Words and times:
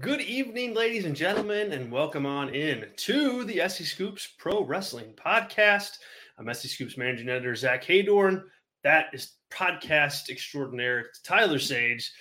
Good 0.00 0.20
evening, 0.22 0.74
ladies 0.74 1.04
and 1.04 1.14
gentlemen, 1.14 1.72
and 1.72 1.90
welcome 1.90 2.26
on 2.26 2.52
in 2.52 2.86
to 2.96 3.44
the 3.44 3.60
SE 3.62 3.84
Scoops 3.84 4.28
Pro 4.38 4.64
Wrestling 4.64 5.14
Podcast. 5.14 5.98
I'm 6.36 6.48
SE 6.48 6.66
Scoops 6.68 6.96
managing 6.98 7.28
editor 7.28 7.54
Zack 7.54 7.84
Heydorn. 7.84 8.42
That 8.82 9.06
is 9.12 9.34
podcast 9.52 10.30
extraordinaire 10.30 11.06
Tyler 11.24 11.60
Sage. 11.60 12.12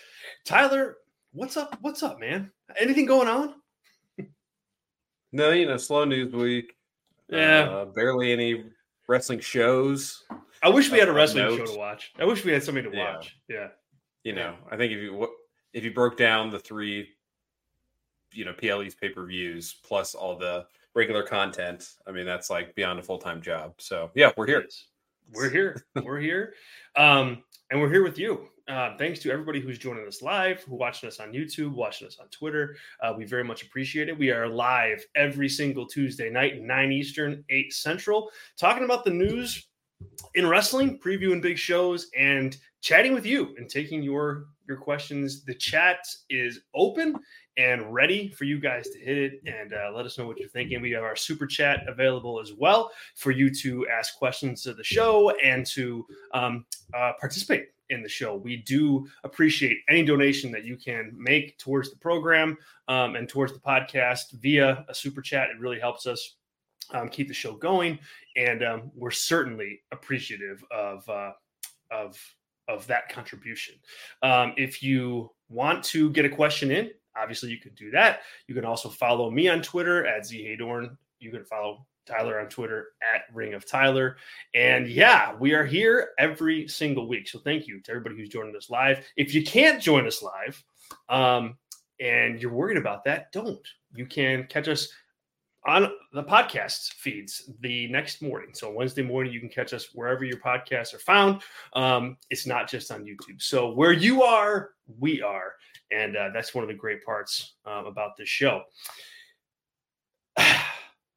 Tyler, 0.45 0.97
what's 1.31 1.57
up? 1.57 1.75
What's 1.81 2.03
up, 2.03 2.19
man? 2.19 2.51
Anything 2.79 3.05
going 3.05 3.27
on? 3.27 3.55
No, 5.35 5.49
you 5.49 5.65
know, 5.65 5.77
slow 5.77 6.05
news 6.05 6.31
week. 6.31 6.75
Yeah, 7.27 7.61
Uh, 7.61 7.85
barely 7.85 8.31
any 8.31 8.65
wrestling 9.07 9.39
shows. 9.39 10.23
I 10.61 10.69
wish 10.69 10.91
we 10.91 10.99
had 10.99 11.09
a 11.09 11.11
wrestling 11.11 11.57
show 11.57 11.65
to 11.65 11.75
watch. 11.75 12.11
I 12.19 12.25
wish 12.25 12.45
we 12.45 12.51
had 12.51 12.61
something 12.63 12.83
to 12.83 12.91
watch. 12.95 13.35
Yeah, 13.49 13.69
You 14.23 14.33
know, 14.33 14.53
I 14.69 14.77
think 14.77 14.93
if 14.93 14.99
you 14.99 15.27
if 15.73 15.83
you 15.83 15.91
broke 15.91 16.17
down 16.17 16.51
the 16.51 16.59
three, 16.59 17.09
you 18.33 18.45
know, 18.45 18.53
PLE's 18.53 18.95
pay 18.95 19.09
per 19.09 19.25
views 19.25 19.75
plus 19.83 20.15
all 20.15 20.37
the 20.37 20.65
regular 20.95 21.23
content, 21.23 21.95
I 22.07 22.11
mean, 22.11 22.25
that's 22.25 22.49
like 22.49 22.75
beyond 22.75 22.99
a 22.99 23.03
full 23.03 23.17
time 23.17 23.41
job. 23.41 23.73
So 23.77 24.11
yeah, 24.15 24.31
we're 24.37 24.47
here. 24.47 24.65
We're 25.33 25.49
here. 25.49 25.85
We're 26.03 26.19
here. 26.19 26.53
Um, 26.95 27.43
and 27.71 27.81
we're 27.81 27.89
here 27.89 28.03
with 28.03 28.19
you. 28.19 28.49
Uh, 28.67 28.95
thanks 28.97 29.19
to 29.19 29.31
everybody 29.31 29.59
who's 29.59 29.77
joining 29.77 30.05
us 30.05 30.21
live, 30.21 30.61
who 30.63 30.75
watching 30.75 31.07
us 31.07 31.19
on 31.19 31.33
YouTube, 31.33 31.73
watching 31.73 32.07
us 32.07 32.17
on 32.19 32.27
Twitter. 32.27 32.75
Uh, 33.01 33.13
we 33.17 33.25
very 33.25 33.43
much 33.43 33.63
appreciate 33.63 34.09
it. 34.09 34.17
We 34.17 34.31
are 34.31 34.47
live 34.47 35.03
every 35.15 35.49
single 35.49 35.85
Tuesday 35.87 36.29
night, 36.29 36.61
9 36.61 36.91
Eastern, 36.91 37.43
8 37.49 37.73
Central, 37.73 38.29
talking 38.57 38.83
about 38.83 39.03
the 39.03 39.11
news 39.11 39.67
in 40.35 40.47
wrestling, 40.47 40.99
previewing 40.99 41.41
big 41.41 41.57
shows, 41.57 42.09
and 42.17 42.55
chatting 42.81 43.13
with 43.13 43.25
you 43.25 43.55
and 43.57 43.69
taking 43.69 44.03
your 44.03 44.45
your 44.67 44.77
questions. 44.77 45.43
The 45.43 45.55
chat 45.55 46.05
is 46.29 46.61
open 46.73 47.15
and 47.57 47.93
ready 47.93 48.29
for 48.29 48.45
you 48.45 48.59
guys 48.59 48.89
to 48.89 48.99
hit 48.99 49.17
it 49.17 49.41
and 49.45 49.73
uh, 49.73 49.91
let 49.95 50.05
us 50.05 50.17
know 50.17 50.25
what 50.25 50.39
you're 50.39 50.49
thinking. 50.49 50.81
We 50.81 50.91
have 50.91 51.03
our 51.03 51.15
super 51.15 51.45
chat 51.45 51.85
available 51.87 52.39
as 52.39 52.53
well 52.53 52.91
for 53.15 53.31
you 53.31 53.53
to 53.55 53.87
ask 53.87 54.17
questions 54.17 54.65
of 54.65 54.77
the 54.77 54.83
show 54.83 55.31
and 55.43 55.65
to 55.67 56.05
um, 56.33 56.65
uh, 56.95 57.13
participate 57.19 57.67
in 57.89 58.01
the 58.01 58.09
show. 58.09 58.35
We 58.35 58.57
do 58.57 59.07
appreciate 59.23 59.79
any 59.87 60.03
donation 60.03 60.51
that 60.51 60.65
you 60.65 60.77
can 60.77 61.13
make 61.15 61.57
towards 61.57 61.91
the 61.91 61.97
program 61.97 62.57
um, 62.87 63.15
and 63.15 63.29
towards 63.29 63.53
the 63.53 63.59
podcast 63.59 64.31
via 64.33 64.85
a 64.89 64.93
super 64.93 65.21
chat. 65.21 65.49
It 65.49 65.59
really 65.59 65.79
helps 65.79 66.07
us 66.07 66.35
um, 66.91 67.09
keep 67.09 67.27
the 67.27 67.33
show 67.33 67.53
going, 67.53 67.99
and 68.35 68.63
um, 68.63 68.91
we're 68.95 69.11
certainly 69.11 69.81
appreciative 69.91 70.63
of 70.71 71.07
uh, 71.07 71.31
of 71.91 72.19
of 72.67 72.87
that 72.87 73.09
contribution. 73.09 73.75
Um, 74.21 74.53
if 74.57 74.81
you 74.81 75.31
want 75.49 75.83
to 75.85 76.09
get 76.11 76.25
a 76.25 76.29
question 76.29 76.71
in, 76.71 76.91
obviously 77.15 77.49
you 77.49 77.59
could 77.59 77.75
do 77.75 77.91
that. 77.91 78.21
You 78.47 78.55
can 78.55 78.65
also 78.65 78.89
follow 78.89 79.29
me 79.29 79.47
on 79.47 79.61
Twitter 79.61 80.05
at 80.05 80.23
zheydorn. 80.23 80.97
You 81.19 81.31
can 81.31 81.45
follow 81.45 81.85
Tyler 82.05 82.39
on 82.39 82.49
Twitter 82.49 82.89
at 83.13 83.33
Ring 83.33 83.53
of 83.53 83.65
Tyler. 83.65 84.17
And 84.53 84.87
yeah, 84.87 85.33
we 85.39 85.53
are 85.53 85.65
here 85.65 86.09
every 86.19 86.67
single 86.67 87.07
week. 87.07 87.27
So 87.27 87.39
thank 87.39 87.67
you 87.67 87.79
to 87.81 87.91
everybody 87.91 88.17
who's 88.17 88.29
joining 88.29 88.55
us 88.55 88.69
live. 88.69 89.05
If 89.15 89.33
you 89.33 89.43
can't 89.43 89.81
join 89.81 90.05
us 90.05 90.21
live 90.21 90.63
um, 91.09 91.57
and 91.99 92.41
you're 92.41 92.51
worried 92.53 92.77
about 92.77 93.03
that, 93.05 93.31
don't. 93.31 93.65
You 93.93 94.05
can 94.05 94.45
catch 94.47 94.67
us 94.67 94.89
on 95.65 95.89
the 96.11 96.23
podcast 96.23 96.93
feeds 96.95 97.49
the 97.61 97.87
next 97.87 98.21
morning. 98.21 98.49
So 98.53 98.69
Wednesday 98.71 99.01
morning, 99.01 99.31
you 99.31 99.39
can 99.39 99.49
catch 99.49 99.73
us 99.73 99.89
wherever 99.93 100.25
your 100.25 100.37
podcasts 100.37 100.93
are 100.93 100.99
found. 100.99 101.41
Um, 101.73 102.17
it's 102.29 102.45
not 102.45 102.69
just 102.69 102.91
on 102.91 103.05
YouTube. 103.05 103.41
So 103.41 103.71
where 103.71 103.93
you 103.93 104.23
are, 104.23 104.71
we 104.99 105.21
are. 105.21 105.53
And 105.93 106.17
uh, 106.17 106.29
that's 106.33 106.55
one 106.55 106.63
of 106.63 106.67
the 106.67 106.73
great 106.73 107.05
parts 107.05 107.53
um, 107.65 107.85
about 107.85 108.17
this 108.17 108.29
show. 108.29 108.63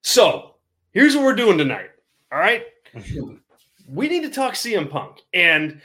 So 0.02 0.54
here's 0.92 1.16
what 1.16 1.24
we're 1.24 1.34
doing 1.34 1.58
tonight. 1.58 1.90
All 2.30 2.38
right. 2.38 2.62
we 3.88 4.08
need 4.08 4.22
to 4.22 4.30
talk 4.30 4.54
CM 4.54 4.88
Punk. 4.88 5.20
And 5.34 5.80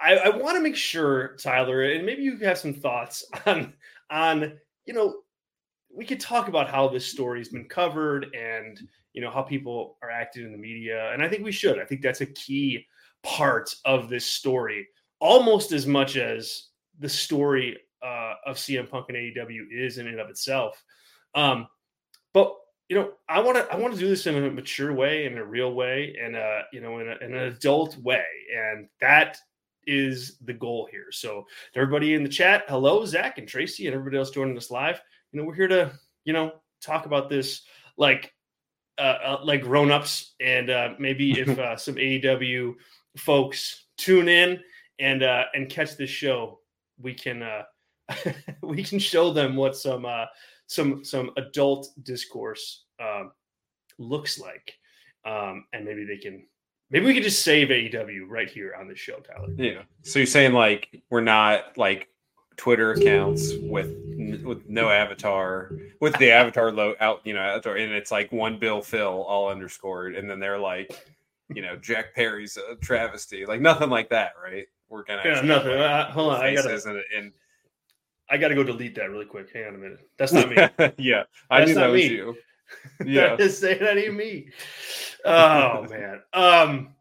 I, 0.00 0.16
I 0.16 0.28
want 0.30 0.56
to 0.56 0.62
make 0.62 0.76
sure, 0.76 1.36
Tyler, 1.36 1.82
and 1.82 2.06
maybe 2.06 2.22
you 2.22 2.38
have 2.38 2.56
some 2.56 2.72
thoughts 2.72 3.24
on 3.46 3.74
on, 4.10 4.58
you 4.86 4.94
know, 4.94 5.16
we 5.94 6.06
could 6.06 6.20
talk 6.20 6.48
about 6.48 6.70
how 6.70 6.88
this 6.88 7.06
story 7.06 7.40
has 7.40 7.48
been 7.48 7.66
covered 7.66 8.34
and 8.34 8.80
you 9.12 9.20
know 9.20 9.30
how 9.30 9.42
people 9.42 9.98
are 10.02 10.10
acting 10.10 10.44
in 10.44 10.52
the 10.52 10.58
media. 10.58 11.12
And 11.12 11.22
I 11.22 11.28
think 11.28 11.44
we 11.44 11.52
should. 11.52 11.78
I 11.78 11.84
think 11.84 12.02
that's 12.02 12.20
a 12.22 12.26
key 12.26 12.86
part 13.22 13.74
of 13.84 14.08
this 14.08 14.24
story, 14.24 14.88
almost 15.20 15.72
as 15.72 15.86
much 15.86 16.16
as 16.16 16.68
the 16.98 17.08
story 17.08 17.76
uh, 18.02 18.34
of 18.46 18.56
CM 18.56 18.88
Punk 18.88 19.06
and 19.08 19.16
AEW 19.16 19.66
is 19.70 19.98
in 19.98 20.06
and 20.06 20.20
of 20.20 20.30
itself. 20.30 20.82
Um, 21.34 21.68
but 22.32 22.54
you 22.88 22.96
know, 22.96 23.12
I 23.28 23.40
want 23.40 23.56
to 23.58 23.70
I 23.70 23.76
want 23.76 23.94
to 23.94 24.00
do 24.00 24.08
this 24.08 24.26
in 24.26 24.42
a 24.42 24.50
mature 24.50 24.94
way, 24.94 25.26
in 25.26 25.36
a 25.36 25.44
real 25.44 25.74
way, 25.74 26.16
and 26.20 26.34
uh, 26.34 26.62
you 26.72 26.80
know, 26.80 27.00
in, 27.00 27.08
a, 27.08 27.16
in 27.24 27.34
an 27.34 27.52
adult 27.52 27.96
way, 27.98 28.24
and 28.56 28.88
that 29.00 29.38
is 29.86 30.38
the 30.44 30.54
goal 30.54 30.88
here. 30.90 31.10
So, 31.10 31.46
to 31.74 31.80
everybody 31.80 32.14
in 32.14 32.22
the 32.22 32.28
chat, 32.28 32.64
hello, 32.68 33.04
Zach 33.04 33.38
and 33.38 33.46
Tracy, 33.46 33.86
and 33.86 33.94
everybody 33.94 34.16
else 34.16 34.30
joining 34.30 34.56
us 34.56 34.70
live. 34.70 35.00
You 35.32 35.40
know, 35.40 35.46
we're 35.46 35.54
here 35.54 35.68
to 35.68 35.92
you 36.24 36.32
know 36.32 36.52
talk 36.80 37.04
about 37.04 37.28
this 37.28 37.62
like 37.98 38.32
uh, 38.98 39.18
uh 39.22 39.40
like 39.44 39.62
grown 39.62 39.90
ups, 39.90 40.34
and 40.40 40.70
uh, 40.70 40.94
maybe 40.98 41.32
if 41.40 41.58
uh, 41.58 41.76
some 41.76 41.96
AEW 41.96 42.74
folks 43.18 43.84
tune 43.98 44.28
in 44.28 44.60
and 44.98 45.22
uh, 45.22 45.44
and 45.52 45.68
catch 45.68 45.96
this 45.96 46.10
show, 46.10 46.60
we 46.98 47.12
can 47.12 47.42
uh, 47.42 47.64
we 48.62 48.82
can 48.82 48.98
show 48.98 49.32
them 49.32 49.56
what 49.56 49.76
some 49.76 50.06
uh, 50.06 50.26
some 50.66 51.04
some 51.04 51.30
adult 51.36 51.88
discourse 52.02 52.84
um, 53.00 53.32
looks 53.98 54.38
like, 54.38 54.74
um, 55.24 55.64
and 55.72 55.84
maybe 55.84 56.04
they 56.04 56.18
can 56.18 56.46
maybe 56.90 57.06
we 57.06 57.14
could 57.14 57.22
just 57.22 57.42
save 57.42 57.68
AEW 57.68 58.28
right 58.28 58.48
here 58.48 58.74
on 58.78 58.88
this 58.88 58.98
show, 58.98 59.18
Tyler. 59.20 59.48
Yeah. 59.56 59.82
So 60.02 60.18
you're 60.18 60.26
saying 60.26 60.52
like 60.52 61.02
we're 61.10 61.20
not 61.20 61.76
like 61.76 62.08
Twitter 62.56 62.92
accounts 62.92 63.52
with 63.62 63.94
with 64.42 64.68
no 64.68 64.90
avatar 64.90 65.70
with 66.00 66.16
the 66.18 66.30
avatar 66.30 66.72
low 66.72 66.94
out 67.00 67.20
you 67.24 67.32
know 67.32 67.40
avatar 67.40 67.76
and 67.76 67.92
it's 67.92 68.10
like 68.10 68.32
one 68.32 68.58
Bill 68.58 68.82
Phil 68.82 69.22
all 69.22 69.48
underscored 69.48 70.16
and 70.16 70.28
then 70.28 70.40
they're 70.40 70.58
like 70.58 71.06
you 71.54 71.62
know 71.62 71.76
Jack 71.76 72.14
Perry's 72.14 72.56
a 72.56 72.74
travesty 72.76 73.46
like 73.46 73.60
nothing 73.60 73.90
like 73.90 74.10
that 74.10 74.32
right 74.42 74.66
we're 74.88 75.04
gonna 75.04 75.22
Yeah, 75.24 75.40
nothing. 75.42 75.72
Uh, 75.72 76.10
hold 76.10 76.34
on, 76.34 76.40
I 76.40 76.54
gotta 76.54 76.68
faces 76.68 76.86
and, 76.86 77.02
and 77.16 77.32
I 78.30 78.36
gotta 78.36 78.54
go 78.54 78.62
delete 78.62 78.94
that 78.96 79.10
really 79.10 79.24
quick. 79.24 79.48
Hang 79.52 79.66
on 79.68 79.74
a 79.74 79.78
minute. 79.78 80.00
That's 80.18 80.32
not 80.32 80.48
me. 80.50 80.56
yeah 80.98 81.24
I 81.50 81.60
That's 81.60 81.68
knew 81.70 81.74
that 81.76 81.86
was 81.88 82.00
me. 82.02 82.06
you 82.08 82.36
yeah 83.06 83.36
that 83.36 83.40
is 83.40 83.60
that 83.60 83.96
ain't 83.96 84.14
me. 84.14 84.50
Oh 85.24 85.86
man. 85.90 86.20
Um 86.32 86.94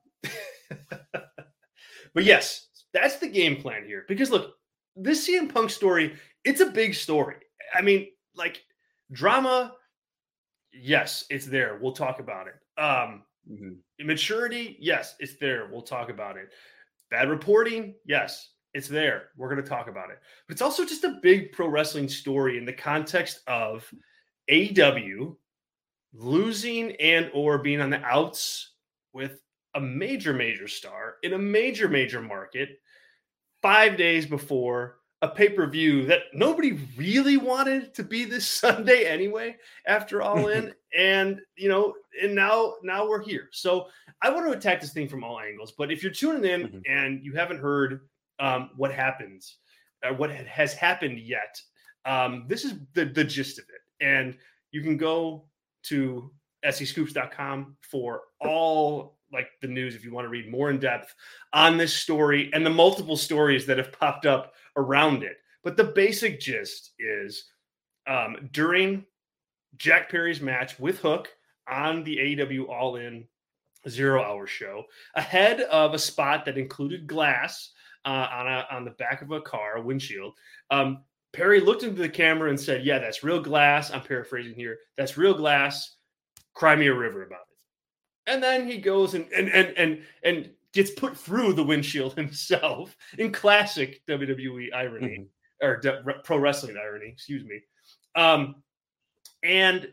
but 2.14 2.24
yes, 2.24 2.68
that's 2.94 3.18
the 3.18 3.28
game 3.28 3.58
plan 3.58 3.86
here. 3.86 4.06
Because 4.08 4.30
look, 4.32 4.56
this 4.96 5.28
CM 5.28 5.54
Punk 5.54 5.70
story, 5.70 6.16
it's 6.44 6.62
a 6.62 6.68
big 6.68 6.96
story. 6.96 7.36
I 7.74 7.82
mean, 7.82 8.08
like 8.36 8.64
drama, 9.12 9.74
yes, 10.74 11.26
it's 11.30 11.46
there. 11.46 11.78
We'll 11.82 11.92
talk 11.94 12.20
about 12.20 12.48
it. 12.48 12.56
Um 12.82 13.24
Mhm. 13.50 13.78
immaturity, 14.00 14.76
yes, 14.80 15.16
it's 15.20 15.38
there. 15.38 15.70
We'll 15.72 15.82
talk 15.82 16.10
about 16.10 16.36
it. 16.36 16.50
Bad 17.10 17.30
reporting, 17.30 17.96
yes, 18.06 18.50
it's 18.78 18.88
there. 18.88 19.30
We're 19.36 19.50
going 19.50 19.64
to 19.64 19.68
talk 19.68 19.88
about 19.90 20.12
it. 20.12 20.20
But 20.48 20.54
it's 20.54 20.62
also 20.62 20.86
just 20.86 21.04
a 21.04 21.20
big 21.24 21.52
pro 21.52 21.68
wrestling 21.68 22.08
story 22.08 22.58
in 22.60 22.66
the 22.66 22.72
context 22.74 23.42
of 23.48 23.92
AEW 24.52 25.36
losing 26.14 26.92
and 26.98 27.30
or 27.34 27.58
being 27.58 27.82
on 27.82 27.90
the 27.90 28.04
outs 28.04 28.74
with 29.14 29.42
a 29.76 29.82
major 29.82 30.32
major 30.32 30.68
star 30.68 31.16
in 31.24 31.34
a 31.34 31.38
major 31.38 31.88
major 31.90 32.22
market 32.22 32.80
5 33.62 33.98
days 33.98 34.26
before 34.26 34.98
a 35.24 35.28
pay-per-view 35.28 36.06
that 36.06 36.22
nobody 36.34 36.80
really 36.96 37.38
wanted 37.38 37.94
to 37.96 38.04
be 38.04 38.24
this 38.24 38.48
Sunday 38.64 39.06
anyway 39.06 39.58
after 39.86 40.22
all 40.22 40.48
in 40.48 40.74
and 40.98 41.42
you 41.56 41.68
know 41.68 41.94
and 42.24 42.34
now 42.34 42.76
now 42.84 43.08
we're 43.08 43.24
here 43.24 43.50
so 43.52 43.88
i 44.22 44.30
want 44.30 44.46
to 44.46 44.58
attack 44.58 44.80
this 44.80 44.94
thing 44.94 45.10
from 45.10 45.24
all 45.24 45.40
angles 45.40 45.74
but 45.78 45.92
if 45.92 46.02
you're 46.02 46.12
tuning 46.12 46.50
in 46.50 46.68
Mhm. 46.70 46.82
and 46.88 47.24
you 47.24 47.34
haven't 47.34 47.60
heard 47.60 48.02
um, 48.40 48.72
what 48.76 48.94
happens 48.94 49.58
or 50.04 50.14
what 50.14 50.32
has 50.32 50.74
happened 50.74 51.20
yet. 51.20 51.60
Um, 52.06 52.46
this 52.48 52.64
is 52.64 52.74
the, 52.94 53.06
the 53.06 53.24
gist 53.24 53.60
of 53.60 53.66
it. 53.66 54.06
And 54.06 54.38
you 54.72 54.82
can 54.82 54.98
go 54.98 55.46
to 55.84 56.32
scoops.com 56.70 57.76
for 57.82 58.22
all 58.40 59.18
like 59.34 59.50
the 59.62 59.68
news 59.68 59.96
if 59.96 60.04
you 60.04 60.14
want 60.14 60.26
to 60.26 60.30
read 60.30 60.50
more 60.50 60.70
in 60.70 60.80
depth 60.80 61.14
on 61.54 61.78
this 61.78 61.94
story 61.94 62.50
and 62.54 62.66
the 62.66 62.70
multiple 62.70 63.18
stories 63.18 63.66
that 63.66 63.78
have 63.78 63.92
popped 63.92 64.26
up 64.26 64.54
around 64.78 65.24
it. 65.24 65.38
But 65.64 65.76
the 65.76 65.84
basic 65.84 66.40
gist 66.40 66.94
is 67.00 67.46
um, 68.08 68.50
during 68.54 69.06
Jack 69.76 70.10
Perry's 70.10 70.42
match 70.42 70.80
with 70.80 71.00
Hook 71.00 71.30
on 71.70 72.04
the 72.04 72.18
AEW 72.18 72.70
All 72.70 72.96
In 72.96 73.26
Zero 73.90 74.24
Hour 74.24 74.48
show, 74.48 74.86
ahead 75.16 75.62
of 75.62 75.94
a 75.94 76.00
spot 76.00 76.46
that 76.46 76.58
included 76.58 77.08
glass 77.08 77.72
uh, 78.08 78.30
on 78.32 78.48
a, 78.48 78.68
on 78.72 78.86
the 78.86 78.92
back 78.92 79.22
of 79.22 79.32
a 79.32 79.42
car, 79.42 79.76
a 79.76 79.82
windshield. 79.82 80.34
Um, 80.72 81.04
Perry 81.34 81.60
looked 81.60 81.84
into 81.84 82.02
the 82.02 82.08
camera 82.08 82.50
and 82.50 82.60
said, 82.60 82.86
Yeah, 82.86 83.00
that's 83.00 83.22
real 83.24 83.42
glass. 83.42 83.92
I'm 83.92 84.02
paraphrasing 84.02 84.56
here. 84.56 84.78
That's 84.98 85.18
real 85.18 85.34
glass. 85.34 85.98
Cry 86.54 86.76
me 86.76 86.88
a 86.88 86.94
river 86.94 87.24
about 87.24 87.42
it. 87.52 88.32
And 88.32 88.42
then 88.42 88.66
he 88.66 88.78
goes 88.78 89.14
and 89.14 89.30
and 89.34 89.50
and 89.50 89.78
and 89.78 90.02
and 90.24 90.50
gets 90.74 90.90
put 90.92 91.18
through 91.18 91.54
the 91.54 91.64
windshield 91.64 92.14
himself 92.18 92.96
in 93.18 93.32
classic 93.32 94.02
WWE 94.08 94.74
irony 94.74 95.08
mm-hmm. 95.08 95.68
or 95.68 95.78
de- 95.78 96.02
pro 96.24 96.38
wrestling 96.38 96.78
irony, 96.78 97.10
excuse 97.10 97.44
me. 97.44 97.62
Um, 98.16 98.56
and 99.44 99.90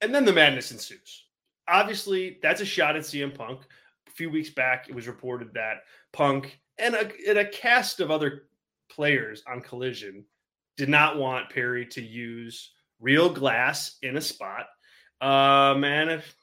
and 0.00 0.14
then 0.14 0.24
the 0.24 0.32
madness 0.32 0.70
ensues. 0.70 1.24
Obviously, 1.68 2.38
that's 2.40 2.60
a 2.60 2.64
shot 2.64 2.94
at 2.94 3.02
CM 3.02 3.34
Punk. 3.34 3.62
A 4.06 4.10
few 4.12 4.30
weeks 4.30 4.50
back, 4.50 4.88
it 4.88 4.94
was 4.94 5.08
reported 5.08 5.52
that 5.54 5.78
Punk 6.12 6.60
and 6.78 6.94
a, 6.94 7.10
and 7.28 7.38
a 7.38 7.48
cast 7.48 8.00
of 8.00 8.10
other 8.10 8.44
players 8.88 9.42
on 9.46 9.60
Collision 9.60 10.24
did 10.76 10.88
not 10.88 11.18
want 11.18 11.50
Perry 11.50 11.86
to 11.86 12.02
use 12.02 12.72
real 13.00 13.28
glass 13.28 13.96
in 14.02 14.16
a 14.16 14.20
spot. 14.20 14.66
Um, 15.20 15.84
and 15.84 16.10
if, 16.10 16.36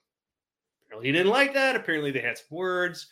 apparently 0.85 1.09
he 1.09 1.11
didn't 1.11 1.31
like 1.31 1.53
that. 1.53 1.75
Apparently 1.75 2.11
they 2.11 2.21
had 2.21 2.37
some 2.37 2.57
words. 2.57 3.07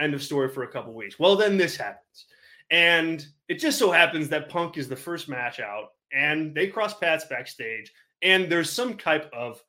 End 0.00 0.14
of 0.14 0.22
story 0.22 0.48
for 0.48 0.64
a 0.64 0.70
couple 0.70 0.92
weeks. 0.92 1.18
Well, 1.18 1.36
then 1.36 1.56
this 1.56 1.76
happens. 1.76 2.26
And 2.70 3.24
it 3.48 3.60
just 3.60 3.78
so 3.78 3.90
happens 3.92 4.28
that 4.28 4.48
Punk 4.48 4.76
is 4.76 4.88
the 4.88 4.96
first 4.96 5.28
match 5.28 5.60
out 5.60 5.90
and 6.12 6.54
they 6.54 6.66
cross 6.66 6.94
paths 6.94 7.26
backstage 7.26 7.92
and 8.22 8.50
there's 8.50 8.70
some 8.70 8.96
type 8.96 9.30
of 9.32 9.62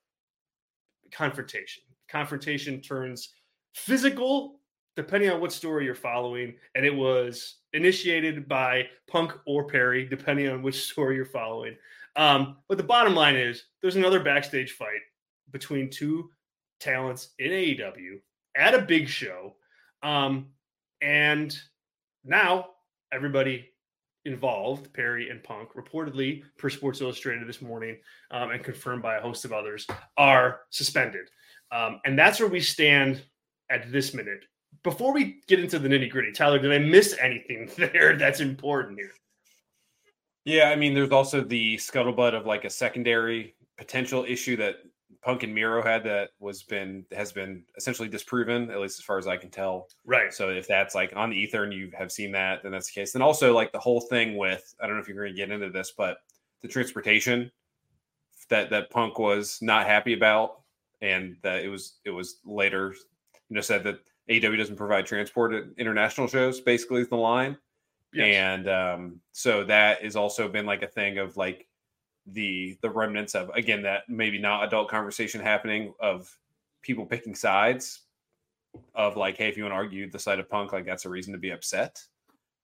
confrontation. 1.11 1.83
Confrontation 2.09 2.81
turns 2.81 3.33
physical 3.73 4.59
depending 4.95 5.29
on 5.29 5.41
what 5.41 5.51
story 5.51 5.85
you're 5.85 5.95
following. 5.95 6.55
And 6.75 6.85
it 6.85 6.95
was 6.95 7.57
initiated 7.73 8.47
by 8.47 8.87
Punk 9.07 9.33
or 9.45 9.65
Perry, 9.65 10.05
depending 10.05 10.49
on 10.49 10.61
which 10.61 10.83
story 10.91 11.15
you're 11.15 11.25
following. 11.25 11.75
Um, 12.15 12.57
but 12.67 12.77
the 12.77 12.83
bottom 12.83 13.13
line 13.13 13.35
is 13.35 13.63
there's 13.81 13.97
another 13.97 14.21
backstage 14.21 14.71
fight 14.71 15.01
between 15.51 15.89
two 15.89 16.29
talents 16.79 17.29
in 17.39 17.51
AEW 17.51 18.19
at 18.55 18.73
a 18.73 18.81
big 18.81 19.07
show. 19.07 19.55
Um, 20.01 20.47
and 21.01 21.57
now 22.23 22.67
everybody 23.11 23.69
involved, 24.25 24.91
Perry 24.93 25.29
and 25.29 25.43
Punk, 25.43 25.69
reportedly 25.73 26.43
per 26.57 26.69
Sports 26.69 27.01
Illustrated 27.01 27.47
this 27.47 27.61
morning 27.61 27.97
um, 28.31 28.51
and 28.51 28.63
confirmed 28.63 29.03
by 29.03 29.17
a 29.17 29.21
host 29.21 29.45
of 29.45 29.53
others, 29.53 29.85
are 30.17 30.61
suspended. 30.69 31.29
Um, 31.71 31.99
and 32.05 32.17
that's 32.17 32.39
where 32.39 32.49
we 32.49 32.61
stand 32.61 33.21
at 33.69 33.91
this 33.91 34.13
minute. 34.13 34.45
Before 34.83 35.13
we 35.13 35.41
get 35.47 35.59
into 35.59 35.79
the 35.79 35.87
nitty 35.87 36.09
gritty, 36.09 36.31
Tyler, 36.31 36.59
did 36.59 36.71
I 36.71 36.79
miss 36.79 37.15
anything 37.19 37.69
there 37.77 38.17
that's 38.17 38.39
important 38.39 38.99
here? 38.99 39.11
Yeah, 40.43 40.69
I 40.69 40.75
mean, 40.75 40.93
there's 40.93 41.11
also 41.11 41.41
the 41.41 41.75
scuttlebutt 41.77 42.35
of 42.35 42.45
like 42.45 42.65
a 42.65 42.69
secondary 42.69 43.55
potential 43.77 44.25
issue 44.27 44.55
that 44.57 44.75
Punk 45.25 45.41
and 45.41 45.55
Miro 45.55 45.81
had 45.81 46.03
that 46.03 46.29
was 46.39 46.61
been 46.61 47.03
has 47.11 47.31
been 47.31 47.63
essentially 47.77 48.07
disproven, 48.07 48.69
at 48.69 48.79
least 48.79 48.99
as 48.99 49.05
far 49.05 49.17
as 49.17 49.25
I 49.25 49.37
can 49.37 49.49
tell. 49.49 49.87
Right. 50.05 50.31
So 50.31 50.49
if 50.49 50.67
that's 50.67 50.93
like 50.93 51.13
on 51.15 51.31
the 51.31 51.35
ether 51.35 51.63
and 51.63 51.73
you 51.73 51.89
have 51.97 52.11
seen 52.11 52.31
that, 52.33 52.61
then 52.61 52.71
that's 52.71 52.93
the 52.93 52.99
case. 52.99 53.15
And 53.15 53.23
also 53.23 53.51
like 53.51 53.71
the 53.71 53.79
whole 53.79 54.01
thing 54.01 54.37
with 54.37 54.75
I 54.79 54.85
don't 54.85 54.95
know 54.95 55.01
if 55.01 55.07
you're 55.07 55.17
going 55.17 55.33
to 55.33 55.35
get 55.35 55.49
into 55.49 55.71
this, 55.71 55.93
but 55.97 56.17
the 56.61 56.67
transportation 56.67 57.51
that 58.49 58.69
that 58.69 58.91
Punk 58.91 59.17
was 59.17 59.57
not 59.63 59.87
happy 59.87 60.13
about, 60.13 60.61
and 61.01 61.37
that 61.41 61.63
it 61.63 61.69
was 61.69 61.97
it 62.05 62.11
was 62.11 62.39
later, 62.45 62.93
you 63.49 63.55
know, 63.55 63.61
said 63.61 63.83
that 63.85 64.01
AEW 64.29 64.57
doesn't 64.57 64.75
provide 64.75 65.05
transport 65.05 65.53
at 65.53 65.63
international 65.77 66.27
shows. 66.27 66.59
Basically, 66.59 67.01
is 67.01 67.09
the 67.09 67.15
line. 67.15 67.57
Yes. 68.13 68.35
And 68.35 68.69
um, 68.69 69.21
so 69.33 69.63
that 69.65 70.01
has 70.03 70.15
also 70.15 70.47
been 70.47 70.65
like 70.65 70.81
a 70.83 70.87
thing 70.87 71.17
of 71.17 71.35
like 71.37 71.67
the 72.27 72.77
the 72.81 72.89
remnants 72.89 73.35
of 73.35 73.49
again 73.49 73.83
that 73.83 74.03
maybe 74.09 74.39
not 74.39 74.63
adult 74.63 74.89
conversation 74.89 75.39
happening 75.39 75.93
of 75.99 76.35
people 76.81 77.05
picking 77.05 77.35
sides 77.35 78.01
of 78.95 79.15
like 79.15 79.37
hey 79.37 79.47
if 79.47 79.57
you 79.57 79.63
want 79.63 79.71
to 79.71 79.75
argue 79.75 80.09
the 80.09 80.17
side 80.17 80.39
of 80.39 80.49
punk 80.49 80.73
like 80.73 80.85
that's 80.85 81.05
a 81.05 81.09
reason 81.09 81.31
to 81.31 81.39
be 81.39 81.51
upset 81.51 82.01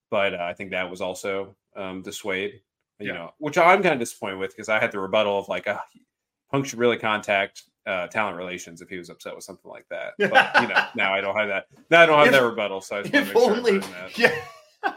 but 0.09 0.33
uh, 0.33 0.43
i 0.43 0.53
think 0.53 0.71
that 0.71 0.89
was 0.89 0.99
also 0.99 1.55
um 1.75 2.01
dissuade 2.01 2.59
you 2.99 3.07
yeah. 3.07 3.13
know 3.13 3.33
which 3.37 3.57
i'm 3.57 3.83
kind 3.83 3.93
of 3.93 3.99
disappointed 3.99 4.37
with 4.37 4.49
because 4.49 4.67
i 4.67 4.79
had 4.79 4.91
the 4.91 4.99
rebuttal 4.99 5.37
of 5.37 5.47
like 5.47 5.67
uh, 5.67 5.77
punk 6.51 6.65
should 6.65 6.79
really 6.79 6.97
contact 6.97 7.63
uh, 7.87 8.07
talent 8.07 8.37
relations 8.37 8.81
if 8.81 8.89
he 8.89 8.97
was 8.97 9.09
upset 9.09 9.33
with 9.33 9.43
something 9.43 9.69
like 9.69 9.87
that 9.89 10.13
but 10.19 10.61
you 10.61 10.67
know 10.67 10.85
now 10.95 11.13
i 11.13 11.19
don't 11.19 11.35
have 11.35 11.47
that 11.47 11.65
now 11.89 12.01
i 12.01 12.05
don't 12.05 12.17
have 12.19 12.27
if, 12.27 12.33
that 12.33 12.43
rebuttal 12.43 12.79
so 12.79 12.97
I 12.97 12.99
if 13.11 13.35
only 13.35 13.81
sure 13.81 14.09
yeah 14.17 14.35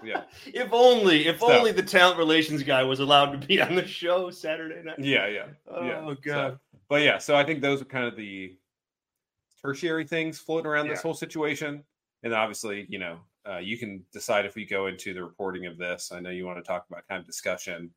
yeah. 0.03 0.23
if 0.47 0.73
only, 0.73 1.27
if 1.27 1.41
so, 1.41 1.53
only 1.53 1.73
the 1.73 1.83
talent 1.83 2.19
relations 2.19 2.63
guy 2.63 2.83
was 2.83 3.01
allowed 3.01 3.41
to 3.41 3.47
be 3.47 3.61
on 3.61 3.75
the 3.75 3.87
show 3.87 4.31
Saturday 4.31 4.83
night. 4.83 4.99
Yeah, 4.99 5.27
yeah. 5.27 5.47
Oh 5.69 5.85
yeah. 5.85 6.15
god. 6.23 6.25
So, 6.25 6.59
but 6.89 7.03
yeah, 7.03 7.19
so 7.19 7.37
I 7.37 7.45
think 7.45 7.61
those 7.61 7.83
are 7.83 7.87
kind 7.87 8.07
of 8.07 8.17
the 8.17 8.57
tertiary 9.63 10.07
things 10.07 10.39
floating 10.39 10.67
around 10.67 10.89
this 10.89 11.03
whole 11.03 11.15
situation. 11.15 11.83
And 12.23 12.33
obviously, 12.33 12.87
you 12.89 12.99
know, 12.99 13.19
uh, 13.49 13.59
you 13.59 13.77
can 13.77 14.05
decide 14.13 14.47
if 14.47 14.55
we 14.55 14.65
go 14.65 14.87
into 14.87 15.13
the 15.13 15.23
reporting 15.23 15.67
of 15.67 15.77
this. 15.77 16.13
I 16.13 16.21
know 16.21 16.31
you 16.31 16.47
want 16.47 16.59
to 16.59 16.63
talk 16.63 16.87
about 16.89 17.07
kind 17.09 17.21
of 17.21 17.27
discussion. 17.27 17.91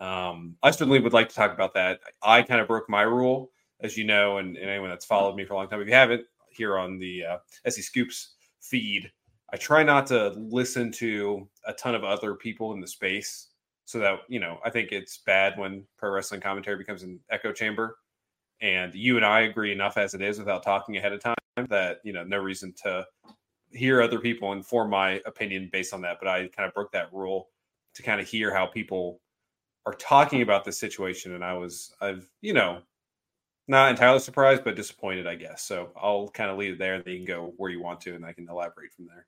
Um, 0.00 0.56
I 0.62 0.70
certainly 0.70 1.00
would 1.00 1.12
like 1.12 1.28
to 1.28 1.34
talk 1.34 1.52
about 1.52 1.74
that. 1.74 2.00
I 2.22 2.42
kind 2.42 2.60
of 2.60 2.66
broke 2.66 2.90
my 2.90 3.02
rule, 3.02 3.50
as 3.82 3.96
you 3.96 4.04
know, 4.04 4.38
and, 4.38 4.56
and 4.56 4.70
anyone 4.70 4.90
that's 4.90 5.04
followed 5.04 5.36
me 5.36 5.44
for 5.44 5.54
a 5.54 5.56
long 5.56 5.68
time. 5.68 5.80
If 5.80 5.88
you 5.88 5.94
haven't, 5.94 6.24
here 6.50 6.78
on 6.78 6.98
the 6.98 7.24
uh, 7.24 7.38
SE 7.66 7.82
Scoops 7.82 8.34
feed, 8.60 9.10
I 9.52 9.56
try 9.56 9.82
not 9.82 10.06
to 10.08 10.30
listen 10.30 10.92
to 10.92 11.48
a 11.66 11.72
ton 11.74 11.94
of 11.94 12.04
other 12.04 12.34
people 12.34 12.72
in 12.72 12.80
the 12.80 12.86
space 12.86 13.48
so 13.84 13.98
that, 13.98 14.20
you 14.28 14.40
know, 14.40 14.58
I 14.64 14.70
think 14.70 14.92
it's 14.92 15.18
bad 15.18 15.58
when 15.58 15.84
pro 15.98 16.10
wrestling 16.10 16.40
commentary 16.40 16.76
becomes 16.76 17.02
an 17.02 17.20
echo 17.30 17.52
chamber. 17.52 17.96
And 18.60 18.94
you 18.94 19.16
and 19.16 19.26
I 19.26 19.40
agree 19.40 19.72
enough 19.72 19.96
as 19.96 20.14
it 20.14 20.22
is 20.22 20.38
without 20.38 20.62
talking 20.62 20.96
ahead 20.96 21.12
of 21.12 21.20
time 21.20 21.34
that, 21.68 21.98
you 22.04 22.12
know, 22.12 22.22
no 22.22 22.38
reason 22.38 22.72
to 22.84 23.04
hear 23.72 24.00
other 24.00 24.20
people 24.20 24.52
and 24.52 24.64
form 24.64 24.90
my 24.90 25.20
opinion 25.26 25.68
based 25.72 25.92
on 25.92 26.00
that. 26.02 26.18
But 26.20 26.28
I 26.28 26.48
kind 26.48 26.66
of 26.66 26.74
broke 26.74 26.92
that 26.92 27.12
rule 27.12 27.48
to 27.94 28.02
kind 28.02 28.20
of 28.20 28.28
hear 28.28 28.54
how 28.54 28.66
people 28.66 29.20
are 29.84 29.94
talking 29.94 30.42
about 30.42 30.64
the 30.64 30.72
situation. 30.72 31.34
And 31.34 31.44
I 31.44 31.54
was, 31.54 31.92
I've, 32.00 32.28
you 32.40 32.54
know, 32.54 32.82
not 33.68 33.90
entirely 33.90 34.18
surprised, 34.18 34.64
but 34.64 34.76
disappointed, 34.76 35.26
I 35.26 35.36
guess. 35.36 35.62
So 35.62 35.90
I'll 35.96 36.28
kind 36.28 36.50
of 36.50 36.58
leave 36.58 36.74
it 36.74 36.78
there 36.78 36.94
and 36.94 37.04
then 37.04 37.14
you 37.14 37.18
can 37.20 37.26
go 37.26 37.54
where 37.56 37.70
you 37.70 37.82
want 37.82 38.00
to 38.02 38.14
and 38.14 38.24
I 38.24 38.32
can 38.32 38.48
elaborate 38.48 38.92
from 38.92 39.06
there. 39.06 39.26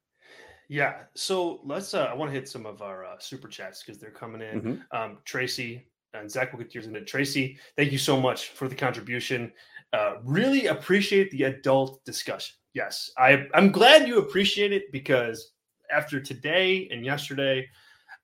Yeah. 0.69 1.03
So 1.15 1.61
let's. 1.65 1.95
Uh, 1.95 2.05
I 2.05 2.15
want 2.15 2.31
to 2.31 2.35
hit 2.35 2.49
some 2.49 2.67
of 2.67 2.83
our 2.83 3.05
uh, 3.05 3.17
super 3.19 3.49
chats 3.49 3.83
because 3.83 4.01
they're 4.01 4.11
coming 4.11 4.41
in. 4.41 4.61
Mm-hmm. 4.61 4.97
Um, 4.97 5.19
Tracy 5.25 5.87
and 6.15 6.31
Zach 6.31 6.53
will 6.53 6.61
get 6.61 6.75
yours 6.75 6.87
in 6.87 6.97
it. 6.97 7.07
Tracy, 7.07 7.59
thank 7.77 7.93
you 7.93 7.99
so 7.99 8.19
much 8.19 8.49
for 8.49 8.69
the 8.69 8.75
contribution. 8.75 9.53
Uh, 9.93 10.15
really 10.25 10.67
appreciate 10.67 11.31
the 11.31 11.45
adult 11.45 12.05
discussion. 12.05 12.55
Yes, 12.73 13.11
I, 13.17 13.47
I'm 13.55 13.71
glad 13.71 14.09
you 14.09 14.19
appreciate 14.19 14.73
it 14.73 14.91
because 14.91 15.53
after 15.93 16.21
today 16.21 16.89
and 16.91 17.05
yesterday, 17.05 17.69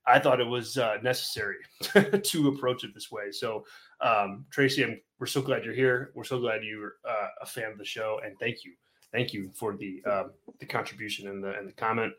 I 0.07 0.19
thought 0.19 0.40
it 0.40 0.47
was 0.47 0.79
uh, 0.79 0.97
necessary 1.02 1.57
to 2.23 2.49
approach 2.49 2.85
it 2.85 2.95
this 2.95 3.12
way. 3.12 3.31
So, 3.31 3.64
um, 4.00 4.47
Tracy, 4.50 4.83
I'm, 4.83 5.00
we're 5.21 5.27
so 5.27 5.43
glad 5.43 5.65
you're 5.65 5.75
here. 5.75 6.11
We're 6.15 6.25
so 6.25 6.41
glad 6.41 6.65
you're 6.65 6.95
uh, 7.09 7.29
a 7.43 7.47
fan 7.47 7.71
of 7.71 7.79
the 7.79 7.85
show, 7.85 8.21
and 8.25 8.37
thank 8.41 8.65
you, 8.65 8.73
thank 9.12 9.33
you 9.33 9.50
for 9.55 9.77
the 9.77 10.03
um, 10.11 10.33
the 10.59 10.67
contribution 10.67 11.29
and 11.29 11.45
the 11.45 11.57
and 11.57 11.69
the 11.69 11.73
comment. 11.73 12.15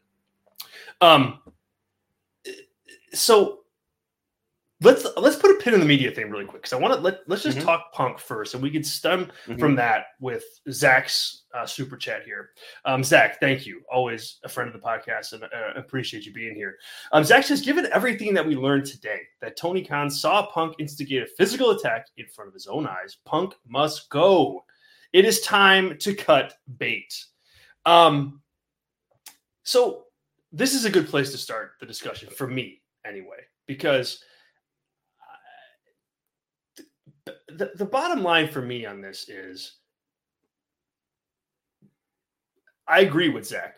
Um, 1.01 1.39
so 3.11 3.60
let's 4.81 5.05
let's 5.17 5.35
put 5.35 5.51
a 5.51 5.55
pin 5.55 5.73
in 5.73 5.79
the 5.79 5.85
media 5.85 6.11
thing 6.11 6.29
really 6.29 6.45
quick 6.45 6.63
because 6.63 6.73
I 6.73 6.77
want 6.77 6.93
to 6.93 6.99
let 6.99 7.19
let's 7.27 7.43
just 7.43 7.57
mm-hmm. 7.57 7.67
talk 7.67 7.91
punk 7.93 8.19
first, 8.19 8.53
and 8.53 8.61
we 8.61 8.69
can 8.69 8.83
stem 8.83 9.31
mm-hmm. 9.45 9.57
from 9.57 9.75
that 9.75 10.05
with 10.19 10.43
Zach's 10.71 11.43
uh, 11.53 11.65
super 11.65 11.97
chat 11.97 12.23
here. 12.23 12.49
Um, 12.85 13.03
Zach, 13.03 13.39
thank 13.39 13.65
you, 13.65 13.81
always 13.91 14.39
a 14.43 14.49
friend 14.49 14.67
of 14.67 14.73
the 14.73 14.85
podcast, 14.85 15.33
and 15.33 15.43
uh, 15.43 15.47
appreciate 15.75 16.25
you 16.25 16.33
being 16.33 16.55
here. 16.55 16.77
Um, 17.11 17.23
Zach 17.23 17.45
says, 17.45 17.61
given 17.61 17.87
everything 17.93 18.33
that 18.33 18.45
we 18.45 18.55
learned 18.55 18.85
today, 18.85 19.19
that 19.41 19.57
Tony 19.57 19.83
Khan 19.83 20.09
saw 20.09 20.47
Punk 20.47 20.75
instigate 20.79 21.23
a 21.23 21.27
physical 21.37 21.71
attack 21.71 22.07
in 22.17 22.25
front 22.27 22.47
of 22.49 22.53
his 22.53 22.67
own 22.67 22.87
eyes, 22.87 23.17
Punk 23.25 23.53
must 23.67 24.09
go. 24.09 24.63
It 25.13 25.25
is 25.25 25.41
time 25.41 25.97
to 25.99 26.13
cut 26.13 26.53
bait. 26.77 27.25
Um, 27.85 28.41
so 29.63 30.05
this 30.51 30.73
is 30.73 30.85
a 30.85 30.89
good 30.89 31.07
place 31.07 31.31
to 31.31 31.37
start 31.37 31.73
the 31.79 31.85
discussion 31.85 32.29
for 32.29 32.47
me 32.47 32.81
anyway 33.05 33.37
because 33.67 34.23
uh, 36.77 36.83
the, 37.49 37.71
the 37.75 37.85
bottom 37.85 38.23
line 38.23 38.47
for 38.47 38.61
me 38.61 38.85
on 38.85 39.01
this 39.01 39.29
is 39.29 39.77
i 42.87 43.01
agree 43.01 43.29
with 43.29 43.45
zach 43.45 43.77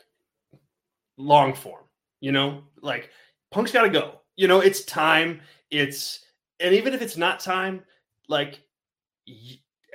long 1.17 1.53
form 1.53 1.83
you 2.19 2.31
know 2.31 2.63
like 2.81 3.09
punk's 3.51 3.71
got 3.71 3.83
to 3.83 3.89
go 3.89 4.21
you 4.35 4.47
know 4.47 4.59
it's 4.59 4.83
time 4.85 5.41
it's 5.71 6.25
and 6.59 6.73
even 6.73 6.93
if 6.93 7.01
it's 7.01 7.17
not 7.17 7.39
time 7.39 7.81
like 8.29 8.61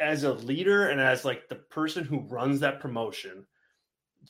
as 0.01 0.25
a 0.25 0.33
leader 0.33 0.89
and 0.89 1.01
as 1.01 1.25
like 1.25 1.49
the 1.49 1.57
person 1.57 2.05
who 2.05 2.21
runs 2.21 2.61
that 2.61 2.81
promotion 2.81 3.45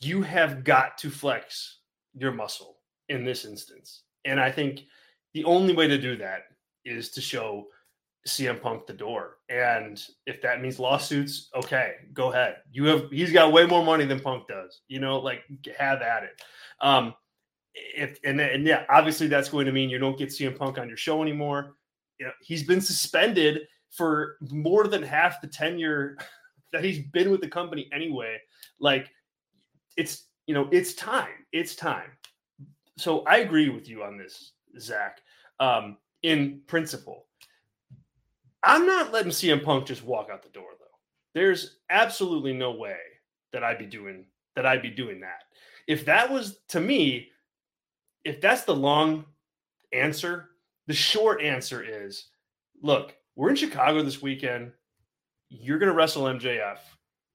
you 0.00 0.22
have 0.22 0.64
got 0.64 0.96
to 0.98 1.10
flex 1.10 1.78
your 2.14 2.32
muscle 2.32 2.78
in 3.08 3.24
this 3.24 3.44
instance. 3.44 4.02
And 4.24 4.40
I 4.40 4.50
think 4.50 4.82
the 5.34 5.44
only 5.44 5.74
way 5.74 5.88
to 5.88 5.98
do 5.98 6.16
that 6.16 6.42
is 6.84 7.10
to 7.10 7.20
show 7.20 7.66
CM 8.26 8.60
Punk 8.60 8.86
the 8.86 8.92
door. 8.92 9.36
And 9.48 10.02
if 10.26 10.42
that 10.42 10.60
means 10.60 10.78
lawsuits, 10.78 11.48
okay, 11.54 11.94
go 12.12 12.32
ahead. 12.32 12.56
You 12.70 12.84
have 12.86 13.10
he's 13.10 13.32
got 13.32 13.52
way 13.52 13.66
more 13.66 13.84
money 13.84 14.04
than 14.04 14.20
Punk 14.20 14.48
does. 14.48 14.80
You 14.88 15.00
know, 15.00 15.18
like 15.18 15.42
have 15.78 16.02
at 16.02 16.24
it. 16.24 16.42
Um 16.80 17.14
if 17.74 18.18
and, 18.24 18.40
and 18.40 18.66
yeah, 18.66 18.84
obviously 18.88 19.28
that's 19.28 19.48
going 19.48 19.66
to 19.66 19.72
mean 19.72 19.88
you 19.88 19.98
don't 19.98 20.18
get 20.18 20.30
CM 20.30 20.56
Punk 20.58 20.78
on 20.78 20.88
your 20.88 20.96
show 20.96 21.22
anymore. 21.22 21.76
You 22.18 22.26
know, 22.26 22.32
he's 22.42 22.64
been 22.64 22.80
suspended 22.80 23.62
for 23.90 24.36
more 24.50 24.86
than 24.88 25.02
half 25.02 25.40
the 25.40 25.46
tenure 25.46 26.18
that 26.72 26.84
he's 26.84 26.98
been 27.12 27.30
with 27.30 27.40
the 27.40 27.48
company 27.48 27.88
anyway. 27.92 28.38
Like 28.80 29.08
it's 29.96 30.24
you 30.46 30.54
know, 30.54 30.68
it's 30.72 30.94
time. 30.94 31.46
It's 31.52 31.76
time. 31.76 32.10
So 32.96 33.20
I 33.26 33.38
agree 33.38 33.68
with 33.68 33.88
you 33.88 34.02
on 34.02 34.16
this, 34.18 34.52
Zach. 34.78 35.20
Um, 35.60 35.98
in 36.22 36.62
principle. 36.66 37.27
I'm 38.62 38.86
not 38.86 39.12
letting 39.12 39.30
CM 39.30 39.64
Punk 39.64 39.86
just 39.86 40.04
walk 40.04 40.28
out 40.30 40.42
the 40.42 40.48
door 40.50 40.70
though. 40.78 40.84
There's 41.34 41.76
absolutely 41.90 42.52
no 42.52 42.72
way 42.72 42.98
that 43.52 43.64
I'd 43.64 43.78
be 43.78 43.86
doing 43.86 44.26
that 44.56 44.66
I'd 44.66 44.82
be 44.82 44.90
doing 44.90 45.20
that. 45.20 45.44
If 45.86 46.04
that 46.06 46.30
was 46.30 46.58
to 46.68 46.80
me, 46.80 47.28
if 48.24 48.40
that's 48.40 48.64
the 48.64 48.74
long 48.74 49.24
answer, 49.92 50.50
the 50.86 50.94
short 50.94 51.40
answer 51.42 51.82
is 51.82 52.26
look, 52.82 53.14
we're 53.36 53.50
in 53.50 53.56
Chicago 53.56 54.02
this 54.02 54.20
weekend. 54.20 54.72
You're 55.48 55.78
going 55.78 55.90
to 55.90 55.94
wrestle 55.94 56.24
MJF 56.24 56.78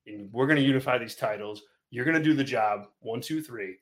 and 0.06 0.32
we're 0.32 0.48
going 0.48 0.60
to 0.60 0.65
unify 0.65 0.98
these 0.98 1.15
titles. 1.15 1.63
You're 1.89 2.06
going 2.06 2.18
to 2.18 2.24
do 2.24 2.34
the 2.34 2.44
job 2.44 2.88
one, 3.00 3.22
two, 3.22 3.42
three, 3.42 3.77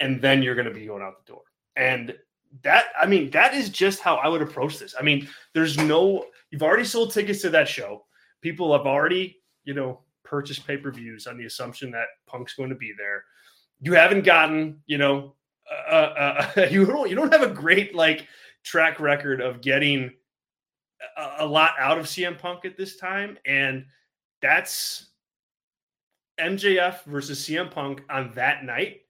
and 0.00 0.20
then 0.20 0.42
you're 0.42 0.54
going 0.54 0.68
to 0.68 0.74
be 0.74 0.86
going 0.86 1.02
out 1.02 1.24
the 1.24 1.32
door. 1.32 1.42
And 1.76 2.16
that, 2.62 2.86
I 3.00 3.06
mean, 3.06 3.30
that 3.30 3.54
is 3.54 3.68
just 3.68 4.00
how 4.00 4.16
I 4.16 4.28
would 4.28 4.42
approach 4.42 4.78
this. 4.78 4.94
I 4.98 5.02
mean, 5.02 5.28
there's 5.54 5.76
no, 5.76 6.24
you've 6.50 6.62
already 6.62 6.84
sold 6.84 7.12
tickets 7.12 7.42
to 7.42 7.50
that 7.50 7.68
show. 7.68 8.04
People 8.40 8.76
have 8.76 8.86
already, 8.86 9.40
you 9.64 9.74
know, 9.74 10.00
purchased 10.24 10.66
pay 10.66 10.76
per 10.76 10.90
views 10.90 11.26
on 11.26 11.38
the 11.38 11.46
assumption 11.46 11.90
that 11.92 12.06
Punk's 12.26 12.54
going 12.54 12.70
to 12.70 12.76
be 12.76 12.92
there. 12.96 13.24
You 13.80 13.94
haven't 13.94 14.24
gotten, 14.24 14.80
you 14.86 14.98
know, 14.98 15.34
uh, 15.70 16.50
uh, 16.56 16.66
you 16.70 16.84
don't 16.86 17.08
you 17.08 17.16
don't 17.16 17.32
have 17.32 17.42
a 17.42 17.52
great 17.52 17.94
like 17.94 18.26
track 18.64 19.00
record 19.00 19.40
of 19.40 19.60
getting 19.60 20.12
a, 21.16 21.36
a 21.40 21.46
lot 21.46 21.72
out 21.78 21.98
of 21.98 22.06
CM 22.06 22.38
Punk 22.38 22.64
at 22.64 22.76
this 22.76 22.96
time, 22.96 23.38
and 23.46 23.84
that's 24.42 25.06
MJF 26.40 27.04
versus 27.04 27.44
CM 27.44 27.70
Punk 27.70 28.02
on 28.08 28.32
that 28.34 28.64
night 28.64 29.00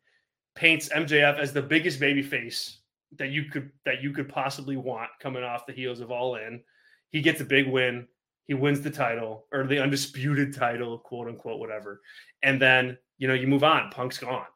paints 0.54 0.88
MJF 0.88 1.38
as 1.38 1.52
the 1.52 1.62
biggest 1.62 2.00
baby 2.00 2.22
face 2.22 2.80
that 3.16 3.30
you 3.30 3.44
could 3.44 3.70
that 3.84 4.02
you 4.02 4.12
could 4.12 4.28
possibly 4.28 4.76
want 4.76 5.10
coming 5.20 5.42
off 5.42 5.66
the 5.66 5.72
heels 5.72 6.00
of 6.00 6.10
All 6.10 6.36
In. 6.36 6.62
He 7.10 7.20
gets 7.20 7.40
a 7.40 7.44
big 7.44 7.68
win. 7.68 8.06
He 8.46 8.54
wins 8.54 8.80
the 8.80 8.90
title 8.90 9.46
or 9.52 9.66
the 9.66 9.82
undisputed 9.82 10.54
title, 10.54 10.98
quote 10.98 11.28
unquote, 11.28 11.60
whatever. 11.60 12.00
And 12.42 12.60
then 12.60 12.96
you 13.18 13.28
know 13.28 13.34
you 13.34 13.46
move 13.46 13.64
on. 13.64 13.90
Punk's 13.90 14.18
gone. 14.18 14.46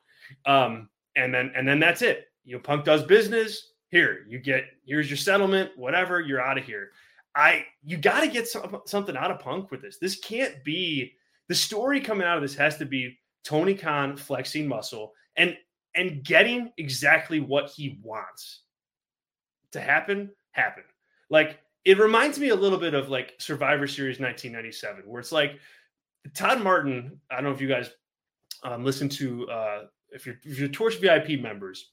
Um, 0.47 0.88
and 1.16 1.32
then 1.32 1.52
and 1.54 1.66
then 1.66 1.80
that's 1.80 2.02
it. 2.02 2.28
You 2.44 2.56
know, 2.56 2.62
Punk 2.62 2.85
does 2.85 3.04
business. 3.04 3.73
Here, 3.88 4.25
you 4.28 4.38
get 4.38 4.64
here's 4.87 5.11
your 5.11 5.18
settlement, 5.18 5.71
whatever. 5.76 6.21
You're 6.21 6.40
out 6.40 6.59
of 6.59 6.64
here. 6.64 6.90
I 7.35 7.66
you 7.82 7.97
got 7.97 8.21
to 8.21 8.28
get 8.28 8.49
some, 8.49 8.80
something 8.87 9.16
out 9.16 9.30
of 9.30 9.38
Punk 9.38 9.71
with 9.71 9.82
this. 9.82 9.99
This 9.99 10.18
can't 10.18 10.62
be 10.64 11.12
the 11.49 11.54
story 11.54 12.00
coming 12.00 12.26
out 12.26 12.37
of 12.37 12.42
this 12.42 12.54
has 12.54 12.78
to 12.78 12.87
be 12.87 13.18
Tony 13.44 13.75
Khan 13.75 14.16
flexing 14.16 14.66
muscle 14.66 15.12
and 15.37 15.56
and 15.94 16.25
getting 16.25 16.73
exactly 16.78 17.40
what 17.40 17.71
he 17.71 17.99
wants 18.02 18.61
to 19.73 19.80
happen 19.80 20.30
happen. 20.52 20.85
Like 21.28 21.59
it 21.84 21.98
reminds 21.98 22.38
me 22.38 22.50
a 22.50 22.54
little 22.54 22.78
bit 22.78 22.94
of 22.94 23.08
like 23.08 23.34
Survivor 23.38 23.86
Series 23.86 24.20
1997, 24.20 25.02
where 25.06 25.20
it's 25.20 25.32
like 25.32 25.58
Todd 26.34 26.62
Martin. 26.62 27.20
I 27.30 27.36
don't 27.36 27.44
know 27.44 27.50
if 27.50 27.60
you 27.60 27.68
guys 27.68 27.90
um, 28.62 28.84
listen 28.84 29.08
to 29.10 29.48
uh, 29.48 29.84
if 30.10 30.26
you're 30.26 30.36
if 30.44 30.58
you're 30.58 30.68
Torch 30.68 30.98
VIP 31.00 31.40
members, 31.40 31.90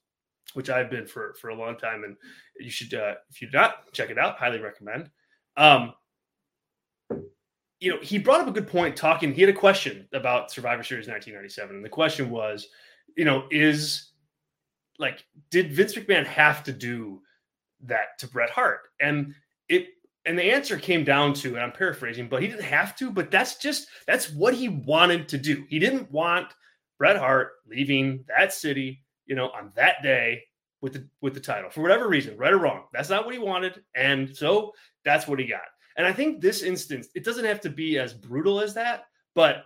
which 0.53 0.69
I've 0.69 0.89
been 0.89 1.07
for 1.07 1.33
for 1.39 1.49
a 1.49 1.55
long 1.55 1.77
time, 1.77 2.03
and 2.03 2.15
you 2.59 2.69
should 2.69 2.93
uh, 2.93 3.15
if 3.29 3.41
you 3.41 3.49
do 3.49 3.57
not 3.57 3.91
check 3.91 4.09
it 4.09 4.19
out, 4.19 4.37
highly 4.37 4.59
recommend. 4.59 5.09
Um, 5.57 5.93
you 7.79 7.91
know, 7.91 7.99
he 8.01 8.17
brought 8.17 8.41
up 8.41 8.47
a 8.47 8.51
good 8.51 8.67
point 8.67 8.95
talking. 8.95 9.33
He 9.33 9.41
had 9.41 9.49
a 9.49 9.57
question 9.57 10.07
about 10.13 10.51
Survivor 10.51 10.83
Series 10.83 11.07
1997, 11.07 11.77
and 11.77 11.85
the 11.85 11.89
question 11.89 12.29
was, 12.29 12.67
you 13.15 13.25
know, 13.25 13.45
is 13.51 14.11
like, 14.99 15.25
did 15.49 15.71
Vince 15.71 15.95
McMahon 15.95 16.25
have 16.25 16.61
to 16.65 16.73
do 16.73 17.21
that 17.85 18.19
to 18.19 18.27
Bret 18.27 18.49
Hart? 18.49 18.81
And 18.99 19.33
it 19.69 19.87
and 20.25 20.37
the 20.37 20.51
answer 20.51 20.77
came 20.77 21.03
down 21.03 21.33
to, 21.33 21.55
and 21.55 21.59
I'm 21.59 21.71
paraphrasing, 21.71 22.27
but 22.27 22.41
he 22.41 22.47
didn't 22.47 22.63
have 22.63 22.95
to, 22.97 23.09
but 23.09 23.31
that's 23.31 23.55
just 23.55 23.87
that's 24.05 24.31
what 24.31 24.53
he 24.53 24.67
wanted 24.67 25.29
to 25.29 25.37
do. 25.37 25.65
He 25.69 25.79
didn't 25.79 26.11
want 26.11 26.47
Bret 26.97 27.17
Hart 27.17 27.51
leaving 27.67 28.25
that 28.27 28.53
city, 28.53 29.03
you 29.25 29.35
know, 29.35 29.49
on 29.49 29.71
that 29.75 30.03
day 30.03 30.43
with 30.81 30.93
the 30.93 31.07
with 31.21 31.33
the 31.33 31.39
title 31.39 31.69
for 31.69 31.81
whatever 31.81 32.07
reason, 32.07 32.37
right 32.37 32.53
or 32.53 32.57
wrong. 32.57 32.83
That's 32.93 33.09
not 33.09 33.25
what 33.25 33.33
he 33.33 33.39
wanted, 33.39 33.81
and 33.95 34.35
so 34.35 34.73
that's 35.05 35.27
what 35.27 35.39
he 35.39 35.45
got. 35.45 35.61
And 35.95 36.05
I 36.05 36.13
think 36.13 36.41
this 36.41 36.63
instance, 36.63 37.07
it 37.15 37.23
doesn't 37.23 37.45
have 37.45 37.61
to 37.61 37.69
be 37.69 37.97
as 37.97 38.13
brutal 38.13 38.59
as 38.61 38.73
that, 38.75 39.05
but 39.35 39.65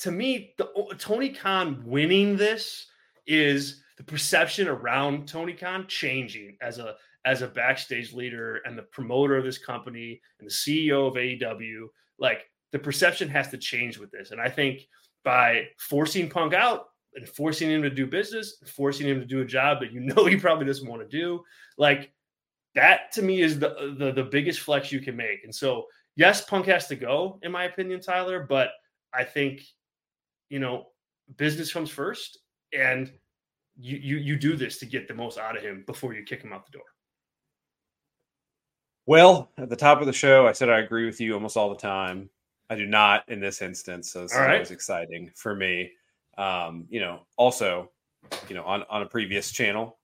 to 0.00 0.10
me, 0.10 0.54
the 0.58 0.66
Tony 0.98 1.30
Khan 1.30 1.82
winning 1.84 2.36
this 2.36 2.86
is 3.26 3.82
the 3.96 4.04
perception 4.04 4.68
around 4.68 5.26
Tony 5.26 5.52
Khan 5.52 5.86
changing 5.88 6.56
as 6.62 6.78
a 6.78 6.94
as 7.24 7.42
a 7.42 7.48
backstage 7.48 8.12
leader 8.12 8.60
and 8.64 8.76
the 8.76 8.82
promoter 8.82 9.36
of 9.36 9.44
this 9.44 9.58
company 9.58 10.20
and 10.40 10.48
the 10.48 10.52
CEO 10.52 11.08
of 11.08 11.14
AEW. 11.14 11.86
Like 12.18 12.50
the 12.72 12.78
perception 12.78 13.28
has 13.28 13.48
to 13.48 13.58
change 13.58 13.98
with 13.98 14.10
this, 14.10 14.30
and 14.30 14.40
I 14.40 14.48
think 14.48 14.86
by 15.24 15.66
forcing 15.78 16.28
Punk 16.28 16.54
out 16.54 16.86
and 17.14 17.28
forcing 17.28 17.70
him 17.70 17.82
to 17.82 17.90
do 17.90 18.06
business, 18.06 18.56
forcing 18.66 19.06
him 19.06 19.20
to 19.20 19.26
do 19.26 19.40
a 19.40 19.44
job 19.44 19.80
that 19.80 19.92
you 19.92 20.00
know 20.00 20.26
he 20.26 20.36
probably 20.36 20.66
doesn't 20.66 20.88
want 20.88 21.02
to 21.02 21.08
do, 21.08 21.42
like 21.76 22.12
that 22.74 23.12
to 23.12 23.22
me 23.22 23.40
is 23.40 23.58
the 23.58 23.94
the, 23.98 24.12
the 24.12 24.24
biggest 24.24 24.60
flex 24.60 24.92
you 24.92 25.00
can 25.00 25.16
make. 25.16 25.44
And 25.44 25.54
so, 25.54 25.86
yes, 26.16 26.44
Punk 26.44 26.66
has 26.66 26.86
to 26.88 26.96
go, 26.96 27.38
in 27.42 27.52
my 27.52 27.64
opinion, 27.64 28.00
Tyler, 28.00 28.46
but 28.48 28.70
I 29.12 29.24
think 29.24 29.62
you 30.48 30.58
know, 30.58 30.86
business 31.36 31.72
comes 31.72 31.90
first, 31.90 32.38
and 32.72 33.12
you 33.76 33.96
you 33.98 34.16
you 34.16 34.36
do 34.36 34.56
this 34.56 34.78
to 34.78 34.86
get 34.86 35.08
the 35.08 35.14
most 35.14 35.38
out 35.38 35.56
of 35.56 35.62
him 35.62 35.84
before 35.86 36.14
you 36.14 36.24
kick 36.24 36.42
him 36.42 36.52
out 36.52 36.66
the 36.66 36.72
door. 36.72 36.86
Well, 39.08 39.50
at 39.56 39.70
the 39.70 39.74
top 39.76 40.02
of 40.02 40.06
the 40.06 40.12
show, 40.12 40.46
I 40.46 40.52
said 40.52 40.68
I 40.68 40.80
agree 40.80 41.06
with 41.06 41.18
you 41.18 41.32
almost 41.32 41.56
all 41.56 41.70
the 41.70 41.80
time. 41.80 42.28
I 42.68 42.74
do 42.74 42.84
not 42.84 43.26
in 43.30 43.40
this 43.40 43.62
instance, 43.62 44.12
so 44.12 44.26
right. 44.36 44.60
was 44.60 44.70
exciting 44.70 45.30
for 45.34 45.54
me. 45.54 45.92
Um, 46.36 46.84
you 46.90 47.00
know, 47.00 47.20
also, 47.38 47.90
you 48.50 48.54
know, 48.54 48.64
on 48.64 48.84
on 48.90 49.00
a 49.00 49.06
previous 49.06 49.50
channel, 49.50 49.96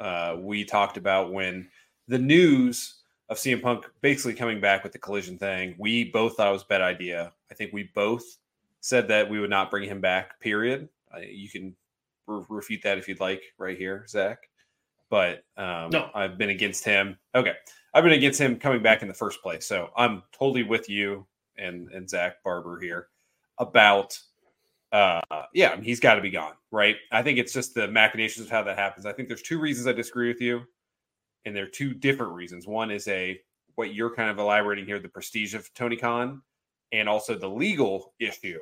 uh, 0.00 0.36
we 0.40 0.64
talked 0.64 0.96
about 0.96 1.32
when 1.32 1.68
the 2.08 2.18
news 2.18 3.02
of 3.28 3.36
CM 3.36 3.62
Punk 3.62 3.88
basically 4.00 4.34
coming 4.34 4.60
back 4.60 4.82
with 4.82 4.90
the 4.90 4.98
collision 4.98 5.38
thing. 5.38 5.76
We 5.78 6.10
both 6.10 6.36
thought 6.36 6.48
it 6.48 6.52
was 6.52 6.62
a 6.62 6.66
bad 6.66 6.82
idea. 6.82 7.32
I 7.52 7.54
think 7.54 7.72
we 7.72 7.92
both 7.94 8.24
said 8.80 9.06
that 9.06 9.30
we 9.30 9.38
would 9.38 9.50
not 9.50 9.70
bring 9.70 9.88
him 9.88 10.00
back. 10.00 10.40
Period. 10.40 10.88
you 11.24 11.48
can 11.48 11.76
re- 12.26 12.42
refute 12.48 12.82
that 12.82 12.98
if 12.98 13.06
you'd 13.06 13.20
like, 13.20 13.42
right 13.58 13.78
here, 13.78 14.06
Zach. 14.08 14.40
But 15.08 15.44
um, 15.56 15.90
no, 15.90 16.10
I've 16.16 16.36
been 16.36 16.50
against 16.50 16.84
him. 16.84 17.16
Okay, 17.32 17.54
I've 17.92 18.04
been 18.04 18.12
against 18.12 18.40
him 18.40 18.56
coming 18.56 18.82
back 18.82 19.02
in 19.02 19.08
the 19.08 19.14
first 19.14 19.42
place. 19.42 19.66
So 19.66 19.90
I'm 19.96 20.22
totally 20.32 20.62
with 20.62 20.88
you 20.88 21.26
and 21.56 21.88
and 21.90 22.08
Zach 22.08 22.42
Barber 22.44 22.80
here 22.80 23.08
about. 23.58 24.18
Uh, 24.92 25.20
yeah, 25.54 25.80
he's 25.80 26.00
got 26.00 26.14
to 26.14 26.20
be 26.20 26.30
gone, 26.30 26.54
right? 26.72 26.96
I 27.12 27.22
think 27.22 27.38
it's 27.38 27.52
just 27.52 27.74
the 27.74 27.86
machinations 27.86 28.46
of 28.46 28.50
how 28.50 28.64
that 28.64 28.76
happens. 28.76 29.06
I 29.06 29.12
think 29.12 29.28
there's 29.28 29.40
two 29.40 29.60
reasons 29.60 29.86
I 29.86 29.92
disagree 29.92 30.26
with 30.26 30.40
you, 30.40 30.62
and 31.44 31.54
there 31.54 31.62
are 31.62 31.68
two 31.68 31.94
different 31.94 32.32
reasons. 32.32 32.66
One 32.66 32.90
is 32.90 33.06
a 33.06 33.40
what 33.76 33.94
you're 33.94 34.12
kind 34.12 34.30
of 34.30 34.38
elaborating 34.40 34.86
here, 34.86 34.98
the 34.98 35.08
prestige 35.08 35.54
of 35.54 35.72
Tony 35.74 35.96
Khan, 35.96 36.42
and 36.90 37.08
also 37.08 37.38
the 37.38 37.48
legal 37.48 38.14
issue 38.18 38.58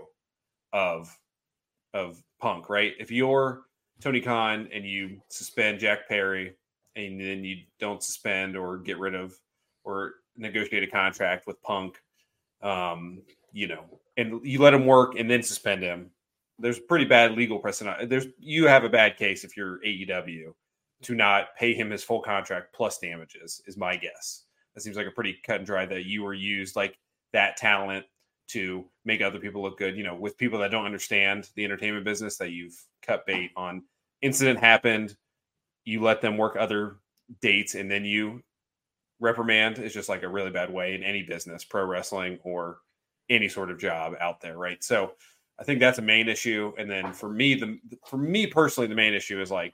of 0.74 1.16
of 1.94 2.22
Punk, 2.40 2.68
right? 2.68 2.92
If 3.00 3.10
you're 3.10 3.62
Tony 4.00 4.20
Khan 4.20 4.68
and 4.72 4.84
you 4.84 5.20
suspend 5.28 5.80
Jack 5.80 6.08
Perry 6.08 6.54
and 6.98 7.20
then 7.20 7.44
you 7.44 7.58
don't 7.78 8.02
suspend 8.02 8.56
or 8.56 8.78
get 8.78 8.98
rid 8.98 9.14
of 9.14 9.38
or 9.84 10.14
negotiate 10.36 10.82
a 10.82 10.86
contract 10.86 11.46
with 11.46 11.60
Punk, 11.62 11.98
um, 12.62 13.22
you 13.52 13.68
know, 13.68 13.84
and 14.16 14.44
you 14.44 14.60
let 14.60 14.74
him 14.74 14.84
work 14.84 15.14
and 15.16 15.30
then 15.30 15.42
suspend 15.42 15.82
him, 15.82 16.10
there's 16.58 16.80
pretty 16.80 17.04
bad 17.04 17.32
legal 17.32 17.58
precedent. 17.58 18.10
There's 18.10 18.26
you 18.38 18.66
have 18.66 18.84
a 18.84 18.88
bad 18.88 19.16
case 19.16 19.44
if 19.44 19.56
you're 19.56 19.78
AEW 19.78 20.52
to 21.02 21.14
not 21.14 21.56
pay 21.56 21.72
him 21.72 21.90
his 21.90 22.02
full 22.02 22.20
contract 22.20 22.74
plus 22.74 22.98
damages, 22.98 23.62
is 23.66 23.76
my 23.76 23.96
guess. 23.96 24.44
That 24.74 24.80
seems 24.80 24.96
like 24.96 25.06
a 25.06 25.12
pretty 25.12 25.38
cut 25.46 25.58
and 25.58 25.66
dry 25.66 25.86
that 25.86 26.06
you 26.06 26.24
were 26.24 26.34
used 26.34 26.74
like 26.74 26.98
that 27.32 27.56
talent 27.56 28.04
to 28.48 28.84
make 29.04 29.20
other 29.20 29.38
people 29.38 29.62
look 29.62 29.78
good. 29.78 29.96
You 29.96 30.02
know, 30.02 30.16
with 30.16 30.36
people 30.36 30.58
that 30.58 30.72
don't 30.72 30.84
understand 30.86 31.48
the 31.54 31.64
entertainment 31.64 32.04
business, 32.04 32.36
that 32.38 32.50
you've 32.50 32.76
cut 33.02 33.24
bait 33.24 33.52
on. 33.56 33.84
Incident 34.20 34.58
happened, 34.58 35.16
you 35.88 36.02
let 36.02 36.20
them 36.20 36.36
work 36.36 36.54
other 36.54 36.96
dates, 37.40 37.74
and 37.74 37.90
then 37.90 38.04
you 38.04 38.42
reprimand 39.20 39.78
is 39.78 39.94
just 39.94 40.08
like 40.08 40.22
a 40.22 40.28
really 40.28 40.50
bad 40.50 40.70
way 40.70 40.94
in 40.94 41.02
any 41.02 41.22
business, 41.22 41.64
pro 41.64 41.84
wrestling 41.84 42.38
or 42.44 42.78
any 43.30 43.48
sort 43.48 43.70
of 43.70 43.78
job 43.78 44.12
out 44.20 44.40
there, 44.40 44.58
right? 44.58 44.84
So 44.84 45.12
I 45.58 45.64
think 45.64 45.80
that's 45.80 45.98
a 45.98 46.02
main 46.02 46.28
issue. 46.28 46.72
And 46.78 46.90
then 46.90 47.12
for 47.14 47.30
me, 47.30 47.54
the 47.54 47.78
for 48.06 48.18
me 48.18 48.46
personally, 48.46 48.86
the 48.86 48.94
main 48.94 49.14
issue 49.14 49.40
is 49.40 49.50
like 49.50 49.72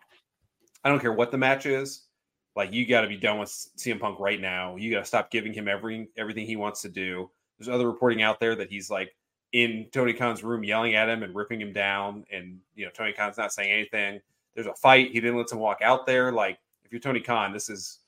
I 0.85 0.89
don't 0.89 1.01
care 1.01 1.13
what 1.13 1.33
the 1.33 1.39
match 1.39 1.67
is. 1.67 2.07
Like 2.55 2.73
you 2.73 2.87
got 2.87 3.01
to 3.01 3.09
be 3.09 3.17
done 3.17 3.41
with 3.41 3.49
CM 3.77 3.99
Punk 3.99 4.21
right 4.21 4.41
now. 4.41 4.77
You 4.77 4.93
got 4.93 5.01
to 5.01 5.05
stop 5.05 5.33
giving 5.33 5.53
him 5.53 5.67
every 5.67 6.09
everything 6.17 6.47
he 6.47 6.57
wants 6.57 6.81
to 6.83 6.89
do. 6.89 7.29
There's 7.59 7.69
other 7.69 7.89
reporting 7.89 8.23
out 8.23 8.39
there 8.39 8.55
that 8.55 8.71
he's 8.71 8.89
like 8.89 9.11
in 9.53 9.87
Tony 9.93 10.13
Khan's 10.13 10.45
room 10.45 10.63
yelling 10.63 10.95
at 10.95 11.09
him 11.09 11.25
and 11.25 11.35
ripping 11.35 11.61
him 11.61 11.73
down, 11.73 12.25
and 12.33 12.61
you 12.77 12.85
know 12.85 12.93
Tony 12.93 13.13
Khan's 13.13 13.37
not 13.37 13.53
saying 13.53 13.73
anything. 13.73 14.21
There's 14.55 14.67
a 14.67 14.75
fight. 14.75 15.11
He 15.13 15.21
didn't 15.21 15.37
let 15.37 15.51
him 15.51 15.59
walk 15.59 15.79
out 15.83 16.07
there. 16.07 16.33
Like 16.33 16.59
if 16.85 16.93
you're 16.93 17.01
Tony 17.01 17.21
Khan, 17.21 17.53
this 17.53 17.69
is 17.69 18.01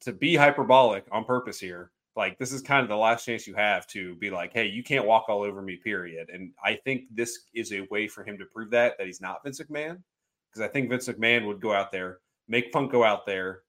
to 0.00 0.12
be 0.12 0.34
hyperbolic 0.34 1.06
on 1.12 1.24
purpose 1.24 1.60
here. 1.60 1.92
Like 2.14 2.38
this 2.38 2.52
is 2.52 2.60
kind 2.60 2.82
of 2.82 2.88
the 2.88 2.96
last 2.96 3.24
chance 3.24 3.46
you 3.46 3.54
have 3.54 3.86
to 3.88 4.14
be 4.16 4.30
like, 4.30 4.52
hey, 4.52 4.66
you 4.66 4.82
can't 4.82 5.06
walk 5.06 5.26
all 5.28 5.42
over 5.42 5.62
me, 5.62 5.76
period. 5.76 6.28
And 6.30 6.52
I 6.62 6.74
think 6.74 7.04
this 7.10 7.46
is 7.54 7.72
a 7.72 7.86
way 7.90 8.06
for 8.06 8.22
him 8.22 8.36
to 8.38 8.44
prove 8.44 8.70
that 8.70 8.98
that 8.98 9.06
he's 9.06 9.20
not 9.20 9.42
Vince 9.44 9.60
McMahon, 9.60 9.98
because 10.50 10.62
I 10.62 10.68
think 10.68 10.90
Vince 10.90 11.08
McMahon 11.08 11.46
would 11.46 11.60
go 11.60 11.72
out 11.72 11.90
there, 11.90 12.18
make 12.48 12.72
Punk 12.72 12.92
go 12.92 13.04
out 13.04 13.24
there 13.24 13.60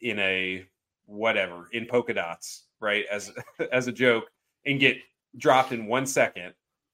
in 0.00 0.18
a 0.18 0.66
whatever 1.06 1.68
in 1.72 1.86
polka 1.86 2.12
dots, 2.12 2.64
right, 2.80 3.06
as 3.10 3.32
as 3.72 3.86
a 3.86 3.92
joke, 3.92 4.24
and 4.66 4.80
get 4.80 4.98
dropped 5.38 5.72
in 5.72 5.86
one 5.86 6.06
second 6.06 6.52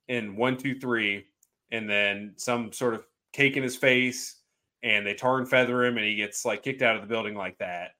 in 0.08 0.34
one, 0.34 0.56
two, 0.56 0.78
three, 0.78 1.26
and 1.70 1.88
then 1.88 2.32
some 2.36 2.72
sort 2.72 2.94
of 2.94 3.06
cake 3.32 3.56
in 3.56 3.62
his 3.62 3.76
face, 3.76 4.39
and 4.82 5.06
they 5.06 5.14
tar 5.14 5.38
and 5.38 5.48
feather 5.48 5.84
him, 5.84 5.96
and 5.96 6.06
he 6.06 6.16
gets 6.16 6.44
like 6.44 6.62
kicked 6.62 6.82
out 6.82 6.96
of 6.96 7.02
the 7.02 7.08
building 7.08 7.34
like 7.34 7.58
that 7.58 7.90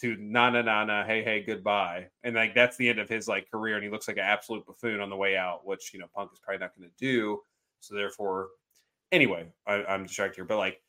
to 0.00 0.16
na 0.18 0.50
na 0.50 0.62
na 0.62 0.84
na 0.84 1.04
hey 1.04 1.22
hey 1.22 1.42
goodbye. 1.42 2.06
And 2.22 2.34
like 2.34 2.54
that's 2.54 2.76
the 2.76 2.88
end 2.88 2.98
of 2.98 3.08
his 3.08 3.28
like 3.28 3.50
career 3.50 3.76
and 3.76 3.84
he 3.84 3.90
looks 3.90 4.08
like 4.08 4.16
an 4.16 4.24
absolute 4.24 4.66
buffoon 4.66 5.00
on 5.00 5.08
the 5.08 5.16
way 5.16 5.36
out 5.36 5.64
which 5.64 5.94
you 5.94 6.00
know 6.00 6.06
punk 6.14 6.30
is 6.32 6.40
probably 6.40 6.58
not 6.58 6.76
going 6.76 6.88
to 6.88 6.96
do. 6.98 7.40
So 7.80 7.94
therefore 7.94 8.48
anyway 9.12 9.46
I, 9.66 9.84
i'm 9.84 10.04
distracted 10.04 10.36
here 10.38 10.44
but 10.44 10.56
like 10.56 10.80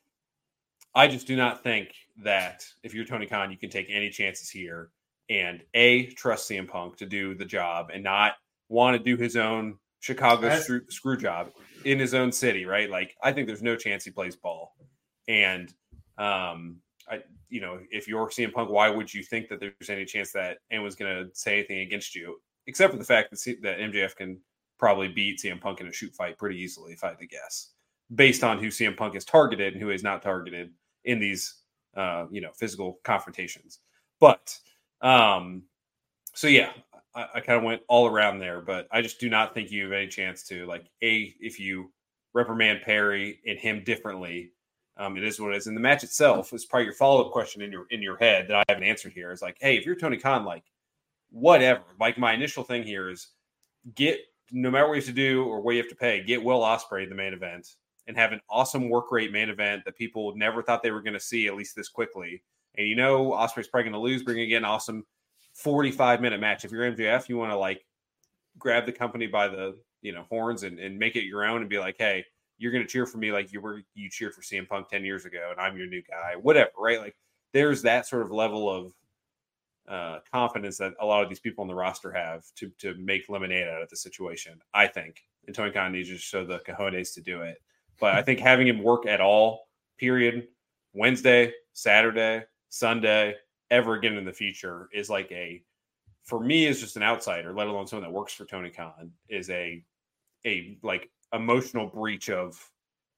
i 0.95 1.07
just 1.07 1.27
do 1.27 1.35
not 1.35 1.61
think 1.61 1.93
that 2.23 2.65
if 2.81 2.93
you're 2.93 3.05
tony 3.05 3.27
khan 3.27 3.51
you 3.51 3.57
can 3.57 3.69
take 3.69 3.87
any 3.89 4.09
chances 4.09 4.49
here 4.49 4.89
and 5.29 5.61
a 5.73 6.07
trust 6.07 6.49
CM 6.49 6.67
Punk 6.67 6.97
to 6.97 7.05
do 7.05 7.33
the 7.33 7.45
job 7.45 7.89
and 7.93 8.03
not 8.03 8.33
want 8.69 8.97
to 8.97 9.03
do 9.03 9.21
his 9.21 9.35
own 9.35 9.77
Chicago 9.99 10.55
screw, 10.59 10.81
screw 10.89 11.17
job 11.17 11.51
in 11.83 11.99
his 11.99 12.13
own 12.13 12.31
city, 12.31 12.65
right? 12.65 12.89
Like 12.89 13.15
I 13.23 13.31
think 13.31 13.47
there's 13.47 13.63
no 13.63 13.75
chance 13.75 14.05
he 14.05 14.11
plays 14.11 14.35
ball, 14.35 14.75
and 15.27 15.73
um, 16.17 16.77
I, 17.09 17.21
you 17.49 17.61
know, 17.61 17.79
if 17.91 18.07
you're 18.07 18.27
CM 18.29 18.53
Punk, 18.53 18.69
why 18.69 18.89
would 18.89 19.13
you 19.13 19.23
think 19.23 19.49
that 19.49 19.59
there's 19.59 19.89
any 19.89 20.05
chance 20.05 20.31
that 20.31 20.57
anyone's 20.71 20.95
going 20.95 21.25
to 21.25 21.29
say 21.33 21.59
anything 21.59 21.79
against 21.79 22.15
you, 22.15 22.39
except 22.67 22.91
for 22.91 22.99
the 22.99 23.05
fact 23.05 23.29
that 23.31 23.37
C- 23.37 23.57
that 23.61 23.79
MJF 23.79 24.15
can 24.15 24.39
probably 24.79 25.07
beat 25.07 25.39
CM 25.39 25.61
Punk 25.61 25.81
in 25.81 25.87
a 25.87 25.93
shoot 25.93 26.13
fight 26.13 26.37
pretty 26.37 26.59
easily, 26.59 26.93
if 26.93 27.03
I 27.03 27.09
had 27.09 27.19
to 27.19 27.27
guess, 27.27 27.71
based 28.13 28.43
on 28.43 28.59
who 28.59 28.67
CM 28.67 28.97
Punk 28.97 29.15
is 29.15 29.25
targeted 29.25 29.73
and 29.73 29.81
who 29.81 29.89
is 29.89 30.03
not 30.03 30.21
targeted 30.21 30.71
in 31.05 31.19
these, 31.19 31.61
uh, 31.95 32.25
you 32.31 32.41
know, 32.41 32.51
physical 32.57 32.99
confrontations. 33.03 33.79
But, 34.19 34.57
um, 35.01 35.63
so 36.33 36.47
yeah, 36.47 36.71
I, 37.15 37.27
I 37.35 37.39
kind 37.39 37.57
of 37.57 37.63
went 37.63 37.81
all 37.87 38.07
around 38.07 38.39
there, 38.39 38.61
but 38.61 38.87
I 38.91 39.01
just 39.01 39.19
do 39.19 39.29
not 39.29 39.53
think 39.53 39.71
you 39.71 39.83
have 39.83 39.93
any 39.93 40.07
chance 40.07 40.43
to 40.47 40.65
like 40.65 40.85
a 41.01 41.33
if 41.39 41.59
you 41.59 41.91
reprimand 42.33 42.81
Perry 42.83 43.39
and 43.47 43.57
him 43.57 43.83
differently 43.83 44.51
um, 44.97 45.17
it 45.17 45.23
is 45.23 45.39
what 45.39 45.53
it 45.53 45.57
is. 45.57 45.67
And 45.67 45.75
the 45.75 45.81
match 45.81 46.03
itself 46.03 46.53
is 46.53 46.65
probably 46.65 46.85
your 46.85 46.93
follow 46.93 47.25
up 47.25 47.31
question 47.31 47.61
in 47.61 47.71
your 47.71 47.85
in 47.89 48.01
your 48.01 48.17
head 48.17 48.47
that 48.47 48.57
I 48.57 48.63
haven't 48.69 48.87
answered 48.87 49.13
here. 49.13 49.31
Is 49.31 49.41
like, 49.41 49.57
hey, 49.59 49.77
if 49.77 49.85
you're 49.85 49.95
Tony 49.95 50.17
Khan, 50.17 50.45
like, 50.45 50.63
whatever. 51.31 51.83
Like 51.99 52.17
my 52.17 52.33
initial 52.33 52.63
thing 52.63 52.83
here 52.83 53.09
is 53.09 53.27
get 53.93 54.19
no 54.51 54.71
matter 54.71 54.87
what 54.87 54.93
you 54.93 55.01
have 55.01 55.07
to 55.07 55.13
do 55.13 55.43
or 55.43 55.59
what 55.59 55.71
you 55.71 55.81
have 55.81 55.89
to 55.89 55.95
pay, 55.95 56.23
get 56.23 56.43
Will 56.43 56.61
Ospreay 56.61 57.09
the 57.09 57.15
main 57.15 57.33
event 57.33 57.67
and 58.07 58.15
have 58.15 58.31
an 58.31 58.39
awesome 58.49 58.89
work 58.89 59.11
rate 59.11 59.31
main 59.31 59.49
event 59.49 59.83
that 59.85 59.97
people 59.97 60.33
never 60.35 60.61
thought 60.61 60.83
they 60.83 60.91
were 60.91 61.01
going 61.01 61.13
to 61.13 61.19
see 61.19 61.47
at 61.47 61.55
least 61.55 61.75
this 61.75 61.89
quickly. 61.89 62.41
And 62.77 62.87
you 62.87 62.95
know 62.95 63.31
Ospreay's 63.31 63.67
probably 63.67 63.89
going 63.89 63.93
to 63.93 63.99
lose. 63.99 64.23
Bring 64.23 64.41
again 64.41 64.63
awesome 64.63 65.05
45 65.53 66.21
minute 66.21 66.39
match. 66.39 66.63
If 66.63 66.71
you're 66.71 66.91
MJF, 66.91 67.27
you 67.27 67.37
want 67.37 67.51
to 67.51 67.57
like 67.57 67.85
grab 68.57 68.85
the 68.85 68.91
company 68.91 69.27
by 69.27 69.47
the 69.47 69.77
you 70.01 70.13
know 70.13 70.25
horns 70.29 70.63
and, 70.63 70.79
and 70.79 70.97
make 70.97 71.15
it 71.15 71.23
your 71.23 71.45
own 71.45 71.61
and 71.61 71.69
be 71.69 71.79
like, 71.79 71.95
hey, 71.97 72.23
you're 72.57 72.71
going 72.71 72.83
to 72.83 72.89
cheer 72.89 73.05
for 73.05 73.17
me 73.17 73.31
like 73.31 73.51
you 73.51 73.61
were 73.61 73.81
you 73.93 74.09
cheered 74.09 74.33
for 74.33 74.41
CM 74.41 74.67
Punk 74.67 74.89
10 74.89 75.03
years 75.03 75.25
ago 75.25 75.49
and 75.51 75.59
I'm 75.59 75.77
your 75.77 75.87
new 75.87 76.01
guy, 76.01 76.35
whatever, 76.41 76.71
right? 76.77 76.99
Like 76.99 77.15
there's 77.53 77.81
that 77.83 78.07
sort 78.07 78.21
of 78.21 78.31
level 78.31 78.69
of 78.69 78.93
uh, 79.87 80.19
confidence 80.31 80.77
that 80.77 80.93
a 80.99 81.05
lot 81.05 81.23
of 81.23 81.29
these 81.29 81.39
people 81.39 81.61
on 81.61 81.67
the 81.67 81.75
roster 81.75 82.11
have 82.11 82.43
to 82.55 82.69
to 82.79 82.95
make 82.95 83.29
lemonade 83.29 83.67
out 83.67 83.81
of 83.81 83.89
the 83.89 83.97
situation. 83.97 84.59
I 84.73 84.87
think, 84.87 85.21
and 85.47 85.55
Tony 85.55 85.71
Khan 85.71 85.91
needs 85.91 86.09
to 86.09 86.17
show 86.17 86.45
the 86.45 86.59
cojones 86.59 87.13
to 87.13 87.21
do 87.21 87.41
it. 87.41 87.61
But 87.99 88.15
I 88.15 88.21
think 88.21 88.39
having 88.39 88.67
him 88.67 88.81
work 88.81 89.05
at 89.05 89.21
all, 89.21 89.67
period, 89.97 90.47
Wednesday, 90.93 91.53
Saturday, 91.73 92.43
Sunday, 92.69 93.35
ever 93.71 93.93
again 93.93 94.17
in 94.17 94.25
the 94.25 94.33
future 94.33 94.89
is 94.93 95.09
like 95.09 95.31
a, 95.31 95.63
for 96.23 96.39
me, 96.39 96.65
is 96.65 96.81
just 96.81 96.97
an 96.97 97.03
outsider, 97.03 97.53
let 97.53 97.67
alone 97.67 97.87
someone 97.87 98.09
that 98.09 98.15
works 98.15 98.33
for 98.33 98.45
Tony 98.45 98.69
Khan, 98.69 99.11
is 99.29 99.49
a, 99.49 99.83
a 100.45 100.77
like 100.81 101.09
emotional 101.35 101.87
breach 101.87 102.29
of 102.29 102.59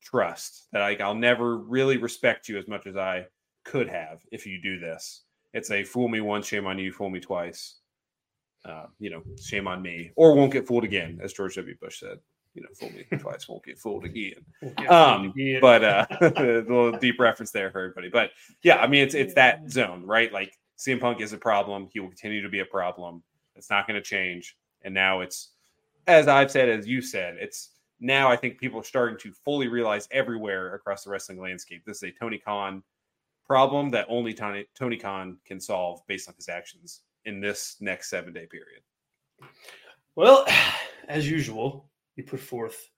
trust 0.02 0.68
that 0.72 0.82
like 0.82 1.02
I'll 1.02 1.16
never 1.16 1.58
really 1.58 1.98
respect 1.98 2.48
you 2.48 2.58
as 2.58 2.68
much 2.68 2.88
as 2.88 2.96
I 2.96 3.26
could 3.64 3.90
have 3.90 4.22
if 4.32 4.46
you 4.46 4.62
do 4.62 4.80
this. 4.80 5.24
It's 5.54 5.72
a 5.72 5.84
fool 5.84 6.08
me 6.08 6.22
once, 6.22 6.48
shame 6.48 6.68
on 6.68 6.80
you, 6.80 6.92
fool 6.92 7.10
me 7.10 7.20
twice. 7.20 7.76
Uh, 8.66 8.86
you 9.00 9.10
know, 9.10 9.22
shame 9.42 9.68
on 9.68 9.82
me, 9.82 10.12
or 10.16 10.34
won't 10.36 10.52
get 10.52 10.68
fooled 10.68 10.84
again, 10.84 11.20
as 11.22 11.34
George 11.34 11.56
W. 11.56 11.76
Bush 11.80 12.00
said. 12.00 12.18
You 12.54 12.64
know, 12.64 12.70
fool 12.78 12.90
me 12.90 13.06
twice, 13.20 13.48
won't 13.48 13.64
get 13.64 13.78
fooled 13.78 14.04
again. 14.04 14.44
Get 14.62 14.92
um, 14.92 15.26
fooled 15.26 15.36
again. 15.36 15.62
but 15.62 15.84
uh, 15.84 16.06
a 16.22 16.44
little 16.44 16.92
deep 16.92 17.20
reference 17.20 17.52
there 17.52 17.72
for 17.72 17.80
everybody. 17.80 18.10
But 18.10 18.32
yeah, 18.64 18.78
I 18.78 18.88
mean, 18.88 19.04
it's 19.04 19.16
it's 19.16 19.34
that 19.36 19.70
zone, 19.70 20.04
right? 20.06 20.34
Like 20.34 20.58
CM 20.78 21.00
Punk 21.00 21.22
is 21.22 21.34
a 21.34 21.38
problem. 21.38 21.88
He 21.92 22.00
will 22.00 22.10
continue 22.10 22.42
to 22.42 22.50
be 22.50 22.60
a 22.60 22.66
problem. 22.66 23.24
It's 23.56 23.70
not 23.70 23.88
going 23.88 23.96
to 23.96 24.08
change. 24.08 24.56
And 24.84 24.94
now 24.94 25.22
it's, 25.22 25.50
as 26.06 26.28
I've 26.28 26.52
said, 26.52 26.70
as 26.70 26.88
you 26.88 27.02
said, 27.02 27.38
it's 27.40 27.72
now 28.00 28.30
I 28.30 28.36
think 28.36 28.60
people 28.60 28.80
are 28.80 28.84
starting 28.84 29.18
to 29.20 29.32
fully 29.32 29.68
realize 29.68 30.08
everywhere 30.12 30.76
across 30.76 31.04
the 31.04 31.10
wrestling 31.10 31.42
landscape 31.42 31.84
this 31.86 31.98
is 31.98 32.04
a 32.04 32.12
Tony 32.12 32.38
Khan 32.38 32.84
problem 33.48 33.90
that 33.90 34.06
only 34.10 34.34
Tony, 34.34 34.66
Tony 34.76 34.98
Khan 34.98 35.38
can 35.46 35.60
solve 35.60 36.02
based 36.08 36.28
on 36.28 36.36
his 36.36 36.50
actions 36.50 37.02
in 37.26 37.40
this 37.40 37.78
next 37.80 38.10
seven 38.10 38.34
day 38.34 38.46
period. 38.46 38.82
Well, 40.16 40.46
as 41.08 41.30
usual, 41.30 41.90
you 42.16 42.24
put 42.24 42.40
forth 42.40 42.90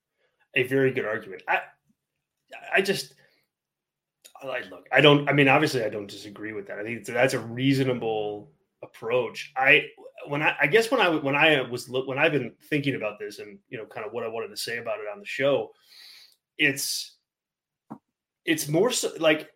a 0.55 0.63
very 0.63 0.91
good 0.91 1.05
argument. 1.05 1.43
I, 1.47 1.59
I 2.73 2.81
just, 2.81 3.13
I 4.41 4.61
look. 4.71 4.87
I 4.91 5.01
don't. 5.01 5.27
I 5.29 5.33
mean, 5.33 5.47
obviously, 5.47 5.83
I 5.83 5.89
don't 5.89 6.09
disagree 6.09 6.53
with 6.53 6.65
that. 6.67 6.79
I 6.79 6.83
think 6.83 7.05
that's 7.05 7.33
a 7.33 7.39
reasonable 7.39 8.51
approach. 8.83 9.51
I 9.57 9.87
when 10.27 10.41
I, 10.41 10.55
I 10.61 10.67
guess 10.67 10.91
when 10.91 11.01
I 11.01 11.09
when 11.09 11.35
I 11.35 11.61
was 11.61 11.89
when 11.89 12.17
I've 12.17 12.31
been 12.31 12.53
thinking 12.69 12.95
about 12.95 13.19
this 13.19 13.39
and 13.39 13.59
you 13.69 13.77
know 13.77 13.85
kind 13.85 14.05
of 14.05 14.13
what 14.13 14.23
I 14.23 14.27
wanted 14.27 14.49
to 14.49 14.57
say 14.57 14.77
about 14.77 14.99
it 14.99 15.07
on 15.11 15.19
the 15.19 15.25
show, 15.25 15.71
it's 16.57 17.15
it's 18.45 18.67
more 18.67 18.91
so 18.91 19.11
like 19.19 19.49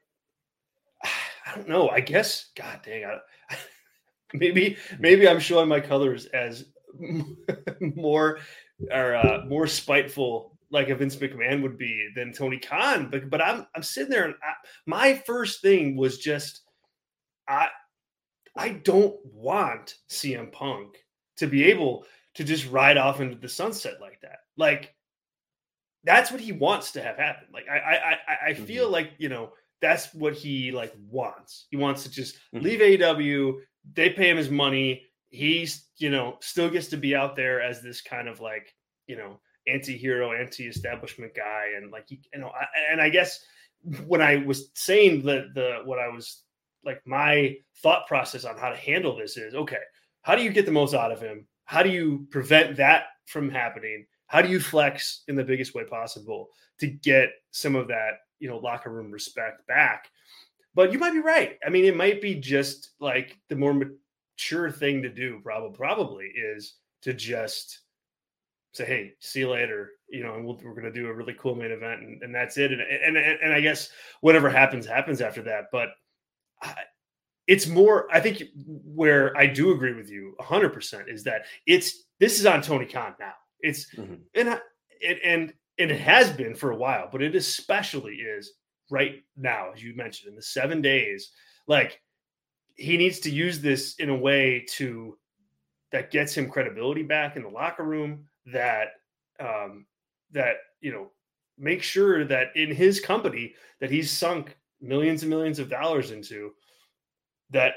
I 1.03 1.55
don't 1.55 1.69
know. 1.69 1.89
I 1.89 1.99
guess 1.99 2.51
God 2.55 2.81
dang, 2.83 3.05
I, 3.05 3.55
maybe 4.33 4.77
maybe 4.99 5.27
I'm 5.27 5.39
showing 5.39 5.69
my 5.69 5.79
colors 5.79 6.25
as 6.27 6.65
more 7.79 8.39
or 8.91 9.15
uh, 9.15 9.45
more 9.47 9.67
spiteful 9.67 10.57
like 10.69 10.89
a 10.89 10.95
Vince 10.95 11.15
McMahon 11.15 11.62
would 11.62 11.77
be 11.77 12.09
than 12.15 12.33
Tony 12.33 12.57
Khan. 12.57 13.09
But 13.12 13.29
but 13.29 13.41
I'm 13.41 13.67
I'm 13.75 13.83
sitting 13.83 14.09
there 14.09 14.25
and 14.25 14.36
I, 14.43 14.53
my 14.86 15.15
first 15.25 15.62
thing 15.62 15.95
was 15.95 16.17
just 16.17 16.62
I 17.47 17.67
I 18.55 18.69
don't 18.69 19.15
want 19.25 19.95
CM 20.09 20.51
Punk 20.51 21.03
to 21.37 21.47
be 21.47 21.65
able 21.65 22.05
to 22.35 22.43
just 22.43 22.69
ride 22.69 22.97
off 22.97 23.21
into 23.21 23.35
the 23.35 23.49
sunset 23.49 23.95
like 24.01 24.19
that. 24.21 24.39
Like 24.57 24.93
that's 26.03 26.31
what 26.31 26.41
he 26.41 26.51
wants 26.51 26.91
to 26.91 27.01
have 27.01 27.17
happen. 27.17 27.47
Like 27.53 27.65
I 27.69 27.77
I 27.77 28.11
I, 28.27 28.49
I 28.49 28.53
feel 28.53 28.85
mm-hmm. 28.85 28.93
like 28.93 29.11
you 29.17 29.29
know 29.29 29.51
that's 29.81 30.13
what 30.13 30.33
he 30.33 30.71
like 30.71 30.93
wants. 31.09 31.67
He 31.69 31.77
wants 31.77 32.03
to 32.03 32.11
just 32.11 32.35
mm-hmm. 32.53 32.63
leave 32.63 32.79
AEW. 32.79 33.55
They 33.93 34.09
pay 34.09 34.29
him 34.29 34.37
his 34.37 34.49
money. 34.49 35.03
He's 35.29 35.89
you 35.97 36.09
know 36.09 36.37
still 36.41 36.69
gets 36.69 36.87
to 36.87 36.97
be 36.97 37.15
out 37.15 37.35
there 37.35 37.61
as 37.61 37.81
this 37.81 38.01
kind 38.01 38.27
of 38.27 38.39
like 38.39 38.73
you 39.07 39.17
know 39.17 39.39
anti-hero, 39.67 40.33
anti-establishment 40.33 41.33
guy, 41.35 41.67
and 41.77 41.91
like 41.91 42.09
you 42.09 42.17
know. 42.35 42.49
I, 42.49 42.65
and 42.91 43.01
I 43.01 43.09
guess 43.09 43.39
when 44.05 44.21
I 44.21 44.37
was 44.37 44.69
saying 44.75 45.23
the 45.23 45.49
the 45.53 45.79
what 45.85 45.99
I 45.99 46.07
was 46.07 46.43
like 46.85 47.01
my 47.05 47.55
thought 47.81 48.07
process 48.07 48.45
on 48.45 48.57
how 48.57 48.69
to 48.69 48.75
handle 48.75 49.15
this 49.15 49.37
is 49.37 49.55
okay 49.55 49.81
how 50.21 50.35
do 50.35 50.43
you 50.43 50.51
get 50.51 50.65
the 50.65 50.71
most 50.71 50.93
out 50.93 51.11
of 51.11 51.21
him 51.21 51.45
how 51.65 51.83
do 51.83 51.89
you 51.89 52.27
prevent 52.29 52.75
that 52.75 53.05
from 53.25 53.49
happening 53.49 54.05
how 54.27 54.41
do 54.41 54.49
you 54.49 54.59
flex 54.59 55.23
in 55.27 55.35
the 55.35 55.43
biggest 55.43 55.75
way 55.75 55.83
possible 55.83 56.49
to 56.79 56.87
get 56.87 57.29
some 57.51 57.75
of 57.75 57.87
that 57.87 58.19
you 58.39 58.47
know 58.47 58.57
locker 58.57 58.91
room 58.91 59.11
respect 59.11 59.65
back 59.67 60.09
but 60.75 60.91
you 60.91 60.99
might 60.99 61.13
be 61.13 61.19
right 61.19 61.57
i 61.65 61.69
mean 61.69 61.85
it 61.85 61.95
might 61.95 62.21
be 62.21 62.35
just 62.35 62.91
like 62.99 63.37
the 63.49 63.55
more 63.55 63.73
mature 63.73 64.71
thing 64.71 65.01
to 65.01 65.09
do 65.09 65.39
probably 65.43 65.75
probably 65.75 66.25
is 66.27 66.75
to 67.01 67.13
just 67.13 67.81
say, 68.73 68.85
"Hey, 68.85 69.13
see 69.19 69.39
you 69.39 69.49
later," 69.49 69.91
you 70.09 70.23
know, 70.23 70.35
and 70.35 70.45
we 70.45 70.53
we 70.53 70.69
are 70.69 70.73
going 70.73 70.83
to 70.83 70.91
do 70.91 71.07
a 71.07 71.13
really 71.13 71.35
cool 71.39 71.55
main 71.55 71.71
event, 71.71 72.01
and, 72.01 72.21
and 72.23 72.35
that's 72.35 72.57
it. 72.57 72.71
And, 72.71 72.81
and 72.81 73.17
and 73.17 73.53
I 73.53 73.61
guess 73.61 73.89
whatever 74.21 74.49
happens 74.49 74.85
happens 74.85 75.21
after 75.21 75.41
that. 75.43 75.65
But 75.71 75.89
it's 77.47 77.67
more. 77.67 78.08
I 78.12 78.19
think 78.19 78.43
where 78.65 79.36
I 79.38 79.47
do 79.47 79.71
agree 79.71 79.93
with 79.93 80.10
you 80.10 80.34
100 80.38 80.69
percent 80.73 81.10
is 81.10 81.23
that 81.23 81.45
it's 81.65 82.06
this 82.19 82.39
is 82.39 82.45
on 82.45 82.62
Tony 82.62 82.86
Khan 82.86 83.15
now. 83.19 83.34
It's 83.60 83.93
mm-hmm. 83.95 84.15
and 84.36 84.49
I, 84.49 84.60
it, 85.02 85.19
and 85.23 85.54
and 85.78 85.91
it 85.91 85.99
has 85.99 86.32
been 86.32 86.56
for 86.56 86.71
a 86.71 86.78
while, 86.78 87.10
but 87.12 87.21
it 87.21 87.36
especially 87.36 88.15
is 88.15 88.54
right 88.89 89.23
now, 89.36 89.71
as 89.73 89.84
you 89.84 89.95
mentioned, 89.95 90.30
in 90.30 90.36
the 90.36 90.41
seven 90.41 90.82
days. 90.82 91.32
Like 91.67 91.99
he 92.76 92.97
needs 92.97 93.19
to 93.21 93.32
use 93.32 93.60
this 93.60 93.95
in 93.95 94.10
a 94.10 94.15
way 94.15 94.65
to 94.71 95.17
that 95.91 96.12
gets 96.12 96.36
him 96.36 96.49
credibility 96.49 97.04
back 97.04 97.36
in 97.36 97.43
the 97.43 97.49
locker 97.49 97.84
room 97.84 98.26
that 98.47 98.89
um 99.39 99.86
that 100.32 100.56
you 100.82 100.91
know 100.91 101.12
make 101.58 101.84
sure 101.84 102.26
that 102.26 102.56
in 102.56 102.73
his 102.73 102.99
company 102.99 103.54
that 103.80 103.91
he's 103.91 104.12
sunk 104.12 104.58
millions 104.83 105.23
and 105.23 105.29
millions 105.29 105.59
of 105.59 105.69
dollars 105.69 106.11
into 106.11 106.51
that 107.49 107.75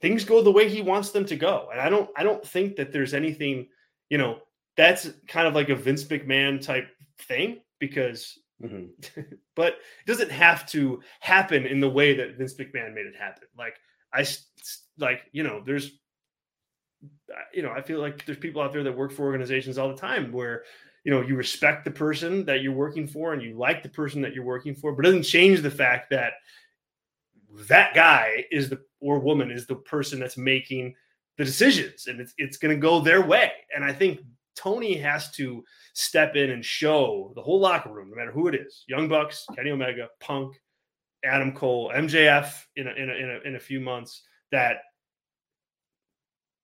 things 0.00 0.24
go 0.24 0.42
the 0.42 0.50
way 0.50 0.68
he 0.68 0.82
wants 0.82 1.10
them 1.10 1.24
to 1.24 1.36
go 1.36 1.68
and 1.72 1.80
i 1.80 1.88
don't 1.88 2.10
i 2.16 2.22
don't 2.22 2.46
think 2.46 2.76
that 2.76 2.92
there's 2.92 3.14
anything 3.14 3.66
you 4.10 4.18
know 4.18 4.38
that's 4.76 5.08
kind 5.26 5.46
of 5.46 5.54
like 5.54 5.68
a 5.68 5.74
vince 5.74 6.04
mcmahon 6.04 6.60
type 6.60 6.88
thing 7.28 7.60
because 7.78 8.38
mm-hmm. 8.62 8.86
but 9.56 9.74
it 9.74 10.06
doesn't 10.06 10.30
have 10.30 10.66
to 10.66 11.00
happen 11.20 11.64
in 11.66 11.80
the 11.80 11.88
way 11.88 12.14
that 12.14 12.36
vince 12.36 12.54
mcmahon 12.54 12.94
made 12.94 13.06
it 13.06 13.16
happen 13.18 13.48
like 13.56 13.74
I 14.14 14.24
like, 14.98 15.28
you 15.32 15.42
know, 15.42 15.60
there's, 15.64 15.90
you 17.52 17.62
know, 17.62 17.72
I 17.72 17.82
feel 17.82 18.00
like 18.00 18.24
there's 18.24 18.38
people 18.38 18.62
out 18.62 18.72
there 18.72 18.84
that 18.84 18.96
work 18.96 19.12
for 19.12 19.24
organizations 19.24 19.76
all 19.76 19.88
the 19.88 19.96
time 19.96 20.32
where, 20.32 20.62
you 21.04 21.12
know, 21.12 21.20
you 21.20 21.36
respect 21.36 21.84
the 21.84 21.90
person 21.90 22.44
that 22.46 22.62
you're 22.62 22.72
working 22.72 23.06
for 23.06 23.32
and 23.32 23.42
you 23.42 23.56
like 23.56 23.82
the 23.82 23.88
person 23.88 24.22
that 24.22 24.34
you're 24.34 24.44
working 24.44 24.74
for, 24.74 24.92
but 24.92 25.04
it 25.04 25.08
doesn't 25.08 25.22
change 25.22 25.60
the 25.60 25.70
fact 25.70 26.10
that 26.10 26.34
that 27.68 27.94
guy 27.94 28.44
is 28.50 28.68
the 28.68 28.80
or 29.00 29.18
woman 29.18 29.50
is 29.50 29.66
the 29.66 29.76
person 29.76 30.18
that's 30.18 30.38
making 30.38 30.94
the 31.36 31.44
decisions 31.44 32.06
and 32.06 32.20
it's 32.20 32.32
it's 32.38 32.56
going 32.56 32.74
to 32.74 32.80
go 32.80 33.00
their 33.00 33.24
way. 33.24 33.52
And 33.74 33.84
I 33.84 33.92
think 33.92 34.20
Tony 34.56 34.96
has 34.96 35.30
to 35.32 35.64
step 35.92 36.36
in 36.36 36.50
and 36.50 36.64
show 36.64 37.32
the 37.34 37.42
whole 37.42 37.60
locker 37.60 37.92
room, 37.92 38.10
no 38.10 38.16
matter 38.16 38.32
who 38.32 38.48
it 38.48 38.54
is, 38.54 38.84
Young 38.88 39.08
Bucks, 39.08 39.46
Kenny 39.54 39.70
Omega, 39.70 40.08
Punk, 40.20 40.60
Adam 41.24 41.52
Cole, 41.52 41.92
MJF 41.94 42.52
in 42.76 42.86
a, 42.86 42.92
in 42.92 43.10
a, 43.10 43.14
in 43.14 43.30
a, 43.30 43.48
in 43.48 43.56
a 43.56 43.60
few 43.60 43.80
months 43.80 44.22
that 44.52 44.78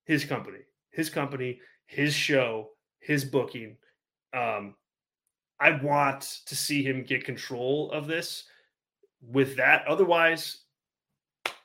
his 0.05 0.25
company, 0.25 0.61
his 0.91 1.11
company, 1.11 1.61
his 1.87 2.15
show, 2.15 2.71
his 3.01 3.25
booking. 3.25 3.77
Um, 4.33 4.75
I 5.59 5.73
want 5.83 6.41
to 6.47 6.57
see 6.57 6.83
him 6.83 7.03
get 7.03 7.25
control 7.25 7.91
of 7.93 8.07
this 8.07 8.45
with 9.21 9.57
that. 9.57 9.87
Otherwise, 9.87 10.59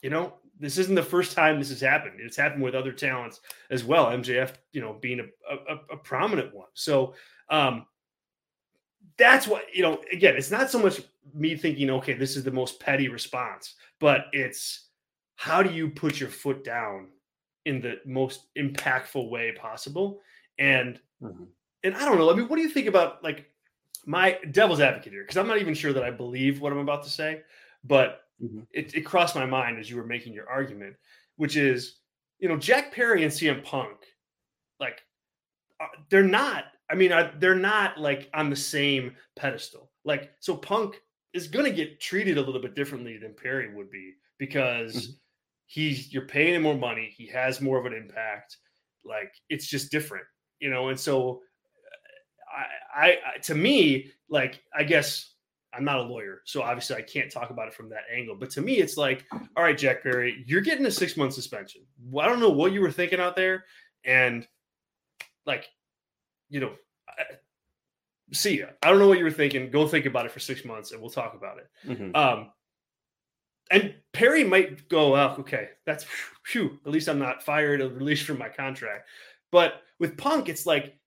you 0.01 0.09
know, 0.09 0.33
this 0.59 0.77
isn't 0.77 0.95
the 0.95 1.03
first 1.03 1.33
time 1.33 1.59
this 1.59 1.69
has 1.69 1.81
happened. 1.81 2.19
It's 2.19 2.37
happened 2.37 2.63
with 2.63 2.75
other 2.75 2.91
talents 2.91 3.41
as 3.69 3.83
well. 3.83 4.07
MJF, 4.07 4.53
you 4.73 4.81
know, 4.81 4.93
being 4.93 5.19
a, 5.19 5.53
a, 5.53 5.77
a 5.93 5.97
prominent 5.97 6.53
one. 6.53 6.67
So 6.73 7.13
um, 7.49 7.85
that's 9.17 9.47
what 9.47 9.63
you 9.73 9.81
know 9.81 10.01
again 10.11 10.35
it's 10.35 10.51
not 10.51 10.69
so 10.69 10.79
much 10.79 11.01
me 11.33 11.55
thinking 11.55 11.89
okay 11.89 12.13
this 12.13 12.35
is 12.35 12.43
the 12.43 12.51
most 12.51 12.79
petty 12.79 13.07
response 13.07 13.75
but 13.99 14.25
it's 14.33 14.87
how 15.35 15.63
do 15.63 15.71
you 15.71 15.89
put 15.89 16.19
your 16.19 16.29
foot 16.29 16.63
down 16.63 17.07
in 17.65 17.81
the 17.81 17.99
most 18.05 18.47
impactful 18.57 19.29
way 19.29 19.51
possible 19.53 20.21
and 20.59 20.99
mm-hmm. 21.21 21.43
And 21.85 21.95
i 21.95 22.05
don't 22.05 22.17
know 22.17 22.29
i 22.29 22.35
mean 22.35 22.47
what 22.47 22.57
do 22.57 22.61
you 22.61 22.69
think 22.69 22.87
about 22.87 23.23
like 23.23 23.49
my 24.05 24.37
devil's 24.51 24.81
advocate 24.81 25.13
here 25.13 25.23
because 25.23 25.37
i'm 25.37 25.47
not 25.47 25.59
even 25.59 25.73
sure 25.73 25.93
that 25.93 26.03
i 26.03 26.11
believe 26.11 26.59
what 26.61 26.71
i'm 26.71 26.79
about 26.79 27.03
to 27.03 27.09
say 27.09 27.41
but 27.83 28.21
mm-hmm. 28.43 28.59
it, 28.71 28.93
it 28.93 29.01
crossed 29.01 29.35
my 29.35 29.45
mind 29.45 29.79
as 29.79 29.89
you 29.89 29.95
were 29.95 30.05
making 30.05 30.33
your 30.33 30.49
argument 30.49 30.95
which 31.37 31.55
is 31.55 31.99
you 32.39 32.49
know 32.49 32.57
jack 32.57 32.91
perry 32.91 33.23
and 33.23 33.31
cm 33.31 33.63
punk 33.63 33.97
like 34.79 35.01
uh, 35.79 35.87
they're 36.09 36.23
not 36.23 36.65
I 36.89 36.95
mean, 36.95 37.11
I, 37.11 37.31
they're 37.39 37.55
not 37.55 37.99
like 37.99 38.29
on 38.33 38.49
the 38.49 38.55
same 38.55 39.15
pedestal. 39.35 39.91
Like, 40.03 40.31
so 40.39 40.55
Punk 40.55 41.01
is 41.33 41.47
going 41.47 41.65
to 41.65 41.71
get 41.71 41.99
treated 41.99 42.37
a 42.37 42.41
little 42.41 42.61
bit 42.61 42.75
differently 42.75 43.17
than 43.17 43.33
Perry 43.33 43.73
would 43.73 43.89
be 43.89 44.13
because 44.37 44.95
mm-hmm. 44.95 45.11
he's 45.65 46.13
you're 46.13 46.27
paying 46.27 46.55
him 46.55 46.61
more 46.61 46.77
money. 46.77 47.13
He 47.15 47.27
has 47.27 47.61
more 47.61 47.79
of 47.79 47.85
an 47.85 47.93
impact. 47.93 48.57
Like, 49.03 49.33
it's 49.49 49.67
just 49.67 49.91
different, 49.91 50.25
you 50.59 50.69
know. 50.69 50.89
And 50.89 50.99
so, 50.99 51.41
I, 52.55 53.07
I, 53.07 53.17
I 53.35 53.37
to 53.43 53.55
me, 53.55 54.11
like, 54.29 54.61
I 54.75 54.83
guess 54.83 55.33
I'm 55.73 55.83
not 55.83 55.99
a 55.99 56.03
lawyer, 56.03 56.41
so 56.45 56.61
obviously 56.61 56.95
I 56.95 57.01
can't 57.01 57.31
talk 57.31 57.49
about 57.49 57.67
it 57.67 57.73
from 57.73 57.89
that 57.89 58.03
angle. 58.13 58.35
But 58.35 58.49
to 58.51 58.61
me, 58.61 58.75
it's 58.75 58.97
like, 58.97 59.25
all 59.31 59.63
right, 59.63 59.77
Jack 59.77 60.03
Perry, 60.03 60.43
you're 60.47 60.61
getting 60.61 60.85
a 60.85 60.91
six 60.91 61.17
month 61.17 61.33
suspension. 61.33 61.81
I 62.17 62.27
don't 62.27 62.39
know 62.39 62.49
what 62.49 62.71
you 62.71 62.81
were 62.81 62.91
thinking 62.91 63.19
out 63.19 63.35
there, 63.35 63.65
and 64.03 64.47
like 65.45 65.69
you 66.49 66.59
know, 66.59 66.73
see 68.31 68.59
ya. 68.59 68.67
I 68.81 68.89
don't 68.89 68.99
know 68.99 69.07
what 69.07 69.17
you 69.17 69.23
were 69.23 69.31
thinking. 69.31 69.69
Go 69.69 69.87
think 69.87 70.05
about 70.05 70.25
it 70.25 70.31
for 70.31 70.39
six 70.39 70.65
months, 70.65 70.91
and 70.91 71.01
we'll 71.01 71.09
talk 71.09 71.33
about 71.33 71.57
it. 71.57 71.69
Mm-hmm. 71.87 72.15
Um, 72.15 72.51
and 73.71 73.95
Perry 74.13 74.43
might 74.43 74.87
go, 74.89 75.15
oh, 75.15 75.35
okay, 75.39 75.69
that's 75.85 76.05
phew. 76.45 76.79
At 76.85 76.91
least 76.91 77.09
I'm 77.09 77.19
not 77.19 77.43
fired 77.43 77.81
or 77.81 77.89
released 77.89 78.25
from 78.25 78.37
my 78.37 78.49
contract. 78.49 79.07
But 79.51 79.81
with 79.99 80.17
Punk, 80.17 80.49
it's 80.49 80.65
like 80.65 80.97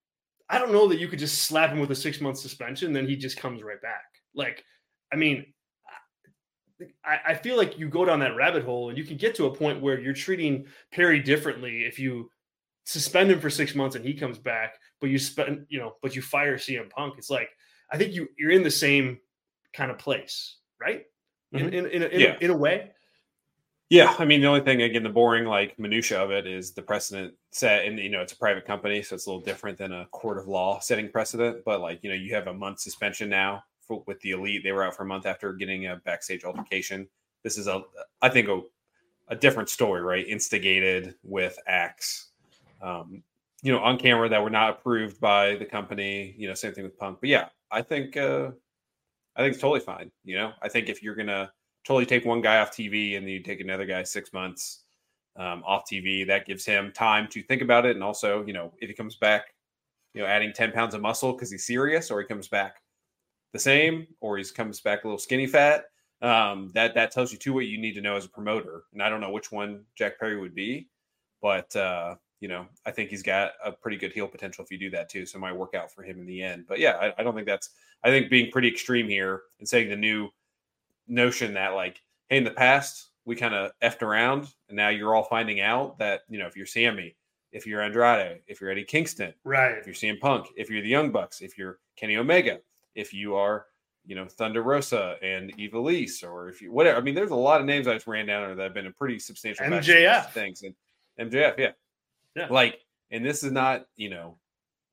I 0.49 0.59
don't 0.59 0.73
know 0.73 0.89
that 0.89 0.99
you 0.99 1.09
could 1.09 1.19
just 1.19 1.43
slap 1.43 1.71
him 1.71 1.79
with 1.79 1.91
a 1.91 1.97
six 1.97 2.21
month 2.21 2.39
suspension, 2.39 2.93
then 2.93 3.07
he 3.07 3.17
just 3.17 3.37
comes 3.37 3.63
right 3.63 3.81
back. 3.81 4.05
Like, 4.35 4.65
I 5.13 5.17
mean, 5.17 5.47
I, 7.05 7.19
I 7.29 7.35
feel 7.35 7.57
like 7.57 7.79
you 7.79 7.89
go 7.89 8.05
down 8.05 8.21
that 8.21 8.37
rabbit 8.37 8.65
hole 8.65 8.89
and 8.89 8.97
you 8.97 9.05
can 9.05 9.17
get 9.17 9.35
to 9.37 9.47
a 9.47 9.55
point 9.55 9.83
where 9.83 9.99
you're 9.99 10.15
treating 10.15 10.67
Perry 10.93 11.21
differently 11.21 11.85
if 11.85 11.99
you 11.99 12.31
suspend 12.85 13.31
him 13.31 13.41
for 13.41 13.51
six 13.51 13.75
months 13.75 13.97
and 13.97 14.05
he 14.05 14.15
comes 14.15 14.39
back, 14.39 14.75
but 15.01 15.11
you 15.11 15.19
spend, 15.19 15.67
you 15.69 15.79
know, 15.79 15.95
but 16.03 16.17
you 16.17 16.23
fire 16.23 16.57
CM 16.57 16.89
Punk. 16.89 17.15
It's 17.19 17.31
like 17.31 17.51
I 17.93 17.99
think 17.99 18.15
you 18.15 18.29
you're 18.39 18.51
in 18.51 18.63
the 18.63 18.71
same 18.71 19.19
kind 19.75 19.91
of 19.91 19.99
place, 19.99 20.57
right? 20.81 21.05
Mm-hmm. 21.55 21.69
In 21.69 21.75
in 21.75 21.87
in, 21.87 22.03
in, 22.05 22.21
yeah. 22.21 22.37
a, 22.41 22.45
in 22.45 22.51
a 22.51 22.57
way. 22.57 22.91
Yeah, 23.91 24.15
I 24.19 24.27
mean 24.27 24.43
the 24.43 24.49
only 24.49 24.61
thing 24.61 24.83
again, 24.83 25.03
the 25.03 25.09
boring 25.09 25.47
like 25.47 25.79
minutia 25.79 26.23
of 26.23 26.31
it 26.31 26.47
is 26.47 26.73
the 26.73 26.83
precedent 26.83 27.35
set, 27.53 27.87
and 27.87 27.99
you 27.99 28.11
know 28.11 28.21
it's 28.21 28.35
a 28.35 28.39
private 28.39 28.67
company, 28.67 29.03
so 29.03 29.15
it's 29.15 29.27
a 29.27 29.31
little 29.31 29.43
different 29.45 29.79
than 29.79 29.93
a 29.93 30.07
court 30.07 30.39
of 30.39 30.47
law 30.47 30.79
setting 30.81 31.11
precedent. 31.11 31.65
But 31.65 31.81
like 31.81 32.01
you 32.03 32.11
know, 32.11 32.17
you 32.17 32.35
have 32.35 32.49
a 32.49 32.55
month 32.55 32.81
suspension 32.81 33.31
now 33.31 33.63
for, 33.81 34.03
with 34.07 34.21
the 34.21 34.33
elite; 34.33 34.63
they 34.63 34.73
were 34.73 34.85
out 34.85 34.95
for 34.95 35.05
a 35.05 35.07
month 35.07 35.25
after 35.25 35.55
getting 35.55 35.87
a 35.87 35.97
backstage 36.05 36.45
altercation. 36.45 37.09
This 37.45 37.57
is 37.57 37.67
a, 37.67 37.83
I 38.21 38.29
think 38.29 38.49
a, 38.49 38.61
a 39.29 39.37
different 39.37 39.71
story, 39.71 40.03
right? 40.03 40.27
Instigated 40.29 41.15
with 41.23 41.59
acts 41.67 42.31
um, 42.83 43.23
you 43.63 43.73
know, 43.73 43.81
on 43.81 43.99
camera 43.99 44.29
that 44.29 44.43
were 44.43 44.51
not 44.51 44.71
approved 44.71 45.21
by 45.21 45.57
the 45.57 45.65
company. 45.65 46.35
You 46.39 46.49
know, 46.49 46.55
same 46.55 46.73
thing 46.75 46.85
with 46.85 46.99
Punk. 46.99 47.19
But 47.21 47.31
yeah, 47.31 47.49
I 47.71 47.83
think 47.83 48.17
uh, 48.17 48.51
I 49.37 49.43
think 49.43 49.55
it's 49.55 49.61
totally 49.63 49.81
fine. 49.81 50.11
You 50.25 50.37
know, 50.37 50.53
I 50.63 50.69
think 50.69 50.89
if 50.89 51.03
you're 51.03 51.15
gonna 51.15 51.53
totally 51.89 52.05
take 52.05 52.27
one 52.27 52.43
guy 52.43 52.59
off 52.59 52.71
TV 52.71 53.17
and 53.17 53.27
then 53.27 53.33
you 53.33 53.41
take 53.41 53.63
another 53.63 53.87
guy 53.87 54.03
six 54.03 54.31
months 54.35 54.83
um, 55.37 55.63
off 55.67 55.85
TV, 55.91 56.27
that 56.27 56.47
gives 56.47 56.67
him 56.67 56.93
time 56.93 57.27
to 57.29 57.43
think 57.43 57.63
about 57.63 57.87
it. 57.87 57.97
And 57.97 58.05
also, 58.05 58.45
you 58.45 58.53
know, 58.53 58.75
if 58.79 58.91
he 58.91 58.95
comes 58.95 59.17
back, 59.17 59.55
you 60.13 60.21
know, 60.21 60.27
adding 60.27 60.53
10 60.53 60.73
pounds 60.73 60.93
of 60.93 61.01
muscle 61.01 61.33
because 61.33 61.51
he's 61.51 61.65
serious, 61.65 62.11
or 62.11 62.21
he 62.21 62.27
comes 62.27 62.47
back 62.47 62.83
the 63.55 63.59
same, 63.59 64.07
or 64.21 64.37
he 64.37 64.45
comes 64.45 64.83
back 64.83 65.05
a 65.05 65.07
little 65.07 65.19
skinny 65.19 65.47
fat. 65.47 65.85
Um, 66.21 66.71
that 66.75 66.95
that 66.95 67.11
tells 67.11 67.33
you 67.33 67.39
too 67.39 67.55
what 67.55 67.67
you 67.67 67.79
need 67.79 67.95
to 67.95 68.03
know 68.03 68.17
as 68.17 68.27
a 68.27 68.29
promoter. 68.29 68.83
And 68.93 69.03
I 69.03 69.09
don't 69.09 69.23
know 69.23 69.31
which 69.31 69.51
one 69.51 69.85
Jack 69.97 70.19
Perry 70.19 70.39
would 70.39 70.55
be, 70.55 70.89
but 71.41 71.75
uh, 71.75 72.17
you 72.41 72.49
know, 72.49 72.67
I 72.85 72.91
think 72.91 73.09
he's 73.09 73.23
got 73.23 73.53
a 73.65 73.73
pretty 73.73 73.97
good 73.97 74.13
heel 74.13 74.29
potential 74.29 74.63
if 74.63 74.71
you 74.71 74.79
do 74.79 74.91
that 74.91 75.09
too. 75.09 75.25
So 75.25 75.39
it 75.39 75.41
might 75.41 75.57
work 75.57 75.75
out 75.75 75.91
for 75.91 76.03
him 76.03 76.21
in 76.21 76.27
the 76.27 76.43
end. 76.43 76.67
But 76.69 76.81
yeah, 76.81 76.97
I, 76.97 77.15
I 77.19 77.23
don't 77.23 77.35
think 77.35 77.47
that's, 77.47 77.71
I 78.05 78.11
think 78.11 78.29
being 78.29 78.51
pretty 78.51 78.69
extreme 78.69 79.09
here 79.09 79.43
and 79.59 79.69
saying 79.69 79.89
the 79.89 79.97
new 79.97 80.29
notion 81.09 81.55
that 81.55 81.75
like, 81.75 82.01
hey, 82.29 82.37
in 82.37 82.45
the 82.45 82.51
past, 82.51 83.11
we 83.25 83.37
kind 83.37 83.55
of 83.55 83.73
effed 83.83 84.03
around 84.03 84.49
and 84.69 84.77
now 84.77 84.89
you're 84.89 85.15
all 85.15 85.25
finding 85.25 85.61
out 85.61 85.99
that, 85.99 86.21
you 86.29 86.39
know, 86.39 86.47
if 86.47 86.57
you're 86.57 86.67
Sammy, 86.67 87.17
if 87.53 87.67
you're 87.67 87.83
Andrade, 87.83 88.41
if 88.47 88.61
you're 88.61 88.71
Eddie 88.71 88.85
Kingston, 88.85 89.35
right? 89.45 89.77
If 89.79 89.87
you're 89.87 89.95
CM 89.95 90.21
Punk, 90.21 90.47
if 90.57 90.71
you're 90.71 90.83
the 90.83 90.89
Young 90.89 91.11
Bucks, 91.11 91.41
if 91.41 91.59
you're 91.59 91.79
Kenny 91.97 92.17
Omega, 92.17 92.61
if 92.95 93.13
you 93.13 93.37
are, 93.37 93.67
you 94.07 94.15
know, 94.15 94.27
Thunder 94.27 94.63
Rosa 94.63 95.17
and 95.23 95.55
Ivelisse, 95.59 96.25
or 96.25 96.49
if 96.49 96.63
you 96.63 96.73
whatever. 96.73 96.99
I 96.99 97.03
mean, 97.03 97.15
there's 97.15 97.31
a 97.31 97.35
lot 97.37 97.61
of 97.61 97.67
names 97.67 97.87
I 97.87 97.95
just 97.95 98.07
ran 98.07 98.27
down 98.27 98.57
that 98.57 98.63
have 98.63 98.75
been 98.75 98.87
a 98.87 98.93
pretty 98.93 99.19
substantial 99.19 99.67
MJF 99.67 100.31
things 100.31 100.63
and 100.63 100.75
MJF, 101.31 101.59
yeah. 101.59 101.73
Yeah. 102.35 102.47
Like, 102.51 102.81
and 103.11 103.25
this 103.25 103.43
is 103.43 103.53
not, 103.53 103.87
you 103.97 104.11
know, 104.11 104.39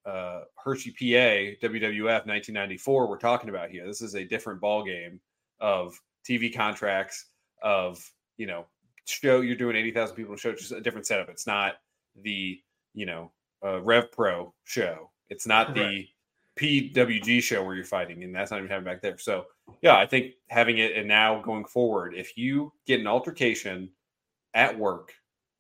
uh, 0.06 0.42
Hershey, 0.62 0.92
PA, 0.92 1.66
WWF 1.66 2.26
1994. 2.26 3.08
We're 3.08 3.18
talking 3.18 3.50
about 3.50 3.70
here. 3.70 3.86
This 3.86 4.02
is 4.02 4.16
a 4.16 4.24
different 4.24 4.60
ball 4.62 4.84
game 4.84 5.20
of 5.60 6.00
TV 6.28 6.54
contracts, 6.54 7.26
of 7.62 8.04
you 8.38 8.48
know, 8.48 8.66
show. 9.06 9.42
You're 9.42 9.56
doing 9.56 9.76
eighty 9.76 9.92
thousand 9.92 10.16
people 10.16 10.36
show, 10.36 10.54
just 10.54 10.72
a 10.72 10.82
different 10.82 11.08
setup. 11.08 11.30
It's 11.30 11.48
not 11.48 11.76
the 12.22 12.60
you 12.94 13.06
know 13.06 13.32
uh, 13.64 13.82
Rev 13.82 14.12
Pro 14.12 14.54
show. 14.64 15.12
It's 15.30 15.48
not 15.48 15.74
the 15.74 16.08
PWG 16.60 17.42
show 17.42 17.64
where 17.64 17.76
you're 17.76 17.84
fighting, 17.84 18.24
and 18.24 18.34
that's 18.34 18.52
not 18.52 18.58
even 18.58 18.70
happening 18.70 18.94
back 18.94 19.02
there. 19.02 19.18
So 19.18 19.46
yeah, 19.82 19.98
I 19.98 20.06
think 20.06 20.34
having 20.50 20.78
it 20.78 20.96
and 20.96 21.08
now 21.08 21.42
going 21.42 21.66
forward, 21.66 22.14
if 22.16 22.38
you 22.38 22.72
get 22.86 23.00
an 23.00 23.08
altercation 23.08 23.90
at 24.54 24.78
work 24.78 25.14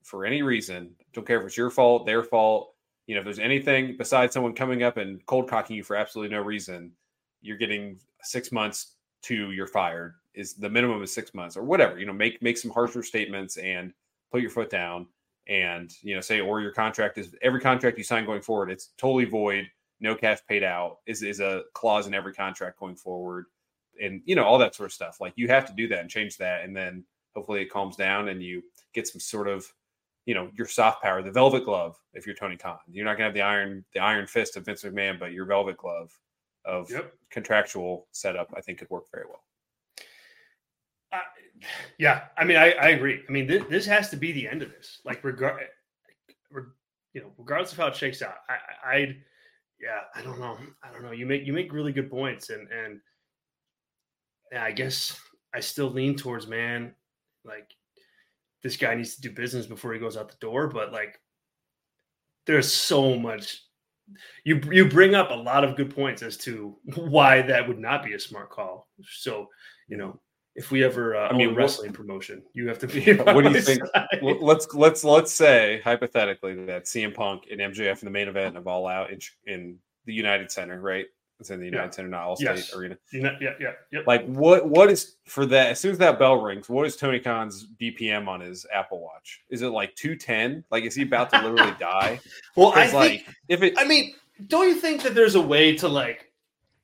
for 0.03 0.25
any 0.25 0.41
reason, 0.41 0.91
don't 1.13 1.27
care 1.27 1.39
if 1.39 1.47
it's 1.47 1.57
your 1.57 1.69
fault, 1.69 2.05
their 2.05 2.23
fault, 2.23 2.73
you 3.07 3.15
know, 3.15 3.19
if 3.19 3.25
there's 3.25 3.39
anything 3.39 3.95
besides 3.97 4.33
someone 4.33 4.53
coming 4.53 4.83
up 4.83 4.97
and 4.97 5.25
cold 5.25 5.49
cocking 5.49 5.75
you 5.75 5.83
for 5.83 5.95
absolutely 5.95 6.35
no 6.35 6.41
reason, 6.41 6.91
you're 7.41 7.57
getting 7.57 7.99
six 8.23 8.51
months 8.51 8.94
to 9.25 9.51
you're 9.51 9.67
fired. 9.67 10.15
Is 10.33 10.53
the 10.53 10.69
minimum 10.69 11.01
is 11.01 11.13
six 11.13 11.33
months 11.33 11.55
or 11.55 11.63
whatever. 11.63 11.97
You 11.99 12.05
know, 12.05 12.13
make 12.13 12.41
make 12.41 12.57
some 12.57 12.71
harsher 12.71 13.03
statements 13.03 13.57
and 13.57 13.93
put 14.31 14.41
your 14.41 14.51
foot 14.51 14.69
down 14.69 15.07
and 15.47 15.93
you 16.01 16.15
know 16.15 16.21
say 16.21 16.39
or 16.39 16.61
your 16.61 16.71
contract 16.71 17.17
is 17.17 17.35
every 17.41 17.59
contract 17.59 17.97
you 17.97 18.03
sign 18.03 18.25
going 18.25 18.41
forward 18.41 18.71
it's 18.71 18.89
totally 18.97 19.25
void 19.25 19.69
no 19.99 20.15
cash 20.15 20.39
paid 20.47 20.63
out 20.63 20.97
is 21.05 21.21
is 21.21 21.39
a 21.39 21.63
clause 21.73 22.07
in 22.07 22.13
every 22.13 22.33
contract 22.33 22.79
going 22.79 22.95
forward 22.95 23.45
and 24.01 24.21
you 24.25 24.35
know 24.35 24.43
all 24.43 24.57
that 24.57 24.73
sort 24.73 24.87
of 24.87 24.93
stuff 24.93 25.21
like 25.21 25.33
you 25.35 25.47
have 25.47 25.65
to 25.65 25.73
do 25.73 25.87
that 25.87 25.99
and 25.99 26.09
change 26.09 26.37
that 26.37 26.63
and 26.63 26.75
then 26.75 27.03
hopefully 27.35 27.61
it 27.61 27.71
calms 27.71 27.95
down 27.95 28.29
and 28.29 28.41
you 28.41 28.61
get 28.93 29.07
some 29.07 29.19
sort 29.19 29.47
of 29.47 29.71
you 30.25 30.33
know 30.33 30.49
your 30.55 30.67
soft 30.67 31.01
power 31.03 31.21
the 31.21 31.31
velvet 31.31 31.63
glove 31.63 31.95
if 32.13 32.25
you're 32.25 32.35
tony 32.35 32.57
khan 32.57 32.79
you're 32.91 33.05
not 33.05 33.17
going 33.17 33.19
to 33.19 33.25
have 33.25 33.33
the 33.33 33.41
iron 33.41 33.85
the 33.93 33.99
iron 33.99 34.25
fist 34.25 34.57
of 34.57 34.65
vince 34.65 34.83
mcmahon 34.83 35.19
but 35.19 35.31
your 35.31 35.45
velvet 35.45 35.77
glove 35.77 36.11
of 36.65 36.89
yep. 36.89 37.13
contractual 37.29 38.07
setup 38.11 38.53
i 38.55 38.61
think 38.61 38.79
could 38.79 38.89
work 38.89 39.05
very 39.11 39.25
well 39.27 39.43
uh, 41.13 41.19
yeah 41.97 42.23
i 42.37 42.43
mean 42.43 42.57
i, 42.57 42.71
I 42.71 42.89
agree 42.89 43.21
i 43.27 43.31
mean 43.31 43.47
this, 43.47 43.63
this 43.69 43.85
has 43.85 44.09
to 44.09 44.17
be 44.17 44.31
the 44.31 44.47
end 44.47 44.61
of 44.61 44.69
this 44.69 44.99
like 45.05 45.23
regard 45.23 45.61
you 47.13 47.21
know 47.21 47.31
regardless 47.37 47.71
of 47.71 47.77
how 47.77 47.87
it 47.87 47.95
shakes 47.95 48.21
out 48.21 48.35
i 48.49 48.97
i'd 48.97 49.15
yeah, 49.79 50.01
I 50.15 50.21
don't 50.21 50.39
know. 50.39 50.57
I 50.83 50.91
don't 50.91 51.03
know. 51.03 51.11
You 51.11 51.25
make 51.25 51.45
you 51.45 51.53
make 51.53 51.73
really 51.73 51.91
good 51.91 52.09
points, 52.09 52.49
and 52.49 52.67
and 52.71 52.99
yeah, 54.51 54.63
I 54.63 54.71
guess 54.71 55.19
I 55.53 55.59
still 55.59 55.89
lean 55.89 56.15
towards 56.15 56.47
man, 56.47 56.93
like 57.43 57.69
this 58.63 58.77
guy 58.77 58.95
needs 58.95 59.15
to 59.15 59.21
do 59.21 59.31
business 59.31 59.65
before 59.65 59.93
he 59.93 59.99
goes 59.99 60.17
out 60.17 60.29
the 60.29 60.37
door. 60.39 60.67
But 60.67 60.91
like, 60.91 61.19
there's 62.45 62.71
so 62.71 63.17
much. 63.17 63.61
You 64.43 64.61
you 64.71 64.87
bring 64.87 65.15
up 65.15 65.31
a 65.31 65.35
lot 65.35 65.63
of 65.63 65.75
good 65.75 65.93
points 65.93 66.21
as 66.21 66.37
to 66.37 66.77
why 66.95 67.41
that 67.43 67.67
would 67.67 67.79
not 67.79 68.03
be 68.03 68.13
a 68.13 68.19
smart 68.19 68.49
call. 68.49 68.87
So 69.03 69.49
you 69.87 69.97
know, 69.97 70.19
if 70.55 70.71
we 70.71 70.83
ever 70.83 71.15
uh, 71.15 71.29
I 71.29 71.33
mean, 71.33 71.53
wrestling 71.53 71.89
what, 71.89 71.97
promotion, 71.97 72.43
you 72.53 72.67
have 72.67 72.79
to 72.79 72.87
be. 72.87 73.13
What 73.17 73.43
do 73.43 73.51
you 73.51 73.61
think? 73.61 73.81
let's 74.21 74.73
let's 74.73 75.03
let's 75.03 75.33
say 75.33 75.81
hypothetically 75.83 76.65
that 76.65 76.85
CM 76.85 77.13
Punk 77.13 77.43
and 77.51 77.59
MJF 77.59 78.01
in 78.01 78.05
the 78.05 78.11
main 78.11 78.27
event 78.27 78.57
of 78.57 78.67
All 78.67 78.87
Out 78.87 79.11
in, 79.11 79.19
in 79.45 79.77
the 80.05 80.13
United 80.13 80.51
Center, 80.51 80.79
right? 80.79 81.05
It's 81.39 81.49
in 81.49 81.59
the 81.59 81.65
United 81.65 81.87
yeah. 81.87 81.91
Center, 81.91 82.07
not 82.07 82.27
Allstate 82.27 82.39
yes. 82.39 82.73
Arena. 82.73 82.97
Yeah, 83.11 83.31
yeah, 83.41 83.53
yeah. 83.59 83.71
Yep. 83.91 84.07
Like 84.07 84.25
what? 84.25 84.69
What 84.69 84.89
is 84.89 85.17
for 85.25 85.45
that? 85.47 85.71
As 85.71 85.79
soon 85.79 85.91
as 85.91 85.97
that 85.97 86.17
bell 86.17 86.37
rings, 86.37 86.69
what 86.69 86.85
is 86.85 86.95
Tony 86.95 87.19
Khan's 87.19 87.67
BPM 87.81 88.27
on 88.27 88.39
his 88.39 88.65
Apple 88.73 89.01
Watch? 89.01 89.41
Is 89.49 89.61
it 89.61 89.69
like 89.69 89.93
two 89.95 90.15
ten? 90.15 90.63
Like 90.71 90.85
is 90.85 90.95
he 90.95 91.03
about 91.03 91.29
to 91.31 91.41
literally 91.41 91.75
die? 91.79 92.21
well, 92.55 92.71
I 92.73 92.89
like 92.91 93.25
think, 93.25 93.35
if 93.49 93.63
it. 93.63 93.73
I 93.77 93.85
mean, 93.85 94.13
don't 94.47 94.67
you 94.69 94.75
think 94.75 95.03
that 95.03 95.13
there's 95.13 95.35
a 95.35 95.41
way 95.41 95.75
to 95.77 95.89
like? 95.89 96.31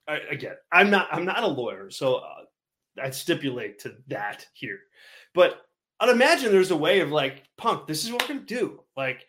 I, 0.07 0.19
again, 0.29 0.55
I'm 0.71 0.89
not. 0.89 1.07
I'm 1.11 1.23
not 1.23 1.43
a 1.43 1.47
lawyer, 1.47 1.89
so 1.89 2.15
uh, 2.15 2.43
I 3.01 3.09
stipulate 3.09 3.79
to 3.79 3.95
that 4.07 4.45
here. 4.53 4.79
But 5.33 5.61
I'd 6.01 6.09
imagine 6.09 6.51
there's 6.51 6.71
a 6.71 6.77
way 6.77 6.99
of 6.99 7.11
like, 7.11 7.43
punk, 7.57 7.87
this 7.87 8.03
is 8.03 8.11
what 8.11 8.23
we're 8.23 8.35
gonna 8.35 8.45
do. 8.45 8.81
Like, 8.97 9.25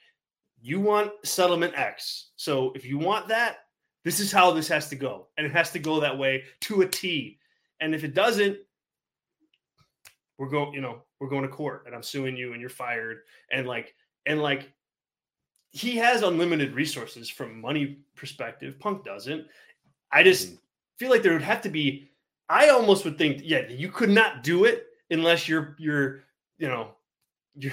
you 0.61 0.81
want 0.81 1.13
settlement 1.25 1.75
X. 1.77 2.31
So 2.37 2.73
if 2.75 2.85
you 2.85 2.99
want 2.99 3.29
that, 3.29 3.59
this 4.05 4.21
is 4.21 4.33
how 4.33 4.51
this 4.51 4.69
has 4.69 4.89
to 4.89 4.97
go. 4.97 5.29
And 5.37 5.47
it 5.47 5.53
has 5.53 5.71
to 5.73 5.79
go 5.79 6.01
that 6.01 6.17
way 6.17 6.45
to 6.63 6.83
a 6.83 6.89
T. 6.89 7.39
And 7.81 7.95
if 7.95 8.05
it 8.05 8.15
doesn't, 8.15 8.59
we're 10.39 10.49
going, 10.49 10.75
you 10.75 10.81
know, 10.81 11.03
we're 11.21 11.29
going 11.29 11.43
to 11.43 11.49
court 11.49 11.85
and 11.87 11.95
I'm 11.95 12.03
suing 12.03 12.37
you 12.37 12.53
and 12.53 12.61
you're 12.61 12.71
fired. 12.71 13.19
And 13.51 13.67
like, 13.67 13.95
and 14.27 14.43
like 14.43 14.73
he 15.71 15.97
has 15.97 16.23
unlimited 16.23 16.75
resources 16.75 17.29
from 17.31 17.61
money 17.61 17.99
perspective. 18.17 18.79
Punk 18.79 19.05
doesn't. 19.05 19.47
I 20.11 20.23
just 20.23 20.49
mm-hmm. 20.49 20.57
feel 20.99 21.11
like 21.11 21.23
there 21.23 21.33
would 21.33 21.43
have 21.43 21.63
to 21.63 21.69
be 21.69 22.09
I 22.53 22.69
almost 22.69 23.07
would 23.07 23.17
think, 23.17 23.41
yeah, 23.43 23.67
you 23.69 23.89
could 23.89 24.11
not 24.11 24.43
do 24.43 24.67
it 24.67 24.87
unless 25.11 25.49
you're 25.49 25.75
you're 25.79 26.25
you 26.59 26.69
know 26.69 26.91
your 27.55 27.73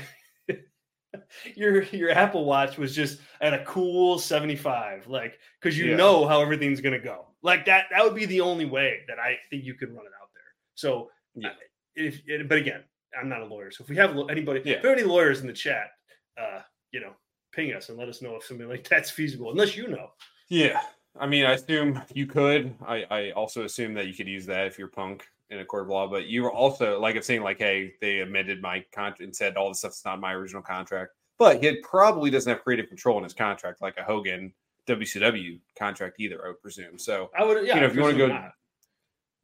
your 1.55 1.83
your 1.83 2.11
Apple 2.11 2.45
Watch 2.45 2.77
was 2.77 2.95
just 2.95 3.19
at 3.41 3.53
a 3.53 3.63
cool 3.65 4.19
75, 4.19 5.07
like 5.07 5.39
because 5.61 5.77
you 5.77 5.91
yeah. 5.91 5.95
know 5.95 6.27
how 6.27 6.41
everything's 6.41 6.81
gonna 6.81 6.99
go. 6.99 7.27
Like 7.41 7.65
that, 7.65 7.85
that 7.91 8.03
would 8.03 8.15
be 8.15 8.25
the 8.25 8.41
only 8.41 8.65
way 8.65 9.01
that 9.07 9.19
I 9.19 9.37
think 9.49 9.63
you 9.63 9.73
could 9.73 9.89
run 9.89 10.05
it 10.05 10.11
out 10.21 10.29
there. 10.33 10.43
So 10.75 11.09
yeah. 11.35 11.51
if 11.95 12.21
but 12.47 12.57
again, 12.57 12.83
I'm 13.19 13.29
not 13.29 13.41
a 13.41 13.45
lawyer. 13.45 13.71
So 13.71 13.83
if 13.83 13.89
we 13.89 13.95
have 13.95 14.17
anybody, 14.29 14.61
yeah. 14.65 14.75
if 14.75 14.81
there 14.81 14.91
are 14.91 14.95
any 14.95 15.03
lawyers 15.03 15.41
in 15.41 15.47
the 15.47 15.53
chat, 15.53 15.91
uh, 16.39 16.61
you 16.91 16.99
know, 16.99 17.13
ping 17.51 17.73
us 17.73 17.89
and 17.89 17.97
let 17.97 18.09
us 18.09 18.21
know 18.21 18.35
if 18.35 18.43
something 18.43 18.67
like 18.67 18.87
that's 18.89 19.09
feasible, 19.09 19.51
unless 19.51 19.75
you 19.75 19.87
know. 19.87 20.11
Yeah. 20.49 20.81
I 21.19 21.25
mean, 21.25 21.45
I 21.45 21.53
assume 21.53 22.01
you 22.13 22.27
could. 22.27 22.73
I, 22.85 23.03
I 23.09 23.31
also 23.31 23.63
assume 23.63 23.93
that 23.95 24.07
you 24.07 24.13
could 24.13 24.27
use 24.27 24.45
that 24.45 24.67
if 24.67 24.77
you're 24.77 24.87
punk 24.87 25.27
in 25.49 25.59
a 25.59 25.65
court 25.65 25.83
of 25.83 25.89
law. 25.89 26.07
But 26.07 26.27
you 26.27 26.43
were 26.43 26.51
also 26.51 26.99
like 26.99 27.15
I'm 27.15 27.21
saying, 27.21 27.43
like, 27.43 27.59
hey, 27.59 27.93
they 28.01 28.21
amended 28.21 28.61
my 28.61 28.83
contract 28.93 29.21
and 29.21 29.35
said 29.35 29.57
all 29.57 29.69
this 29.69 29.79
stuff's 29.79 30.05
not 30.05 30.19
my 30.19 30.33
original 30.33 30.61
contract. 30.61 31.13
But 31.37 31.63
he 31.63 31.77
probably 31.81 32.29
doesn't 32.29 32.51
have 32.51 32.63
creative 32.63 32.89
control 32.89 33.17
in 33.17 33.23
his 33.23 33.33
contract, 33.33 33.81
like 33.81 33.97
a 33.97 34.03
Hogan 34.03 34.53
WCW 34.87 35.59
contract 35.77 36.19
either. 36.19 36.43
I 36.43 36.49
would 36.49 36.61
presume. 36.61 36.99
So 36.99 37.29
I 37.37 37.43
would, 37.43 37.65
yeah. 37.65 37.75
You 37.75 37.81
know, 37.81 37.87
if 37.87 37.95
you 37.95 38.01
want 38.01 38.13
to 38.13 38.17
go, 38.17 38.27
not. 38.27 38.51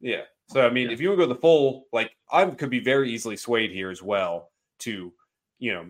yeah. 0.00 0.22
So 0.48 0.66
I 0.66 0.70
mean, 0.70 0.88
yeah. 0.88 0.92
if 0.92 1.00
you 1.00 1.08
want 1.08 1.20
to 1.20 1.26
go 1.26 1.32
the 1.32 1.40
full, 1.40 1.86
like, 1.92 2.14
I 2.30 2.44
could 2.46 2.70
be 2.70 2.80
very 2.80 3.10
easily 3.10 3.36
swayed 3.36 3.70
here 3.70 3.90
as 3.90 4.02
well 4.02 4.50
to, 4.80 5.12
you 5.58 5.72
know, 5.72 5.86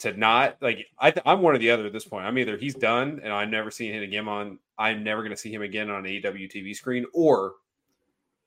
to 0.00 0.12
not 0.12 0.56
like 0.60 0.86
I 0.98 1.12
am 1.24 1.40
one 1.40 1.54
or 1.54 1.58
the 1.58 1.70
other 1.70 1.86
at 1.86 1.92
this 1.92 2.04
point. 2.04 2.26
I'm 2.26 2.36
either 2.38 2.56
he's 2.56 2.74
done 2.74 3.20
and 3.22 3.32
I'm 3.32 3.50
never 3.50 3.70
seeing 3.70 3.94
him 3.94 4.02
again 4.02 4.28
on 4.28 4.58
I'm 4.78 5.02
never 5.02 5.22
going 5.22 5.30
to 5.30 5.36
see 5.36 5.52
him 5.52 5.62
again 5.62 5.88
on 5.88 6.04
an 6.04 6.12
AEW 6.12 6.52
TV 6.52 6.74
screen, 6.74 7.06
or 7.14 7.54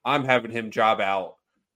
I'm 0.06 0.26
having 0.26 0.52
him 0.52 0.72
job 0.72 1.02
out 1.02 1.36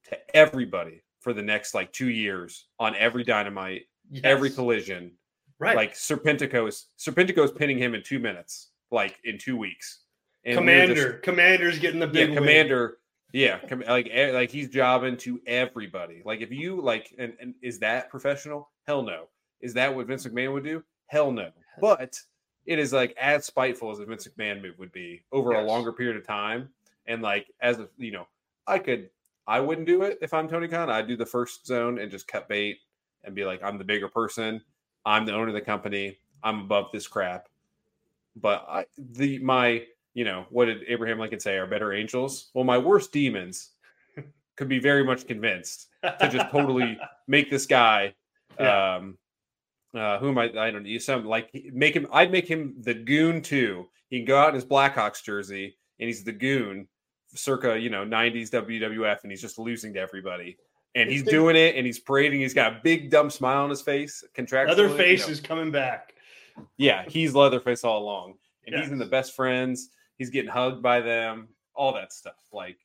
to 0.09 0.35
everybody 0.35 1.03
for 1.19 1.33
the 1.33 1.41
next 1.41 1.73
like 1.73 1.91
two 1.91 2.09
years 2.09 2.67
on 2.79 2.95
every 2.95 3.23
dynamite, 3.23 3.83
yes. 4.09 4.21
every 4.25 4.49
collision. 4.49 5.11
Right. 5.59 5.75
Like 5.75 5.93
Serpentico 5.93 6.67
is 6.67 6.87
Serpentico 6.99 7.43
is 7.43 7.51
pinning 7.51 7.77
him 7.77 7.95
in 7.95 8.03
two 8.03 8.19
minutes, 8.19 8.71
like 8.91 9.19
in 9.23 9.37
two 9.37 9.57
weeks. 9.57 10.01
And 10.45 10.57
Commander, 10.57 11.11
just, 11.13 11.23
Commander's 11.23 11.79
getting 11.79 11.99
the 11.99 12.07
big 12.07 12.29
yeah, 12.29 12.35
Commander. 12.35 12.97
Yeah, 13.31 13.59
like 13.87 14.09
eh, 14.11 14.31
like 14.31 14.51
he's 14.51 14.69
jobbing 14.69 15.17
to 15.17 15.39
everybody. 15.47 16.21
Like 16.25 16.41
if 16.41 16.51
you 16.51 16.81
like, 16.81 17.13
and, 17.17 17.33
and 17.39 17.55
is 17.61 17.79
that 17.79 18.09
professional? 18.09 18.69
Hell 18.85 19.03
no. 19.03 19.29
Is 19.61 19.73
that 19.75 19.95
what 19.95 20.07
Vince 20.07 20.27
McMahon 20.27 20.53
would 20.53 20.65
do? 20.65 20.83
Hell 21.07 21.31
no. 21.31 21.49
But 21.79 22.19
it 22.65 22.77
is 22.77 22.91
like 22.93 23.15
as 23.19 23.45
spiteful 23.45 23.91
as 23.91 23.99
a 23.99 24.05
Vince 24.05 24.27
McMahon 24.27 24.61
move 24.61 24.77
would 24.77 24.91
be 24.91 25.23
over 25.31 25.53
yes. 25.53 25.63
a 25.63 25.65
longer 25.65 25.93
period 25.93 26.17
of 26.17 26.27
time. 26.27 26.69
And 27.07 27.21
like 27.21 27.47
as 27.61 27.79
a 27.79 27.89
you 27.97 28.11
know, 28.11 28.27
I 28.67 28.79
could 28.79 29.09
I 29.47 29.59
wouldn't 29.59 29.87
do 29.87 30.03
it 30.03 30.19
if 30.21 30.33
I'm 30.33 30.47
Tony 30.47 30.67
Khan. 30.67 30.89
I'd 30.89 31.07
do 31.07 31.17
the 31.17 31.25
first 31.25 31.65
zone 31.65 31.99
and 31.99 32.09
just 32.09 32.27
cut 32.27 32.47
bait 32.47 32.79
and 33.23 33.35
be 33.35 33.45
like, 33.45 33.61
I'm 33.63 33.77
the 33.77 33.83
bigger 33.83 34.07
person. 34.07 34.61
I'm 35.05 35.25
the 35.25 35.33
owner 35.33 35.49
of 35.49 35.53
the 35.53 35.61
company. 35.61 36.17
I'm 36.43 36.61
above 36.61 36.87
this 36.91 37.07
crap. 37.07 37.47
But 38.35 38.65
I 38.67 38.85
the 38.97 39.39
my 39.39 39.83
you 40.13 40.25
know 40.25 40.45
what 40.49 40.65
did 40.65 40.83
Abraham 40.87 41.19
Lincoln 41.19 41.39
say? 41.39 41.57
Are 41.57 41.67
better 41.67 41.93
angels? 41.93 42.49
Well, 42.53 42.63
my 42.63 42.77
worst 42.77 43.11
demons 43.11 43.71
could 44.55 44.69
be 44.69 44.79
very 44.79 45.03
much 45.03 45.27
convinced 45.27 45.89
to 46.03 46.29
just 46.29 46.49
totally 46.49 46.97
make 47.27 47.49
this 47.49 47.65
guy 47.65 48.13
yeah. 48.59 48.95
um 48.95 49.17
uh, 49.93 50.17
who 50.17 50.29
am 50.29 50.37
I? 50.37 50.45
I 50.45 50.71
don't 50.71 50.83
know. 50.83 50.97
Some 50.97 51.25
like 51.25 51.51
make 51.71 51.95
him. 51.95 52.07
I'd 52.11 52.31
make 52.31 52.47
him 52.47 52.75
the 52.79 52.93
goon 52.93 53.41
too. 53.41 53.89
He 54.09 54.17
can 54.19 54.25
go 54.25 54.39
out 54.39 54.49
in 54.49 54.55
his 54.55 54.65
Blackhawks 54.65 55.23
jersey 55.23 55.77
and 55.99 56.07
he's 56.07 56.23
the 56.23 56.31
goon, 56.31 56.87
circa 57.33 57.79
you 57.79 57.89
know 57.89 58.05
'90s 58.05 58.49
WWF, 58.49 59.23
and 59.23 59.31
he's 59.31 59.41
just 59.41 59.59
losing 59.59 59.93
to 59.93 59.99
everybody. 59.99 60.57
And 60.95 61.09
he's 61.09 61.23
doing 61.23 61.55
it, 61.55 61.75
and 61.75 61.87
he's 61.87 61.99
parading. 61.99 62.41
He's 62.41 62.53
got 62.53 62.73
a 62.73 62.79
big 62.83 63.09
dumb 63.09 63.31
smile 63.31 63.63
on 63.63 63.69
his 63.71 63.81
face. 63.81 64.23
Contractually, 64.35 64.69
Leatherface 64.69 65.21
you 65.21 65.25
know. 65.25 65.31
is 65.31 65.41
coming 65.41 65.71
back. 65.71 66.13
Yeah, 66.77 67.03
he's 67.07 67.33
Leatherface 67.33 67.83
all 67.83 68.03
along, 68.03 68.35
and 68.67 68.73
yes. 68.73 68.83
he's 68.83 68.91
in 68.91 68.99
the 68.99 69.05
best 69.05 69.35
friends. 69.35 69.89
He's 70.17 70.29
getting 70.29 70.51
hugged 70.51 70.83
by 70.83 71.01
them. 71.01 71.47
All 71.73 71.93
that 71.93 72.13
stuff. 72.13 72.35
Like, 72.51 72.77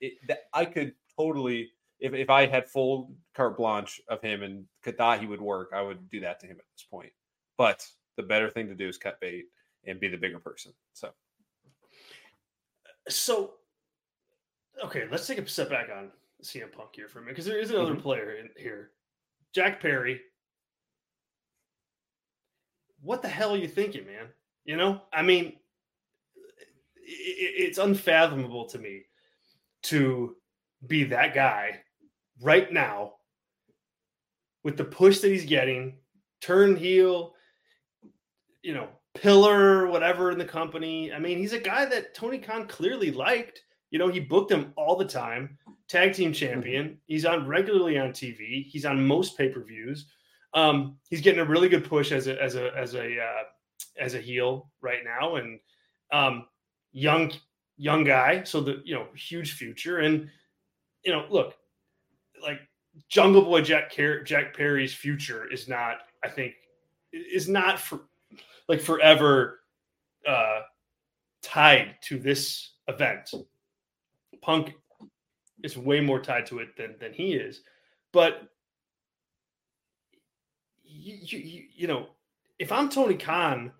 it, 0.00 0.14
that, 0.26 0.46
I 0.52 0.64
could 0.64 0.94
totally 1.16 1.70
if, 2.00 2.14
if 2.14 2.30
I 2.30 2.46
had 2.46 2.68
full 2.68 3.14
carte 3.34 3.56
blanche 3.56 4.00
of 4.08 4.20
him 4.20 4.42
and 4.42 4.64
could 4.82 4.98
thought 4.98 5.20
he 5.20 5.26
would 5.26 5.40
work, 5.40 5.70
I 5.74 5.82
would 5.82 6.08
do 6.10 6.20
that 6.20 6.40
to 6.40 6.46
him 6.46 6.56
at 6.58 6.64
this 6.72 6.86
point. 6.90 7.12
But 7.56 7.86
the 8.16 8.22
better 8.22 8.50
thing 8.50 8.68
to 8.68 8.74
do 8.74 8.88
is 8.88 8.98
cut 8.98 9.20
bait 9.20 9.46
and 9.84 10.00
be 10.00 10.08
the 10.08 10.16
bigger 10.16 10.38
person. 10.38 10.72
So, 10.92 11.10
so 13.08 13.54
okay, 14.84 15.04
let's 15.10 15.26
take 15.26 15.38
a 15.38 15.48
step 15.48 15.70
back 15.70 15.88
on 15.94 16.10
CM 16.42 16.72
Punk 16.72 16.90
here 16.92 17.08
for 17.08 17.18
a 17.18 17.22
minute 17.22 17.34
because 17.34 17.46
there 17.46 17.58
is 17.58 17.70
another 17.70 17.92
mm-hmm. 17.92 18.02
player 18.02 18.36
in 18.36 18.50
here. 18.56 18.90
Jack 19.54 19.80
Perry, 19.80 20.20
what 23.00 23.22
the 23.22 23.28
hell 23.28 23.54
are 23.54 23.58
you 23.58 23.68
thinking, 23.68 24.06
man? 24.06 24.26
You 24.64 24.76
know, 24.76 25.02
I 25.12 25.22
mean, 25.22 25.54
it's 26.96 27.78
unfathomable 27.78 28.66
to 28.66 28.78
me 28.78 29.02
to 29.84 30.36
be 30.86 31.04
that 31.04 31.34
guy 31.34 31.80
right 32.42 32.72
now 32.72 33.14
with 34.64 34.76
the 34.76 34.84
push 34.84 35.20
that 35.20 35.30
he's 35.30 35.44
getting, 35.44 35.98
turn 36.40 36.74
heel, 36.74 37.34
you 38.62 38.74
know, 38.74 38.88
pillar, 39.14 39.86
whatever 39.86 40.32
in 40.32 40.38
the 40.38 40.44
company. 40.44 41.12
I 41.12 41.20
mean, 41.20 41.38
he's 41.38 41.52
a 41.52 41.60
guy 41.60 41.84
that 41.86 42.14
Tony 42.14 42.38
Khan 42.38 42.66
clearly 42.66 43.12
liked. 43.12 43.62
You 43.96 44.00
know, 44.00 44.08
he 44.08 44.20
booked 44.20 44.52
him 44.52 44.74
all 44.76 44.94
the 44.94 45.06
time, 45.06 45.56
tag 45.88 46.12
team 46.12 46.30
champion. 46.30 46.98
He's 47.06 47.24
on 47.24 47.46
regularly 47.46 47.98
on 47.98 48.10
TV. 48.10 48.66
He's 48.66 48.84
on 48.84 49.06
most 49.06 49.38
pay 49.38 49.48
per 49.48 49.64
views. 49.64 50.04
Um, 50.52 50.98
he's 51.08 51.22
getting 51.22 51.40
a 51.40 51.46
really 51.46 51.70
good 51.70 51.82
push 51.82 52.12
as 52.12 52.26
a 52.26 52.38
as 52.42 52.56
a 52.56 52.76
as 52.76 52.94
a 52.94 53.18
uh, 53.18 53.44
as 53.98 54.12
a 54.12 54.20
heel 54.20 54.70
right 54.82 54.98
now, 55.02 55.36
and 55.36 55.58
um, 56.12 56.44
young 56.92 57.32
young 57.78 58.04
guy. 58.04 58.42
So 58.42 58.60
the 58.60 58.82
you 58.84 58.94
know 58.94 59.06
huge 59.16 59.54
future, 59.54 60.00
and 60.00 60.28
you 61.02 61.12
know, 61.12 61.24
look, 61.30 61.54
like 62.42 62.60
Jungle 63.08 63.40
Boy 63.40 63.62
Jack 63.62 63.96
Car- 63.96 64.22
Jack 64.24 64.54
Perry's 64.54 64.92
future 64.92 65.50
is 65.50 65.68
not, 65.68 66.00
I 66.22 66.28
think, 66.28 66.52
is 67.14 67.48
not 67.48 67.80
for 67.80 68.00
like 68.68 68.82
forever 68.82 69.60
uh, 70.28 70.60
tied 71.40 71.94
to 72.08 72.18
this 72.18 72.72
event. 72.88 73.30
Punk 74.42 74.74
is 75.62 75.76
way 75.76 76.00
more 76.00 76.20
tied 76.20 76.46
to 76.46 76.58
it 76.60 76.76
than 76.76 76.96
than 77.00 77.12
he 77.12 77.34
is, 77.34 77.62
but 78.12 78.48
you, 80.84 81.18
you, 81.22 81.64
you 81.74 81.86
know, 81.86 82.08
if 82.58 82.72
I'm 82.72 82.88
Tony 82.88 83.16
Khan, 83.16 83.72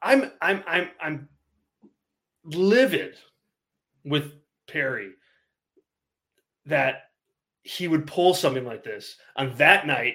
I'm 0.00 0.32
I'm 0.40 0.62
I'm 0.66 0.88
I'm 1.00 1.28
livid 2.44 3.16
with 4.04 4.32
Perry 4.66 5.10
that 6.66 7.10
he 7.62 7.88
would 7.88 8.06
pull 8.06 8.34
something 8.34 8.64
like 8.64 8.82
this 8.82 9.16
on 9.36 9.54
that 9.56 9.86
night 9.86 10.14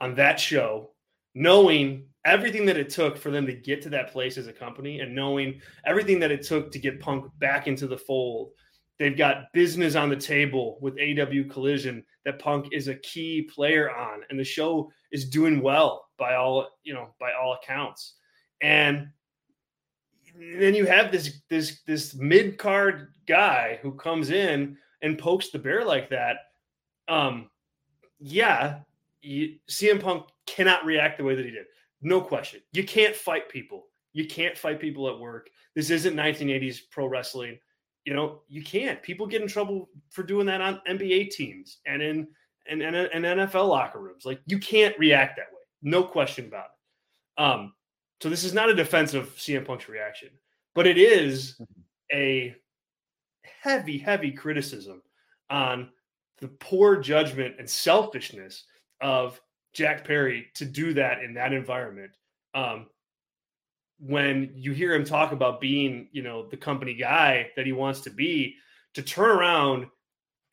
on 0.00 0.14
that 0.14 0.40
show 0.40 0.90
knowing 1.34 2.07
everything 2.24 2.66
that 2.66 2.76
it 2.76 2.90
took 2.90 3.16
for 3.16 3.30
them 3.30 3.46
to 3.46 3.52
get 3.52 3.80
to 3.82 3.88
that 3.88 4.12
place 4.12 4.36
as 4.36 4.46
a 4.46 4.52
company 4.52 5.00
and 5.00 5.14
knowing 5.14 5.60
everything 5.86 6.18
that 6.20 6.30
it 6.30 6.42
took 6.42 6.70
to 6.70 6.78
get 6.78 7.00
punk 7.00 7.24
back 7.38 7.66
into 7.66 7.86
the 7.86 7.96
fold 7.96 8.50
they've 8.98 9.16
got 9.16 9.52
business 9.52 9.94
on 9.94 10.08
the 10.08 10.16
table 10.16 10.78
with 10.80 10.96
AEW 10.96 11.48
collision 11.50 12.04
that 12.24 12.40
punk 12.40 12.66
is 12.72 12.88
a 12.88 12.96
key 12.96 13.48
player 13.54 13.94
on 13.94 14.20
and 14.30 14.38
the 14.38 14.44
show 14.44 14.90
is 15.12 15.28
doing 15.28 15.62
well 15.62 16.08
by 16.18 16.34
all 16.34 16.68
you 16.82 16.92
know 16.92 17.14
by 17.20 17.32
all 17.32 17.56
accounts 17.62 18.14
and 18.60 19.08
then 20.38 20.74
you 20.74 20.86
have 20.86 21.10
this 21.10 21.40
this 21.48 21.80
this 21.86 22.14
mid 22.14 22.58
card 22.58 23.12
guy 23.26 23.78
who 23.82 23.92
comes 23.92 24.30
in 24.30 24.76
and 25.02 25.18
pokes 25.18 25.50
the 25.50 25.58
bear 25.58 25.84
like 25.84 26.10
that. 26.10 26.36
Um, 27.08 27.50
yeah, 28.20 28.80
you, 29.22 29.56
CM 29.70 30.00
Punk 30.00 30.26
cannot 30.46 30.84
react 30.84 31.18
the 31.18 31.24
way 31.24 31.34
that 31.34 31.44
he 31.44 31.50
did. 31.50 31.66
No 32.00 32.20
question. 32.20 32.60
You 32.72 32.84
can't 32.84 33.14
fight 33.14 33.48
people. 33.48 33.86
You 34.12 34.26
can't 34.26 34.56
fight 34.56 34.80
people 34.80 35.08
at 35.08 35.18
work. 35.18 35.50
This 35.74 35.90
isn't 35.90 36.16
1980s 36.16 36.80
pro 36.90 37.06
wrestling. 37.06 37.58
You 38.04 38.14
know, 38.14 38.42
you 38.48 38.62
can't. 38.62 39.02
People 39.02 39.26
get 39.26 39.42
in 39.42 39.48
trouble 39.48 39.90
for 40.10 40.22
doing 40.22 40.46
that 40.46 40.60
on 40.60 40.80
NBA 40.88 41.30
teams 41.30 41.78
and 41.86 42.00
in 42.00 42.28
and, 42.68 42.82
and, 42.82 42.96
and 42.96 43.24
NFL 43.24 43.68
locker 43.68 44.00
rooms. 44.00 44.24
Like 44.24 44.40
you 44.46 44.58
can't 44.58 44.98
react 44.98 45.36
that 45.36 45.52
way. 45.52 45.60
No 45.82 46.02
question 46.02 46.46
about 46.46 46.66
it. 46.66 47.42
Um, 47.42 47.72
so 48.20 48.28
this 48.28 48.44
is 48.44 48.52
not 48.52 48.68
a 48.68 48.74
defense 48.74 49.14
of 49.14 49.34
CM 49.36 49.64
Punk's 49.64 49.88
reaction, 49.88 50.30
but 50.74 50.86
it 50.86 50.98
is 50.98 51.54
mm-hmm. 51.54 52.16
a 52.16 52.56
heavy, 53.62 53.98
heavy 53.98 54.32
criticism 54.32 55.02
on 55.50 55.90
the 56.40 56.48
poor 56.48 56.96
judgment 56.96 57.56
and 57.58 57.68
selfishness 57.68 58.64
of 59.00 59.40
Jack 59.74 60.06
Perry 60.06 60.46
to 60.54 60.64
do 60.64 60.94
that 60.94 61.22
in 61.22 61.34
that 61.34 61.52
environment. 61.52 62.12
Um, 62.54 62.86
when 64.00 64.52
you 64.54 64.72
hear 64.72 64.94
him 64.94 65.04
talk 65.04 65.32
about 65.32 65.60
being, 65.60 66.08
you 66.12 66.22
know, 66.22 66.48
the 66.48 66.56
company 66.56 66.94
guy 66.94 67.50
that 67.56 67.66
he 67.66 67.72
wants 67.72 68.00
to 68.02 68.10
be, 68.10 68.54
to 68.94 69.02
turn 69.02 69.30
around 69.30 69.86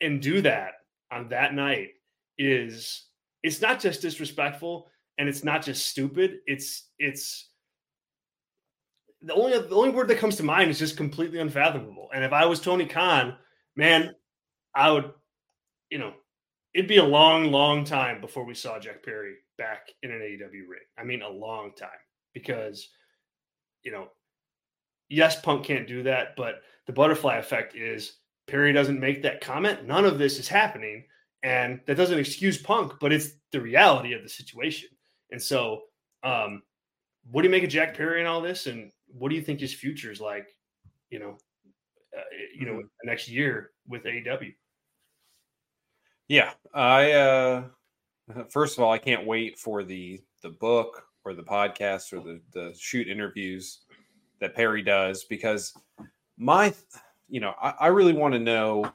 and 0.00 0.20
do 0.20 0.40
that 0.42 0.72
on 1.10 1.28
that 1.28 1.54
night 1.54 1.90
is 2.38 3.04
it's 3.42 3.62
not 3.62 3.80
just 3.80 4.02
disrespectful 4.02 4.88
and 5.18 5.28
it's 5.28 5.44
not 5.44 5.64
just 5.64 5.86
stupid. 5.86 6.38
It's 6.46 6.88
it's 6.98 7.50
the 9.22 9.34
only 9.34 9.52
the 9.52 9.74
only 9.74 9.90
word 9.90 10.08
that 10.08 10.18
comes 10.18 10.36
to 10.36 10.42
mind 10.42 10.70
is 10.70 10.78
just 10.78 10.96
completely 10.96 11.38
unfathomable. 11.38 12.08
And 12.14 12.24
if 12.24 12.32
I 12.32 12.46
was 12.46 12.60
Tony 12.60 12.86
Khan, 12.86 13.36
man, 13.74 14.14
I 14.74 14.90
would, 14.90 15.12
you 15.90 15.98
know, 15.98 16.12
it'd 16.76 16.86
be 16.86 16.98
a 16.98 17.04
long, 17.04 17.50
long 17.50 17.84
time 17.84 18.20
before 18.20 18.44
we 18.44 18.52
saw 18.52 18.78
Jack 18.78 19.02
Perry 19.02 19.36
back 19.56 19.88
in 20.02 20.10
an 20.10 20.20
AEW 20.20 20.68
ring. 20.68 20.80
I 20.98 21.04
mean, 21.04 21.22
a 21.22 21.28
long 21.28 21.72
time 21.74 21.88
because, 22.34 22.90
you 23.82 23.90
know, 23.90 24.08
yes, 25.08 25.40
Punk 25.40 25.64
can't 25.64 25.88
do 25.88 26.02
that, 26.02 26.36
but 26.36 26.56
the 26.86 26.92
butterfly 26.92 27.38
effect 27.38 27.74
is 27.74 28.18
Perry 28.46 28.74
doesn't 28.74 29.00
make 29.00 29.22
that 29.22 29.40
comment. 29.40 29.86
None 29.86 30.04
of 30.04 30.18
this 30.18 30.38
is 30.38 30.48
happening. 30.48 31.04
And 31.42 31.80
that 31.86 31.96
doesn't 31.96 32.18
excuse 32.18 32.60
Punk, 32.60 32.92
but 33.00 33.10
it's 33.10 33.30
the 33.52 33.60
reality 33.60 34.12
of 34.12 34.22
the 34.22 34.28
situation. 34.28 34.90
And 35.30 35.40
so, 35.40 35.80
um, 36.24 36.62
what 37.30 37.40
do 37.40 37.48
you 37.48 37.52
make 37.52 37.64
of 37.64 37.70
Jack 37.70 37.96
Perry 37.96 38.20
and 38.20 38.28
all 38.28 38.42
this? 38.42 38.66
And 38.66 38.92
what 39.06 39.30
do 39.30 39.34
you 39.34 39.42
think 39.42 39.60
his 39.60 39.72
future 39.72 40.12
is 40.12 40.20
like? 40.20 40.46
You 41.08 41.20
know, 41.20 41.38
uh, 42.14 42.22
you 42.54 42.66
know, 42.66 42.72
mm-hmm. 42.72 43.08
next 43.08 43.30
year 43.30 43.70
with 43.88 44.04
AEW. 44.04 44.52
Yeah, 46.28 46.52
I 46.74 47.12
uh, 47.12 47.64
first 48.50 48.78
of 48.78 48.84
all, 48.84 48.92
I 48.92 48.98
can't 48.98 49.26
wait 49.26 49.58
for 49.58 49.82
the 49.82 50.20
the 50.42 50.50
book 50.50 51.04
or 51.24 51.34
the 51.34 51.42
podcast 51.42 52.12
or 52.12 52.20
the 52.20 52.40
the 52.52 52.74
shoot 52.78 53.08
interviews 53.08 53.80
that 54.40 54.54
Perry 54.54 54.82
does 54.82 55.24
because 55.24 55.72
my, 56.36 56.74
you 57.28 57.40
know, 57.40 57.54
I, 57.60 57.74
I 57.80 57.86
really 57.88 58.12
want 58.12 58.34
to 58.34 58.40
know. 58.40 58.90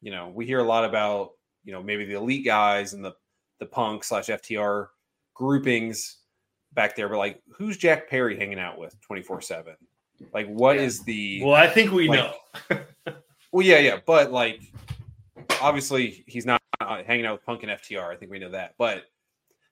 You 0.00 0.12
know, 0.12 0.28
we 0.32 0.46
hear 0.46 0.60
a 0.60 0.64
lot 0.64 0.84
about 0.84 1.32
you 1.64 1.72
know 1.72 1.82
maybe 1.82 2.04
the 2.04 2.14
elite 2.14 2.44
guys 2.44 2.92
and 2.92 3.04
the 3.04 3.14
the 3.58 3.66
punk 3.66 4.04
slash 4.04 4.26
FTR 4.26 4.88
groupings 5.34 6.18
back 6.72 6.94
there, 6.94 7.08
but 7.08 7.18
like, 7.18 7.42
who's 7.52 7.76
Jack 7.76 8.08
Perry 8.08 8.36
hanging 8.36 8.60
out 8.60 8.78
with 8.78 9.00
twenty 9.00 9.22
four 9.22 9.40
seven? 9.40 9.74
Like, 10.32 10.46
what 10.48 10.76
yeah. 10.76 10.82
is 10.82 11.02
the? 11.04 11.42
Well, 11.42 11.54
I 11.54 11.66
think 11.66 11.92
we 11.92 12.08
like, 12.08 12.18
know. 12.70 12.80
well, 13.52 13.66
yeah, 13.66 13.78
yeah, 13.78 13.98
but 14.04 14.32
like, 14.32 14.60
obviously, 15.60 16.24
he's 16.26 16.46
not 16.46 16.57
Uh, 16.80 17.02
hanging 17.04 17.26
out 17.26 17.32
with 17.32 17.44
Punk 17.44 17.64
and 17.64 17.72
FTR. 17.72 18.12
I 18.12 18.16
think 18.16 18.30
we 18.30 18.38
know 18.38 18.50
that, 18.50 18.74
but 18.78 19.04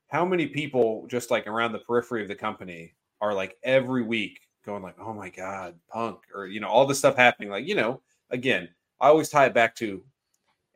how 0.08 0.24
many 0.24 0.48
people 0.48 1.06
just 1.08 1.30
like 1.30 1.46
around 1.46 1.72
the 1.72 1.78
periphery 1.78 2.20
of 2.22 2.26
the 2.26 2.34
company 2.34 2.94
are 3.20 3.32
like 3.32 3.56
every 3.62 4.02
week 4.02 4.40
going 4.64 4.82
like, 4.82 4.96
"Oh 4.98 5.12
my 5.12 5.30
god, 5.30 5.76
Punk," 5.88 6.18
or 6.34 6.46
you 6.46 6.58
know, 6.58 6.66
all 6.68 6.84
this 6.84 6.98
stuff 6.98 7.16
happening. 7.16 7.48
Like, 7.48 7.64
you 7.64 7.76
know, 7.76 8.02
again, 8.30 8.68
I 9.00 9.06
always 9.06 9.28
tie 9.28 9.46
it 9.46 9.54
back 9.54 9.76
to 9.76 10.02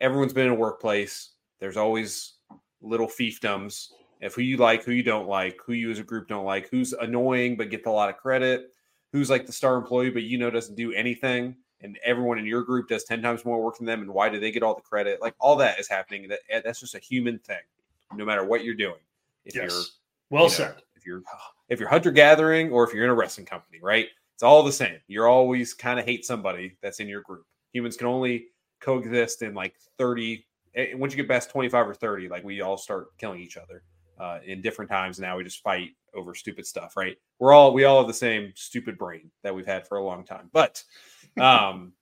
everyone's 0.00 0.32
been 0.32 0.46
in 0.46 0.52
a 0.52 0.56
workplace. 0.56 1.30
There's 1.58 1.76
always 1.76 2.34
little 2.80 3.08
fiefdoms 3.08 3.88
of 4.22 4.32
who 4.32 4.42
you 4.42 4.56
like, 4.56 4.84
who 4.84 4.92
you 4.92 5.02
don't 5.02 5.28
like, 5.28 5.58
who 5.66 5.72
you 5.72 5.90
as 5.90 5.98
a 5.98 6.04
group 6.04 6.28
don't 6.28 6.44
like, 6.44 6.68
who's 6.70 6.92
annoying 6.92 7.56
but 7.56 7.70
gets 7.70 7.86
a 7.86 7.90
lot 7.90 8.08
of 8.08 8.16
credit, 8.18 8.70
who's 9.12 9.30
like 9.30 9.46
the 9.46 9.52
star 9.52 9.76
employee 9.76 10.10
but 10.10 10.22
you 10.22 10.38
know 10.38 10.50
doesn't 10.50 10.76
do 10.76 10.92
anything, 10.92 11.56
and 11.82 11.98
everyone 12.04 12.38
in 12.38 12.46
your 12.46 12.62
group 12.62 12.88
does 12.88 13.04
ten 13.04 13.22
times 13.22 13.44
more 13.44 13.62
work 13.62 13.78
than 13.78 13.86
them, 13.86 14.00
and 14.00 14.12
why 14.12 14.28
do 14.28 14.40
they 14.40 14.50
get 14.50 14.62
all 14.62 14.74
the 14.74 14.80
credit? 14.80 15.20
Like 15.20 15.34
all 15.38 15.56
that 15.56 15.78
is 15.78 15.88
happening. 15.88 16.28
That 16.28 16.40
eh, 16.48 16.60
that's 16.64 16.80
just 16.80 16.94
a 16.94 16.98
human 16.98 17.38
thing, 17.38 17.60
no 18.14 18.24
matter 18.24 18.44
what 18.44 18.64
you're 18.64 18.74
doing. 18.74 19.00
If 19.44 19.54
yes. 19.54 19.70
you're 19.70 19.82
well 20.30 20.44
you 20.44 20.50
know, 20.50 20.54
said, 20.54 20.76
if 20.96 21.06
you're 21.06 21.22
if 21.68 21.80
you're 21.80 21.88
hunter 21.88 22.10
gathering 22.10 22.70
or 22.70 22.84
if 22.84 22.94
you're 22.94 23.04
in 23.04 23.10
a 23.10 23.14
wrestling 23.14 23.46
company, 23.46 23.78
right? 23.82 24.06
It's 24.34 24.42
all 24.42 24.62
the 24.62 24.72
same. 24.72 24.98
You're 25.06 25.28
always 25.28 25.74
kind 25.74 25.98
of 26.00 26.06
hate 26.06 26.24
somebody 26.24 26.76
that's 26.82 27.00
in 27.00 27.08
your 27.08 27.20
group. 27.22 27.44
Humans 27.72 27.98
can 27.98 28.06
only 28.06 28.46
coexist 28.80 29.42
in 29.42 29.54
like 29.54 29.74
30 29.98 30.44
eh, 30.74 30.94
once 30.94 31.12
you 31.12 31.16
get 31.16 31.28
past 31.28 31.50
25 31.50 31.88
or 31.88 31.94
30 31.94 32.28
like 32.28 32.42
we 32.42 32.60
all 32.62 32.76
start 32.76 33.16
killing 33.18 33.40
each 33.40 33.56
other 33.56 33.82
uh, 34.20 34.38
in 34.44 34.60
different 34.60 34.90
times. 34.90 35.18
Now 35.18 35.36
we 35.36 35.44
just 35.44 35.62
fight 35.62 35.90
over 36.14 36.34
stupid 36.34 36.66
stuff, 36.66 36.96
right? 36.96 37.16
We're 37.38 37.52
all 37.52 37.72
we 37.72 37.84
all 37.84 37.98
have 37.98 38.06
the 38.06 38.14
same 38.14 38.52
stupid 38.54 38.98
brain 38.98 39.30
that 39.42 39.54
we've 39.54 39.66
had 39.66 39.86
for 39.86 39.98
a 39.98 40.04
long 40.04 40.24
time, 40.24 40.50
but 40.52 40.82
um, 41.40 41.92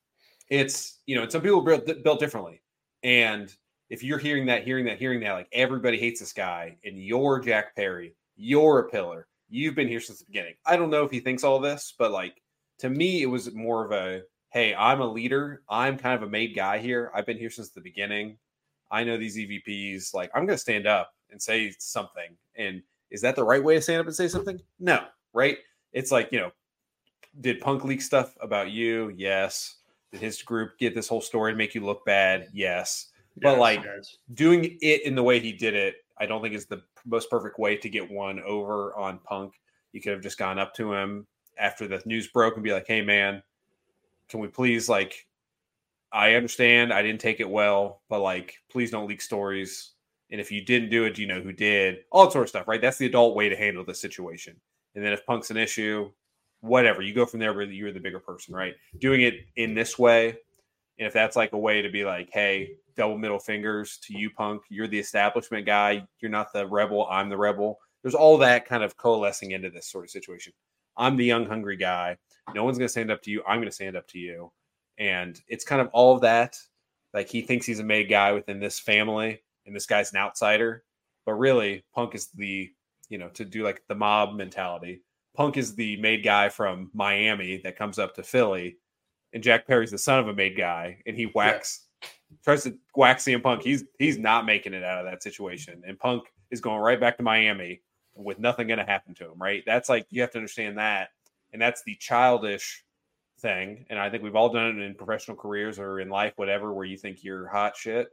it's 0.50 0.98
you 1.06 1.16
know, 1.16 1.22
and 1.22 1.32
some 1.32 1.42
people 1.42 1.60
built, 1.60 2.02
built 2.02 2.20
differently. 2.20 2.62
And 3.02 3.54
if 3.90 4.02
you're 4.02 4.18
hearing 4.18 4.46
that, 4.46 4.64
hearing 4.64 4.84
that, 4.86 4.98
hearing 4.98 5.20
that, 5.20 5.32
like 5.32 5.48
everybody 5.52 5.98
hates 5.98 6.20
this 6.20 6.32
guy, 6.32 6.76
and 6.84 7.02
you're 7.02 7.40
Jack 7.40 7.76
Perry, 7.76 8.14
you're 8.36 8.80
a 8.80 8.90
pillar. 8.90 9.28
You've 9.50 9.74
been 9.74 9.88
here 9.88 10.00
since 10.00 10.18
the 10.18 10.26
beginning. 10.26 10.54
I 10.66 10.76
don't 10.76 10.90
know 10.90 11.04
if 11.04 11.10
he 11.10 11.20
thinks 11.20 11.44
all 11.44 11.58
this, 11.58 11.94
but 11.98 12.10
like 12.10 12.42
to 12.80 12.90
me, 12.90 13.22
it 13.22 13.26
was 13.26 13.54
more 13.54 13.84
of 13.84 13.92
a 13.92 14.22
hey, 14.50 14.74
I'm 14.74 15.00
a 15.00 15.06
leader. 15.06 15.62
I'm 15.68 15.98
kind 15.98 16.14
of 16.14 16.26
a 16.26 16.30
made 16.30 16.56
guy 16.56 16.78
here. 16.78 17.10
I've 17.14 17.26
been 17.26 17.38
here 17.38 17.50
since 17.50 17.70
the 17.70 17.80
beginning. 17.80 18.38
I 18.90 19.04
know 19.04 19.18
these 19.18 19.36
EVPs. 19.36 20.14
Like, 20.14 20.30
I'm 20.34 20.46
going 20.46 20.56
to 20.56 20.60
stand 20.60 20.86
up 20.86 21.12
and 21.30 21.40
say 21.40 21.74
something. 21.78 22.36
And 22.56 22.82
is 23.10 23.20
that 23.22 23.36
the 23.36 23.44
right 23.44 23.62
way 23.62 23.74
to 23.74 23.80
stand 23.80 24.00
up 24.00 24.06
and 24.06 24.14
say 24.14 24.28
something? 24.28 24.60
No, 24.78 25.04
right? 25.32 25.58
It's 25.92 26.10
like, 26.12 26.28
you 26.32 26.38
know, 26.38 26.52
did 27.40 27.60
Punk 27.60 27.84
leak 27.84 28.02
stuff 28.02 28.36
about 28.40 28.70
you? 28.70 29.12
Yes. 29.16 29.76
Did 30.12 30.20
his 30.20 30.42
group 30.42 30.78
get 30.78 30.94
this 30.94 31.08
whole 31.08 31.20
story 31.20 31.52
and 31.52 31.58
make 31.58 31.74
you 31.74 31.84
look 31.84 32.04
bad? 32.04 32.48
Yes. 32.52 33.08
But 33.40 33.52
Yes, 33.52 33.60
like 33.60 33.84
yes. 33.84 34.16
doing 34.34 34.78
it 34.80 35.02
in 35.02 35.14
the 35.14 35.22
way 35.22 35.38
he 35.38 35.52
did 35.52 35.74
it, 35.74 35.96
I 36.18 36.26
don't 36.26 36.42
think 36.42 36.54
is 36.54 36.66
the 36.66 36.82
most 37.04 37.30
perfect 37.30 37.58
way 37.58 37.76
to 37.76 37.88
get 37.88 38.10
one 38.10 38.40
over 38.40 38.94
on 38.96 39.18
Punk. 39.18 39.54
You 39.92 40.00
could 40.00 40.12
have 40.12 40.22
just 40.22 40.38
gone 40.38 40.58
up 40.58 40.74
to 40.74 40.92
him 40.92 41.26
after 41.56 41.86
the 41.86 42.02
news 42.04 42.28
broke 42.28 42.54
and 42.54 42.64
be 42.64 42.72
like, 42.72 42.86
"Hey, 42.86 43.00
man, 43.00 43.42
can 44.28 44.40
we 44.40 44.48
please 44.48 44.88
like? 44.88 45.26
I 46.10 46.34
understand 46.34 46.92
I 46.92 47.02
didn't 47.02 47.20
take 47.20 47.38
it 47.40 47.48
well, 47.48 48.02
but 48.08 48.20
like, 48.20 48.56
please 48.70 48.90
don't 48.90 49.08
leak 49.08 49.20
stories. 49.20 49.92
And 50.30 50.40
if 50.40 50.52
you 50.52 50.64
didn't 50.64 50.90
do 50.90 51.04
it, 51.04 51.14
do 51.14 51.22
you 51.22 51.28
know 51.28 51.40
who 51.40 51.52
did? 51.52 51.98
All 52.12 52.24
that 52.24 52.32
sort 52.32 52.44
of 52.44 52.48
stuff, 52.50 52.68
right? 52.68 52.80
That's 52.80 52.98
the 52.98 53.06
adult 53.06 53.34
way 53.34 53.48
to 53.48 53.56
handle 53.56 53.84
the 53.84 53.94
situation. 53.94 54.56
And 54.94 55.04
then 55.04 55.12
if 55.12 55.24
Punk's 55.24 55.50
an 55.50 55.56
issue, 55.56 56.10
whatever, 56.60 57.02
you 57.02 57.14
go 57.14 57.24
from 57.24 57.40
there. 57.40 57.60
You're 57.62 57.92
the 57.92 58.00
bigger 58.00 58.20
person, 58.20 58.54
right? 58.54 58.74
Doing 58.98 59.22
it 59.22 59.46
in 59.56 59.74
this 59.74 59.98
way, 59.98 60.36
and 60.98 61.06
if 61.06 61.12
that's 61.12 61.36
like 61.36 61.52
a 61.52 61.58
way 61.58 61.80
to 61.82 61.88
be 61.88 62.04
like, 62.04 62.30
hey, 62.32 62.72
double 62.96 63.16
middle 63.16 63.38
fingers 63.38 63.98
to 64.02 64.18
you, 64.18 64.28
Punk. 64.30 64.62
You're 64.68 64.88
the 64.88 64.98
establishment 64.98 65.64
guy. 65.64 66.06
You're 66.20 66.30
not 66.30 66.52
the 66.52 66.66
rebel. 66.66 67.06
I'm 67.08 67.28
the 67.28 67.36
rebel. 67.36 67.78
There's 68.02 68.14
all 68.14 68.36
that 68.38 68.66
kind 68.66 68.82
of 68.82 68.96
coalescing 68.96 69.52
into 69.52 69.70
this 69.70 69.90
sort 69.90 70.04
of 70.04 70.10
situation. 70.10 70.52
I'm 70.96 71.16
the 71.16 71.24
young, 71.24 71.46
hungry 71.46 71.76
guy. 71.76 72.16
No 72.54 72.64
one's 72.64 72.76
going 72.76 72.86
to 72.86 72.92
stand 72.92 73.10
up 73.10 73.22
to 73.22 73.30
you. 73.30 73.42
I'm 73.46 73.58
going 73.58 73.68
to 73.68 73.74
stand 73.74 73.96
up 73.96 74.08
to 74.08 74.18
you. 74.18 74.50
And 74.98 75.40
it's 75.46 75.64
kind 75.64 75.80
of 75.80 75.88
all 75.92 76.14
of 76.14 76.22
that. 76.22 76.56
Like 77.14 77.28
he 77.28 77.40
thinks 77.40 77.66
he's 77.66 77.78
a 77.78 77.84
made 77.84 78.10
guy 78.10 78.32
within 78.32 78.58
this 78.58 78.80
family, 78.80 79.40
and 79.68 79.76
this 79.76 79.86
guy's 79.86 80.12
an 80.12 80.18
outsider. 80.18 80.82
But 81.24 81.34
really, 81.34 81.84
Punk 81.94 82.14
is 82.14 82.28
the, 82.28 82.70
you 83.08 83.18
know, 83.18 83.28
to 83.28 83.44
do 83.44 83.62
like 83.62 83.82
the 83.86 83.94
mob 83.94 84.34
mentality. 84.34 85.02
Punk 85.36 85.56
is 85.56 85.76
the 85.76 85.96
made 85.98 86.24
guy 86.24 86.48
from 86.48 86.90
Miami 86.94 87.58
that 87.58 87.76
comes 87.76 87.98
up 87.98 88.14
to 88.16 88.22
Philly, 88.24 88.78
and 89.32 89.42
Jack 89.42 89.66
Perry's 89.66 89.92
the 89.92 89.98
son 89.98 90.18
of 90.18 90.26
a 90.26 90.34
made 90.34 90.56
guy, 90.56 91.00
and 91.06 91.14
he 91.14 91.26
whacks 91.26 91.86
tries 92.42 92.64
to 92.64 92.76
whack 92.96 93.18
CM 93.18 93.42
Punk. 93.42 93.62
He's 93.62 93.84
he's 93.98 94.18
not 94.18 94.46
making 94.46 94.74
it 94.74 94.82
out 94.82 94.98
of 94.98 95.04
that 95.04 95.22
situation, 95.22 95.82
and 95.86 95.98
Punk 95.98 96.24
is 96.50 96.60
going 96.60 96.80
right 96.80 96.98
back 96.98 97.18
to 97.18 97.22
Miami 97.22 97.82
with 98.14 98.38
nothing 98.40 98.66
going 98.66 98.78
to 98.78 98.84
happen 98.84 99.14
to 99.14 99.26
him. 99.26 99.38
Right? 99.38 99.62
That's 99.66 99.88
like 99.88 100.06
you 100.10 100.22
have 100.22 100.32
to 100.32 100.38
understand 100.38 100.78
that, 100.78 101.10
and 101.52 101.60
that's 101.60 101.82
the 101.82 101.94
childish 101.96 102.84
thing. 103.38 103.84
And 103.90 103.98
I 103.98 104.10
think 104.10 104.22
we've 104.22 104.34
all 104.34 104.48
done 104.48 104.78
it 104.78 104.82
in 104.82 104.94
professional 104.94 105.36
careers 105.36 105.78
or 105.78 106.00
in 106.00 106.08
life, 106.08 106.32
whatever, 106.36 106.72
where 106.72 106.86
you 106.86 106.96
think 106.96 107.22
you're 107.22 107.46
hot 107.46 107.76
shit 107.76 108.08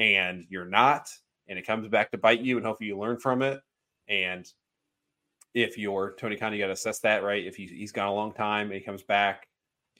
and 0.00 0.46
you're 0.48 0.64
not, 0.64 1.10
and 1.46 1.58
it 1.58 1.66
comes 1.66 1.86
back 1.88 2.10
to 2.10 2.18
bite 2.18 2.40
you, 2.40 2.56
and 2.56 2.64
hopefully 2.64 2.88
you 2.88 2.98
learn 2.98 3.18
from 3.18 3.42
it. 3.42 3.60
And 4.08 4.50
if 5.52 5.76
you're 5.76 6.14
Tony 6.18 6.36
Khan, 6.36 6.54
you 6.54 6.58
got 6.58 6.68
to 6.68 6.72
assess 6.72 7.00
that, 7.00 7.22
right? 7.22 7.46
If 7.46 7.54
he, 7.54 7.66
he's 7.66 7.92
gone 7.92 8.08
a 8.08 8.14
long 8.14 8.32
time 8.32 8.68
and 8.68 8.74
he 8.74 8.80
comes 8.80 9.02
back 9.02 9.46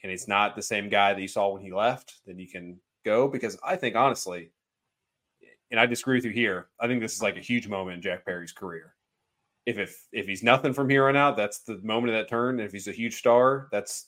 and 0.03 0.11
it's 0.11 0.27
not 0.27 0.57
the 0.57 0.63
same 0.63 0.89
guy 0.89 1.13
that 1.13 1.21
you 1.21 1.29
saw 1.29 1.53
when 1.53 1.63
he 1.63 1.71
left, 1.71 2.15
then 2.27 2.39
you 2.39 2.49
can 2.49 2.81
go 3.05 3.29
because 3.29 3.59
I 3.63 3.77
think 3.77 3.95
honestly, 3.95 4.53
and 5.71 5.79
I 5.79 5.85
disagree 5.85 6.17
with 6.17 6.25
you 6.25 6.31
here. 6.31 6.69
I 6.81 6.87
think 6.87 7.03
this 7.03 7.15
is 7.15 7.23
like 7.23 7.37
a 7.37 7.41
huge 7.41 7.69
moment 7.69 7.97
in 7.97 8.03
Jack 8.03 8.25
Perry's 8.25 8.53
career. 8.53 8.95
If 9.67 9.79
if 9.79 10.07
if 10.13 10.27
he's 10.27 10.43
nothing 10.43 10.73
from 10.73 10.89
here 10.89 11.09
on 11.09 11.17
out, 11.17 11.37
that's 11.37 11.61
the 11.61 11.79
moment 11.83 12.15
of 12.15 12.19
that 12.19 12.31
turn. 12.31 12.59
And 12.59 12.67
if 12.67 12.73
he's 12.73 12.89
a 12.89 12.93
huge 12.93 13.17
star, 13.17 13.69
that's 13.71 14.07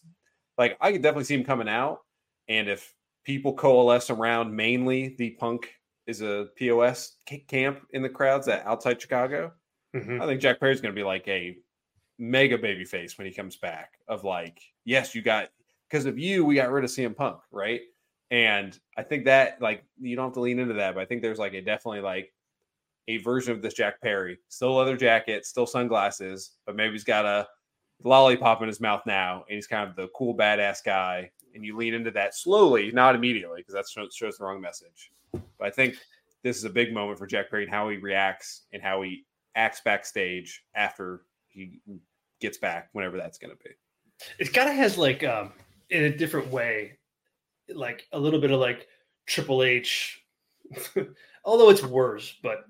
like 0.57 0.78
I 0.80 0.90
could 0.90 1.03
definitely 1.03 1.24
see 1.24 1.34
him 1.34 1.45
coming 1.45 1.68
out. 1.68 2.01
And 2.49 2.68
if 2.68 2.95
people 3.24 3.53
coalesce 3.53 4.11
around 4.11 4.57
mainly 4.57 5.14
the 5.18 5.30
punk 5.30 5.68
is 6.07 6.20
a 6.22 6.48
POS 6.57 7.16
ca- 7.28 7.44
camp 7.48 7.86
in 7.92 8.03
the 8.03 8.09
crowds 8.09 8.48
at 8.48 8.64
outside 8.66 9.00
Chicago, 9.00 9.53
Mhm. 9.94 10.20
I 10.22 10.26
think 10.26 10.40
Jack 10.40 10.59
Perry's 10.59 10.80
going 10.80 10.94
to 10.94 10.98
be 10.98 11.05
like 11.05 11.28
a 11.28 11.57
mega 12.18 12.57
baby 12.57 12.84
face 12.84 13.18
when 13.18 13.26
he 13.26 13.32
comes 13.32 13.57
back. 13.57 13.98
Of 14.09 14.24
like, 14.24 14.61
yes, 14.84 15.14
you 15.14 15.22
got 15.22 15.50
because 15.88 16.07
of 16.07 16.18
you, 16.18 16.44
we 16.44 16.55
got 16.55 16.70
rid 16.70 16.84
of 16.84 16.90
CM 16.90 17.14
Punk, 17.14 17.40
right? 17.50 17.82
And 18.30 18.78
I 18.96 19.03
think 19.03 19.26
that 19.26 19.61
like 19.61 19.84
you 20.00 20.16
don't 20.16 20.26
have 20.26 20.34
to 20.34 20.40
lean 20.40 20.59
into 20.59 20.74
that, 20.74 20.94
but 20.94 21.03
I 21.03 21.05
think 21.05 21.20
there's 21.22 21.38
like 21.38 21.53
a 21.55 21.61
definitely 21.61 22.00
like 22.00 22.32
a 23.09 23.18
version 23.18 23.53
of 23.53 23.61
this 23.61 23.74
Jack 23.74 24.00
Perry, 24.00 24.38
still 24.48 24.74
leather 24.76 24.96
jacket, 24.96 25.44
still 25.44 25.66
sunglasses, 25.66 26.53
but 26.64 26.76
maybe 26.76 26.92
he's 26.92 27.05
got 27.05 27.26
a 27.26 27.48
lollipop 28.05 28.62
in 28.62 28.68
his 28.68 28.80
mouth 28.80 29.03
now, 29.07 29.44
and 29.48 29.55
he's 29.57 29.66
kind 29.66 29.88
of 29.88 29.94
the 29.96 30.09
cool 30.16 30.34
badass 30.34 30.82
guy. 30.84 31.30
And 31.55 31.64
you 31.64 31.76
lean 31.76 31.92
into 31.92 32.11
that 32.12 32.34
slowly, 32.34 32.90
not 32.92 33.14
immediately, 33.14 33.61
because 33.61 33.74
that 33.74 34.11
shows 34.11 34.38
the 34.38 34.44
wrong 34.44 34.61
message. 34.61 35.12
But 35.33 35.43
I 35.68 35.70
think 35.70 35.97
this 36.43 36.57
is 36.57 36.64
a 36.64 36.70
big 36.70 36.93
moment 36.93 37.18
for 37.18 37.26
Jack 37.26 37.51
Perry 37.51 37.64
and 37.64 37.72
how 37.72 37.89
he 37.89 37.97
reacts 37.99 38.62
and 38.72 38.83
how 38.83 39.03
he 39.03 39.24
acts 39.55 39.80
backstage 39.85 40.64
after 40.74 41.22
he 41.49 41.80
gets 42.41 42.59
back, 42.59 42.89
whenever 42.93 43.16
that's 43.16 43.39
going 43.39 43.57
to 43.57 43.62
be. 43.62 43.70
it 44.39 44.53
kind 44.53 44.68
of 44.68 44.74
has 44.76 44.97
like 44.99 45.22
um 45.24 45.53
in 45.91 46.05
a 46.05 46.16
different 46.16 46.49
way 46.49 46.99
like 47.74 48.07
a 48.12 48.18
little 48.18 48.41
bit 48.41 48.51
of 48.51 48.59
like 48.61 48.89
triple 49.26 49.62
h 49.62 50.20
although 51.45 51.70
it's 51.70 51.83
worse 51.83 52.37
but 52.43 52.64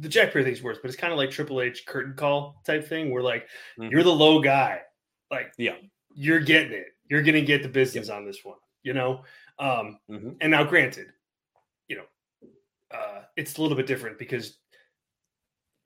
the 0.00 0.08
jack 0.08 0.32
perry 0.32 0.44
thing's 0.44 0.62
worse 0.62 0.78
but 0.82 0.88
it's 0.88 0.96
kind 1.00 1.12
of 1.12 1.18
like 1.18 1.30
triple 1.30 1.60
h 1.60 1.84
curtain 1.86 2.14
call 2.14 2.60
type 2.66 2.86
thing 2.86 3.10
where 3.10 3.22
like 3.22 3.46
Mhm. 3.78 3.90
you're 3.90 4.02
the 4.02 4.12
low 4.12 4.40
guy 4.40 4.82
like 5.30 5.52
Yeah. 5.56 5.76
you're 6.14 6.40
getting 6.40 6.72
it 6.72 6.88
you're 7.08 7.22
gonna 7.22 7.40
get 7.42 7.62
the 7.62 7.68
business 7.68 8.08
on 8.08 8.24
this 8.26 8.44
one 8.44 8.58
you 8.82 8.92
know 8.92 9.24
um 9.58 9.98
Mhm. 10.10 10.36
and 10.40 10.50
now 10.50 10.64
granted 10.64 11.12
uh 12.94 13.22
it's 13.36 13.58
a 13.58 13.62
little 13.62 13.76
bit 13.76 13.86
different 13.86 14.18
because 14.18 14.58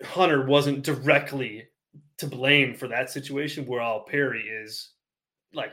hunter 0.05 0.45
wasn't 0.45 0.85
directly 0.85 1.69
to 2.19 2.27
blame 2.27 2.75
for 2.75 2.89
that 2.89 3.11
situation 3.11 3.67
where 3.67 3.81
all 3.81 4.05
perry 4.05 4.43
is 4.43 4.93
like 5.53 5.73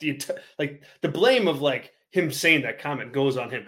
the 0.00 0.20
like 0.58 0.82
the 1.00 1.08
blame 1.08 1.48
of 1.48 1.62
like 1.62 1.92
him 2.10 2.30
saying 2.30 2.62
that 2.62 2.80
comment 2.80 3.12
goes 3.12 3.36
on 3.36 3.50
him. 3.50 3.66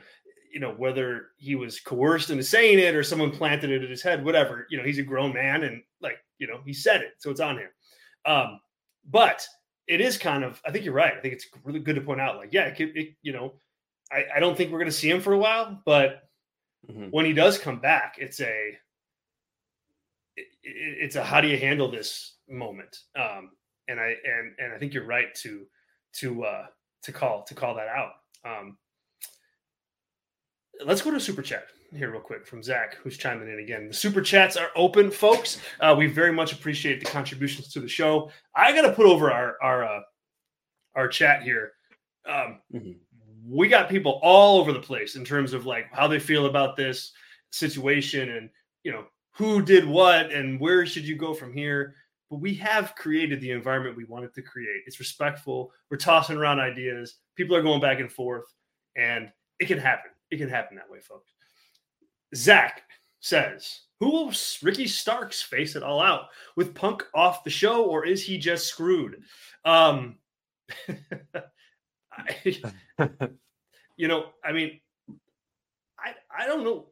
You 0.53 0.61
know 0.61 0.73
whether 0.73 1.29
he 1.37 1.57
was 1.57 1.81
coerced 1.81 2.31
into 2.31 2.45
saying 2.45 2.79
it 2.79 2.95
or 2.95 3.03
someone 3.03 3.31
planted 3.31 3.71
it 3.71 3.83
in 3.83 3.91
his 3.91 4.03
head 4.03 4.25
whatever 4.25 4.67
you 4.71 4.79
know 4.79 4.85
he's 4.85 4.99
a 4.99 5.03
grown 5.03 5.33
man 5.33 5.65
and 5.65 5.83
like 6.01 6.19
you 6.39 6.47
know 6.47 6.61
he 6.65 6.73
said 6.73 7.01
it 7.01 7.15
so 7.19 7.31
it's 7.31 7.41
on 7.41 7.59
him. 7.59 7.69
Um 8.27 8.61
but 9.11 9.47
it 9.87 10.01
is 10.01 10.17
kind 10.17 10.45
of 10.45 10.63
i 10.65 10.71
think 10.71 10.85
you're 10.85 10.95
right. 10.95 11.15
I 11.17 11.21
think 11.21 11.35
it's 11.35 11.47
really 11.65 11.81
good 11.81 11.97
to 11.97 12.03
point 12.03 12.21
out 12.21 12.37
like 12.37 12.53
yeah 12.53 12.67
it, 12.67 12.77
it 12.79 13.15
you 13.23 13.33
know 13.33 13.55
I, 14.13 14.25
I 14.37 14.41
don't 14.41 14.57
think 14.57 14.71
we're 14.71 14.79
going 14.79 14.91
to 14.91 14.97
see 14.97 15.11
him 15.11 15.21
for 15.21 15.33
a 15.33 15.39
while 15.39 15.83
but 15.85 16.23
Mhm. 16.91 17.11
when 17.11 17.25
he 17.25 17.33
does 17.33 17.59
come 17.59 17.79
back 17.81 18.17
it's 18.19 18.41
a 18.41 18.79
it, 20.37 20.47
it- 20.63 20.99
it's 21.05 21.17
a 21.17 21.25
how 21.25 21.41
do 21.41 21.49
you 21.49 21.59
handle 21.59 21.91
this 21.91 22.37
moment? 22.49 22.97
Um 23.17 23.51
and 23.89 24.01
i 24.01 24.15
and 24.25 24.55
and 24.59 24.73
i 24.73 24.79
think 24.79 24.93
you're 24.95 25.07
right 25.07 25.35
to 25.37 25.67
to 26.15 26.45
uh 26.45 26.67
to 27.03 27.13
call 27.13 27.43
to 27.45 27.55
call 27.55 27.75
that 27.75 27.89
out. 27.89 28.13
Um 28.45 28.79
let's 30.85 31.03
go 31.03 31.11
to 31.11 31.21
super 31.21 31.43
chat 31.43 31.67
here 31.95 32.11
real 32.11 32.21
quick 32.21 32.47
from 32.47 32.63
zach 32.63 32.97
who's 32.97 33.17
chiming 33.17 33.49
in 33.49 33.61
again. 33.61 33.87
The 33.87 33.95
super 33.95 34.21
chats 34.21 34.57
are 34.57 34.71
open 34.75 35.11
folks. 35.11 35.61
Uh 35.81 35.95
we 35.97 36.07
very 36.09 36.33
much 36.33 36.53
appreciate 36.53 36.99
the 37.01 37.07
contributions 37.07 37.73
to 37.73 37.81
the 37.81 37.89
show. 37.89 38.31
I 38.55 38.73
gotta 38.73 38.93
put 38.93 39.07
over 39.07 39.31
our 39.31 39.57
our 39.63 39.85
uh 39.85 40.01
our 40.97 41.09
chat 41.09 41.43
here. 41.43 41.73
Um 42.27 42.61
Mhm. 42.73 42.99
We 43.47 43.69
got 43.69 43.89
people 43.89 44.21
all 44.23 44.59
over 44.59 44.73
the 44.73 44.81
place 44.81 45.17
in 45.17 45.25
terms 45.25 45.53
of 45.53 45.67
like 45.67 45.87
how 45.93 46.09
they 46.09 46.19
feel 46.19 46.47
about 46.47 46.77
this 46.77 47.13
situation 47.51 48.31
and 48.31 48.51
you 48.83 48.93
know 48.93 49.05
who 49.33 49.63
did 49.63 49.87
what 49.87 50.33
and 50.33 50.59
where 50.61 50.87
should 50.87 51.05
you 51.05 51.17
go 51.17 51.35
from 51.35 51.53
here. 51.53 51.95
But 52.31 52.41
we 52.41 52.55
have 52.55 52.95
created 52.95 53.41
the 53.41 53.51
environment 53.51 53.97
we 53.97 54.05
wanted 54.05 54.33
to 54.35 54.43
create. 54.43 54.83
It's 54.87 54.99
respectful. 54.99 55.73
We're 55.91 55.99
tossing 55.99 56.37
around 56.37 56.61
ideas. 56.61 57.17
People 57.37 57.57
are 57.57 57.63
going 57.63 57.81
back 57.81 58.01
and 58.01 58.11
forth 58.11 58.47
and 58.97 59.31
it 59.59 59.67
can 59.67 59.79
happen. 59.79 60.11
It 60.31 60.39
can 60.39 60.49
happen 60.49 60.77
that 60.77 60.91
way 60.91 61.01
folks. 61.01 61.33
Zach 62.35 62.83
says 63.21 63.81
who 64.01 64.11
will 64.11 64.33
ricky 64.63 64.87
starks 64.87 65.43
face 65.43 65.77
it 65.77 65.83
all 65.83 66.01
out? 66.01 66.29
With 66.57 66.75
punk 66.75 67.05
off 67.15 67.45
the 67.45 67.51
show 67.51 67.85
or 67.85 68.07
is 68.07 68.23
he 68.23 68.39
just 68.39 68.67
screwed? 68.67 69.23
Um 69.65 70.17
I, 72.17 73.09
you 73.97 74.09
know, 74.09 74.27
I 74.45 74.53
mean, 74.53 74.81
I 75.99 76.15
I 76.37 76.47
don't 76.47 76.65
know. 76.65 76.87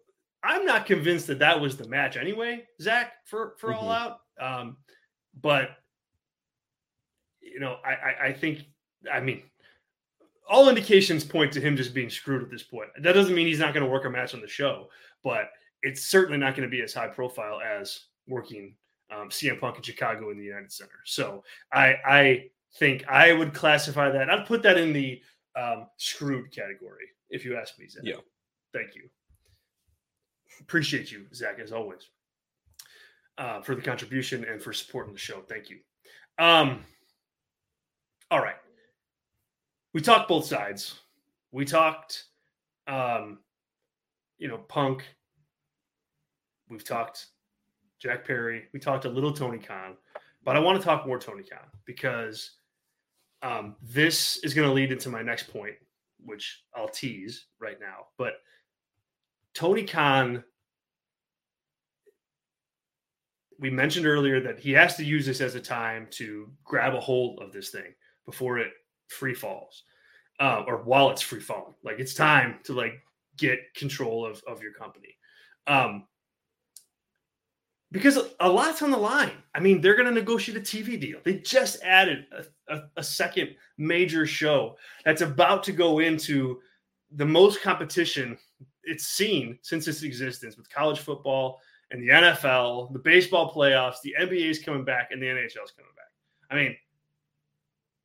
I'm 0.44 0.64
not 0.64 0.86
convinced 0.86 1.28
that 1.28 1.38
that 1.38 1.60
was 1.60 1.76
the 1.76 1.88
match 1.88 2.16
anyway, 2.16 2.64
Zach, 2.80 3.12
for 3.26 3.54
for 3.58 3.72
all 3.72 3.90
out. 3.90 4.20
Um, 4.40 4.76
but 5.40 5.70
you 7.40 7.60
know, 7.60 7.76
I, 7.84 7.90
I 7.90 8.26
I 8.26 8.32
think 8.32 8.64
I 9.12 9.20
mean, 9.20 9.42
all 10.48 10.68
indications 10.68 11.24
point 11.24 11.52
to 11.52 11.60
him 11.60 11.76
just 11.76 11.94
being 11.94 12.10
screwed 12.10 12.42
at 12.42 12.50
this 12.50 12.62
point. 12.62 12.88
That 13.00 13.12
doesn't 13.12 13.34
mean 13.34 13.46
he's 13.46 13.58
not 13.58 13.74
going 13.74 13.84
to 13.84 13.90
work 13.90 14.04
a 14.04 14.10
match 14.10 14.34
on 14.34 14.40
the 14.40 14.48
show, 14.48 14.88
but 15.22 15.50
it's 15.82 16.06
certainly 16.06 16.38
not 16.38 16.56
going 16.56 16.68
to 16.68 16.70
be 16.70 16.82
as 16.82 16.94
high 16.94 17.08
profile 17.08 17.60
as 17.60 18.04
working 18.28 18.74
um, 19.10 19.28
CM 19.28 19.60
Punk 19.60 19.76
in 19.76 19.82
Chicago 19.82 20.30
in 20.30 20.38
the 20.38 20.44
United 20.44 20.72
Center. 20.72 21.00
So 21.04 21.44
I 21.72 21.96
I 22.04 22.44
think 22.76 23.06
I 23.08 23.32
would 23.32 23.54
classify 23.54 24.10
that. 24.10 24.30
I'd 24.30 24.46
put 24.46 24.62
that 24.62 24.78
in 24.78 24.92
the 24.92 25.20
um, 25.56 25.86
screwed 25.96 26.50
category 26.50 27.06
if 27.30 27.44
you 27.44 27.56
ask 27.56 27.78
me. 27.78 27.88
Zach. 27.88 28.02
Yeah. 28.04 28.16
Thank 28.72 28.94
you. 28.94 29.02
appreciate 30.60 31.12
you, 31.12 31.26
Zach, 31.34 31.58
as 31.58 31.72
always, 31.72 32.08
uh, 33.38 33.60
for 33.60 33.74
the 33.74 33.82
contribution 33.82 34.44
and 34.44 34.62
for 34.62 34.72
supporting 34.72 35.12
the 35.12 35.18
show. 35.18 35.42
Thank 35.48 35.68
you. 35.68 35.78
Um, 36.38 36.84
all 38.30 38.40
right. 38.40 38.56
We 39.92 40.00
talked 40.00 40.28
both 40.28 40.46
sides. 40.46 41.00
We 41.50 41.66
talked, 41.66 42.24
um, 42.86 43.40
you 44.38 44.48
know, 44.48 44.58
Punk. 44.58 45.04
We've 46.70 46.84
talked 46.84 47.26
Jack 47.98 48.26
Perry. 48.26 48.64
We 48.72 48.80
talked 48.80 49.04
a 49.04 49.10
little 49.10 49.32
Tony 49.32 49.58
Khan, 49.58 49.96
but 50.44 50.56
I 50.56 50.60
want 50.60 50.80
to 50.80 50.84
talk 50.84 51.06
more 51.06 51.18
Tony 51.18 51.42
Khan 51.42 51.68
because 51.84 52.52
um, 53.42 53.76
this 53.82 54.38
is 54.38 54.54
going 54.54 54.68
to 54.68 54.74
lead 54.74 54.92
into 54.92 55.08
my 55.08 55.22
next 55.22 55.52
point, 55.52 55.74
which 56.24 56.62
I'll 56.74 56.88
tease 56.88 57.46
right 57.60 57.78
now. 57.80 58.06
But 58.16 58.34
Tony 59.54 59.84
Khan, 59.84 60.44
we 63.58 63.70
mentioned 63.70 64.06
earlier 64.06 64.40
that 64.40 64.58
he 64.58 64.72
has 64.72 64.96
to 64.96 65.04
use 65.04 65.26
this 65.26 65.40
as 65.40 65.54
a 65.54 65.60
time 65.60 66.06
to 66.12 66.50
grab 66.64 66.94
a 66.94 67.00
hold 67.00 67.40
of 67.40 67.52
this 67.52 67.70
thing 67.70 67.94
before 68.24 68.58
it 68.58 68.72
free 69.08 69.34
falls, 69.34 69.82
uh, 70.40 70.62
or 70.66 70.78
while 70.84 71.10
it's 71.10 71.22
free 71.22 71.40
falling. 71.40 71.74
Like 71.84 71.98
it's 71.98 72.14
time 72.14 72.60
to 72.64 72.72
like 72.72 72.94
get 73.36 73.74
control 73.74 74.24
of 74.24 74.42
of 74.46 74.62
your 74.62 74.72
company. 74.72 75.16
Um, 75.66 76.06
because 77.92 78.18
a 78.40 78.48
lot's 78.48 78.82
on 78.82 78.90
the 78.90 78.96
line. 78.96 79.32
I 79.54 79.60
mean, 79.60 79.80
they're 79.80 79.94
going 79.94 80.08
to 80.08 80.14
negotiate 80.14 80.56
a 80.56 80.60
TV 80.60 80.98
deal. 80.98 81.20
They 81.22 81.34
just 81.38 81.82
added 81.82 82.26
a, 82.32 82.74
a, 82.74 82.82
a, 82.96 83.02
second 83.02 83.54
major 83.76 84.26
show 84.26 84.76
that's 85.04 85.20
about 85.20 85.62
to 85.64 85.72
go 85.72 85.98
into 85.98 86.60
the 87.12 87.26
most 87.26 87.60
competition 87.60 88.38
it's 88.84 89.06
seen 89.06 89.58
since 89.62 89.86
its 89.86 90.02
existence 90.02 90.56
with 90.56 90.68
college 90.70 90.98
football 90.98 91.60
and 91.92 92.02
the 92.02 92.08
NFL, 92.08 92.92
the 92.92 92.98
baseball 92.98 93.52
playoffs, 93.52 93.96
the 94.02 94.14
NBA 94.18 94.48
is 94.48 94.58
coming 94.58 94.84
back, 94.84 95.10
and 95.12 95.22
the 95.22 95.26
NHL 95.26 95.64
is 95.64 95.72
coming 95.76 95.92
back. 95.94 96.06
I 96.50 96.56
mean, 96.56 96.76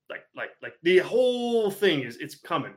like, 0.09 0.23
like, 0.35 0.49
like 0.61 0.73
the 0.83 0.97
whole 0.99 1.71
thing 1.71 2.01
is 2.01 2.17
it's 2.17 2.35
coming. 2.35 2.73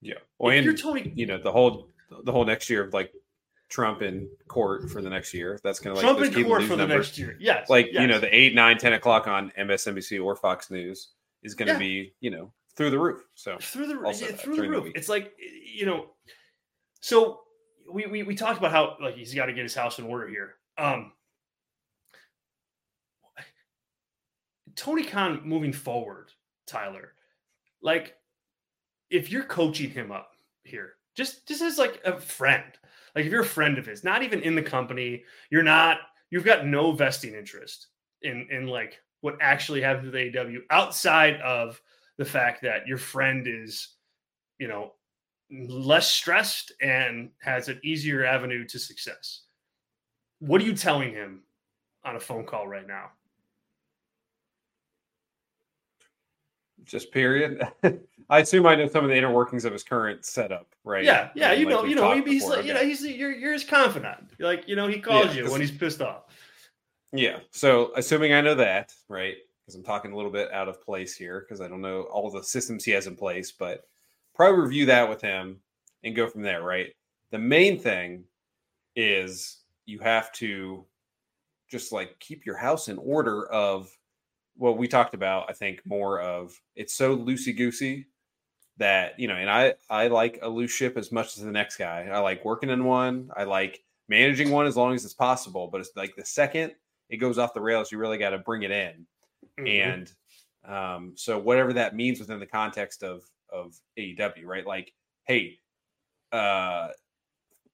Yeah. 0.00 0.14
Well, 0.38 0.52
if 0.52 0.58
and 0.58 0.64
you're 0.64 0.76
Tony, 0.76 1.12
you 1.14 1.26
know, 1.26 1.38
the 1.38 1.52
whole 1.52 1.88
the 2.24 2.32
whole 2.32 2.44
next 2.44 2.70
year 2.70 2.84
of 2.84 2.94
like 2.94 3.12
Trump 3.72 4.02
in 4.02 4.28
court 4.48 4.90
for 4.90 5.00
the 5.00 5.08
next 5.08 5.32
year. 5.32 5.58
That's 5.64 5.80
going 5.80 5.96
to 5.96 6.02
like 6.02 6.16
Trump 6.16 6.36
in 6.36 6.44
court 6.44 6.64
for 6.64 6.76
the 6.76 6.86
next 6.86 7.16
year. 7.16 7.38
Yes, 7.40 7.70
like 7.70 7.86
yes. 7.90 8.02
you 8.02 8.06
know 8.06 8.20
the 8.20 8.32
eight, 8.34 8.54
nine, 8.54 8.76
ten 8.76 8.92
o'clock 8.92 9.26
on 9.26 9.50
MSNBC 9.58 10.22
or 10.22 10.36
Fox 10.36 10.70
News 10.70 11.08
is 11.42 11.54
going 11.54 11.68
to 11.68 11.72
yeah. 11.72 11.78
be 11.78 12.14
you 12.20 12.30
know 12.30 12.52
through 12.76 12.90
the 12.90 12.98
roof. 12.98 13.24
So 13.34 13.56
through 13.58 13.86
the 13.86 13.96
roof, 13.96 14.20
yeah, 14.20 14.28
through 14.32 14.56
the 14.56 14.68
roof. 14.68 14.84
The 14.84 14.90
it's 14.90 15.08
like 15.08 15.32
you 15.38 15.86
know, 15.86 16.10
so 17.00 17.40
we, 17.90 18.04
we 18.04 18.22
we 18.24 18.34
talked 18.34 18.58
about 18.58 18.72
how 18.72 18.96
like 19.00 19.16
he's 19.16 19.34
got 19.34 19.46
to 19.46 19.54
get 19.54 19.62
his 19.62 19.74
house 19.74 19.98
in 19.98 20.04
order 20.04 20.28
here. 20.28 20.56
Um, 20.76 21.12
Tony 24.76 25.02
Khan 25.02 25.40
moving 25.46 25.72
forward, 25.72 26.30
Tyler, 26.66 27.14
like 27.80 28.16
if 29.08 29.30
you're 29.30 29.44
coaching 29.44 29.88
him 29.88 30.12
up 30.12 30.32
here, 30.62 30.96
just 31.14 31.48
just 31.48 31.62
as 31.62 31.78
like 31.78 32.02
a 32.04 32.20
friend 32.20 32.64
like 33.14 33.26
if 33.26 33.32
you're 33.32 33.42
a 33.42 33.46
friend 33.46 33.78
of 33.78 33.86
his, 33.86 34.04
not 34.04 34.22
even 34.22 34.40
in 34.40 34.54
the 34.54 34.62
company, 34.62 35.24
you're 35.50 35.62
not, 35.62 35.98
you've 36.30 36.44
got 36.44 36.66
no 36.66 36.92
vesting 36.92 37.34
interest 37.34 37.88
in 38.22 38.46
in 38.50 38.66
like 38.66 38.98
what 39.20 39.36
actually 39.40 39.80
happens 39.80 40.06
with 40.06 40.14
AEW 40.14 40.58
outside 40.70 41.40
of 41.40 41.80
the 42.18 42.24
fact 42.24 42.62
that 42.62 42.86
your 42.86 42.98
friend 42.98 43.46
is, 43.46 43.94
you 44.58 44.68
know, 44.68 44.92
less 45.68 46.10
stressed 46.10 46.72
and 46.80 47.30
has 47.40 47.68
an 47.68 47.80
easier 47.84 48.24
avenue 48.24 48.66
to 48.66 48.78
success. 48.78 49.42
What 50.40 50.60
are 50.60 50.64
you 50.64 50.74
telling 50.74 51.12
him 51.12 51.42
on 52.04 52.16
a 52.16 52.20
phone 52.20 52.44
call 52.44 52.66
right 52.66 52.86
now? 52.86 53.10
Just 56.84 57.12
period. 57.12 57.62
I 58.30 58.40
assume 58.40 58.66
I 58.66 58.74
know 58.74 58.88
some 58.88 59.04
of 59.04 59.10
the 59.10 59.16
inner 59.16 59.30
workings 59.30 59.64
of 59.64 59.72
his 59.72 59.82
current 59.82 60.24
setup, 60.24 60.74
right? 60.84 61.04
Yeah, 61.04 61.30
yeah. 61.34 61.52
you 61.52 61.66
like 61.66 61.74
know, 61.74 61.84
you 61.84 61.94
know, 61.94 62.22
he's 62.22 62.46
like, 62.46 62.64
you 62.64 62.72
know, 62.72 62.80
he's 62.82 63.04
you're 63.04 63.32
you're 63.32 63.52
his 63.52 63.64
confidant. 63.64 64.30
Like, 64.38 64.66
you 64.66 64.76
know, 64.76 64.88
he 64.88 65.00
calls 65.00 65.34
yeah, 65.34 65.42
you 65.42 65.50
when 65.50 65.60
he's 65.60 65.70
pissed 65.70 66.00
off. 66.00 66.24
Yeah. 67.12 67.40
So, 67.50 67.92
assuming 67.94 68.32
I 68.32 68.40
know 68.40 68.54
that, 68.54 68.94
right? 69.08 69.36
Because 69.60 69.74
I'm 69.74 69.84
talking 69.84 70.12
a 70.12 70.16
little 70.16 70.30
bit 70.30 70.50
out 70.52 70.68
of 70.68 70.82
place 70.82 71.14
here 71.14 71.40
because 71.40 71.60
I 71.60 71.68
don't 71.68 71.82
know 71.82 72.02
all 72.02 72.30
the 72.30 72.42
systems 72.42 72.84
he 72.84 72.92
has 72.92 73.06
in 73.06 73.16
place, 73.16 73.52
but 73.52 73.84
probably 74.34 74.60
review 74.60 74.86
that 74.86 75.08
with 75.08 75.20
him 75.20 75.58
and 76.04 76.16
go 76.16 76.26
from 76.26 76.42
there, 76.42 76.62
right? 76.62 76.94
The 77.30 77.38
main 77.38 77.78
thing 77.78 78.24
is 78.96 79.58
you 79.84 79.98
have 80.00 80.32
to 80.32 80.84
just 81.70 81.92
like 81.92 82.18
keep 82.18 82.44
your 82.44 82.56
house 82.56 82.88
in 82.88 82.98
order 82.98 83.46
of 83.46 83.90
what 84.56 84.78
we 84.78 84.88
talked 84.88 85.14
about, 85.14 85.46
I 85.48 85.52
think 85.52 85.80
more 85.84 86.20
of 86.20 86.58
it's 86.76 86.94
so 86.94 87.16
loosey 87.16 87.56
goosey 87.56 88.06
that 88.78 89.18
you 89.18 89.28
know, 89.28 89.36
and 89.36 89.50
I 89.50 89.74
I 89.90 90.08
like 90.08 90.38
a 90.42 90.48
loose 90.48 90.72
ship 90.72 90.96
as 90.96 91.12
much 91.12 91.36
as 91.36 91.44
the 91.44 91.52
next 91.52 91.76
guy. 91.76 92.08
I 92.12 92.18
like 92.18 92.44
working 92.44 92.70
in 92.70 92.84
one. 92.84 93.30
I 93.36 93.44
like 93.44 93.82
managing 94.08 94.50
one 94.50 94.66
as 94.66 94.76
long 94.76 94.94
as 94.94 95.04
it's 95.04 95.14
possible. 95.14 95.68
But 95.68 95.80
it's 95.80 95.90
like 95.96 96.14
the 96.16 96.24
second 96.24 96.72
it 97.08 97.18
goes 97.18 97.38
off 97.38 97.54
the 97.54 97.60
rails, 97.60 97.92
you 97.92 97.98
really 97.98 98.18
got 98.18 98.30
to 98.30 98.38
bring 98.38 98.62
it 98.62 98.70
in. 98.70 99.06
Mm-hmm. 99.60 99.66
And 99.66 100.12
um, 100.64 101.12
so 101.14 101.38
whatever 101.38 101.72
that 101.74 101.94
means 101.94 102.18
within 102.18 102.40
the 102.40 102.46
context 102.46 103.02
of 103.02 103.22
of 103.52 103.78
AEW, 103.98 104.44
right? 104.44 104.66
Like, 104.66 104.92
hey, 105.24 105.58
uh, 106.32 106.88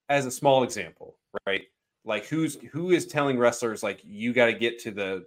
as 0.09 0.25
a 0.25 0.31
small 0.31 0.63
example, 0.63 1.15
right? 1.47 1.63
Like 2.03 2.25
who's 2.25 2.57
who 2.71 2.91
is 2.91 3.05
telling 3.05 3.37
wrestlers 3.37 3.83
like 3.83 4.01
you 4.03 4.33
got 4.33 4.47
to 4.47 4.53
get 4.53 4.79
to 4.79 4.91
the 4.91 5.25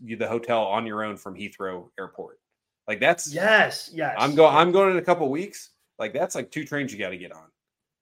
the 0.00 0.26
hotel 0.26 0.64
on 0.64 0.86
your 0.86 1.04
own 1.04 1.16
from 1.16 1.34
Heathrow 1.34 1.88
Airport. 1.98 2.38
Like 2.86 3.00
that's 3.00 3.32
yes, 3.32 3.90
yes. 3.92 4.16
I'm 4.18 4.34
going. 4.34 4.54
I'm 4.54 4.72
going 4.72 4.90
in 4.90 4.96
a 4.96 5.02
couple 5.02 5.30
weeks. 5.30 5.70
Like 5.98 6.12
that's 6.12 6.34
like 6.34 6.50
two 6.50 6.64
trains 6.64 6.92
you 6.92 6.98
got 6.98 7.10
to 7.10 7.16
get 7.16 7.32
on. 7.32 7.44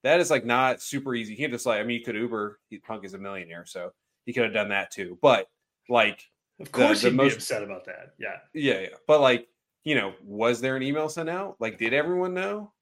That 0.05 0.21
is 0.21 0.31
like 0.31 0.47
not 0.47 0.81
super 0.81 1.15
easy. 1.15 1.33
You 1.33 1.39
can't 1.39 1.53
just 1.53 1.67
like. 1.67 1.81
I 1.81 1.83
mean, 1.83 1.99
you 1.99 2.05
could 2.05 2.15
Uber. 2.15 2.59
Punk 2.87 3.05
is 3.05 3.15
a 3.15 3.19
millionaire, 3.19 3.67
so 3.67 3.91
he 4.25 4.33
could 4.33 4.45
have 4.45 4.55
done 4.55 4.71
that 4.71 4.91
too. 4.91 5.19
But 5.21 5.49
like, 5.89 6.23
of 6.61 6.73
course, 6.73 7.03
the, 7.03 7.09
the 7.09 7.11
he'd 7.11 7.17
most, 7.17 7.33
be 7.33 7.37
upset 7.37 7.63
about 7.63 7.85
that. 7.87 8.13
Yeah, 8.19 8.37
yeah, 8.55 8.81
yeah. 8.81 8.89
But 9.07 9.21
like, 9.21 9.49
you 9.85 9.95
know, 9.95 10.15
was 10.25 10.61
there 10.61 10.77
an 10.77 10.83
email 10.83 11.09
sent 11.09 11.29
out? 11.29 11.57
Like, 11.61 11.77
did 11.77 11.93
everyone 11.93 12.33
know? 12.33 12.73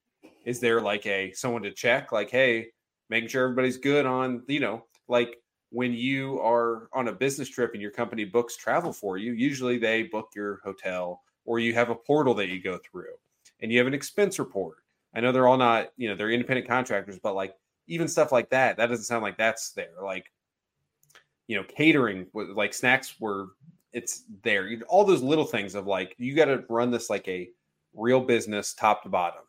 Is 0.45 0.61
there 0.61 0.81
like 0.81 1.07
a 1.07 1.33
someone 1.33 1.63
to 1.63 1.73
check? 1.73 2.13
Like, 2.13 2.31
hey, 2.31 2.69
making 3.11 3.31
sure 3.31 3.45
everybody's 3.45 3.79
good 3.79 4.07
on. 4.07 4.43
You 4.47 4.61
know, 4.61 4.85
like 5.09 5.39
when 5.71 5.93
you 5.93 6.41
are 6.41 6.89
on 6.93 7.09
a 7.09 7.13
business 7.13 7.49
trip 7.49 7.73
and 7.73 7.83
your 7.83 7.91
company 7.91 8.25
books 8.25 8.57
travel 8.57 8.93
for 8.93 9.19
you, 9.19 9.33
usually 9.33 9.79
they 9.79 10.05
book 10.05 10.31
your 10.35 10.61
hotel 10.65 11.23
or 11.45 11.59
you 11.59 11.75
have 11.75 11.91
a 11.91 11.95
portal 11.95 12.35
that 12.35 12.49
you 12.49 12.63
go 12.63 12.79
through 12.79 13.15
and 13.61 13.73
you 13.73 13.79
have 13.79 13.87
an 13.87 13.95
expense 13.95 14.39
report. 14.39 14.77
I 15.15 15.21
know 15.21 15.33
they're 15.33 15.49
all 15.49 15.57
not, 15.57 15.93
you 15.97 16.09
know, 16.09 16.17
they're 16.17 16.31
independent 16.31 16.69
contractors, 16.69 17.19
but 17.19 17.35
like 17.35 17.55
even 17.89 18.09
stuff 18.09 18.33
like 18.33 18.51
that, 18.51 18.77
that 18.77 18.87
doesn't 18.87 19.05
sound 19.05 19.23
like 19.23 19.39
that's 19.39 19.71
there. 19.71 19.95
Like, 20.03 20.33
you 21.47 21.57
know, 21.57 21.65
catering, 21.65 22.27
like 22.35 22.75
snacks 22.75 23.21
were, 23.21 23.49
it's 23.93 24.25
there. 24.43 24.71
All 24.89 25.05
those 25.05 25.23
little 25.23 25.45
things 25.45 25.75
of 25.75 25.87
like, 25.87 26.15
you 26.19 26.35
got 26.35 26.47
to 26.47 26.65
run 26.69 26.91
this 26.91 27.09
like 27.09 27.27
a 27.29 27.49
real 27.95 28.21
business 28.21 28.75
top 28.75 29.03
to 29.05 29.09
bottom. 29.09 29.43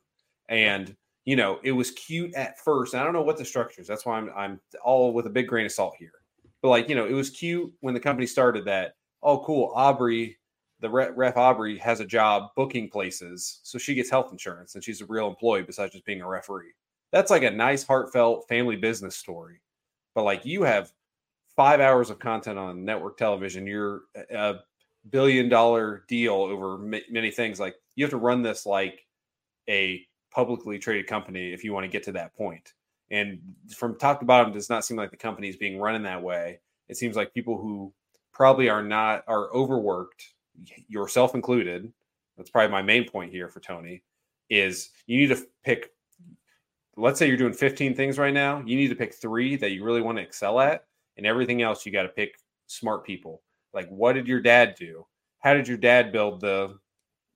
And, 0.47 0.95
you 1.27 1.35
know, 1.35 1.59
it 1.61 1.73
was 1.73 1.91
cute 1.91 2.33
at 2.35 2.57
first. 2.57 2.95
I 2.95 3.03
don't 3.03 3.11
know 3.11 3.21
what 3.21 3.37
the 3.37 3.43
structure 3.43 3.81
is. 3.81 3.87
That's 3.87 4.05
why 4.05 4.17
I'm 4.17 4.31
I'm 4.33 4.61
all 4.81 5.11
with 5.11 5.25
a 5.25 5.29
big 5.29 5.49
grain 5.49 5.65
of 5.65 5.73
salt 5.73 5.93
here. 5.99 6.13
But 6.61 6.69
like, 6.69 6.87
you 6.87 6.95
know, 6.95 7.05
it 7.05 7.11
was 7.11 7.29
cute 7.29 7.69
when 7.81 7.93
the 7.93 7.99
company 7.99 8.25
started 8.25 8.63
that. 8.63 8.93
Oh, 9.21 9.43
cool. 9.43 9.73
Aubrey, 9.75 10.37
the 10.79 10.89
ref 10.89 11.35
Aubrey 11.35 11.77
has 11.79 11.99
a 11.99 12.05
job 12.05 12.51
booking 12.55 12.89
places, 12.89 13.59
so 13.63 13.77
she 13.77 13.93
gets 13.93 14.09
health 14.09 14.31
insurance 14.31 14.75
and 14.75 14.83
she's 14.83 15.01
a 15.01 15.05
real 15.05 15.27
employee 15.27 15.63
besides 15.63 15.91
just 15.91 16.05
being 16.05 16.21
a 16.21 16.27
referee. 16.27 16.71
That's 17.11 17.29
like 17.29 17.43
a 17.43 17.51
nice, 17.51 17.83
heartfelt 17.83 18.47
family 18.47 18.77
business 18.77 19.17
story. 19.17 19.59
But 20.15 20.23
like, 20.23 20.45
you 20.45 20.63
have 20.63 20.93
five 21.57 21.81
hours 21.81 22.09
of 22.09 22.19
content 22.19 22.57
on 22.57 22.85
network 22.85 23.17
television. 23.17 23.67
You're 23.67 24.03
a 24.33 24.59
billion 25.09 25.49
dollar 25.49 26.05
deal 26.07 26.35
over 26.35 26.77
many 26.77 27.31
things. 27.31 27.59
Like, 27.59 27.75
you 27.95 28.05
have 28.05 28.11
to 28.11 28.17
run 28.17 28.43
this 28.43 28.65
like 28.65 29.05
a 29.69 30.07
publicly 30.37 30.77
traded 30.77 31.07
company 31.07 31.51
if 31.51 31.63
you 31.63 31.73
want 31.73 31.83
to 31.83 31.89
get 31.89 32.03
to 32.03 32.11
that 32.11 32.35
point. 32.35 32.73
And 33.09 33.39
from 33.75 33.97
top 33.97 34.19
to 34.19 34.25
bottom, 34.25 34.53
does 34.53 34.69
not 34.69 34.85
seem 34.85 34.95
like 34.95 35.09
the 35.09 35.17
company 35.17 35.49
is 35.49 35.57
being 35.57 35.79
run 35.79 35.95
in 35.95 36.03
that 36.03 36.21
way. 36.21 36.59
It 36.89 36.95
seems 36.95 37.15
like 37.15 37.33
people 37.33 37.57
who 37.57 37.91
probably 38.33 38.69
are 38.69 38.83
not 38.83 39.23
are 39.27 39.51
overworked, 39.51 40.35
yourself 40.87 41.33
included. 41.33 41.91
That's 42.37 42.51
probably 42.51 42.71
my 42.71 42.83
main 42.83 43.09
point 43.09 43.31
here 43.31 43.49
for 43.49 43.61
Tony. 43.61 44.03
Is 44.51 44.91
you 45.07 45.17
need 45.17 45.35
to 45.35 45.43
pick. 45.65 45.89
Let's 46.95 47.17
say 47.17 47.27
you're 47.27 47.35
doing 47.35 47.53
15 47.53 47.95
things 47.95 48.19
right 48.19 48.33
now. 48.33 48.59
You 48.63 48.75
need 48.75 48.89
to 48.89 48.95
pick 48.95 49.15
three 49.15 49.55
that 49.55 49.71
you 49.71 49.83
really 49.83 50.01
want 50.01 50.19
to 50.19 50.23
excel 50.23 50.59
at, 50.59 50.85
and 51.17 51.25
everything 51.25 51.63
else 51.63 51.83
you 51.83 51.91
got 51.91 52.03
to 52.03 52.09
pick 52.09 52.35
smart 52.67 53.03
people. 53.03 53.41
Like, 53.73 53.89
what 53.89 54.13
did 54.13 54.27
your 54.27 54.41
dad 54.41 54.75
do? 54.77 55.03
How 55.39 55.55
did 55.55 55.67
your 55.67 55.77
dad 55.77 56.11
build 56.11 56.41
the 56.41 56.77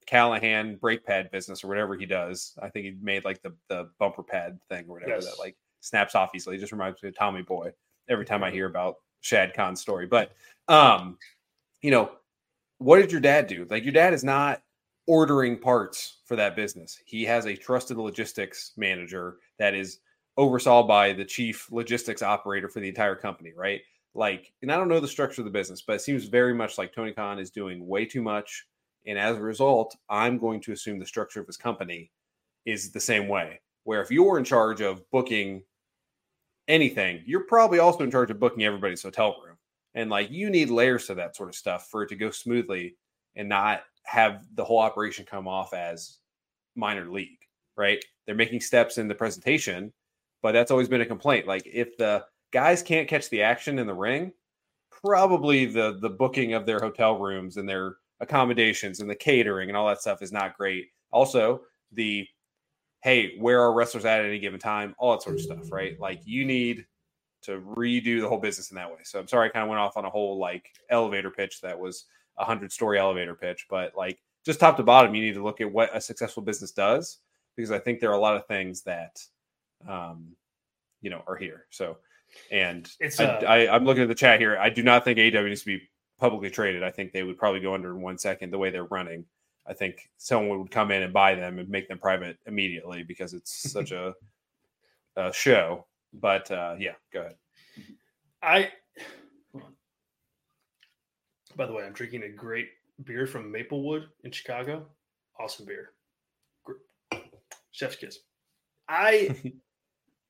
Callahan 0.06 0.76
brake 0.76 1.06
pad 1.06 1.32
business 1.32 1.64
or 1.64 1.68
whatever 1.68 1.95
he 1.95 2.06
does. 2.06 2.58
I 2.62 2.70
think 2.70 2.86
he 2.86 2.95
made 3.02 3.26
like 3.26 3.41
the 3.41 3.54
the 3.68 3.89
bumper 3.99 4.24
pad 4.24 4.60
thing 4.70 4.86
or 4.88 4.95
whatever 4.95 5.16
yes. 5.16 5.26
that 5.26 5.39
like 5.39 5.56
snaps 5.80 6.16
off 6.16 6.32
easily. 6.36 6.56
It 6.56 6.60
just 6.60 6.72
reminds 6.72 7.02
me 7.02 7.10
of 7.10 7.16
Tommy 7.16 7.41
Boy 7.41 7.72
every 8.10 8.26
time 8.26 8.43
I 8.43 8.52
hear 8.52 8.68
about 8.68 8.97
Shad 9.22 9.54
Khan's 9.54 9.82
story. 9.82 10.08
But 10.08 10.34
um, 10.68 11.18
you 11.82 11.91
know, 11.91 12.12
what 12.78 12.97
did 12.97 13.12
your 13.12 13.22
dad 13.22 13.47
do? 13.47 13.66
Like 13.70 13.84
your 13.84 13.93
dad 13.93 14.14
is 14.14 14.24
not 14.24 14.62
ordering 15.08 15.58
parts 15.58 16.18
for 16.26 16.36
that 16.36 16.56
business. 16.56 16.99
He 17.06 17.24
has 17.26 17.45
a 17.45 17.56
trusted 17.56 17.97
logistics 17.97 18.72
manager 18.78 19.38
that 19.60 19.74
is 19.74 19.99
oversaw 20.38 20.84
by 20.84 21.14
the 21.14 21.26
chief 21.26 21.72
logistics 21.72 22.22
operator 22.22 22.70
for 22.70 22.80
the 22.80 22.88
entire 22.89 23.16
company, 23.16 23.52
right? 23.56 23.82
Like, 24.14 24.54
and 24.62 24.72
I 24.72 24.78
don't 24.78 24.88
know 24.88 24.99
the 24.99 25.08
structure 25.08 25.41
of 25.41 25.45
the 25.45 25.52
business, 25.52 25.82
but 25.82 25.93
it 25.93 26.02
seems 26.02 26.26
very 26.26 26.54
much 26.54 26.78
like 26.78 26.93
Tony 26.93 27.14
Khan 27.14 27.39
is 27.39 27.49
doing 27.49 27.88
way 27.88 28.06
too 28.06 28.22
much. 28.22 28.68
And 29.06 29.18
as 29.18 29.38
a 29.38 29.41
result, 29.41 29.95
I'm 30.10 30.38
going 30.38 30.62
to 30.62 30.72
assume 30.72 30.99
the 30.99 31.06
structure 31.06 31.41
of 31.41 31.47
his 31.47 31.58
company 31.58 32.12
is 32.66 32.91
the 32.91 32.99
same 32.99 33.28
way. 33.28 33.60
Where 33.84 34.02
if 34.02 34.12
you're 34.12 34.38
in 34.38 34.43
charge 34.43 34.82
of 34.82 35.10
booking 35.12 35.64
anything, 36.68 37.24
you're 37.26 37.45
probably 37.45 37.80
also 37.80 38.04
in 38.04 38.12
charge 38.12 38.30
of 38.30 38.39
booking 38.39 38.64
everybody's 38.64 39.02
hotel 39.02 39.36
room. 39.43 39.58
And 39.95 40.10
like 40.10 40.32
you 40.32 40.49
need 40.49 40.70
layers 40.70 41.08
to 41.08 41.16
that 41.16 41.36
sort 41.36 41.49
of 41.49 41.56
stuff 41.56 41.88
for 41.89 42.04
it 42.04 42.10
to 42.10 42.16
go 42.16 42.30
smoothly 42.30 42.95
and 43.36 43.49
not 43.49 43.82
have 44.04 44.45
the 44.56 44.64
whole 44.64 44.80
operation 44.80 45.26
come 45.26 45.47
off 45.47 45.74
as 45.74 46.18
minor 46.76 47.10
league, 47.12 47.39
right? 47.76 48.04
They're 48.26 48.36
making 48.36 48.62
steps 48.62 48.97
in 48.97 49.08
the 49.08 49.16
presentation, 49.16 49.91
but 50.41 50.54
that's 50.54 50.72
always 50.72 50.88
been 50.88 51.02
a 51.02 51.06
complaint. 51.06 51.47
Like 51.47 51.64
if 51.66 51.97
the 51.97 52.26
guys 52.52 52.82
can't 52.84 53.08
catch 53.08 53.30
the 53.30 53.41
action 53.41 53.80
in 53.80 53.88
the 53.88 53.93
ring, 53.93 54.32
probably 54.91 55.66
the 55.66 55.97
the 55.99 56.10
booking 56.10 56.54
of 56.54 56.66
their 56.66 56.80
hotel 56.80 57.18
rooms 57.18 57.58
and 57.58 57.68
their 57.68 57.97
accommodations 58.22 59.01
and 59.01 59.09
the 59.09 59.15
catering 59.15 59.69
and 59.69 59.78
all 59.78 59.88
that 59.88 60.01
stuff 60.01 60.22
is 60.22 60.32
not 60.32 60.57
great. 60.57 60.88
Also, 61.11 61.61
the 61.91 62.26
hey, 63.03 63.36
where 63.39 63.61
are 63.61 63.74
wrestlers 63.74 64.05
at 64.05 64.19
at 64.19 64.28
any 64.28 64.39
given 64.39 64.59
time, 64.59 64.95
all 64.99 65.11
that 65.11 65.24
sort 65.24 65.36
of 65.36 65.41
stuff, 65.41 65.72
right? 65.72 65.99
Like 65.99 66.22
you 66.24 66.45
need 66.45 66.86
to 67.41 67.59
redo 67.61 68.22
the 68.22 68.30
whole 68.30 68.38
business 68.38 68.69
in 68.69 68.76
that 68.76 68.89
way. 68.89 68.99
So 69.03 69.19
I'm 69.19 69.28
sorry 69.28 69.49
I 69.49 69.51
kind 69.51 69.63
of 69.63 69.69
went 69.69 69.82
off 69.82 69.97
on 69.97 70.05
a 70.05 70.09
whole 70.09 70.38
like 70.38 70.69
elevator 70.91 71.32
pitch 71.32 71.59
that 71.61 71.78
was 71.78 72.05
a 72.38 72.45
hundred 72.45 72.72
story 72.72 72.99
elevator 72.99 73.34
pitch, 73.34 73.65
but 73.69 73.93
like 73.97 74.22
just 74.45 74.59
top 74.59 74.78
to 74.78 74.84
bottom, 74.84 75.15
you 75.15 75.22
need 75.24 75.34
to 75.34 75.43
look 75.43 75.61
at 75.61 75.72
what 75.72 75.95
a 75.95 75.99
successful 75.99 76.43
business 76.43 76.72
does 76.72 77.17
because 77.55 77.72
I 77.72 77.80
think 77.80 77.99
there 77.99 78.11
are 78.11 78.17
a 78.17 78.19
lot 78.19 78.36
of 78.36 78.45
things 78.45 78.84
that 78.84 79.19
um, 79.88 80.28
you 81.01 81.09
know 81.09 81.24
are 81.28 81.36
here. 81.36 81.65
So 81.72 81.97
and 82.51 82.89
it's 82.99 83.19
I, 83.19 83.26
uh, 83.26 83.45
I, 83.45 83.76
I'm 83.76 83.84
looking 83.84 84.03
at 84.03 84.09
the 84.09 84.15
chat 84.15 84.39
here. 84.39 84.57
I 84.57 84.69
do 84.69 84.84
not 84.84 85.03
think 85.03 85.17
AEW 85.17 85.49
needs 85.49 85.61
to 85.61 85.78
be 85.78 85.89
publicly 86.22 86.51
traded. 86.51 86.84
I 86.84 86.91
think 86.91 87.11
they 87.11 87.24
would 87.24 87.38
probably 87.38 87.59
go 87.59 87.74
under 87.74 87.89
in 87.89 88.01
one 88.01 88.17
second 88.17 88.51
the 88.51 88.57
way 88.57 88.69
they're 88.69 88.86
running. 88.86 89.26
I 89.67 89.74
think 89.74 90.09
someone 90.17 90.59
would 90.59 90.72
come 90.72 90.91
in 90.91 91.01
and 91.01 91.11
buy 91.11 91.34
them 91.36 91.57
and 91.59 91.67
make 91.67 91.88
them 91.88 91.97
private 91.97 92.38
immediately 92.45 93.03
because 93.03 93.34
it's 93.34 93.51
such 93.72 93.91
a, 93.91 94.13
a 95.17 95.34
show. 95.34 95.88
But 96.13 96.49
uh, 96.51 96.76
yeah, 96.80 96.93
go 97.11 97.22
ahead. 97.22 97.36
I. 98.41 98.72
By 101.57 101.65
the 101.65 101.74
way, 101.74 101.84
I'm 101.84 101.91
drinking 101.91 102.24
a 102.24 102.30
great 102.30 102.69
beer 103.03 103.28
from 103.28 103.51
Maplewood 103.51 104.07
in 104.24 104.32
Chicago. 104.32 104.86
Awesome 105.39 105.65
beer. 105.65 105.91
Chef's 107.72 107.95
kiss. 107.95 108.19
I 108.88 109.36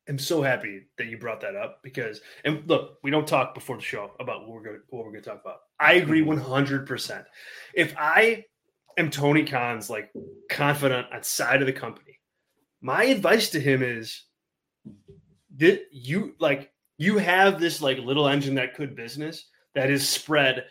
am 0.08 0.18
so 0.18 0.42
happy 0.42 0.82
that 0.98 1.06
you 1.06 1.18
brought 1.18 1.40
that 1.40 1.56
up 1.56 1.80
because, 1.82 2.20
and 2.44 2.62
look, 2.66 2.98
we 3.02 3.10
don't 3.10 3.26
talk 3.26 3.54
before 3.54 3.76
the 3.76 3.82
show 3.82 4.12
about 4.20 4.42
what 4.42 4.50
we're 4.50 4.62
going 4.62 4.76
to 4.76 4.82
what 4.90 5.04
we're 5.04 5.12
going 5.12 5.22
to 5.22 5.30
talk 5.30 5.40
about. 5.40 5.58
I 5.78 5.94
agree 5.94 6.22
100. 6.22 6.80
Mm-hmm. 6.80 6.86
percent 6.86 7.24
If 7.74 7.94
I 7.98 8.44
am 8.96 9.10
Tony 9.10 9.44
Khan's 9.44 9.88
like 9.88 10.10
confidant 10.50 11.06
outside 11.12 11.60
of 11.60 11.66
the 11.66 11.72
company, 11.72 12.18
my 12.80 13.04
advice 13.04 13.50
to 13.50 13.60
him 13.60 13.82
is 13.82 14.24
that 15.56 15.82
you 15.92 16.34
like 16.40 16.70
you 16.98 17.18
have 17.18 17.60
this 17.60 17.80
like 17.80 17.98
little 17.98 18.28
engine 18.28 18.54
that 18.56 18.74
could 18.74 18.96
business 18.96 19.46
that 19.74 19.90
is 19.90 20.08
spread 20.08 20.64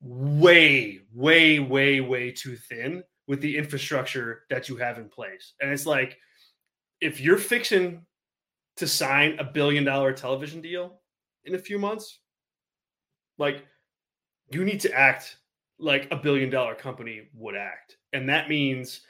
way, 0.00 1.00
way, 1.12 1.58
way, 1.58 2.00
way 2.00 2.30
too 2.30 2.56
thin 2.56 3.02
with 3.26 3.40
the 3.40 3.56
infrastructure 3.56 4.42
that 4.48 4.68
you 4.68 4.76
have 4.76 4.98
in 4.98 5.08
place. 5.08 5.54
And 5.60 5.70
it's 5.70 5.86
like 5.86 6.16
if 7.00 7.20
you're 7.20 7.38
fixing 7.38 8.06
to 8.78 8.86
sign 8.86 9.38
a 9.38 9.44
billion 9.44 9.84
dollar 9.84 10.12
television 10.12 10.60
deal 10.60 11.00
in 11.44 11.54
a 11.54 11.58
few 11.58 11.78
months, 11.78 12.20
like 13.36 13.64
you 14.50 14.64
need 14.64 14.80
to 14.80 14.92
act 14.92 15.36
like 15.78 16.08
a 16.10 16.16
billion 16.16 16.50
dollar 16.50 16.74
company 16.74 17.28
would 17.34 17.54
act. 17.54 17.96
And 18.12 18.28
that 18.28 18.48
means 18.48 19.00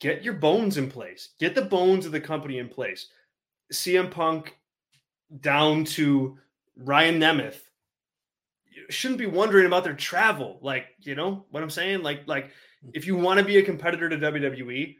get 0.00 0.22
your 0.22 0.34
bones 0.34 0.76
in 0.76 0.90
place, 0.90 1.30
get 1.38 1.54
the 1.54 1.62
bones 1.62 2.06
of 2.06 2.12
the 2.12 2.20
company 2.20 2.58
in 2.58 2.68
place. 2.68 3.08
CM 3.72 4.10
Punk 4.10 4.56
down 5.40 5.84
to 5.84 6.38
Ryan 6.76 7.18
Nemeth 7.18 7.60
shouldn't 8.90 9.18
be 9.18 9.26
wondering 9.26 9.66
about 9.66 9.84
their 9.84 9.94
travel. 9.94 10.58
Like, 10.60 10.86
you 11.00 11.14
know 11.14 11.46
what 11.50 11.62
I'm 11.62 11.70
saying? 11.70 12.02
Like, 12.02 12.22
like 12.26 12.50
if 12.92 13.06
you 13.06 13.16
want 13.16 13.38
to 13.38 13.44
be 13.44 13.56
a 13.58 13.62
competitor 13.62 14.08
to 14.08 14.16
WWE, 14.16 14.96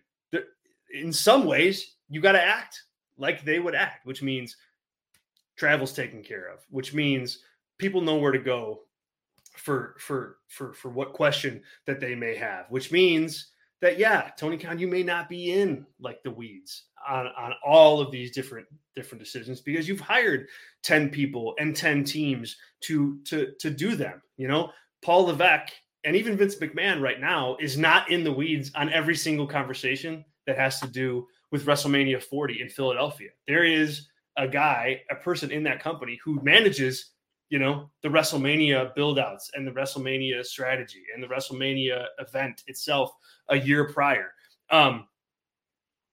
in 0.95 1.13
some 1.13 1.45
ways 1.45 1.97
you 2.09 2.21
got 2.21 2.33
to 2.33 2.43
act 2.43 2.83
like 3.19 3.45
they 3.45 3.59
would 3.59 3.75
act, 3.75 4.07
which 4.07 4.23
means 4.23 4.57
travel's 5.57 5.93
taken 5.93 6.23
care 6.23 6.49
of, 6.49 6.61
which 6.71 6.95
means 6.95 7.41
people 7.79 8.01
know 8.01 8.17
where 8.17 8.33
to 8.33 8.39
go 8.39 8.81
for 9.57 9.95
for 9.99 10.39
for 10.49 10.73
for 10.73 10.89
what 10.89 11.13
question 11.13 11.63
that 11.87 12.01
they 12.01 12.15
may 12.15 12.35
have, 12.35 12.67
which 12.71 12.91
means 12.93 13.51
that 13.81 13.99
yeah, 13.99 14.31
Tony 14.39 14.57
Khan, 14.57 14.79
you 14.79 14.89
may 14.89 15.03
not 15.03 15.29
be 15.29 15.53
in 15.53 15.87
like 16.01 16.23
the 16.23 16.31
weeds 16.31 16.85
on 17.09 17.27
on 17.39 17.53
all 17.65 18.01
of 18.01 18.11
these 18.11 18.31
different 18.31 18.67
different 18.95 19.23
decisions 19.23 19.61
because 19.61 19.89
you've 19.89 20.01
hired 20.01 20.47
10 20.83 21.11
people 21.11 21.55
and 21.59 21.75
10 21.75 22.05
teams 22.05 22.57
to 22.81 23.19
to 23.25 23.53
to 23.61 23.71
do 23.71 23.95
them. 23.95 24.23
You 24.37 24.49
know, 24.49 24.71
Paul 25.03 25.27
Levesque 25.27 25.73
and 26.05 26.17
even 26.17 26.37
Vince 26.37 26.57
McMahon 26.57 27.01
right 27.01 27.21
now 27.21 27.57
is 27.61 27.77
not 27.79 28.11
in 28.11 28.25
the 28.25 28.33
weeds 28.33 28.71
on 28.75 28.93
every 28.93 29.17
single 29.17 29.47
conversation 29.47 30.25
that 30.47 30.59
has 30.59 30.81
to 30.81 30.89
do 30.89 31.27
with 31.51 31.67
WrestleMania 31.67 32.23
40 32.23 32.61
in 32.61 32.69
Philadelphia. 32.69 33.31
There 33.47 33.65
is 33.65 34.09
a 34.37 34.49
guy, 34.49 35.03
a 35.11 35.15
person 35.15 35.51
in 35.51 35.63
that 35.65 35.81
company 35.83 36.19
who 36.25 36.41
manages, 36.43 37.11
you 37.49 37.59
know, 37.59 37.91
the 38.03 38.09
WrestleMania 38.09 38.97
buildouts 38.97 39.51
and 39.55 39.67
the 39.67 39.71
WrestleMania 39.71 40.45
strategy 40.45 41.03
and 41.15 41.23
the 41.23 41.29
WrestleMania 41.29 42.07
event 42.19 42.63
itself 42.67 43.13
a 43.49 43.57
year 43.57 43.93
prior. 43.93 44.33
Um, 44.71 45.07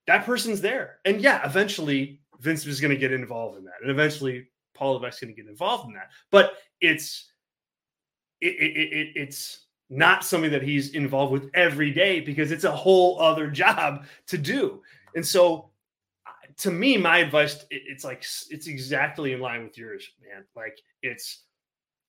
that 0.08 0.26
person's 0.26 0.62
there. 0.62 1.00
And 1.06 1.22
yeah, 1.22 1.46
eventually 1.46 2.20
Vince 2.40 2.66
is 2.66 2.82
going 2.82 2.92
to 2.92 2.98
get 2.98 3.12
involved 3.12 3.58
in 3.58 3.64
that. 3.66 3.76
And 3.82 3.90
eventually 3.90 4.48
Paul 4.74 4.94
Levesque 4.94 5.18
is 5.18 5.22
going 5.22 5.36
to 5.36 5.42
get 5.42 5.50
involved 5.50 5.88
in 5.88 5.94
that. 5.94 6.10
But 6.32 6.54
it's 6.80 7.32
it, 8.42 8.56
it, 8.60 8.94
it, 8.94 9.08
it's 9.16 9.68
not 9.90 10.24
something 10.24 10.52
that 10.52 10.64
he's 10.64 10.96
involved 10.96 11.32
with 11.32 11.50
every 11.54 11.92
day 11.92 12.20
because 12.20 12.52
it's 12.52 12.64
a 12.64 12.72
whole 12.72 13.22
other 13.22 13.48
job 13.52 14.06
to 14.28 14.38
do. 14.38 14.82
And 15.16 15.26
so 15.26 15.72
to 16.58 16.72
me, 16.72 16.98
my 16.98 17.20
advice, 17.20 17.66
it's 17.70 18.04
like, 18.04 18.24
it's 18.50 18.68
exactly 18.68 19.34
in 19.34 19.40
line 19.40 19.64
with 19.64 19.78
yours, 19.78 20.10
man. 20.22 20.46
Like 20.56 20.80
it's 21.02 21.44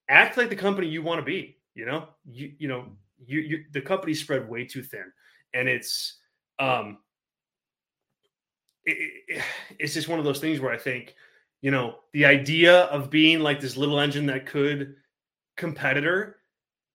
act 0.09 0.37
like 0.37 0.49
the 0.49 0.55
company 0.55 0.87
you 0.87 1.01
want 1.01 1.19
to 1.19 1.25
be, 1.25 1.57
you 1.75 1.85
know, 1.85 2.07
you, 2.25 2.53
you 2.57 2.67
know, 2.67 2.85
you, 3.25 3.39
you, 3.39 3.63
the 3.71 3.81
company 3.81 4.13
spread 4.13 4.49
way 4.49 4.65
too 4.65 4.83
thin 4.83 5.11
and 5.53 5.67
it's, 5.67 6.19
um, 6.59 6.97
it, 8.85 9.23
it, 9.27 9.43
it's 9.79 9.93
just 9.93 10.07
one 10.07 10.19
of 10.19 10.25
those 10.25 10.39
things 10.39 10.59
where 10.59 10.73
I 10.73 10.77
think, 10.77 11.15
you 11.61 11.71
know, 11.71 11.95
the 12.11 12.25
idea 12.25 12.81
of 12.85 13.09
being 13.09 13.39
like 13.39 13.61
this 13.61 13.77
little 13.77 13.99
engine 13.99 14.25
that 14.25 14.45
could 14.45 14.95
competitor 15.55 16.37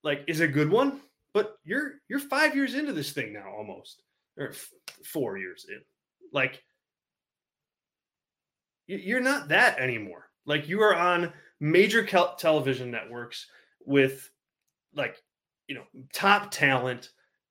like 0.02 0.24
is 0.26 0.40
a 0.40 0.48
good 0.48 0.70
one, 0.70 1.00
but 1.32 1.58
you're 1.64 1.94
you're 2.08 2.18
five 2.18 2.54
years 2.54 2.74
into 2.74 2.92
this 2.92 3.12
thing 3.12 3.32
now 3.32 3.50
almost, 3.56 4.02
or 4.36 4.50
f- 4.50 4.72
four 5.04 5.38
years 5.38 5.66
in. 5.68 5.80
Like 6.32 6.62
you're 8.86 9.20
not 9.20 9.48
that 9.48 9.78
anymore. 9.78 10.30
Like 10.46 10.68
you 10.68 10.80
are 10.82 10.94
on 10.94 11.32
major 11.60 12.04
television 12.04 12.90
networks 12.90 13.46
with 13.84 14.30
like 14.94 15.22
you 15.66 15.74
know 15.74 15.84
top 16.12 16.50
talent. 16.50 17.10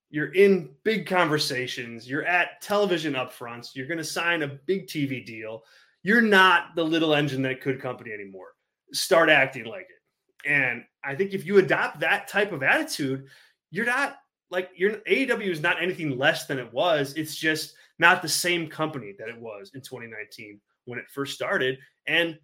You're 0.09 0.33
in 0.33 0.69
big 0.83 1.05
conversations. 1.05 2.09
You're 2.09 2.25
at 2.25 2.61
television 2.61 3.13
upfronts. 3.13 3.75
You're 3.75 3.87
going 3.87 3.97
to 3.97 4.05
sign 4.05 4.41
a 4.41 4.47
big 4.47 4.87
TV 4.87 5.25
deal. 5.25 5.63
You're 6.01 6.21
not 6.21 6.75
the 6.75 6.83
little 6.83 7.13
engine 7.13 7.41
that 7.41 7.59
could 7.59 7.81
company 7.81 8.13
anymore. 8.13 8.53
Start 8.93 9.29
acting 9.29 9.65
like 9.65 9.87
it. 9.89 10.49
And 10.49 10.85
I 11.03 11.13
think 11.13 11.33
if 11.33 11.45
you 11.45 11.57
adopt 11.57 11.99
that 11.99 12.29
type 12.29 12.53
of 12.53 12.63
attitude, 12.63 13.25
you're 13.69 13.85
not 13.85 14.19
like 14.49 14.69
your 14.77 14.91
AEW 15.09 15.49
is 15.49 15.61
not 15.61 15.81
anything 15.81 16.17
less 16.17 16.45
than 16.45 16.57
it 16.57 16.71
was. 16.71 17.13
It's 17.15 17.35
just 17.35 17.75
not 17.99 18.21
the 18.21 18.29
same 18.29 18.69
company 18.69 19.13
that 19.17 19.29
it 19.29 19.39
was 19.39 19.71
in 19.73 19.81
2019 19.81 20.59
when 20.85 20.99
it 20.99 21.05
first 21.09 21.33
started. 21.33 21.77
And 22.07 22.37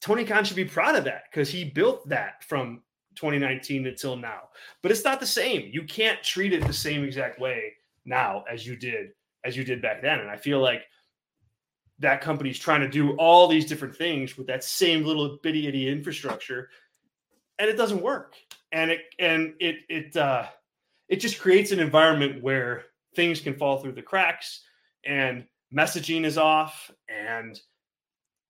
Tony 0.00 0.24
Khan 0.24 0.44
should 0.44 0.56
be 0.56 0.64
proud 0.64 0.96
of 0.96 1.04
that 1.04 1.24
because 1.30 1.48
he 1.48 1.64
built 1.64 2.08
that 2.08 2.42
from 2.44 2.82
2019 3.16 3.86
until 3.86 4.16
now. 4.16 4.48
But 4.82 4.90
it's 4.90 5.04
not 5.04 5.20
the 5.20 5.26
same. 5.26 5.70
You 5.72 5.84
can't 5.84 6.22
treat 6.22 6.52
it 6.52 6.66
the 6.66 6.72
same 6.72 7.04
exact 7.04 7.38
way 7.38 7.74
now 8.04 8.44
as 8.50 8.66
you 8.66 8.76
did 8.76 9.10
as 9.44 9.56
you 9.56 9.64
did 9.64 9.82
back 9.82 10.02
then. 10.02 10.20
And 10.20 10.30
I 10.30 10.36
feel 10.36 10.60
like 10.60 10.82
that 11.98 12.20
company's 12.20 12.58
trying 12.58 12.80
to 12.80 12.88
do 12.88 13.12
all 13.12 13.48
these 13.48 13.66
different 13.66 13.94
things 13.94 14.36
with 14.36 14.46
that 14.48 14.64
same 14.64 15.04
little 15.04 15.38
bitty 15.42 15.68
itty 15.68 15.88
infrastructure, 15.88 16.68
and 17.58 17.68
it 17.68 17.76
doesn't 17.76 18.02
work. 18.02 18.34
And 18.72 18.90
it 18.90 19.00
and 19.18 19.54
it 19.60 19.76
it 19.88 20.16
uh, 20.16 20.46
it 21.08 21.16
just 21.16 21.40
creates 21.40 21.70
an 21.70 21.80
environment 21.80 22.42
where 22.42 22.86
things 23.14 23.40
can 23.40 23.54
fall 23.54 23.78
through 23.78 23.92
the 23.92 24.02
cracks 24.02 24.62
and 25.04 25.44
messaging 25.74 26.24
is 26.24 26.38
off 26.38 26.90
and 27.08 27.60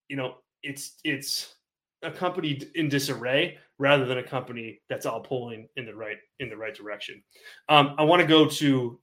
you 0.09 0.15
know 0.15 0.35
it's 0.61 0.99
it's 1.03 1.55
a 2.03 2.11
company 2.11 2.61
in 2.75 2.89
disarray 2.89 3.57
rather 3.79 4.05
than 4.05 4.17
a 4.17 4.23
company 4.23 4.81
that's 4.89 5.05
all 5.05 5.21
pulling 5.21 5.67
in 5.77 5.85
the 5.85 5.95
right 5.95 6.17
in 6.39 6.49
the 6.49 6.57
right 6.57 6.75
direction. 6.75 7.23
Um, 7.69 7.95
I 7.97 8.03
want 8.03 8.21
to 8.21 8.27
go 8.27 8.47
to 8.47 8.99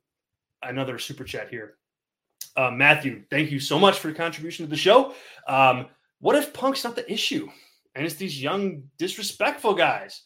another 0.63 0.99
super 0.99 1.25
chat 1.25 1.49
here. 1.49 1.77
Uh, 2.57 2.71
Matthew, 2.71 3.23
thank 3.31 3.51
you 3.51 3.61
so 3.61 3.79
much 3.79 3.99
for 3.99 4.09
your 4.09 4.17
contribution 4.17 4.67
to 4.67 4.71
the 4.71 4.77
show. 4.77 5.15
Um, 5.47 5.87
what 6.21 6.37
if 6.37 6.53
Punk's 6.53 6.85
not 6.85 6.97
the 6.97 7.11
issue, 7.11 7.49
and 7.95 8.05
it's 8.05 8.17
these 8.17 8.41
young 8.41 8.83
disrespectful 8.99 9.75
guys? 9.75 10.23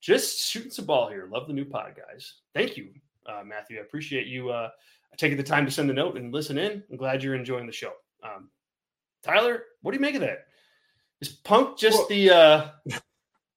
Just 0.00 0.48
shooting 0.50 0.70
some 0.70 0.86
ball 0.86 1.08
here. 1.08 1.28
Love 1.32 1.46
the 1.46 1.52
new 1.52 1.64
pod, 1.64 1.94
guys. 1.96 2.34
Thank 2.54 2.76
you, 2.76 2.90
uh, 3.28 3.42
Matthew. 3.44 3.78
I 3.78 3.82
appreciate 3.82 4.26
you 4.26 4.50
uh, 4.50 4.70
taking 5.16 5.36
the 5.36 5.42
time 5.42 5.64
to 5.64 5.72
send 5.72 5.88
the 5.88 5.94
note 5.94 6.16
and 6.16 6.32
listen 6.32 6.58
in. 6.58 6.82
I'm 6.90 6.96
glad 6.96 7.22
you're 7.22 7.34
enjoying 7.34 7.66
the 7.66 7.72
show. 7.72 7.92
Um, 8.22 8.50
Tyler, 9.22 9.64
what 9.82 9.92
do 9.92 9.96
you 9.96 10.02
make 10.02 10.14
of 10.14 10.20
that? 10.20 10.46
Is 11.20 11.28
Punk 11.28 11.78
just 11.78 11.98
well, 11.98 12.08
the 12.08 12.30
uh, 12.30 12.68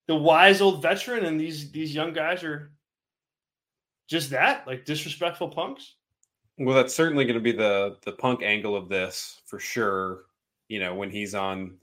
the 0.07 0.15
wise 0.15 0.61
old 0.61 0.82
veteran, 0.82 1.26
and 1.26 1.39
these 1.39 1.72
these 1.72 1.93
young 1.93 2.13
guys 2.13 2.43
are 2.43 2.72
just 4.07 4.30
that, 4.32 4.65
like 4.65 4.86
disrespectful 4.86 5.49
punks? 5.49 5.95
Well, 6.57 6.76
that's 6.76 6.95
certainly 6.95 7.26
going 7.26 7.36
to 7.36 7.41
be 7.41 7.51
the 7.51 7.97
the 8.05 8.13
Punk 8.13 8.41
angle 8.41 8.76
of 8.76 8.89
this 8.89 9.41
for 9.45 9.59
sure. 9.59 10.26
You 10.67 10.80
know, 10.80 10.95
when 10.95 11.09
he's 11.09 11.36
on, 11.36 11.78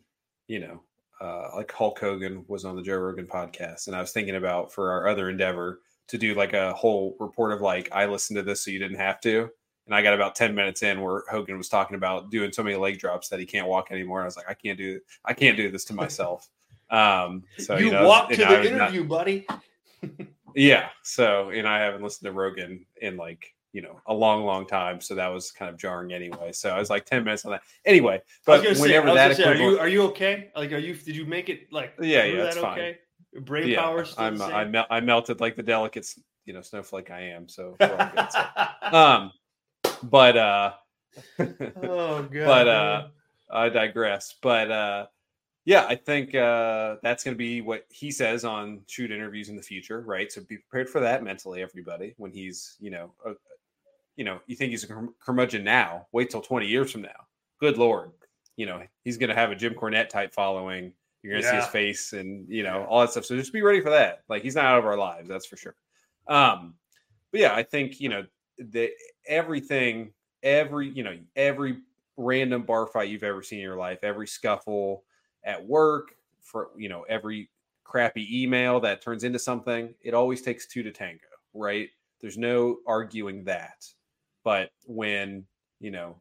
you 0.48 0.60
know, 0.60 0.82
uh, 1.20 1.50
like 1.56 1.70
Hulk 1.70 1.98
Hogan 1.98 2.44
was 2.48 2.64
on 2.64 2.76
the 2.76 2.82
Joe 2.82 2.98
Rogan 2.98 3.26
podcast, 3.26 3.86
and 3.86 3.96
I 3.96 4.00
was 4.00 4.12
thinking 4.12 4.36
about 4.36 4.72
for 4.72 4.90
our 4.90 5.08
other 5.08 5.28
endeavor 5.28 5.80
to 6.08 6.18
do 6.18 6.34
like 6.34 6.52
a 6.52 6.72
whole 6.74 7.16
report 7.18 7.52
of 7.52 7.60
like 7.60 7.88
I 7.92 8.06
listened 8.06 8.36
to 8.36 8.42
this 8.42 8.64
so 8.64 8.70
you 8.70 8.78
didn't 8.78 8.98
have 8.98 9.20
to. 9.22 9.50
And 9.86 9.94
I 9.94 10.02
got 10.02 10.14
about 10.14 10.34
10 10.34 10.54
minutes 10.54 10.82
in 10.82 11.00
where 11.00 11.22
Hogan 11.30 11.56
was 11.56 11.68
talking 11.68 11.96
about 11.96 12.30
doing 12.30 12.52
so 12.52 12.62
many 12.62 12.76
leg 12.76 12.98
drops 12.98 13.28
that 13.28 13.38
he 13.38 13.46
can't 13.46 13.68
walk 13.68 13.92
anymore. 13.92 14.22
I 14.22 14.24
was 14.24 14.36
like, 14.36 14.48
I 14.48 14.54
can't 14.54 14.76
do 14.76 15.00
I 15.24 15.32
can't 15.32 15.56
do 15.56 15.70
this 15.70 15.84
to 15.86 15.94
myself. 15.94 16.48
Um, 16.88 17.42
so 17.58 17.76
you, 17.76 17.86
you 17.86 17.90
know, 17.90 18.06
walk 18.06 18.30
to 18.30 18.36
the 18.36 18.72
interview, 18.72 19.00
not, 19.00 19.08
buddy. 19.08 19.44
yeah. 20.54 20.90
So, 21.02 21.50
and 21.50 21.66
I 21.66 21.80
haven't 21.80 22.00
listened 22.00 22.26
to 22.26 22.32
Rogan 22.32 22.86
in 23.02 23.16
like, 23.16 23.52
you 23.72 23.82
know, 23.82 24.00
a 24.06 24.14
long, 24.14 24.44
long 24.44 24.68
time. 24.68 25.00
So 25.00 25.16
that 25.16 25.26
was 25.26 25.50
kind 25.50 25.68
of 25.68 25.76
jarring 25.78 26.12
anyway. 26.12 26.52
So 26.52 26.70
I 26.70 26.78
was 26.78 26.88
like 26.88 27.04
10 27.04 27.24
minutes 27.24 27.44
on 27.44 27.50
that. 27.50 27.62
Anyway, 27.84 28.22
but 28.44 28.62
whenever 28.62 29.08
say, 29.08 29.14
that 29.14 29.36
say, 29.36 29.44
are 29.44 29.54
you 29.56 29.78
are 29.80 29.88
you 29.88 30.02
okay? 30.04 30.50
Like, 30.54 30.70
are 30.70 30.78
you 30.78 30.94
did 30.94 31.16
you 31.16 31.26
make 31.26 31.48
it 31.48 31.72
like 31.72 31.92
yeah, 32.00 32.24
yeah, 32.24 32.44
that's 32.44 32.56
fine. 32.56 32.78
Okay? 32.78 32.98
Brain 33.40 33.68
yeah, 33.68 33.80
power. 33.80 34.06
I'm 34.18 34.40
I, 34.40 34.64
mel- 34.64 34.86
I 34.90 35.00
melted 35.00 35.40
like 35.40 35.56
the 35.56 35.62
delicate, 35.62 36.06
you 36.44 36.52
know, 36.52 36.62
snowflake 36.62 37.10
I 37.10 37.20
am. 37.20 37.48
So, 37.48 37.76
um, 38.82 39.32
but 40.02 40.36
uh, 40.36 40.72
oh 41.38 42.22
god, 42.22 42.30
but 42.30 42.68
uh, 42.68 43.08
I 43.50 43.68
digress. 43.68 44.34
But 44.40 44.70
uh, 44.70 45.06
yeah, 45.64 45.86
I 45.88 45.94
think 45.94 46.34
uh, 46.34 46.96
that's 47.02 47.24
going 47.24 47.34
to 47.34 47.38
be 47.38 47.60
what 47.60 47.86
he 47.90 48.10
says 48.10 48.44
on 48.44 48.82
shoot 48.86 49.10
interviews 49.10 49.48
in 49.48 49.56
the 49.56 49.62
future, 49.62 50.00
right? 50.00 50.30
So 50.30 50.42
be 50.42 50.58
prepared 50.58 50.88
for 50.88 51.00
that 51.00 51.22
mentally, 51.24 51.62
everybody. 51.62 52.14
When 52.16 52.32
he's, 52.32 52.76
you 52.80 52.90
know, 52.90 53.12
uh, 53.26 53.34
you 54.16 54.24
know, 54.24 54.40
you 54.46 54.56
think 54.56 54.70
he's 54.70 54.84
a 54.84 55.08
curmudgeon 55.20 55.64
now. 55.64 56.06
Wait 56.12 56.30
till 56.30 56.42
twenty 56.42 56.66
years 56.66 56.90
from 56.92 57.02
now. 57.02 57.26
Good 57.58 57.78
lord, 57.78 58.12
you 58.56 58.66
know, 58.66 58.82
he's 59.04 59.18
going 59.18 59.28
to 59.28 59.34
have 59.34 59.50
a 59.50 59.54
Jim 59.54 59.74
Cornette 59.74 60.08
type 60.08 60.32
following. 60.32 60.92
You're 61.22 61.32
going 61.32 61.42
to 61.42 61.48
yeah. 61.48 61.52
see 61.52 61.64
his 61.64 61.72
face 61.72 62.12
and 62.12 62.46
you 62.48 62.62
know 62.62 62.84
all 62.88 63.00
that 63.00 63.10
stuff. 63.10 63.24
So 63.24 63.36
just 63.36 63.52
be 63.52 63.62
ready 63.62 63.80
for 63.80 63.90
that. 63.90 64.22
Like 64.28 64.42
he's 64.42 64.54
not 64.54 64.64
out 64.64 64.78
of 64.78 64.86
our 64.86 64.96
lives, 64.96 65.28
that's 65.28 65.46
for 65.46 65.56
sure. 65.56 65.74
Um, 66.28 66.74
but 67.32 67.40
yeah, 67.40 67.54
I 67.54 67.62
think 67.62 68.00
you 68.00 68.08
know 68.08 68.24
the 68.58 68.90
everything, 69.26 70.12
every 70.42 70.88
you 70.88 71.02
know, 71.02 71.16
every 71.34 71.78
random 72.16 72.62
bar 72.62 72.86
fight 72.86 73.08
you've 73.08 73.22
ever 73.22 73.42
seen 73.42 73.58
in 73.58 73.64
your 73.64 73.76
life, 73.76 73.98
every 74.02 74.26
scuffle 74.26 75.04
at 75.44 75.64
work, 75.64 76.12
for 76.40 76.70
you 76.76 76.88
know, 76.88 77.04
every 77.08 77.50
crappy 77.84 78.42
email 78.42 78.80
that 78.80 79.00
turns 79.00 79.24
into 79.24 79.38
something, 79.38 79.94
it 80.02 80.14
always 80.14 80.42
takes 80.42 80.66
two 80.66 80.82
to 80.82 80.90
tango, 80.90 81.20
right? 81.54 81.88
There's 82.20 82.38
no 82.38 82.78
arguing 82.86 83.44
that. 83.44 83.86
But 84.44 84.70
when, 84.86 85.44
you 85.80 85.90
know, 85.90 86.16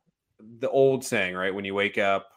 the 0.60 0.70
old 0.70 1.04
saying, 1.04 1.36
right? 1.36 1.54
When 1.54 1.66
you 1.66 1.74
wake 1.74 1.98
up 1.98 2.28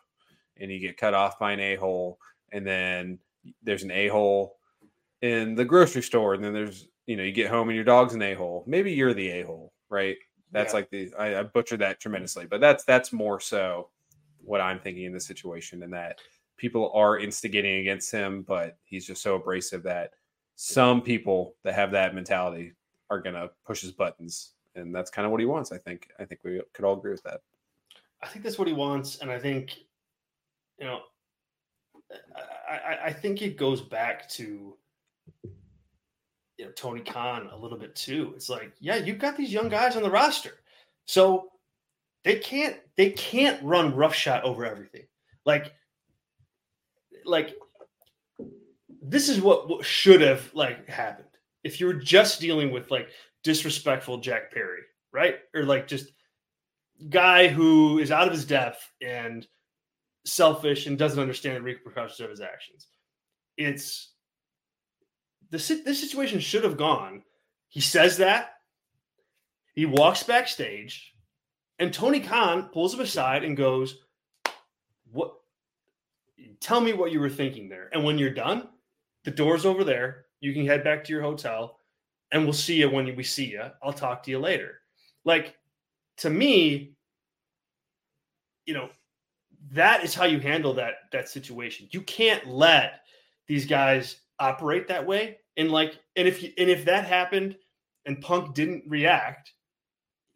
and 0.58 0.70
you 0.70 0.78
get 0.78 0.96
cut 0.96 1.14
off 1.14 1.38
by 1.38 1.52
an 1.52 1.60
a 1.60 1.76
hole, 1.76 2.18
and 2.52 2.66
then 2.66 3.18
there's 3.62 3.82
an 3.82 3.90
a 3.90 4.08
hole 4.08 4.56
in 5.22 5.54
the 5.54 5.64
grocery 5.64 6.02
store, 6.02 6.34
and 6.34 6.44
then 6.44 6.52
there's, 6.52 6.88
you 7.06 7.16
know, 7.16 7.22
you 7.22 7.32
get 7.32 7.50
home 7.50 7.68
and 7.68 7.76
your 7.76 7.84
dog's 7.84 8.14
an 8.14 8.22
a 8.22 8.34
hole. 8.34 8.64
Maybe 8.66 8.92
you're 8.92 9.14
the 9.14 9.28
a 9.30 9.42
hole, 9.42 9.72
right? 9.88 10.16
That's 10.52 10.72
yeah. 10.72 10.76
like 10.76 10.90
the 10.90 11.12
I, 11.18 11.40
I 11.40 11.42
butchered 11.42 11.80
that 11.80 12.00
tremendously, 12.00 12.46
but 12.46 12.60
that's 12.60 12.84
that's 12.84 13.12
more 13.12 13.40
so 13.40 13.88
what 14.42 14.60
I'm 14.60 14.78
thinking 14.78 15.04
in 15.04 15.12
this 15.12 15.26
situation, 15.26 15.82
and 15.82 15.92
that 15.92 16.20
people 16.56 16.90
are 16.94 17.18
instigating 17.18 17.80
against 17.80 18.10
him, 18.10 18.42
but 18.42 18.76
he's 18.84 19.06
just 19.06 19.22
so 19.22 19.36
abrasive 19.36 19.82
that 19.84 20.12
some 20.56 21.02
people 21.02 21.54
that 21.64 21.74
have 21.74 21.92
that 21.92 22.14
mentality 22.14 22.72
are 23.10 23.20
going 23.20 23.34
to 23.34 23.50
push 23.66 23.80
his 23.80 23.92
buttons, 23.92 24.52
and 24.74 24.94
that's 24.94 25.10
kind 25.10 25.26
of 25.26 25.32
what 25.32 25.40
he 25.40 25.46
wants. 25.46 25.72
I 25.72 25.78
think. 25.78 26.08
I 26.18 26.24
think 26.24 26.42
we 26.44 26.60
could 26.72 26.84
all 26.84 26.96
agree 26.96 27.12
with 27.12 27.22
that. 27.24 27.40
I 28.22 28.26
think 28.26 28.44
that's 28.44 28.58
what 28.58 28.68
he 28.68 28.74
wants, 28.74 29.18
and 29.18 29.30
I 29.30 29.38
think, 29.38 29.78
you 30.78 30.86
know, 30.86 31.00
I, 32.68 32.98
I 33.06 33.12
think 33.12 33.42
it 33.42 33.56
goes 33.56 33.80
back 33.80 34.28
to 34.30 34.76
you 36.58 36.64
know, 36.64 36.70
Tony 36.72 37.00
Khan 37.00 37.48
a 37.52 37.56
little 37.56 37.78
bit 37.78 37.94
too. 37.94 38.32
It's 38.34 38.48
like, 38.48 38.72
yeah, 38.80 38.96
you've 38.96 39.18
got 39.18 39.36
these 39.36 39.52
young 39.52 39.68
guys 39.68 39.96
on 39.96 40.02
the 40.02 40.10
roster, 40.10 40.54
so 41.06 41.50
they 42.24 42.36
can't 42.36 42.76
they 42.96 43.10
can't 43.10 43.62
run 43.62 43.94
roughshod 43.94 44.42
over 44.42 44.66
everything. 44.66 45.06
Like 45.44 45.72
like 47.24 47.54
this 49.00 49.28
is 49.28 49.40
what, 49.40 49.68
what 49.68 49.84
should 49.84 50.20
have 50.20 50.52
like 50.54 50.88
happened 50.88 51.28
if 51.64 51.80
you 51.80 51.86
were 51.86 51.94
just 51.94 52.40
dealing 52.40 52.70
with 52.70 52.90
like 52.90 53.08
disrespectful 53.44 54.18
Jack 54.18 54.52
Perry, 54.52 54.82
right? 55.12 55.36
Or 55.54 55.64
like 55.64 55.86
just 55.86 56.10
guy 57.08 57.46
who 57.46 57.98
is 57.98 58.10
out 58.10 58.26
of 58.26 58.32
his 58.32 58.44
depth 58.44 58.90
and 59.00 59.46
selfish 60.28 60.86
and 60.86 60.98
doesn't 60.98 61.20
understand 61.20 61.56
the 61.56 61.62
repercussions 61.62 62.20
of 62.20 62.30
his 62.30 62.40
actions. 62.40 62.88
It's 63.56 64.12
the 65.50 65.58
this 65.84 66.00
situation 66.00 66.40
should 66.40 66.64
have 66.64 66.76
gone. 66.76 67.22
He 67.68 67.80
says 67.80 68.18
that. 68.18 68.54
He 69.74 69.86
walks 69.86 70.22
backstage, 70.24 71.14
and 71.78 71.92
Tony 71.92 72.20
Khan 72.20 72.70
pulls 72.72 72.94
him 72.94 73.00
aside 73.00 73.44
and 73.44 73.56
goes, 73.56 73.98
"What 75.10 75.34
tell 76.60 76.80
me 76.80 76.92
what 76.92 77.12
you 77.12 77.20
were 77.20 77.30
thinking 77.30 77.68
there. 77.68 77.88
And 77.92 78.04
when 78.04 78.18
you're 78.18 78.30
done, 78.30 78.68
the 79.24 79.30
door's 79.30 79.66
over 79.66 79.84
there. 79.84 80.26
You 80.40 80.52
can 80.52 80.66
head 80.66 80.84
back 80.84 81.04
to 81.04 81.12
your 81.12 81.22
hotel 81.22 81.78
and 82.32 82.44
we'll 82.44 82.52
see 82.52 82.76
you 82.76 82.90
when 82.90 83.14
we 83.16 83.24
see 83.24 83.46
you. 83.46 83.62
I'll 83.82 83.92
talk 83.92 84.22
to 84.24 84.30
you 84.30 84.38
later. 84.38 84.80
Like 85.24 85.56
to 86.18 86.30
me, 86.30 86.94
you 88.66 88.74
know, 88.74 88.90
that 89.72 90.04
is 90.04 90.14
how 90.14 90.24
you 90.24 90.40
handle 90.40 90.74
that 90.74 90.94
that 91.12 91.28
situation. 91.28 91.88
You 91.90 92.02
can't 92.02 92.46
let 92.46 93.00
these 93.46 93.66
guys 93.66 94.16
operate 94.38 94.88
that 94.88 95.06
way. 95.06 95.38
And 95.56 95.70
like, 95.70 95.98
and 96.16 96.28
if 96.28 96.42
you, 96.42 96.52
and 96.58 96.70
if 96.70 96.84
that 96.84 97.04
happened 97.04 97.56
and 98.06 98.20
Punk 98.20 98.54
didn't 98.54 98.84
react, 98.86 99.52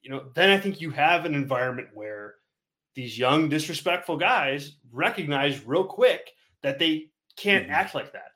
you 0.03 0.11
know, 0.11 0.25
then 0.35 0.51
I 0.51 0.59
think 0.59 0.81
you 0.81 0.91
have 0.91 1.25
an 1.25 1.35
environment 1.35 1.89
where 1.95 2.35
these 2.95 3.19
young 3.19 3.49
disrespectful 3.49 4.17
guys 4.17 4.77
recognize 4.91 5.65
real 5.65 5.85
quick 5.85 6.33
that 6.63 6.79
they 6.79 7.11
can't 7.37 7.65
mm-hmm. 7.65 7.75
act 7.75 7.95
like 7.95 8.13
that 8.13 8.33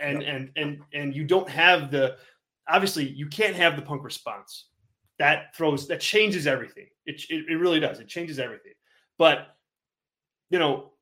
and 0.00 0.22
yep. 0.22 0.34
and 0.34 0.50
and 0.56 0.80
and 0.92 1.14
you 1.14 1.24
don't 1.24 1.48
have 1.48 1.90
the 1.90 2.16
obviously 2.68 3.08
you 3.08 3.26
can't 3.26 3.54
have 3.54 3.76
the 3.76 3.82
punk 3.82 4.04
response 4.04 4.68
that 5.18 5.54
throws 5.54 5.86
that 5.88 6.00
changes 6.00 6.46
everything 6.46 6.86
it, 7.06 7.22
it, 7.30 7.44
it 7.48 7.56
really 7.56 7.80
does 7.80 8.00
it 8.00 8.08
changes 8.08 8.38
everything 8.38 8.72
but 9.18 9.56
you 10.50 10.58
know 10.58 10.92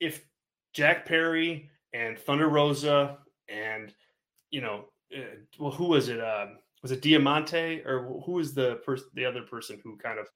if 0.00 0.24
jack 0.72 1.06
perry 1.06 1.70
and 1.92 2.18
thunder 2.18 2.48
rosa 2.48 3.18
and 3.48 3.94
you 4.50 4.60
know 4.60 4.84
uh, 5.16 5.20
well 5.58 5.70
who 5.70 5.86
was 5.86 6.08
it 6.08 6.20
um 6.20 6.58
was 6.82 6.90
it 6.92 7.02
diamante 7.02 7.82
or 7.84 8.20
who 8.24 8.32
was 8.32 8.54
the 8.54 8.76
person 8.84 9.06
the 9.14 9.24
other 9.24 9.42
person 9.42 9.80
who 9.84 9.96
kind 9.96 10.18
of 10.18 10.26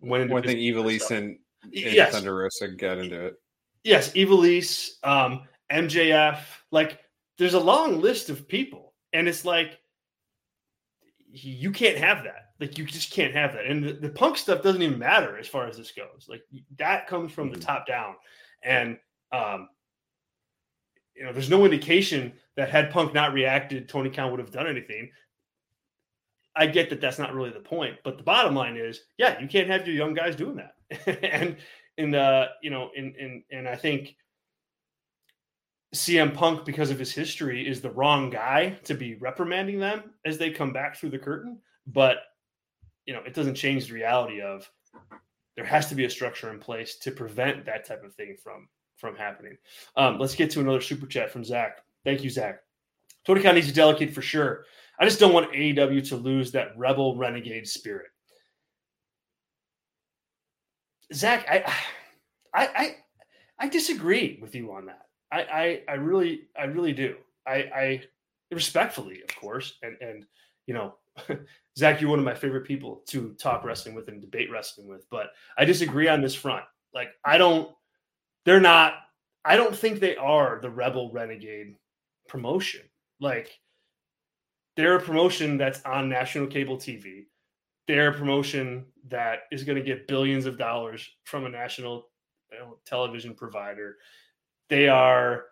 went 0.00 0.22
into 0.22 0.34
one 0.34 0.42
thing 0.42 0.56
Ivelisse 0.58 1.10
and, 1.10 1.38
and 1.62 1.72
yes. 1.72 2.12
Thunder 2.12 2.34
Rosa 2.34 2.68
got 2.68 2.98
into 2.98 3.26
it. 3.26 3.34
Yes, 3.84 4.12
Ivelisse, 4.12 4.90
um, 5.04 5.42
MJF. 5.70 6.40
Like, 6.70 7.00
there's 7.38 7.54
a 7.54 7.60
long 7.60 8.00
list 8.00 8.30
of 8.30 8.48
people, 8.48 8.94
and 9.12 9.28
it's 9.28 9.44
like 9.44 9.78
you 11.28 11.70
can't 11.70 11.98
have 11.98 12.24
that. 12.24 12.45
Like 12.58 12.78
you 12.78 12.84
just 12.84 13.12
can't 13.12 13.34
have 13.34 13.52
that. 13.52 13.66
And 13.66 13.84
the, 13.84 13.92
the, 13.92 14.08
punk 14.08 14.38
stuff 14.38 14.62
doesn't 14.62 14.80
even 14.80 14.98
matter 14.98 15.36
as 15.36 15.46
far 15.46 15.66
as 15.66 15.76
this 15.76 15.92
goes. 15.92 16.26
Like 16.28 16.42
that 16.78 17.06
comes 17.06 17.32
from 17.32 17.50
the 17.50 17.56
mm-hmm. 17.56 17.66
top 17.66 17.86
down. 17.86 18.14
And 18.62 18.96
um, 19.30 19.68
you 21.14 21.24
know, 21.24 21.32
there's 21.32 21.50
no 21.50 21.64
indication 21.64 22.32
that 22.56 22.70
had 22.70 22.90
Punk 22.90 23.14
not 23.14 23.32
reacted, 23.32 23.88
Tony 23.88 24.10
Khan 24.10 24.30
would 24.30 24.40
have 24.40 24.50
done 24.50 24.66
anything. 24.66 25.10
I 26.54 26.66
get 26.66 26.90
that 26.90 27.00
that's 27.00 27.18
not 27.18 27.34
really 27.34 27.50
the 27.50 27.60
point, 27.60 27.96
but 28.04 28.16
the 28.16 28.24
bottom 28.24 28.54
line 28.54 28.76
is, 28.76 29.00
yeah, 29.18 29.38
you 29.40 29.46
can't 29.46 29.68
have 29.68 29.86
your 29.86 29.96
young 29.96 30.14
guys 30.14 30.36
doing 30.36 30.56
that. 30.56 31.22
and 31.22 31.56
in 31.98 32.14
uh, 32.14 32.46
you 32.62 32.70
know, 32.70 32.90
in 32.94 33.14
in 33.18 33.42
and 33.50 33.68
I 33.68 33.76
think 33.76 34.14
CM 35.94 36.34
Punk, 36.34 36.64
because 36.64 36.90
of 36.90 36.98
his 36.98 37.12
history, 37.12 37.66
is 37.66 37.80
the 37.80 37.90
wrong 37.90 38.30
guy 38.30 38.70
to 38.84 38.94
be 38.94 39.16
reprimanding 39.16 39.78
them 39.78 40.14
as 40.24 40.38
they 40.38 40.50
come 40.50 40.72
back 40.72 40.96
through 40.96 41.10
the 41.10 41.18
curtain. 41.18 41.58
But 41.86 42.18
you 43.06 43.14
know, 43.14 43.22
it 43.24 43.34
doesn't 43.34 43.54
change 43.54 43.86
the 43.86 43.94
reality 43.94 44.40
of 44.40 44.68
there 45.56 45.64
has 45.64 45.88
to 45.88 45.94
be 45.94 46.04
a 46.04 46.10
structure 46.10 46.52
in 46.52 46.58
place 46.58 46.96
to 46.98 47.10
prevent 47.10 47.64
that 47.64 47.86
type 47.86 48.04
of 48.04 48.14
thing 48.14 48.36
from 48.42 48.68
from 48.96 49.16
happening. 49.16 49.56
Um, 49.96 50.18
let's 50.18 50.34
get 50.34 50.50
to 50.52 50.60
another 50.60 50.80
super 50.80 51.06
chat 51.06 51.30
from 51.30 51.44
Zach. 51.44 51.78
Thank 52.04 52.22
you, 52.22 52.30
Zach. 52.30 52.60
Tony 53.26 53.42
Khan 53.42 53.54
needs 53.54 53.66
to 53.66 53.74
delegate 53.74 54.14
for 54.14 54.22
sure. 54.22 54.64
I 54.98 55.04
just 55.04 55.20
don't 55.20 55.34
want 55.34 55.52
AEW 55.52 56.08
to 56.08 56.16
lose 56.16 56.50
that 56.52 56.76
rebel 56.78 57.16
renegade 57.16 57.68
spirit. 57.68 58.06
Zach, 61.12 61.44
I, 61.48 61.72
I, 62.54 62.66
I, 62.66 62.96
I 63.58 63.68
disagree 63.68 64.38
with 64.40 64.54
you 64.54 64.72
on 64.72 64.86
that. 64.86 65.02
I, 65.30 65.42
I, 65.42 65.82
I 65.88 65.94
really, 65.94 66.48
I 66.58 66.64
really 66.64 66.92
do. 66.92 67.16
I, 67.46 67.54
I 67.54 68.02
respectfully, 68.50 69.22
of 69.22 69.36
course, 69.36 69.74
and 69.82 69.96
and 70.00 70.24
you 70.66 70.74
know, 70.74 70.94
Zach, 71.78 72.00
you're 72.00 72.10
one 72.10 72.18
of 72.18 72.24
my 72.24 72.34
favorite 72.34 72.66
people 72.66 73.02
to 73.08 73.34
talk 73.34 73.64
wrestling 73.64 73.94
with 73.94 74.08
and 74.08 74.20
debate 74.20 74.50
wrestling 74.50 74.88
with, 74.88 75.08
but 75.10 75.30
I 75.58 75.64
disagree 75.64 76.08
on 76.08 76.22
this 76.22 76.34
front. 76.34 76.64
Like, 76.94 77.08
I 77.24 77.38
don't, 77.38 77.70
they're 78.44 78.60
not, 78.60 78.94
I 79.44 79.56
don't 79.56 79.76
think 79.76 80.00
they 80.00 80.16
are 80.16 80.58
the 80.60 80.70
Rebel 80.70 81.10
Renegade 81.12 81.76
promotion. 82.28 82.82
Like, 83.20 83.50
they're 84.76 84.96
a 84.96 85.02
promotion 85.02 85.56
that's 85.56 85.82
on 85.84 86.08
national 86.08 86.46
cable 86.46 86.76
TV. 86.76 87.26
They're 87.86 88.08
a 88.08 88.14
promotion 88.14 88.86
that 89.08 89.40
is 89.52 89.64
going 89.64 89.76
to 89.76 89.84
get 89.84 90.08
billions 90.08 90.46
of 90.46 90.58
dollars 90.58 91.08
from 91.24 91.46
a 91.46 91.48
national 91.48 92.08
television 92.84 93.34
provider. 93.34 93.96
They 94.68 94.88
are 94.88 95.44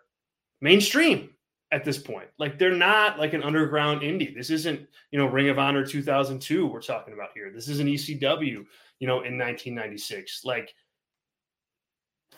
mainstream 0.61 1.29
at 1.75 1.83
this 1.83 1.97
point. 1.97 2.29
Like 2.39 2.57
they're 2.57 2.71
not 2.71 3.19
like 3.19 3.33
an 3.33 3.43
underground 3.43 3.99
indie. 4.01 4.33
This 4.33 4.49
isn't, 4.49 4.87
you 5.11 5.19
know, 5.19 5.25
Ring 5.25 5.49
of 5.49 5.59
Honor 5.59 5.85
2002 5.85 6.65
we're 6.65 6.81
talking 6.81 7.13
about 7.13 7.31
here. 7.35 7.51
This 7.53 7.67
is 7.67 7.81
an 7.81 7.87
ECW, 7.87 8.65
you 8.99 9.07
know, 9.07 9.23
in 9.23 9.37
1996. 9.37 10.45
Like 10.45 10.73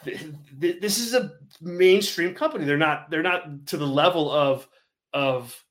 th- 0.03 0.25
th- 0.59 0.81
this 0.81 0.97
is 0.97 1.13
a 1.13 1.33
mainstream 1.61 2.33
company. 2.33 2.65
They're 2.65 2.77
not 2.77 3.11
they're 3.11 3.21
not 3.21 3.67
to 3.67 3.77
the 3.77 3.85
level 3.85 4.31
of 4.31 4.67
of 5.13 5.63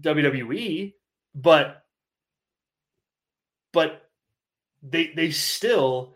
WWE, 0.00 0.94
but 1.34 1.84
but 3.74 4.08
they 4.82 5.12
they 5.14 5.30
still 5.30 6.14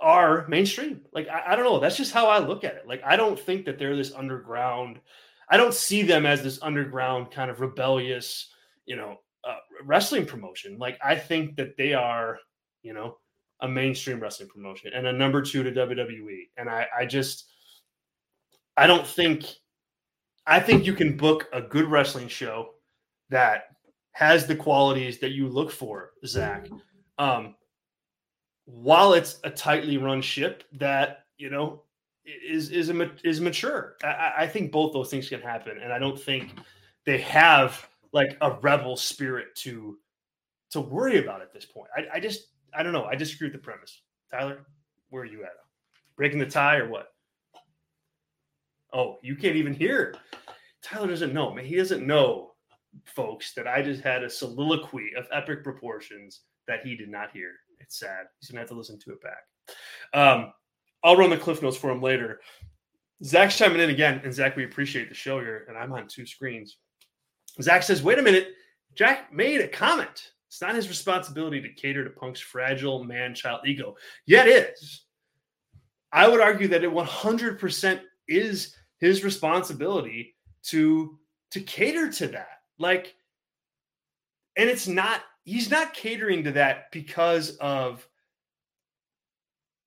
are 0.00 0.46
mainstream. 0.48 1.02
Like 1.12 1.28
I, 1.28 1.52
I, 1.52 1.56
don't 1.56 1.64
know. 1.64 1.78
That's 1.78 1.96
just 1.96 2.12
how 2.12 2.26
I 2.26 2.38
look 2.38 2.64
at 2.64 2.74
it. 2.74 2.86
Like 2.86 3.02
I 3.04 3.16
don't 3.16 3.38
think 3.38 3.64
that 3.66 3.78
they're 3.78 3.96
this 3.96 4.12
underground. 4.12 5.00
I 5.48 5.56
don't 5.56 5.74
see 5.74 6.02
them 6.02 6.26
as 6.26 6.42
this 6.42 6.62
underground 6.62 7.30
kind 7.30 7.50
of 7.50 7.60
rebellious, 7.60 8.48
you 8.86 8.96
know, 8.96 9.16
uh, 9.44 9.56
wrestling 9.84 10.26
promotion. 10.26 10.78
Like 10.78 10.98
I 11.04 11.16
think 11.16 11.56
that 11.56 11.76
they 11.76 11.94
are, 11.94 12.38
you 12.82 12.94
know, 12.94 13.18
a 13.60 13.68
mainstream 13.68 14.20
wrestling 14.20 14.48
promotion 14.48 14.92
and 14.94 15.06
a 15.06 15.12
number 15.12 15.42
two 15.42 15.62
to 15.62 15.70
WWE. 15.70 16.48
And 16.56 16.68
I, 16.68 16.86
I 16.98 17.06
just, 17.06 17.46
I 18.76 18.86
don't 18.86 19.06
think, 19.06 19.44
I 20.46 20.60
think 20.60 20.86
you 20.86 20.94
can 20.94 21.16
book 21.16 21.48
a 21.52 21.60
good 21.60 21.84
wrestling 21.86 22.28
show 22.28 22.70
that 23.28 23.64
has 24.12 24.46
the 24.46 24.56
qualities 24.56 25.18
that 25.20 25.32
you 25.32 25.48
look 25.48 25.70
for, 25.70 26.12
Zach. 26.26 26.68
Um, 27.18 27.54
while 28.72 29.14
it's 29.14 29.40
a 29.44 29.50
tightly 29.50 29.98
run 29.98 30.22
ship 30.22 30.64
that 30.72 31.26
you 31.38 31.50
know 31.50 31.82
is 32.24 32.70
is 32.70 32.90
a, 32.90 33.10
is 33.24 33.40
mature. 33.40 33.96
I, 34.02 34.32
I 34.38 34.46
think 34.46 34.72
both 34.72 34.92
those 34.92 35.10
things 35.10 35.28
can 35.28 35.40
happen, 35.40 35.78
and 35.82 35.92
I 35.92 35.98
don't 35.98 36.18
think 36.18 36.52
they 37.04 37.18
have 37.18 37.88
like 38.12 38.36
a 38.40 38.52
rebel 38.62 38.96
spirit 38.96 39.54
to 39.56 39.98
to 40.70 40.80
worry 40.80 41.18
about 41.18 41.42
at 41.42 41.52
this 41.52 41.64
point. 41.64 41.88
I, 41.96 42.16
I 42.16 42.20
just 42.20 42.48
I 42.72 42.82
don't 42.82 42.92
know. 42.92 43.04
I 43.04 43.16
disagree 43.16 43.46
with 43.48 43.54
the 43.54 43.58
premise. 43.58 44.02
Tyler, 44.30 44.64
where 45.10 45.22
are 45.22 45.26
you 45.26 45.42
at? 45.42 45.50
Breaking 46.16 46.38
the 46.38 46.46
tie 46.46 46.76
or 46.76 46.88
what? 46.88 47.08
Oh, 48.92 49.18
you 49.22 49.36
can't 49.36 49.56
even 49.56 49.74
hear. 49.74 50.14
Tyler 50.82 51.08
doesn't 51.08 51.32
know. 51.32 51.52
Man, 51.52 51.64
he 51.64 51.76
doesn't 51.76 52.06
know, 52.06 52.52
folks, 53.04 53.54
that 53.54 53.66
I 53.66 53.82
just 53.82 54.02
had 54.02 54.22
a 54.22 54.30
soliloquy 54.30 55.12
of 55.16 55.26
epic 55.32 55.62
proportions 55.62 56.40
that 56.66 56.84
he 56.84 56.96
did 56.96 57.08
not 57.08 57.30
hear. 57.32 57.52
It's 57.80 57.98
sad. 57.98 58.26
He's 58.38 58.50
gonna 58.50 58.60
have 58.60 58.68
to 58.68 58.74
listen 58.74 58.98
to 59.00 59.12
it 59.12 59.22
back. 59.22 59.44
Um, 60.14 60.52
I'll 61.02 61.16
run 61.16 61.30
the 61.30 61.36
cliff 61.36 61.62
notes 61.62 61.76
for 61.76 61.90
him 61.90 62.02
later. 62.02 62.40
Zach's 63.24 63.56
chiming 63.56 63.80
in 63.80 63.90
again, 63.90 64.20
and 64.24 64.32
Zach, 64.32 64.56
we 64.56 64.64
appreciate 64.64 65.08
the 65.08 65.14
show 65.14 65.40
here, 65.40 65.66
and 65.68 65.76
I'm 65.76 65.92
on 65.92 66.08
two 66.08 66.26
screens. 66.26 66.78
Zach 67.60 67.82
says, 67.82 68.02
"Wait 68.02 68.18
a 68.18 68.22
minute, 68.22 68.54
Jack 68.94 69.32
made 69.32 69.60
a 69.60 69.68
comment. 69.68 70.32
It's 70.48 70.60
not 70.60 70.74
his 70.74 70.88
responsibility 70.88 71.60
to 71.60 71.72
cater 71.72 72.02
to 72.02 72.10
Punk's 72.10 72.40
fragile 72.40 73.04
man-child 73.04 73.60
ego. 73.66 73.96
Yet 74.26 74.48
is. 74.48 75.04
I 76.12 76.26
would 76.26 76.40
argue 76.40 76.66
that 76.68 76.82
it 76.82 76.90
100% 76.90 78.00
is 78.26 78.74
his 78.98 79.22
responsibility 79.22 80.34
to 80.64 81.18
to 81.52 81.60
cater 81.60 82.10
to 82.12 82.28
that. 82.28 82.62
Like, 82.78 83.14
and 84.56 84.68
it's 84.68 84.86
not 84.86 85.22
he's 85.44 85.70
not 85.70 85.94
catering 85.94 86.44
to 86.44 86.52
that 86.52 86.90
because 86.92 87.56
of 87.56 88.06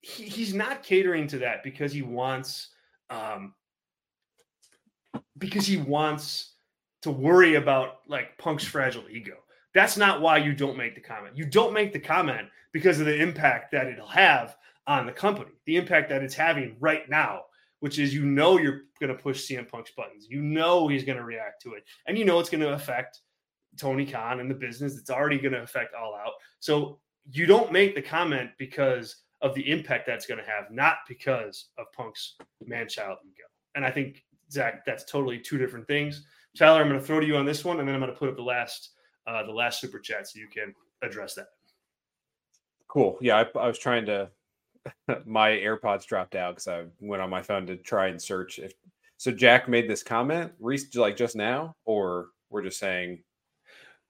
he, 0.00 0.24
he's 0.24 0.54
not 0.54 0.82
catering 0.82 1.26
to 1.28 1.38
that 1.38 1.62
because 1.62 1.92
he 1.92 2.02
wants 2.02 2.70
um 3.10 3.54
because 5.38 5.66
he 5.66 5.76
wants 5.76 6.52
to 7.02 7.10
worry 7.10 7.54
about 7.54 7.98
like 8.08 8.36
punk's 8.38 8.64
fragile 8.64 9.04
ego 9.10 9.36
that's 9.74 9.96
not 9.96 10.20
why 10.20 10.36
you 10.36 10.54
don't 10.54 10.76
make 10.76 10.94
the 10.94 11.00
comment 11.00 11.36
you 11.36 11.44
don't 11.44 11.72
make 11.72 11.92
the 11.92 11.98
comment 11.98 12.48
because 12.72 13.00
of 13.00 13.06
the 13.06 13.20
impact 13.20 13.70
that 13.70 13.86
it'll 13.86 14.06
have 14.06 14.56
on 14.86 15.06
the 15.06 15.12
company 15.12 15.50
the 15.66 15.76
impact 15.76 16.08
that 16.08 16.22
it's 16.22 16.34
having 16.34 16.76
right 16.80 17.08
now 17.08 17.42
which 17.84 17.98
is 17.98 18.14
you 18.14 18.24
know 18.24 18.58
you're 18.58 18.84
going 18.98 19.14
to 19.14 19.22
push 19.22 19.46
CM 19.46 19.68
Punk's 19.68 19.90
buttons. 19.90 20.26
You 20.30 20.40
know 20.40 20.88
he's 20.88 21.04
going 21.04 21.18
to 21.18 21.24
react 21.24 21.60
to 21.64 21.74
it, 21.74 21.84
and 22.06 22.16
you 22.16 22.24
know 22.24 22.40
it's 22.40 22.48
going 22.48 22.62
to 22.62 22.72
affect 22.72 23.20
Tony 23.78 24.06
Khan 24.06 24.40
and 24.40 24.50
the 24.50 24.54
business. 24.54 24.96
It's 24.96 25.10
already 25.10 25.38
going 25.38 25.52
to 25.52 25.62
affect 25.62 25.94
all 25.94 26.14
out. 26.14 26.32
So 26.60 26.98
you 27.30 27.46
don't 27.46 27.72
make 27.72 27.94
the 27.94 28.02
comment 28.02 28.50
because 28.58 29.16
of 29.42 29.54
the 29.54 29.70
impact 29.70 30.06
that's 30.06 30.26
going 30.26 30.42
to 30.42 30.50
have, 30.50 30.70
not 30.70 30.98
because 31.08 31.68
of 31.78 31.86
Punk's 31.92 32.36
man 32.64 32.88
child 32.88 33.18
ego. 33.24 33.44
And 33.74 33.84
I 33.84 33.90
think, 33.90 34.24
Zach, 34.50 34.84
that's 34.84 35.04
totally 35.04 35.38
two 35.38 35.58
different 35.58 35.86
things. 35.86 36.24
Tyler, 36.56 36.80
I'm 36.80 36.88
going 36.88 37.00
to 37.00 37.06
throw 37.06 37.20
to 37.20 37.26
you 37.26 37.36
on 37.36 37.44
this 37.44 37.64
one, 37.64 37.80
and 37.80 37.88
then 37.88 37.94
I'm 37.94 38.00
going 38.00 38.12
to 38.12 38.18
put 38.18 38.28
up 38.28 38.36
the 38.36 38.42
last 38.42 38.90
uh, 39.26 39.42
the 39.42 39.52
last 39.52 39.80
super 39.80 39.98
chat 39.98 40.28
so 40.28 40.38
you 40.38 40.48
can 40.48 40.74
address 41.02 41.34
that. 41.34 41.46
Cool. 42.88 43.18
Yeah, 43.20 43.44
I, 43.54 43.58
I 43.58 43.66
was 43.66 43.78
trying 43.78 44.06
to. 44.06 44.30
my 45.24 45.48
AirPods 45.48 46.06
dropped 46.06 46.34
out 46.34 46.56
because 46.56 46.68
I 46.68 46.84
went 47.00 47.22
on 47.22 47.30
my 47.30 47.40
phone 47.40 47.66
to 47.66 47.76
try 47.76 48.08
and 48.08 48.20
search 48.20 48.58
if. 48.58 48.74
So 49.16 49.30
Jack 49.30 49.68
made 49.68 49.88
this 49.88 50.02
comment, 50.02 50.52
like 50.60 51.16
just 51.16 51.36
now, 51.36 51.74
or 51.84 52.28
we're 52.50 52.62
just 52.62 52.78
saying 52.78 53.22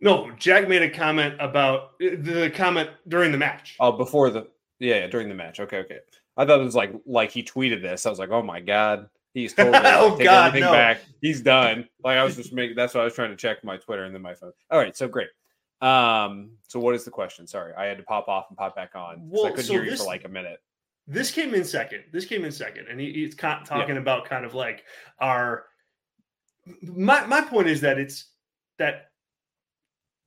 no, 0.05 0.31
Jack 0.33 0.69
made 0.69 0.83
a 0.83 0.91
comment 0.91 1.35
about 1.41 1.99
the 1.99 2.53
comment 2.55 2.91
during 3.09 3.33
the 3.33 3.39
match. 3.39 3.75
Oh, 3.81 3.91
before 3.91 4.29
the 4.29 4.47
yeah, 4.79 4.97
yeah 4.97 5.07
during 5.07 5.31
the 5.31 5.35
match. 5.35 5.61
Okay, 5.61 5.79
okay. 5.79 5.99
I 6.37 6.45
thought 6.45 6.61
it 6.61 6.65
was 6.65 6.75
like 6.75 6.93
like 7.07 7.31
he 7.31 7.43
tweeted 7.43 7.81
this. 7.81 8.05
I 8.05 8.11
was 8.11 8.19
like, 8.19 8.29
oh 8.29 8.43
my 8.43 8.61
god, 8.61 9.09
he's 9.33 9.55
totally 9.55 9.73
like, 9.73 9.95
oh 9.97 10.15
take 10.19 10.27
god, 10.27 10.49
everything 10.49 10.67
no. 10.69 10.73
back. 10.73 11.01
He's 11.23 11.41
done. 11.41 11.89
Like 12.05 12.19
I 12.19 12.25
was 12.25 12.37
just 12.37 12.53
making. 12.53 12.77
That's 12.77 12.93
why 12.93 13.01
I 13.01 13.05
was 13.05 13.15
trying 13.15 13.31
to 13.31 13.37
check 13.37 13.65
my 13.65 13.79
Twitter 13.79 14.05
and 14.05 14.15
then 14.15 14.21
my 14.21 14.35
phone. 14.35 14.53
All 14.71 14.79
right, 14.79 14.95
so 14.95 15.09
great. 15.09 15.29
Um, 15.81 16.51
so 16.69 16.79
what 16.79 16.95
is 16.95 17.07
the 17.07 17.11
question? 17.11 17.47
Sorry, 17.47 17.73
I 17.75 17.87
had 17.87 17.97
to 17.97 18.05
pop 18.05 18.29
off 18.29 18.45
and 18.51 18.59
pop 18.59 18.77
back 18.77 18.95
on. 18.95 19.17
Well, 19.23 19.47
I 19.47 19.51
couldn't 19.53 19.65
so 19.65 19.73
hear 19.73 19.85
this, 19.87 19.93
you 19.93 19.97
for 19.97 20.05
like 20.05 20.27
a 20.27 20.29
minute. 20.29 20.59
This 21.07 21.31
came 21.31 21.55
in 21.55 21.65
second. 21.65 22.05
This 22.13 22.27
came 22.27 22.45
in 22.45 22.53
second, 22.53 22.89
and 22.91 23.01
he, 23.01 23.11
he's 23.11 23.35
talking 23.35 23.67
yeah. 23.71 23.95
about 23.95 24.27
kind 24.27 24.45
of 24.45 24.53
like 24.53 24.85
our. 25.19 25.65
My 26.83 27.25
my 27.25 27.41
point 27.41 27.69
is 27.69 27.81
that 27.81 27.99
it's 27.99 28.27
that 28.79 29.13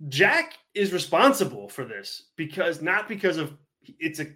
Jack 0.10 0.58
is 0.74 0.93
responsible 0.93 1.70
for 1.70 1.84
this 1.84 2.30
because 2.36 2.82
not 2.82 3.08
because 3.08 3.38
of 3.38 3.58
it's 4.00 4.20
a 4.20 4.28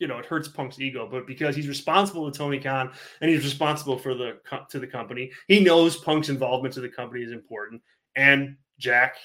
you 0.00 0.08
know 0.08 0.18
it 0.18 0.26
hurts 0.26 0.48
Punk's 0.48 0.80
ego, 0.80 1.08
but 1.10 1.26
because 1.26 1.54
he's 1.54 1.68
responsible 1.68 2.30
to 2.30 2.36
Tony 2.36 2.58
Khan 2.58 2.90
and 3.20 3.30
he's 3.30 3.44
responsible 3.44 3.96
for 3.96 4.14
the 4.14 4.38
to 4.70 4.78
the 4.78 4.86
company. 4.86 5.30
He 5.46 5.60
knows 5.60 5.96
Punk's 5.96 6.28
involvement 6.28 6.74
to 6.74 6.80
the 6.80 6.88
company 6.88 7.22
is 7.22 7.32
important, 7.32 7.80
and 8.16 8.56
Jack 8.78 9.16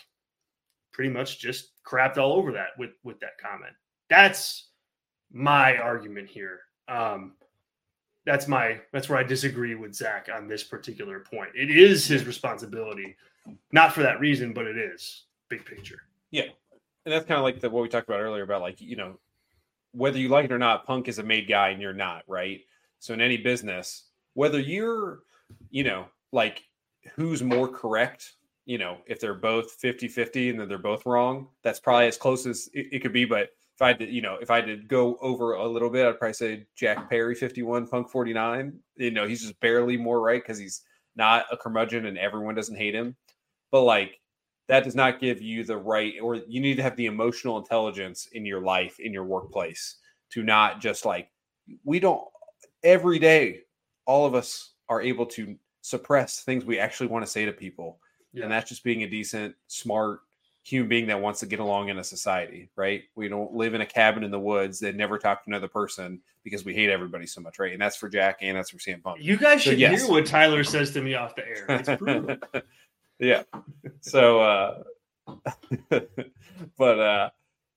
pretty 0.92 1.10
much 1.10 1.40
just 1.40 1.72
crapped 1.84 2.18
all 2.18 2.34
over 2.34 2.52
that 2.52 2.70
with 2.78 2.92
with 3.04 3.20
that 3.22 3.38
comment. 3.42 3.74
That's 4.10 4.70
my 5.32 5.78
argument 5.78 6.30
here. 6.30 6.60
Um, 6.88 7.34
that's 8.28 8.48
my 8.48 8.80
that's 8.92 9.10
where 9.10 9.18
I 9.18 9.24
disagree 9.24 9.74
with 9.74 9.96
Zach 9.96 10.30
on 10.34 10.48
this 10.48 10.64
particular 10.64 11.22
point. 11.22 11.50
It 11.56 11.72
is 11.72 12.06
his 12.06 12.26
responsibility, 12.26 13.16
not 13.72 13.92
for 13.92 14.04
that 14.04 14.20
reason, 14.20 14.54
but 14.54 14.68
it 14.68 14.78
is 14.78 15.24
big 15.58 15.66
picture. 15.66 16.04
Yeah, 16.32 16.46
and 17.06 17.14
that's 17.14 17.26
kind 17.26 17.38
of 17.38 17.44
like 17.44 17.60
the 17.60 17.70
what 17.70 17.84
we 17.84 17.90
talked 17.90 18.08
about 18.08 18.22
earlier 18.22 18.44
about 18.44 18.62
like 18.62 18.82
you 18.82 18.96
know 18.96 19.20
whether 19.92 20.18
you 20.18 20.30
like 20.30 20.46
it 20.46 20.52
or 20.52 20.58
not, 20.58 20.86
Punk 20.86 21.08
is 21.08 21.20
a 21.20 21.24
made 21.24 21.48
guy 21.48 21.70
and 21.70 21.82
you're 21.82 21.94
not, 21.94 22.24
right? 22.28 22.62
So 23.00 23.14
in 23.14 23.22
any 23.22 23.38
business, 23.38 24.10
whether 24.34 24.60
you're 24.60 25.20
you 25.70 25.84
know 25.84 26.06
like 26.32 26.64
who's 27.16 27.44
more 27.44 27.68
correct 27.68 28.34
you 28.66 28.78
know 28.78 28.98
if 29.08 29.20
they're 29.20 29.34
both 29.34 29.80
50-50 29.82 30.52
and 30.52 30.60
then 30.60 30.70
they're 30.70 30.78
both 30.78 31.06
wrong 31.06 31.50
that's 31.64 31.82
probably 31.82 32.08
as 32.08 32.18
close 32.18 32.46
as 32.46 32.70
it, 32.74 32.88
it 32.94 33.00
could 33.02 33.12
be 33.12 33.26
but 33.26 33.50
if 33.76 33.82
I 33.82 33.94
did, 33.94 34.10
you 34.10 34.22
know, 34.22 34.38
if 34.40 34.52
I 34.52 34.62
did 34.62 34.88
go 34.88 35.18
over 35.20 35.54
a 35.54 35.68
little 35.68 35.90
bit, 35.90 36.06
I'd 36.06 36.20
probably 36.20 36.34
say 36.34 36.68
Jack 36.76 37.10
Perry 37.10 37.34
51, 37.34 37.88
Punk 37.88 38.10
49. 38.10 38.74
You 38.98 39.12
know, 39.12 39.28
he's 39.28 39.42
just 39.42 39.60
barely 39.60 39.98
more 39.98 40.22
right 40.22 40.42
because 40.42 40.60
he's 40.60 40.82
not 41.16 41.46
a 41.52 41.58
curmudgeon 41.58 42.06
and 42.06 42.18
everyone 42.18 42.56
doesn't 42.56 42.78
hate 42.78 42.94
him. 42.94 43.16
But 43.72 43.82
like 43.82 44.20
that 44.68 44.84
does 44.84 44.96
not 44.96 45.20
give 45.20 45.42
you 45.42 45.64
the 45.64 45.78
right 45.78 46.14
or 46.22 46.36
you 46.36 46.62
need 46.62 46.76
to 46.76 46.84
have 46.84 46.96
the 46.96 47.08
emotional 47.08 47.58
intelligence 47.58 48.28
in 48.34 48.46
your 48.46 48.62
life, 48.62 49.00
in 49.00 49.12
your 49.12 49.26
workplace, 49.26 49.98
to 50.32 50.44
not 50.44 50.80
just 50.80 51.06
like 51.06 51.30
we 51.84 52.00
don't 52.00 52.24
every 52.84 53.20
day, 53.20 53.62
all 54.06 54.26
of 54.26 54.36
us 54.36 54.74
are 54.90 55.02
able 55.02 55.26
to 55.26 55.56
suppress 55.82 56.42
things 56.42 56.66
we 56.66 56.80
actually 56.80 57.08
want 57.08 57.26
to 57.26 57.32
say 57.32 57.46
to 57.46 57.52
people. 57.52 58.00
Yeah. 58.34 58.44
And 58.44 58.52
that's 58.52 58.70
just 58.70 58.84
being 58.84 59.04
a 59.04 59.10
decent, 59.10 59.56
smart, 59.68 60.22
human 60.64 60.88
being 60.88 61.08
that 61.08 61.20
wants 61.20 61.42
to 61.42 61.46
get 61.46 61.60
along 61.60 61.90
in 61.90 62.00
a 62.00 62.04
society, 62.04 62.70
right? 62.76 63.04
We 63.16 63.28
don't 63.28 63.54
live 63.54 63.74
in 63.74 63.82
a 63.82 63.86
cabin 63.86 64.24
in 64.24 64.32
the 64.32 64.40
woods 64.40 64.80
that 64.80 64.96
never 64.96 65.20
talk 65.20 65.44
to 65.44 65.50
another 65.50 65.68
person 65.68 66.22
because 66.44 66.64
we 66.64 66.74
hate 66.74 66.90
everybody 66.90 67.28
so 67.28 67.42
much, 67.42 67.60
right? 67.60 67.74
And 67.74 67.82
that's 67.82 67.98
for 67.98 68.10
Jack 68.10 68.38
and 68.42 68.58
that's 68.58 68.70
for 68.70 68.80
sam 68.80 69.02
Punk. 69.02 69.22
You 69.22 69.38
guys 69.38 69.62
should 69.62 69.78
yes. 69.78 70.02
hear 70.02 70.10
what 70.10 70.26
Tyler 70.26 70.64
says 70.64 70.92
to 70.92 71.02
me 71.02 71.16
off 71.16 71.36
the 71.36 71.46
air. 71.46 72.64
yeah. 73.24 73.44
So, 74.02 74.42
uh, 74.42 74.84
but 76.78 77.00
uh, 77.00 77.30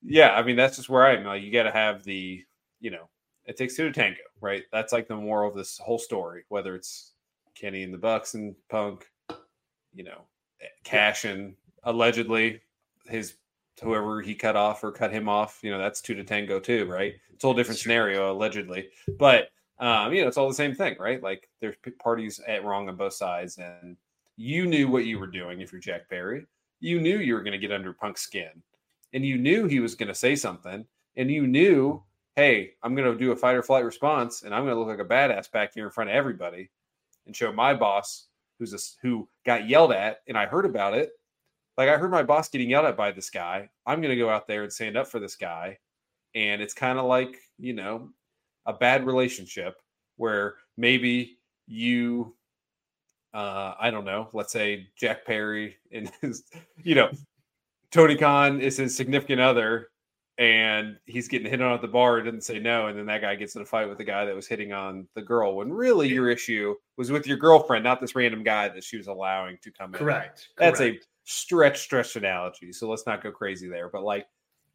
yeah, 0.03 0.33
I 0.33 0.43
mean 0.43 0.57
that's 0.57 0.77
just 0.77 0.89
where 0.89 1.07
I'm. 1.07 1.25
Like, 1.25 1.43
you 1.43 1.53
got 1.53 1.65
to 1.65 1.71
have 1.71 2.05
the, 2.05 2.45
you 2.81 2.91
know, 2.91 3.09
it 3.47 3.57
takes 3.57 3.77
two 3.77 3.85
to 3.85 3.93
tango, 3.93 4.21
right? 4.41 4.65
That's 4.73 4.93
like 4.93 5.09
the 5.09 5.17
moral 5.17 5.51
of 5.51 5.57
this 5.57 5.79
whole 5.79 5.99
story. 5.99 6.45
Whether 6.49 6.75
it's 6.75 7.13
Kenny 7.55 7.83
and 7.83 7.95
the 7.95 7.99
Bucks 7.99 8.35
and 8.35 8.55
Punk, 8.69 9.07
you 9.95 10.05
know, 10.05 10.23
Cash 10.85 11.25
and 11.25 11.55
allegedly 11.85 12.61
his 13.07 13.35
whoever 13.83 14.21
he 14.21 14.35
cut 14.35 14.57
off 14.57 14.83
or 14.83 14.91
cut 14.91 15.13
him 15.13 15.29
off, 15.29 15.61
you 15.63 15.71
know, 15.71 15.79
that's 15.79 16.01
two 16.01 16.15
to 16.15 16.25
tango 16.25 16.59
too, 16.59 16.87
right? 16.87 17.15
It's 17.33 17.45
a 17.45 17.47
whole 17.47 17.55
different 17.55 17.79
scenario 17.79 18.33
allegedly, 18.33 18.89
but 19.19 19.51
um, 19.79 20.13
you 20.13 20.23
know, 20.23 20.29
it's 20.29 20.39
all 20.39 20.49
the 20.49 20.55
same 20.55 20.75
thing, 20.75 20.97
right? 20.99 21.23
Like 21.23 21.49
there's 21.61 21.77
parties 21.99 22.41
at 22.49 22.65
wrong 22.65 22.89
on 22.89 22.97
both 22.97 23.13
sides, 23.13 23.59
and 23.59 23.97
you 24.37 24.67
knew 24.67 24.89
what 24.89 25.07
you 25.07 25.19
were 25.19 25.27
doing. 25.27 25.61
If 25.61 25.73
you're 25.73 25.81
Jack 25.81 26.09
Perry, 26.09 26.47
you 26.81 27.01
knew 27.01 27.19
you 27.19 27.35
were 27.35 27.43
going 27.43 27.53
to 27.53 27.59
get 27.59 27.73
under 27.73 27.93
Punk's 27.93 28.23
skin, 28.23 28.63
and 29.13 29.25
you 29.25 29.39
knew 29.39 29.67
he 29.67 29.81
was 29.81 29.95
going 29.95 30.09
to 30.09 30.15
say 30.15 30.37
something, 30.37 30.85
and 31.17 31.31
you 31.31 31.47
knew, 31.47 32.03
hey, 32.37 32.73
I'm 32.83 32.95
going 32.95 33.11
to 33.11 33.19
do 33.19 33.33
a 33.33 33.37
fight 33.37 33.57
or 33.57 33.63
flight 33.63 33.85
response, 33.85 34.43
and 34.43 34.55
I'm 34.55 34.65
going 34.65 34.75
to 34.75 34.79
look 34.79 34.89
like 34.89 34.99
a 34.99 35.09
badass 35.09 35.51
back 35.51 35.75
here 35.75 35.87
in 35.87 35.91
front 35.91 36.11
of 36.11 36.17
everybody, 36.17 36.71
and 37.27 37.35
show 37.35 37.53
my 37.53 37.75
boss 37.75 38.27
who's 38.59 38.75
a, 38.75 38.79
who 39.03 39.29
got 39.45 39.69
yelled 39.69 39.93
at, 39.93 40.23
and 40.29 40.37
I 40.37 40.47
heard 40.47 40.67
about 40.67 40.95
it, 40.95 41.11
like 41.77 41.89
I 41.89 41.97
heard 41.97 42.11
my 42.11 42.23
boss 42.23 42.49
getting 42.49 42.71
yelled 42.71 42.87
at 42.87 42.97
by 42.97 43.13
this 43.13 43.31
guy. 43.31 43.69
I'm 43.85 44.01
going 44.01 44.11
to 44.15 44.17
go 44.17 44.31
out 44.31 44.47
there 44.47 44.63
and 44.63 44.73
stand 44.73 44.97
up 44.97 45.09
for 45.09 45.19
this 45.19 45.37
guy. 45.37 45.79
And 46.35 46.61
it's 46.61 46.75
kind 46.75 46.99
of 46.99 47.07
like, 47.07 47.37
you 47.59 47.73
know, 47.73 48.11
a 48.67 48.73
bad 48.73 49.07
relationship 49.07 49.81
where 50.17 50.57
maybe 50.77 51.39
you, 51.67 52.35
uh, 53.37 53.75
I 53.79 53.91
don't 53.91 54.07
know, 54.07 54.29
let's 54.33 54.51
say 54.51 54.89
Jack 54.97 55.27
Perry 55.27 55.77
and 55.93 56.11
his, 56.23 56.45
you 56.83 56.95
know, 56.95 57.11
Tony 57.91 58.17
Khan 58.17 58.61
is 58.63 58.79
his 58.79 58.97
significant 58.97 59.41
other 59.41 59.91
and 60.39 60.99
he's 61.05 61.29
getting 61.29 61.49
hit 61.49 61.61
on 61.61 61.73
at 61.73 61.83
the 61.83 61.89
bar 61.89 62.17
and 62.17 62.25
didn't 62.25 62.45
say 62.45 62.59
no 62.59 62.89
and 62.89 62.99
then 62.99 63.07
that 63.07 63.23
guy 63.23 63.35
gets 63.35 63.57
in 63.57 63.63
a 63.63 63.65
fight 63.65 63.89
with 63.89 63.99
the 63.99 64.05
guy 64.05 64.25
that 64.25 64.35
was 64.35 64.47
hitting 64.47 64.73
on 64.73 65.07
the 65.15 65.23
girl 65.23 65.57
when 65.57 65.73
really 65.73 66.09
your 66.09 66.29
issue 66.29 66.75
was 66.99 67.11
with 67.11 67.27
your 67.27 67.39
girlfriend 67.39 67.83
not 67.83 68.03
this 68.03 68.15
random 68.15 68.43
guy 68.43 68.69
that 68.69 68.85
she 68.85 68.99
was 68.99 69.07
allowing 69.07 69.57
to 69.63 69.71
come 69.71 69.95
in 69.95 69.99
correct 69.99 70.49
that's 70.59 70.79
correct. 70.79 71.05
a 71.05 71.07
stretch 71.25 71.81
stretch 71.81 72.17
analogy 72.17 72.71
so 72.71 72.87
let's 72.87 73.07
not 73.07 73.23
go 73.23 73.31
crazy 73.31 73.67
there 73.67 73.89
but 73.89 74.03
like 74.03 74.27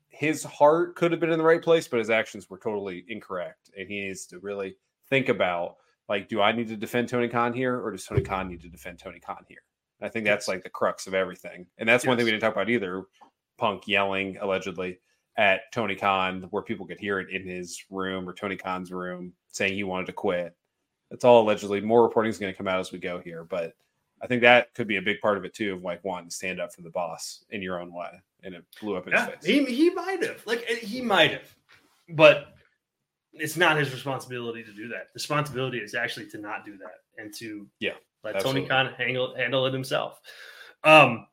his 0.10 0.44
heart 0.44 0.96
could 0.96 1.12
have 1.12 1.20
been 1.20 1.32
in 1.32 1.38
the 1.38 1.46
right 1.46 1.62
place 1.62 1.88
but 1.88 2.00
his 2.00 2.10
actions 2.10 2.50
were 2.50 2.58
totally 2.58 3.06
incorrect 3.08 3.70
and 3.78 3.88
he 3.88 4.02
needs 4.02 4.26
to 4.26 4.40
really 4.40 4.76
think 5.10 5.30
about 5.30 5.76
like 6.12 6.28
do 6.28 6.42
i 6.42 6.52
need 6.52 6.68
to 6.68 6.78
defend 6.78 7.08
tony 7.08 7.28
khan 7.28 7.54
here 7.54 7.80
or 7.80 7.92
does 7.92 8.06
tony 8.06 8.22
khan 8.22 8.48
need 8.48 8.62
to 8.62 8.70
defend 8.70 9.00
tony 9.00 9.20
khan 9.20 9.44
here 9.48 9.64
i 10.02 10.10
think 10.10 10.26
that's 10.26 10.48
like 10.48 10.62
the 10.62 10.70
crux 10.70 11.08
of 11.08 11.14
everything 11.14 11.66
and 11.78 11.88
that's 11.88 12.04
yes. 12.04 12.08
one 12.08 12.18
thing 12.18 12.26
we 12.26 12.32
didn't 12.32 12.42
talk 12.42 12.54
about 12.54 12.70
either 12.70 13.06
punk 13.58 13.88
yelling 13.88 14.38
allegedly 14.42 15.00
at 15.38 15.72
Tony 15.72 15.96
Khan 15.96 16.48
where 16.50 16.64
people 16.64 16.86
could 16.86 17.00
hear 17.00 17.20
it 17.20 17.30
in 17.30 17.48
his 17.48 17.84
room 17.90 18.28
or 18.28 18.34
Tony 18.34 18.58
Khan's 18.58 18.92
room 18.92 19.34
saying 19.50 19.74
he 19.74 19.84
wanted 19.84 20.08
to 20.08 20.14
quit. 20.14 20.56
That's 21.10 21.24
all 21.24 21.44
allegedly. 21.44 21.80
More 21.80 22.04
reporting 22.04 22.32
is 22.32 22.40
going 22.40 22.52
to 22.52 22.58
come 22.58 22.68
out 22.68 22.80
as 22.80 22.92
we 22.92 23.00
go 23.00 23.20
here, 23.20 23.44
but 23.44 23.74
I 24.22 24.28
think 24.28 24.42
that 24.42 24.74
could 24.74 24.88
be 24.88 24.98
a 24.98 25.02
big 25.02 25.20
part 25.22 25.38
of 25.38 25.46
it 25.46 25.54
too, 25.54 25.74
of 25.74 25.84
like 25.84 26.04
wanting 26.04 26.30
to 26.30 26.36
stand 26.36 26.60
up 26.60 26.74
for 26.74 26.82
the 26.82 26.90
boss 26.90 27.44
in 27.50 27.62
your 27.62 27.80
own 27.80 27.94
way, 27.94 28.12
and 28.44 28.56
it 28.56 28.64
blew 28.80 28.96
up 28.96 29.08
in 29.08 29.14
yeah, 29.14 29.26
his 29.26 29.36
face. 29.36 29.46
He 29.46 29.66
he 29.66 29.90
might 29.90 30.24
have, 30.24 30.46
like 30.46 30.64
eh, 30.70 30.76
he 30.76 31.02
might 31.02 31.32
have, 31.32 31.56
but 32.10 32.54
it's 33.34 33.58
not 33.58 33.78
his 33.78 33.92
responsibility 33.92 34.64
to 34.64 34.74
do 34.74 34.88
that. 34.90 35.08
The 35.14 35.16
responsibility 35.16 35.78
is 35.78 35.96
actually 35.96 36.28
to 36.30 36.38
not 36.38 36.66
do 36.66 36.78
that 36.78 37.00
and 37.18 37.34
to 37.36 37.68
yeah 37.80 37.92
let 38.24 38.36
absolutely. 38.36 38.68
Tony 38.68 38.70
Khan 38.70 38.94
handle 38.98 39.36
handle 39.36 39.66
it 39.66 39.74
himself. 39.74 40.20
Um, 40.84 41.28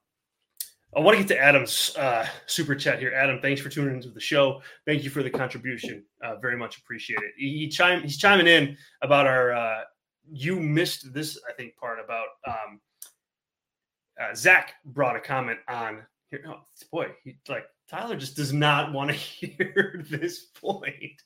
I 0.96 1.00
want 1.00 1.18
to 1.18 1.22
get 1.22 1.28
to 1.36 1.40
Adam's 1.40 1.94
uh, 1.96 2.26
super 2.46 2.74
chat 2.74 2.98
here. 2.98 3.12
Adam, 3.12 3.40
thanks 3.42 3.60
for 3.60 3.68
tuning 3.68 3.96
into 3.96 4.10
the 4.10 4.20
show. 4.20 4.62
Thank 4.86 5.04
you 5.04 5.10
for 5.10 5.22
the 5.22 5.30
contribution. 5.30 6.02
Uh, 6.24 6.36
very 6.36 6.56
much 6.56 6.78
appreciate 6.78 7.18
it. 7.18 7.32
He 7.36 7.68
chime, 7.68 8.02
he's 8.02 8.16
chiming 8.16 8.46
in 8.46 8.76
about 9.02 9.26
our. 9.26 9.52
Uh, 9.52 9.80
you 10.30 10.60
missed 10.60 11.12
this, 11.14 11.38
I 11.48 11.52
think, 11.54 11.76
part 11.76 11.98
about 12.02 12.26
um, 12.46 12.80
uh, 14.20 14.34
Zach 14.34 14.74
brought 14.84 15.16
a 15.16 15.20
comment 15.20 15.58
on 15.68 16.02
here. 16.30 16.42
Oh, 16.46 16.60
boy, 16.90 17.08
he, 17.24 17.38
like 17.48 17.64
Tyler 17.88 18.16
just 18.16 18.36
does 18.36 18.52
not 18.52 18.92
want 18.94 19.10
to 19.10 19.16
hear 19.16 20.04
this 20.08 20.46
point. 20.46 21.22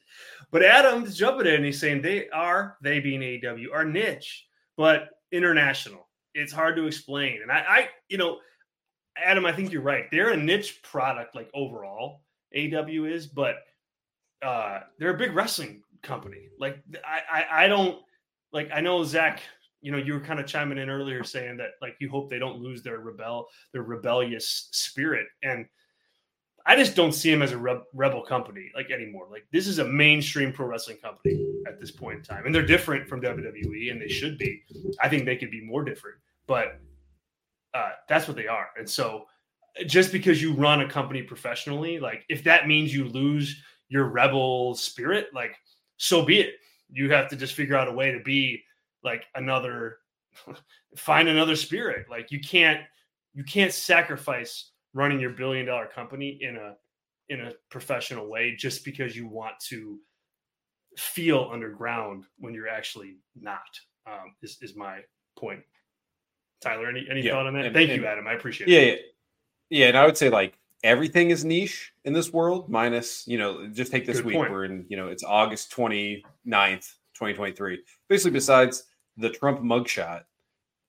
But 0.50 0.64
Adam's 0.64 1.16
jumping 1.16 1.46
in 1.46 1.54
and 1.54 1.64
he's 1.64 1.80
saying 1.80 2.02
they 2.02 2.28
are, 2.30 2.76
they 2.82 3.00
being 3.00 3.20
AEW, 3.20 3.72
are 3.72 3.84
niche, 3.84 4.46
but 4.76 5.10
international. 5.30 6.08
It's 6.34 6.52
hard 6.52 6.76
to 6.76 6.86
explain. 6.86 7.40
And 7.42 7.50
I, 7.50 7.64
I 7.68 7.88
you 8.08 8.18
know, 8.18 8.38
Adam, 9.16 9.44
I 9.44 9.52
think 9.52 9.72
you're 9.72 9.82
right. 9.82 10.10
They're 10.10 10.30
a 10.30 10.36
niche 10.36 10.82
product, 10.82 11.34
like 11.34 11.50
overall, 11.54 12.22
AEW 12.56 13.10
is, 13.10 13.26
but 13.26 13.56
uh, 14.42 14.80
they're 14.98 15.14
a 15.14 15.18
big 15.18 15.34
wrestling 15.34 15.82
company. 16.02 16.48
Like 16.58 16.78
I, 17.04 17.20
I, 17.30 17.64
I 17.64 17.68
don't 17.68 17.98
like. 18.52 18.70
I 18.72 18.80
know 18.80 19.04
Zach. 19.04 19.42
You 19.80 19.90
know, 19.90 19.98
you 19.98 20.14
were 20.14 20.20
kind 20.20 20.38
of 20.38 20.46
chiming 20.46 20.78
in 20.78 20.88
earlier 20.88 21.24
saying 21.24 21.56
that 21.56 21.70
like 21.80 21.96
you 21.98 22.08
hope 22.08 22.30
they 22.30 22.38
don't 22.38 22.60
lose 22.60 22.82
their 22.82 22.98
rebel, 22.98 23.48
their 23.72 23.82
rebellious 23.82 24.68
spirit, 24.70 25.26
and 25.42 25.66
I 26.64 26.76
just 26.76 26.94
don't 26.94 27.12
see 27.12 27.30
them 27.30 27.42
as 27.42 27.52
a 27.52 27.58
re- 27.58 27.80
rebel 27.92 28.22
company 28.22 28.70
like 28.74 28.90
anymore. 28.90 29.26
Like 29.30 29.46
this 29.50 29.66
is 29.66 29.78
a 29.78 29.84
mainstream 29.84 30.52
pro 30.52 30.66
wrestling 30.66 30.98
company 30.98 31.62
at 31.66 31.80
this 31.80 31.90
point 31.90 32.18
in 32.18 32.24
time, 32.24 32.46
and 32.46 32.54
they're 32.54 32.66
different 32.66 33.08
from 33.08 33.20
WWE, 33.20 33.90
and 33.90 34.00
they 34.00 34.08
should 34.08 34.38
be. 34.38 34.62
I 35.00 35.08
think 35.08 35.24
they 35.24 35.36
could 35.36 35.50
be 35.50 35.60
more 35.60 35.84
different, 35.84 36.18
but 36.46 36.80
uh, 37.74 37.90
that's 38.08 38.28
what 38.28 38.36
they 38.36 38.46
are. 38.46 38.68
And 38.78 38.88
so 38.88 39.26
just 39.86 40.12
because 40.12 40.42
you 40.42 40.52
run 40.52 40.82
a 40.82 40.88
company 40.88 41.22
professionally, 41.22 41.98
like 41.98 42.24
if 42.28 42.44
that 42.44 42.68
means 42.68 42.94
you 42.94 43.08
lose 43.08 43.60
your 43.88 44.06
rebel 44.06 44.74
spirit, 44.74 45.28
like 45.34 45.56
so 45.96 46.24
be 46.24 46.40
it. 46.40 46.54
You 46.90 47.10
have 47.10 47.28
to 47.28 47.36
just 47.36 47.54
figure 47.54 47.76
out 47.76 47.88
a 47.88 47.92
way 47.92 48.12
to 48.12 48.20
be 48.20 48.62
like 49.02 49.24
another 49.34 49.98
find 50.96 51.28
another 51.28 51.56
spirit. 51.56 52.06
Like 52.10 52.30
you 52.30 52.40
can't 52.40 52.80
you 53.34 53.44
can't 53.44 53.72
sacrifice 53.72 54.71
running 54.94 55.20
your 55.20 55.30
billion 55.30 55.66
dollar 55.66 55.86
company 55.86 56.38
in 56.40 56.56
a 56.56 56.74
in 57.28 57.40
a 57.40 57.52
professional 57.70 58.28
way 58.28 58.54
just 58.56 58.84
because 58.84 59.16
you 59.16 59.26
want 59.26 59.54
to 59.68 59.98
feel 60.98 61.48
underground 61.52 62.24
when 62.38 62.52
you're 62.52 62.68
actually 62.68 63.16
not 63.40 63.60
um, 64.06 64.34
is, 64.42 64.58
is 64.60 64.76
my 64.76 65.00
point 65.38 65.60
Tyler, 66.62 66.88
any 66.88 67.06
any 67.10 67.22
yeah. 67.22 67.32
thought 67.32 67.46
on 67.46 67.54
that? 67.54 67.66
And, 67.66 67.74
Thank 67.74 67.90
and, 67.90 68.00
you, 68.00 68.06
Adam. 68.06 68.26
I 68.26 68.32
appreciate 68.32 68.68
yeah, 68.68 68.78
it. 68.78 69.00
Yeah, 69.68 69.80
yeah, 69.80 69.88
and 69.88 69.98
I 69.98 70.06
would 70.06 70.16
say 70.16 70.30
like 70.30 70.58
everything 70.82 71.30
is 71.30 71.44
niche 71.44 71.92
in 72.04 72.12
this 72.12 72.32
world, 72.32 72.68
minus, 72.68 73.26
you 73.26 73.36
know, 73.36 73.68
just 73.68 73.92
take 73.92 74.06
this 74.06 74.18
Good 74.18 74.26
week. 74.26 74.36
Point. 74.36 74.52
We're 74.52 74.64
in, 74.64 74.86
you 74.88 74.96
know, 74.96 75.08
it's 75.08 75.24
August 75.24 75.72
29th, 75.72 76.22
2023. 76.46 77.82
Basically, 78.08 78.30
besides 78.30 78.84
the 79.16 79.30
Trump 79.30 79.60
mugshot, 79.60 80.22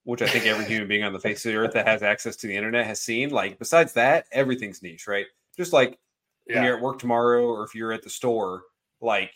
which 0.04 0.22
I 0.22 0.28
think 0.28 0.46
every 0.46 0.66
human 0.66 0.88
being 0.88 1.04
on 1.04 1.14
the 1.14 1.20
face 1.20 1.46
of 1.46 1.52
the 1.52 1.58
earth 1.58 1.74
that 1.74 1.88
has 1.88 2.04
access 2.04 2.36
to 2.38 2.48
the 2.48 2.56
internet 2.56 2.86
has 2.86 3.02
seen. 3.02 3.30
Like, 3.30 3.58
besides 3.58 3.94
that, 3.94 4.26
everything's 4.32 4.82
niche, 4.82 5.08
right? 5.08 5.26
Just 5.56 5.74
like 5.74 5.98
yeah. 6.48 6.56
when 6.56 6.66
you're 6.66 6.78
at 6.78 6.84
work 6.84 7.00
tomorrow 7.00 7.46
or 7.46 7.64
if 7.64 7.74
you're 7.74 7.94
at 7.94 8.04
the 8.04 8.10
store, 8.10 8.64
like 9.02 9.34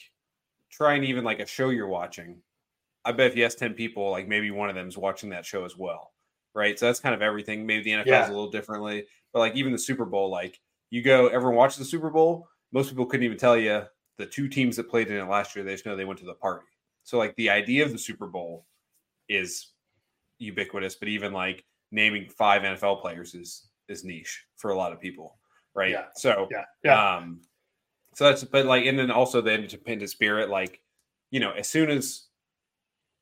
try 0.71 0.95
and 0.95 1.05
even 1.05 1.23
like 1.23 1.39
a 1.39 1.45
show 1.45 1.69
you're 1.69 1.87
watching. 1.87 2.41
I 3.05 3.13
bet 3.13 3.27
if 3.27 3.37
you 3.37 3.45
ask 3.45 3.57
10 3.57 3.73
people, 3.73 4.11
like 4.11 4.27
maybe 4.27 4.51
one 4.51 4.69
of 4.69 4.75
them 4.75 4.87
is 4.87 4.97
watching 4.97 5.29
that 5.29 5.45
show 5.45 5.63
as 5.63 5.77
well. 5.77 6.11
Right. 6.53 6.77
So 6.77 6.87
that's 6.87 6.99
kind 6.99 7.15
of 7.15 7.21
everything. 7.21 7.65
Maybe 7.65 7.83
the 7.83 7.91
NFL 7.91 8.05
yeah. 8.07 8.23
is 8.23 8.29
a 8.29 8.33
little 8.33 8.51
differently, 8.51 9.05
but 9.31 9.39
like 9.39 9.55
even 9.55 9.71
the 9.71 9.79
Super 9.79 10.05
Bowl, 10.05 10.29
like 10.29 10.59
you 10.89 11.01
go, 11.01 11.27
everyone 11.27 11.55
watches 11.55 11.77
the 11.77 11.85
Super 11.85 12.09
Bowl. 12.09 12.47
Most 12.71 12.89
people 12.89 13.05
couldn't 13.05 13.25
even 13.25 13.37
tell 13.37 13.55
you 13.55 13.83
the 14.17 14.25
two 14.25 14.49
teams 14.49 14.75
that 14.75 14.89
played 14.89 15.07
in 15.07 15.17
it 15.17 15.29
last 15.29 15.55
year. 15.55 15.63
They 15.63 15.73
just 15.73 15.85
know 15.85 15.95
they 15.95 16.05
went 16.05 16.19
to 16.19 16.25
the 16.25 16.33
party. 16.33 16.65
So 17.03 17.17
like 17.17 17.35
the 17.35 17.49
idea 17.49 17.85
of 17.85 17.91
the 17.91 17.99
Super 17.99 18.27
Bowl 18.27 18.65
is 19.29 19.67
ubiquitous, 20.39 20.95
but 20.95 21.07
even 21.07 21.33
like 21.33 21.65
naming 21.91 22.29
five 22.29 22.61
NFL 22.63 23.01
players 23.01 23.33
is 23.33 23.67
is 23.87 24.03
niche 24.03 24.45
for 24.57 24.71
a 24.71 24.75
lot 24.75 24.91
of 24.91 24.99
people, 24.99 25.37
right? 25.73 25.91
Yeah. 25.91 26.05
So 26.15 26.47
yeah, 26.51 26.65
yeah. 26.83 27.15
Um, 27.15 27.41
so 28.15 28.25
that's 28.25 28.43
but 28.43 28.65
like, 28.65 28.85
and 28.85 28.97
then 28.97 29.11
also 29.11 29.41
the 29.41 29.53
independent 29.53 30.09
spirit, 30.09 30.49
like 30.49 30.81
you 31.31 31.39
know, 31.39 31.51
as 31.51 31.69
soon 31.69 31.89
as 31.89 32.27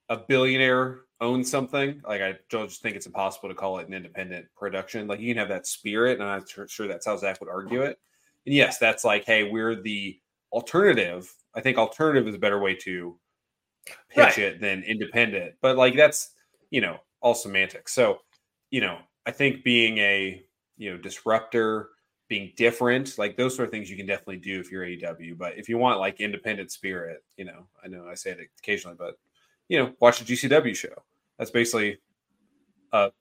a 0.09 0.17
billionaire 0.17 1.01
owns 1.21 1.49
something, 1.49 2.01
like 2.07 2.21
I 2.21 2.35
don't 2.49 2.69
just 2.69 2.81
think 2.81 2.95
it's 2.95 3.05
impossible 3.05 3.49
to 3.49 3.55
call 3.55 3.79
it 3.79 3.87
an 3.87 3.93
independent 3.93 4.45
production. 4.55 5.07
Like 5.07 5.19
you 5.19 5.33
can 5.33 5.39
have 5.39 5.49
that 5.49 5.67
spirit, 5.67 6.19
and 6.19 6.29
I'm 6.29 6.45
sure 6.67 6.87
that's 6.87 7.05
how 7.05 7.17
Zach 7.17 7.39
would 7.39 7.49
argue 7.49 7.81
it. 7.81 7.99
And 8.45 8.53
yes, 8.53 8.77
that's 8.77 9.03
like, 9.03 9.25
hey, 9.25 9.49
we're 9.49 9.75
the 9.75 10.19
alternative. 10.51 11.31
I 11.55 11.61
think 11.61 11.77
alternative 11.77 12.27
is 12.27 12.35
a 12.35 12.39
better 12.39 12.59
way 12.59 12.75
to 12.75 13.17
pitch 14.09 14.17
right. 14.17 14.37
it 14.37 14.61
than 14.61 14.83
independent. 14.83 15.55
But 15.61 15.77
like 15.77 15.95
that's 15.95 16.31
you 16.69 16.81
know 16.81 16.99
all 17.21 17.35
semantics. 17.35 17.93
So 17.93 18.19
you 18.71 18.81
know, 18.81 18.97
I 19.25 19.31
think 19.31 19.63
being 19.63 19.97
a 19.99 20.43
you 20.77 20.91
know 20.91 20.97
disruptor, 20.97 21.89
being 22.27 22.51
different, 22.55 23.17
like 23.17 23.37
those 23.37 23.55
sort 23.55 23.67
of 23.67 23.71
things 23.71 23.89
you 23.89 23.97
can 23.97 24.05
definitely 24.05 24.37
do 24.37 24.59
if 24.59 24.71
you're 24.71 24.83
AEW. 24.83 25.37
But 25.37 25.57
if 25.57 25.69
you 25.69 25.77
want 25.77 25.99
like 25.99 26.19
independent 26.19 26.71
spirit, 26.71 27.23
you 27.37 27.45
know, 27.45 27.67
I 27.83 27.87
know 27.87 28.07
I 28.09 28.15
say 28.15 28.31
it 28.31 28.39
occasionally, 28.59 28.97
but 28.97 29.17
you 29.69 29.79
know, 29.79 29.93
watch 29.99 30.19
the 30.19 30.25
GCW 30.25 30.75
show. 30.75 31.03
That's 31.37 31.51
basically 31.51 31.99
a 32.93 33.11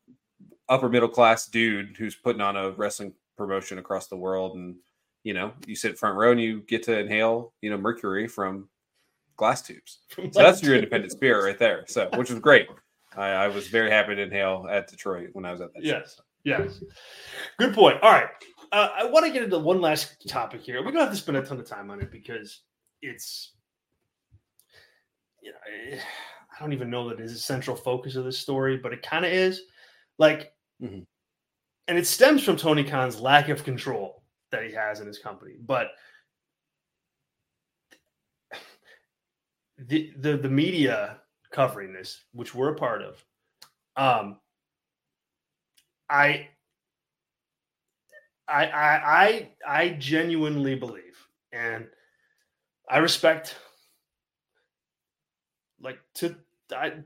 upper 0.69 0.89
middle 0.89 1.09
class 1.09 1.47
dude 1.47 1.97
who's 1.97 2.15
putting 2.15 2.41
on 2.41 2.57
a 2.57 2.71
wrestling 2.71 3.13
promotion 3.37 3.79
across 3.79 4.07
the 4.07 4.17
world 4.17 4.57
and 4.57 4.77
you 5.25 5.33
know, 5.33 5.53
you 5.67 5.75
sit 5.75 5.99
front 5.99 6.17
row 6.17 6.31
and 6.31 6.41
you 6.41 6.61
get 6.61 6.83
to 6.85 6.99
inhale, 6.99 7.55
you 7.63 7.71
know, 7.71 7.79
mercury 7.79 8.29
from 8.29 8.69
glass 9.37 9.63
tubes. 9.63 10.01
So 10.15 10.43
that's 10.43 10.63
your 10.63 10.75
independent 10.75 11.13
spirit 11.13 11.45
right 11.45 11.59
there. 11.59 11.85
So, 11.89 12.09
which 12.15 12.31
is 12.31 12.39
great. 12.39 12.69
I, 13.17 13.29
I, 13.31 13.49
was 13.49 13.69
very 13.69 13.91
happy 13.91 14.15
to 14.15 14.23
inhale 14.23 14.67
at 14.71 14.89
Detroit 14.89 15.31
when 15.33 15.45
I 15.45 15.53
was 15.53 15.61
at 15.61 15.73
that. 15.75 15.85
Yes. 15.85 16.17
Show. 16.17 16.23
Yes. 16.45 16.83
Good 17.59 17.75
point. 17.75 18.01
All 18.03 18.13
right. 18.13 18.29
Uh, 18.73 18.89
I 18.97 19.05
want 19.07 19.25
to 19.27 19.33
get 19.33 19.43
into 19.43 19.59
one 19.59 19.81
last 19.81 20.29
topic 20.29 20.63
here. 20.63 20.85
We 20.85 20.93
don't 20.93 21.01
have 21.01 21.11
to 21.11 21.17
spend 21.17 21.39
a 21.39 21.43
ton 21.43 21.61
of 21.61 21.67
time 21.67 21.91
on 21.91 22.01
it 22.01 22.11
because 22.11 22.61
it's, 23.03 23.53
you 25.43 25.53
know, 25.53 25.93
eh, 25.93 25.99
I 26.55 26.61
don't 26.61 26.73
even 26.73 26.91
know 26.91 27.09
that 27.09 27.21
it 27.21 27.25
is 27.25 27.33
a 27.33 27.39
central 27.39 27.77
focus 27.77 28.17
of 28.17 28.25
this 28.25 28.39
story, 28.39 28.77
but 28.77 28.93
it 28.93 29.03
kind 29.03 29.25
of 29.25 29.33
is. 29.33 29.63
Like, 30.19 30.53
mm-hmm. 30.83 31.01
and 31.89 31.99
it 31.99 32.07
stems 32.07 32.45
from 32.45 32.57
Tony 32.57 32.85
Khan's 32.85 33.21
lack 33.21 33.49
of 33.49 33.65
control 33.65 34.23
that 34.51 34.65
he 34.65 34.73
has 34.73 35.01
in 35.01 35.07
his 35.07 35.19
company. 35.19 35.55
But 35.65 35.89
the 39.79 40.13
the, 40.19 40.37
the 40.37 40.49
media 40.49 41.21
covering 41.55 41.93
this, 41.93 42.25
which 42.33 42.53
we're 42.53 42.73
a 42.73 42.75
part 42.75 43.01
of, 43.01 43.25
um, 43.97 44.39
I, 46.11 46.49
I, 48.49 48.67
I, 48.67 49.49
I, 49.67 49.89
genuinely 49.91 50.75
believe, 50.75 51.29
and 51.53 51.87
I 52.91 52.99
respect, 52.99 53.55
like 55.81 55.99
to 56.17 56.35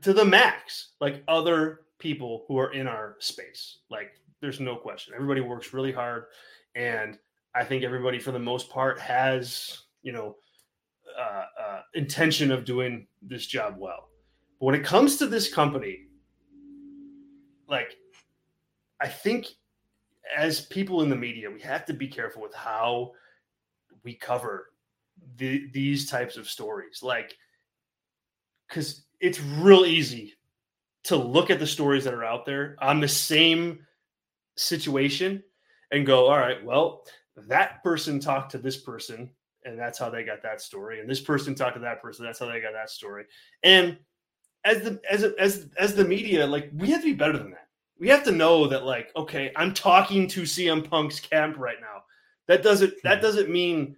to 0.01 0.13
the 0.13 0.25
max, 0.25 0.93
like 0.99 1.23
other 1.27 1.81
people 1.99 2.45
who 2.47 2.57
are 2.57 2.73
in 2.73 2.87
our 2.87 3.15
space. 3.19 3.79
Like, 3.89 4.11
there's 4.41 4.59
no 4.59 4.75
question. 4.75 5.13
Everybody 5.13 5.41
works 5.41 5.73
really 5.73 5.91
hard, 5.91 6.25
and 6.75 7.17
I 7.55 7.63
think 7.63 7.83
everybody, 7.83 8.19
for 8.19 8.31
the 8.31 8.39
most 8.39 8.69
part, 8.69 8.99
has 8.99 9.83
you 10.01 10.11
know 10.11 10.35
uh, 11.17 11.45
uh, 11.61 11.81
intention 11.93 12.51
of 12.51 12.65
doing 12.65 13.07
this 13.21 13.45
job 13.45 13.75
well. 13.77 14.08
But 14.59 14.65
when 14.65 14.75
it 14.75 14.83
comes 14.83 15.17
to 15.17 15.27
this 15.27 15.53
company, 15.53 16.07
like 17.67 17.95
I 18.99 19.07
think 19.07 19.47
as 20.35 20.61
people 20.61 21.01
in 21.01 21.09
the 21.09 21.15
media, 21.15 21.49
we 21.49 21.61
have 21.61 21.85
to 21.85 21.93
be 21.93 22.07
careful 22.07 22.41
with 22.41 22.53
how 22.53 23.13
we 24.03 24.13
cover 24.13 24.71
the, 25.37 25.69
these 25.71 26.09
types 26.09 26.37
of 26.37 26.49
stories. 26.49 27.01
Like, 27.01 27.35
because 28.67 29.03
it's 29.19 29.41
real 29.41 29.85
easy 29.85 30.35
to 31.05 31.15
look 31.15 31.49
at 31.49 31.59
the 31.59 31.67
stories 31.67 32.03
that 32.03 32.13
are 32.13 32.25
out 32.25 32.45
there 32.45 32.75
on 32.79 32.99
the 32.99 33.07
same 33.07 33.79
situation 34.55 35.43
and 35.91 36.05
go, 36.05 36.27
all 36.27 36.37
right, 36.37 36.63
well, 36.63 37.03
that 37.47 37.83
person 37.83 38.19
talked 38.19 38.51
to 38.51 38.57
this 38.57 38.77
person 38.77 39.29
and 39.65 39.77
that's 39.77 39.97
how 39.97 40.09
they 40.09 40.23
got 40.23 40.41
that 40.43 40.61
story 40.61 40.99
and 40.99 41.09
this 41.09 41.21
person 41.21 41.55
talked 41.55 41.75
to 41.75 41.81
that 41.81 42.01
person 42.01 42.25
that's 42.25 42.39
how 42.39 42.45
they 42.45 42.61
got 42.61 42.73
that 42.73 42.89
story 42.89 43.25
and 43.63 43.97
as 44.65 44.81
the 44.81 44.99
as 45.09 45.23
as 45.23 45.67
as 45.77 45.95
the 45.95 46.05
media 46.05 46.45
like 46.45 46.69
we 46.75 46.89
have 46.91 47.01
to 47.01 47.07
be 47.07 47.13
better 47.13 47.37
than 47.37 47.51
that. 47.51 47.67
We 47.99 48.09
have 48.09 48.23
to 48.23 48.31
know 48.31 48.67
that 48.67 48.85
like 48.85 49.11
okay 49.15 49.51
i'm 49.55 49.73
talking 49.73 50.27
to 50.29 50.43
cm 50.43 50.89
punk's 50.89 51.19
camp 51.19 51.57
right 51.57 51.79
now. 51.81 52.03
That 52.47 52.63
doesn't 52.63 52.93
that 53.03 53.17
hmm. 53.17 53.23
doesn't 53.23 53.49
mean 53.49 53.95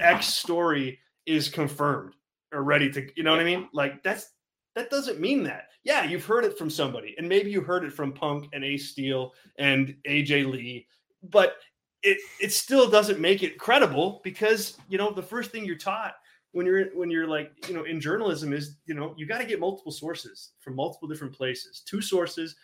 x 0.00 0.34
story 0.34 0.98
is 1.26 1.48
confirmed 1.48 2.14
or 2.52 2.62
ready 2.62 2.90
to 2.92 3.06
you 3.16 3.22
know 3.22 3.30
what 3.30 3.40
i 3.40 3.44
mean? 3.44 3.68
Like 3.72 4.02
that's 4.02 4.30
that 4.76 4.90
doesn't 4.90 5.20
mean 5.20 5.42
that. 5.44 5.68
Yeah 5.84 6.04
you've 6.04 6.24
heard 6.24 6.44
it 6.44 6.58
from 6.58 6.70
somebody 6.70 7.14
and 7.18 7.28
maybe 7.28 7.50
you 7.50 7.60
heard 7.60 7.84
it 7.84 7.92
from 7.92 8.12
punk 8.12 8.48
and 8.52 8.64
ace 8.64 8.90
steel 8.90 9.32
and 9.58 9.94
aj 10.06 10.50
lee 10.50 10.86
but 11.22 11.56
it 12.02 12.18
it 12.40 12.52
still 12.52 12.88
doesn't 12.88 13.20
make 13.20 13.42
it 13.42 13.58
credible 13.58 14.20
because 14.24 14.76
you 14.88 14.98
know 14.98 15.10
the 15.12 15.22
first 15.22 15.50
thing 15.50 15.64
you're 15.64 15.76
taught 15.76 16.14
when 16.52 16.66
you're 16.66 16.86
when 16.94 17.10
you're 17.10 17.26
like 17.26 17.52
you 17.68 17.74
know 17.74 17.84
in 17.84 18.00
journalism 18.00 18.52
is 18.52 18.76
you 18.86 18.94
know 18.94 19.14
you 19.16 19.26
got 19.26 19.38
to 19.38 19.44
get 19.44 19.60
multiple 19.60 19.92
sources 19.92 20.52
from 20.60 20.74
multiple 20.74 21.08
different 21.08 21.34
places 21.34 21.82
two 21.86 22.00
sources 22.00 22.56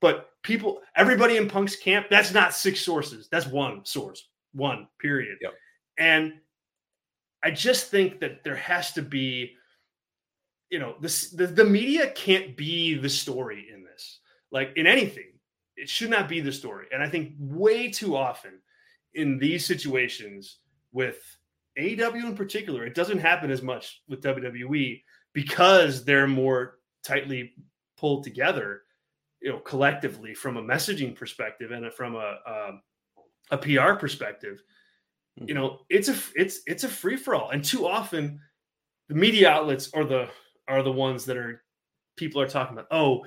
but 0.00 0.30
people 0.42 0.80
everybody 0.96 1.36
in 1.36 1.48
punk's 1.48 1.76
camp 1.76 2.06
that's 2.10 2.32
not 2.32 2.54
six 2.54 2.80
sources 2.80 3.28
that's 3.30 3.46
one 3.46 3.84
source 3.84 4.28
one 4.52 4.88
period 5.00 5.36
yep. 5.40 5.54
and 5.98 6.32
i 7.42 7.50
just 7.50 7.90
think 7.90 8.20
that 8.20 8.42
there 8.44 8.56
has 8.56 8.92
to 8.92 9.02
be 9.02 9.52
you 10.70 10.78
know 10.78 10.94
this 11.00 11.30
the, 11.30 11.46
the 11.46 11.64
media 11.64 12.10
can't 12.12 12.56
be 12.56 12.94
the 12.94 13.08
story 13.08 13.66
in 13.72 13.84
this 13.84 14.20
like 14.50 14.72
in 14.76 14.86
anything 14.86 15.32
it 15.76 15.88
should 15.88 16.10
not 16.10 16.28
be 16.28 16.40
the 16.40 16.52
story. 16.52 16.86
And 16.92 17.02
I 17.02 17.08
think 17.08 17.32
way 17.38 17.90
too 17.90 18.16
often 18.16 18.60
in 19.14 19.38
these 19.38 19.66
situations 19.66 20.58
with 20.92 21.18
AEW 21.78 22.24
in 22.24 22.36
particular, 22.36 22.84
it 22.84 22.94
doesn't 22.94 23.18
happen 23.18 23.50
as 23.50 23.62
much 23.62 24.02
with 24.08 24.22
WWE 24.22 25.02
because 25.32 26.04
they're 26.04 26.26
more 26.26 26.78
tightly 27.04 27.52
pulled 27.96 28.24
together, 28.24 28.82
you 29.40 29.50
know, 29.50 29.58
collectively 29.58 30.34
from 30.34 30.56
a 30.56 30.62
messaging 30.62 31.14
perspective 31.14 31.70
and 31.70 31.92
from 31.92 32.14
a 32.14 32.36
a, 32.46 32.80
a 33.52 33.58
PR 33.58 33.94
perspective. 33.94 34.62
You 35.36 35.46
mm-hmm. 35.46 35.54
know, 35.54 35.78
it's 35.88 36.08
a 36.08 36.16
it's 36.34 36.60
it's 36.66 36.84
a 36.84 36.88
free 36.88 37.16
for 37.16 37.34
all, 37.34 37.50
and 37.50 37.64
too 37.64 37.86
often 37.86 38.40
the 39.08 39.14
media 39.14 39.50
outlets 39.50 39.90
are 39.94 40.04
the 40.04 40.28
are 40.68 40.82
the 40.82 40.92
ones 40.92 41.24
that 41.26 41.36
are 41.36 41.62
people 42.16 42.40
are 42.40 42.48
talking 42.48 42.74
about. 42.74 42.88
Oh, 42.90 43.24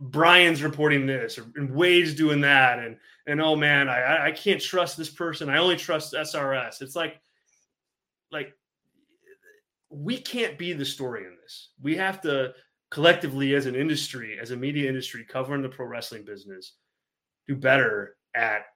Bryan's 0.00 0.62
reporting 0.62 1.06
this 1.06 1.38
or 1.38 1.46
and 1.54 1.70
Wade's 1.70 2.14
doing 2.14 2.40
that, 2.40 2.80
and 2.80 2.96
and 3.26 3.40
oh 3.40 3.54
man, 3.56 3.88
I 3.88 4.26
I 4.26 4.30
can't 4.32 4.60
trust 4.60 4.96
this 4.96 5.10
person. 5.10 5.48
I 5.48 5.58
only 5.58 5.76
trust 5.76 6.14
SRS. 6.14 6.82
It's 6.82 6.96
like 6.96 7.20
like 8.34 8.52
we 9.88 10.18
can't 10.18 10.58
be 10.58 10.72
the 10.74 10.84
story 10.84 11.24
in 11.24 11.36
this. 11.40 11.70
We 11.80 11.96
have 11.96 12.20
to 12.22 12.52
collectively, 12.90 13.54
as 13.54 13.66
an 13.66 13.74
industry, 13.74 14.38
as 14.40 14.50
a 14.50 14.56
media 14.56 14.88
industry 14.88 15.24
covering 15.24 15.62
the 15.62 15.68
pro 15.68 15.86
wrestling 15.86 16.24
business, 16.24 16.72
do 17.48 17.56
better 17.56 18.16
at 18.34 18.66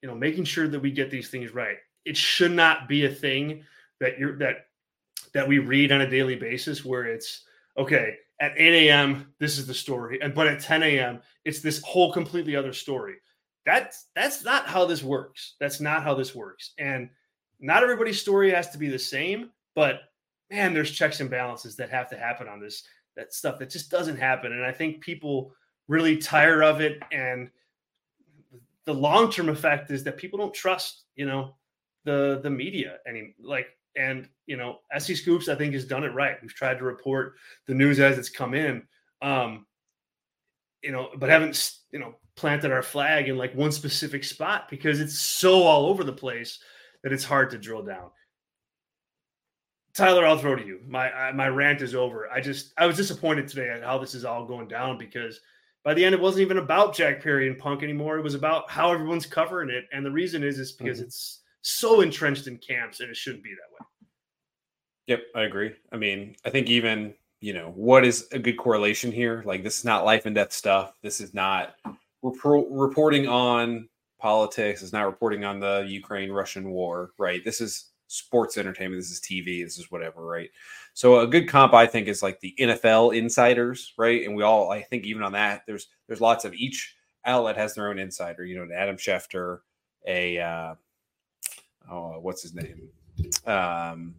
you 0.00 0.08
know 0.08 0.14
making 0.14 0.44
sure 0.44 0.68
that 0.68 0.80
we 0.80 0.90
get 0.90 1.10
these 1.10 1.28
things 1.28 1.52
right. 1.52 1.76
It 2.04 2.16
should 2.16 2.52
not 2.52 2.88
be 2.88 3.04
a 3.04 3.10
thing 3.10 3.64
that 4.00 4.18
you're 4.18 4.38
that 4.38 4.66
that 5.34 5.46
we 5.46 5.58
read 5.58 5.92
on 5.92 6.00
a 6.00 6.10
daily 6.10 6.36
basis 6.36 6.84
where 6.84 7.04
it's 7.04 7.44
okay 7.76 8.16
at 8.40 8.52
8 8.56 8.88
a.m. 8.88 9.32
this 9.38 9.58
is 9.58 9.66
the 9.66 9.74
story, 9.74 10.20
and 10.20 10.34
but 10.34 10.46
at 10.46 10.60
10 10.60 10.82
a.m. 10.82 11.20
it's 11.44 11.60
this 11.60 11.80
whole 11.82 12.12
completely 12.12 12.56
other 12.56 12.72
story. 12.72 13.14
That's 13.66 14.06
that's 14.14 14.44
not 14.44 14.66
how 14.66 14.84
this 14.84 15.02
works. 15.02 15.54
That's 15.60 15.80
not 15.80 16.02
how 16.02 16.14
this 16.14 16.34
works. 16.34 16.72
And 16.78 17.10
not 17.62 17.82
everybody's 17.82 18.20
story 18.20 18.50
has 18.50 18.68
to 18.70 18.78
be 18.78 18.88
the 18.88 18.98
same, 18.98 19.50
but 19.74 20.00
man, 20.50 20.74
there's 20.74 20.90
checks 20.90 21.20
and 21.20 21.30
balances 21.30 21.76
that 21.76 21.88
have 21.90 22.10
to 22.10 22.18
happen 22.18 22.48
on 22.48 22.60
this 22.60 22.82
that 23.16 23.32
stuff 23.32 23.58
that 23.58 23.70
just 23.70 23.90
doesn't 23.90 24.16
happen. 24.16 24.52
And 24.52 24.64
I 24.64 24.72
think 24.72 25.00
people 25.00 25.52
really 25.88 26.16
tire 26.16 26.62
of 26.62 26.80
it. 26.80 27.02
And 27.12 27.50
the 28.84 28.94
long 28.94 29.30
term 29.30 29.48
effect 29.48 29.90
is 29.90 30.02
that 30.04 30.16
people 30.16 30.38
don't 30.38 30.52
trust, 30.52 31.04
you 31.14 31.24
know, 31.24 31.54
the 32.04 32.40
the 32.42 32.50
media 32.50 32.98
any 33.06 33.34
like 33.40 33.68
and 33.96 34.28
you 34.46 34.56
know 34.56 34.78
SEScoops 34.96 35.48
I 35.48 35.54
think 35.54 35.72
has 35.74 35.84
done 35.84 36.02
it 36.04 36.14
right. 36.14 36.36
We've 36.42 36.54
tried 36.54 36.78
to 36.78 36.84
report 36.84 37.34
the 37.66 37.74
news 37.74 38.00
as 38.00 38.18
it's 38.18 38.28
come 38.28 38.54
in, 38.54 38.82
um, 39.20 39.66
you 40.82 40.90
know, 40.90 41.10
but 41.16 41.28
haven't 41.28 41.74
you 41.92 42.00
know 42.00 42.16
planted 42.34 42.72
our 42.72 42.82
flag 42.82 43.28
in 43.28 43.36
like 43.38 43.54
one 43.54 43.70
specific 43.70 44.24
spot 44.24 44.68
because 44.68 45.00
it's 45.00 45.18
so 45.18 45.62
all 45.62 45.86
over 45.86 46.02
the 46.02 46.12
place 46.12 46.58
that 47.02 47.12
it's 47.12 47.24
hard 47.24 47.50
to 47.50 47.58
drill 47.58 47.82
down. 47.82 48.10
Tyler, 49.94 50.24
I'll 50.24 50.38
throw 50.38 50.56
to 50.56 50.66
you. 50.66 50.80
My 50.86 51.32
my 51.32 51.48
rant 51.48 51.82
is 51.82 51.94
over. 51.94 52.30
I 52.30 52.40
just 52.40 52.72
I 52.78 52.86
was 52.86 52.96
disappointed 52.96 53.46
today 53.46 53.68
at 53.70 53.82
how 53.82 53.98
this 53.98 54.14
is 54.14 54.24
all 54.24 54.46
going 54.46 54.68
down 54.68 54.96
because 54.96 55.40
by 55.84 55.92
the 55.92 56.04
end 56.04 56.14
it 56.14 56.20
wasn't 56.20 56.42
even 56.42 56.58
about 56.58 56.94
Jack 56.94 57.22
Perry 57.22 57.48
and 57.48 57.58
Punk 57.58 57.82
anymore. 57.82 58.16
It 58.16 58.22
was 58.22 58.34
about 58.34 58.70
how 58.70 58.92
everyone's 58.92 59.26
covering 59.26 59.68
it, 59.68 59.84
and 59.92 60.04
the 60.04 60.10
reason 60.10 60.42
is 60.42 60.58
is 60.58 60.72
because 60.72 60.98
mm-hmm. 60.98 61.06
it's 61.06 61.42
so 61.60 62.00
entrenched 62.00 62.46
in 62.46 62.56
camps, 62.58 63.00
and 63.00 63.10
it 63.10 63.16
shouldn't 63.16 63.44
be 63.44 63.50
that 63.50 63.72
way. 63.72 63.86
Yep, 65.08 65.22
I 65.34 65.42
agree. 65.42 65.72
I 65.90 65.96
mean, 65.96 66.36
I 66.44 66.50
think 66.50 66.68
even 66.68 67.14
you 67.40 67.52
know 67.52 67.72
what 67.74 68.04
is 68.04 68.28
a 68.32 68.38
good 68.38 68.56
correlation 68.56 69.12
here. 69.12 69.42
Like 69.44 69.62
this 69.62 69.78
is 69.78 69.84
not 69.84 70.06
life 70.06 70.24
and 70.24 70.34
death 70.34 70.52
stuff. 70.52 70.94
This 71.02 71.20
is 71.20 71.34
not 71.34 71.74
rep- 72.22 72.66
reporting 72.70 73.28
on 73.28 73.88
politics. 74.22 74.82
It's 74.82 74.92
not 74.92 75.06
reporting 75.06 75.44
on 75.44 75.58
the 75.58 75.84
Ukraine 75.88 76.30
Russian 76.30 76.70
war. 76.70 77.10
Right. 77.18 77.44
This 77.44 77.60
is 77.60 77.90
sports 78.06 78.56
entertainment. 78.56 79.02
This 79.02 79.10
is 79.10 79.20
TV. 79.20 79.64
This 79.64 79.78
is 79.78 79.90
whatever, 79.90 80.24
right? 80.24 80.48
So 80.94 81.20
a 81.20 81.26
good 81.26 81.48
comp, 81.48 81.74
I 81.74 81.86
think, 81.86 82.06
is 82.06 82.22
like 82.22 82.38
the 82.40 82.54
NFL 82.58 83.16
insiders, 83.16 83.92
right? 83.98 84.24
And 84.24 84.36
we 84.36 84.44
all, 84.44 84.70
I 84.70 84.82
think, 84.82 85.04
even 85.04 85.24
on 85.24 85.32
that, 85.32 85.62
there's 85.66 85.88
there's 86.06 86.20
lots 86.20 86.44
of 86.44 86.54
each 86.54 86.94
outlet 87.24 87.56
has 87.56 87.74
their 87.74 87.88
own 87.88 87.98
insider. 87.98 88.44
You 88.44 88.56
know, 88.56 88.62
an 88.62 88.72
Adam 88.72 88.96
Schefter, 88.96 89.58
a 90.06 90.38
uh, 90.38 90.74
oh, 91.90 92.20
what's 92.20 92.42
his 92.42 92.54
name? 92.54 92.88
Um, 93.44 94.14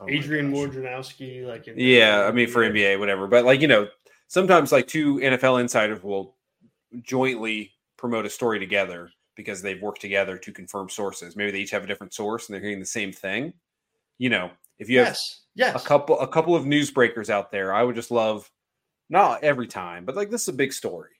oh 0.00 0.08
Adrian 0.08 0.52
Wojnarowski, 0.52 1.46
like 1.46 1.66
yeah, 1.74 2.26
I 2.28 2.32
mean 2.32 2.48
for 2.48 2.68
NBA, 2.68 2.98
whatever. 2.98 3.26
But 3.26 3.46
like 3.46 3.62
you 3.62 3.68
know, 3.68 3.88
sometimes 4.28 4.70
like 4.70 4.86
two 4.86 5.16
NFL 5.16 5.62
insiders 5.62 6.02
will 6.02 6.34
jointly 7.02 7.72
promote 7.96 8.26
a 8.26 8.30
story 8.30 8.58
together 8.58 9.10
because 9.36 9.62
they've 9.62 9.80
worked 9.80 10.00
together 10.00 10.38
to 10.38 10.52
confirm 10.52 10.88
sources. 10.88 11.36
Maybe 11.36 11.52
they 11.52 11.58
each 11.60 11.70
have 11.70 11.84
a 11.84 11.86
different 11.86 12.14
source 12.14 12.48
and 12.48 12.54
they're 12.54 12.62
hearing 12.62 12.80
the 12.80 12.86
same 12.86 13.12
thing. 13.12 13.52
You 14.18 14.30
know, 14.30 14.50
if 14.78 14.88
you 14.88 14.98
have 14.98 15.08
yes, 15.08 15.42
yes. 15.54 15.84
a 15.84 15.86
couple 15.86 16.18
a 16.18 16.26
couple 16.26 16.56
of 16.56 16.64
newsbreakers 16.64 17.30
out 17.30 17.52
there, 17.52 17.72
I 17.72 17.82
would 17.82 17.94
just 17.94 18.10
love 18.10 18.50
not 19.08 19.44
every 19.44 19.66
time, 19.68 20.04
but 20.04 20.16
like 20.16 20.30
this 20.30 20.42
is 20.42 20.48
a 20.48 20.54
big 20.54 20.72
story. 20.72 21.10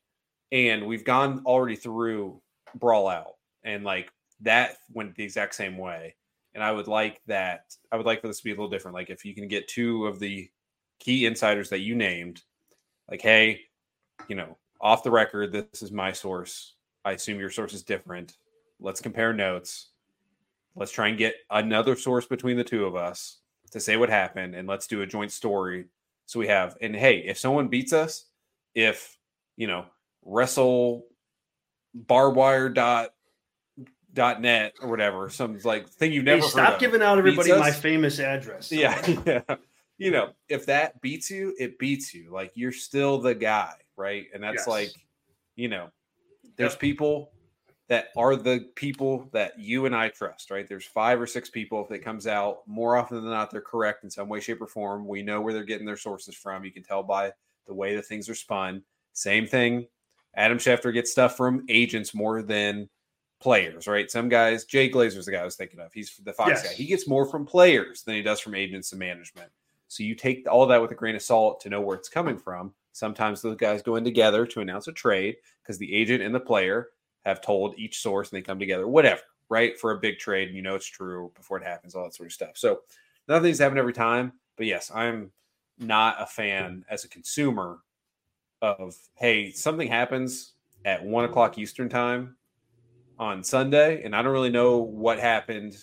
And 0.51 0.87
we've 0.87 1.05
gone 1.05 1.43
already 1.45 1.77
through 1.77 2.41
brawl 2.75 3.09
out 3.09 3.35
and 3.65 3.85
like 3.85 4.11
that 4.41 4.77
went 4.93 5.15
the 5.15 5.25
exact 5.25 5.55
same 5.55 5.77
way. 5.77 6.15
And 6.55 6.65
I 6.65 6.73
would 6.73 6.89
like 6.89 7.21
that 7.27 7.65
I 7.93 7.97
would 7.97 8.07
like 8.07 8.23
for 8.23 8.29
this 8.29 8.39
to 8.39 8.45
be 8.45 8.51
a 8.51 8.55
little 8.55 8.71
different. 8.71 8.95
Like 8.95 9.11
if 9.11 9.25
you 9.25 9.35
can 9.35 9.47
get 9.49 9.69
two 9.69 10.07
of 10.07 10.19
the 10.19 10.49
key 11.01 11.27
insiders 11.27 11.69
that 11.71 11.81
you 11.81 11.95
named, 11.95 12.43
like, 13.11 13.21
hey, 13.21 13.61
you 14.29 14.37
know, 14.37 14.57
off 14.81 15.03
the 15.03 15.11
record, 15.11 15.53
this 15.53 15.83
is 15.83 15.93
my 15.93 16.13
source 16.13 16.76
I 17.07 17.13
assume 17.13 17.39
your 17.39 17.51
source 17.51 17.73
is 17.73 17.85
different. 17.85 18.37
Let's 18.81 19.01
compare 19.01 19.33
notes. 19.33 19.91
Let's 20.75 20.91
try 20.91 21.07
and 21.07 21.17
get 21.17 21.37
another 21.49 21.95
source 21.95 22.27
between 22.27 22.57
the 22.57 22.65
two 22.65 22.85
of 22.85 22.97
us 22.97 23.39
to 23.71 23.79
say 23.79 23.97
what 23.97 24.11
happened 24.11 24.57
and 24.57 24.67
let's 24.67 24.89
do 24.89 25.03
a 25.03 25.07
joint 25.07 25.31
story. 25.31 25.87
So 26.27 26.41
we 26.41 26.49
have, 26.49 26.77
and 26.81 26.97
hey, 26.97 27.19
if 27.19 27.39
someone 27.39 27.69
beats 27.69 27.93
us, 27.93 28.25
if, 28.75 29.17
you 29.57 29.69
know, 29.69 29.87
wrestle 30.25 31.07
barbwire 31.97 32.75
dot 32.75 33.11
dot 34.13 34.41
net 34.43 34.75
or 34.83 34.89
whatever, 34.89 35.31
some 35.31 35.59
like 35.63 35.89
thing 35.89 36.13
you've 36.13 36.25
never 36.25 36.43
hey, 36.43 36.49
stop 36.49 36.81
giving 36.81 37.03
out 37.03 37.19
everybody 37.19 37.53
my 37.53 37.71
famous 37.71 38.19
address. 38.19 38.73
Yeah, 38.73 39.01
yeah. 39.27 39.57
You 39.97 40.11
know, 40.11 40.31
if 40.49 40.67
that 40.67 41.01
beats 41.01 41.31
you, 41.31 41.55
it 41.57 41.79
beats 41.79 42.13
you. 42.13 42.31
Like 42.33 42.51
you're 42.55 42.73
still 42.73 43.19
the 43.19 43.35
guy, 43.35 43.75
right? 43.97 44.27
And 44.35 44.43
that's 44.43 44.63
yes. 44.63 44.67
like, 44.67 44.91
you 45.55 45.69
know, 45.69 45.91
there's 46.57 46.73
yep. 46.73 46.81
people 46.81 47.33
that 47.89 48.09
are 48.17 48.35
the 48.35 48.69
people 48.75 49.29
that 49.33 49.59
you 49.59 49.87
and 49.87 49.95
I 49.95 50.09
trust, 50.09 50.51
right? 50.51 50.67
There's 50.69 50.85
five 50.85 51.21
or 51.21 51.27
six 51.27 51.49
people. 51.49 51.85
If 51.85 51.93
it 51.93 52.01
comes 52.01 52.27
out 52.27 52.59
more 52.67 52.97
often 52.97 53.21
than 53.21 53.31
not, 53.31 53.51
they're 53.51 53.61
correct 53.61 54.03
in 54.03 54.11
some 54.11 54.29
way, 54.29 54.41
shape, 54.41 54.61
or 54.61 54.67
form. 54.67 55.07
We 55.07 55.23
know 55.23 55.41
where 55.41 55.53
they're 55.53 55.65
getting 55.65 55.87
their 55.87 55.97
sources 55.97 56.35
from. 56.35 56.65
You 56.65 56.73
can 56.73 56.83
tell 56.83 57.03
by 57.03 57.33
the 57.67 57.75
way 57.75 57.95
the 57.95 58.03
things 58.03 58.29
are 58.29 58.35
spun. 58.35 58.83
Same 59.13 59.47
thing. 59.47 59.87
Adam 60.35 60.59
Schefter 60.59 60.93
gets 60.93 61.13
stuff 61.13 61.37
from 61.37 61.65
agents 61.69 62.15
more 62.15 62.43
than 62.43 62.89
players, 63.41 63.87
right? 63.87 64.11
Some 64.11 64.29
guys, 64.29 64.65
Jay 64.65 64.91
Glazer's 64.91 65.27
the 65.27 65.33
guy 65.33 65.41
I 65.41 65.45
was 65.45 65.57
thinking 65.57 65.81
of. 65.81 65.93
He's 65.93 66.17
the 66.25 66.33
Fox 66.33 66.51
yes. 66.51 66.63
guy. 66.65 66.75
He 66.75 66.87
gets 66.87 67.09
more 67.09 67.27
from 67.27 67.47
players 67.47 68.03
than 68.03 68.15
he 68.15 68.23
does 68.23 68.41
from 68.41 68.55
agents 68.55 68.93
and 68.93 68.99
management. 68.99 69.51
So 69.89 70.03
you 70.03 70.15
take 70.15 70.47
all 70.51 70.67
that 70.67 70.83
with 70.83 70.91
a 70.91 70.97
grain 70.97 71.15
of 71.15 71.23
salt 71.23 71.61
to 71.61 71.71
know 71.71 71.81
where 71.81 71.97
it's 71.97 72.09
coming 72.09 72.37
from. 72.37 72.75
Sometimes 72.97 73.43
those 73.43 73.57
guys 73.57 73.83
go 73.83 73.97
in 73.97 74.05
together 74.05 74.47
to 74.47 74.63
announce 74.63 74.89
a 74.89 74.93
trade 74.93 75.37
because 75.63 75.77
the 75.77 75.95
agent 75.95 76.23
and 76.23 76.35
the 76.35 76.41
player 76.41 76.89
have 77.27 77.43
told 77.43 77.79
each 77.79 78.01
source 78.01 78.31
and 78.31 78.39
they 78.39 78.43
come 78.43 78.59
together, 78.59 78.89
whatever, 78.89 79.21
right? 79.51 79.79
For 79.79 79.91
a 79.91 79.99
big 79.99 80.19
trade, 80.19 80.49
and 80.49 80.57
you 80.57 80.63
know 80.63 80.77
it's 80.77 80.87
true 80.87 81.31
before 81.35 81.59
it 81.59 81.63
happens, 81.65 81.95
all 81.95 82.05
that 82.05 82.15
sort 82.15 82.29
of 82.29 82.33
stuff. 82.33 82.53
So 82.55 82.81
nothing's 83.29 83.37
of 83.37 83.43
these 83.43 83.59
happen 83.59 83.77
every 83.77 83.93
time. 83.93 84.33
But 84.57 84.65
yes, 84.65 84.91
I'm 84.95 85.31
not 85.79 86.17
a 86.19 86.25
fan 86.25 86.87
as 86.89 87.05
a 87.05 87.09
consumer 87.09 87.81
of 88.63 88.97
hey, 89.17 89.53
something 89.53 89.89
happens 89.89 90.55
at 90.87 91.05
one 91.05 91.27
o'clock 91.27 91.59
Eastern 91.59 91.91
time 91.91 92.35
on 93.19 93.45
Sunday, 93.45 94.05
and 94.05 94.17
I 94.17 94.23
don't 94.23 94.33
really 94.33 94.49
know 94.49 94.79
what 94.79 95.19
happened, 95.19 95.77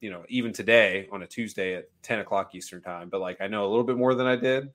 you 0.00 0.10
know, 0.10 0.24
even 0.30 0.54
today 0.54 1.08
on 1.12 1.24
a 1.24 1.26
Tuesday 1.26 1.74
at 1.74 1.90
10 2.00 2.20
o'clock 2.20 2.54
Eastern 2.54 2.80
time, 2.80 3.10
but 3.10 3.20
like 3.20 3.42
I 3.42 3.48
know 3.48 3.66
a 3.66 3.68
little 3.68 3.84
bit 3.84 3.98
more 3.98 4.14
than 4.14 4.26
I 4.26 4.36
did 4.36 4.70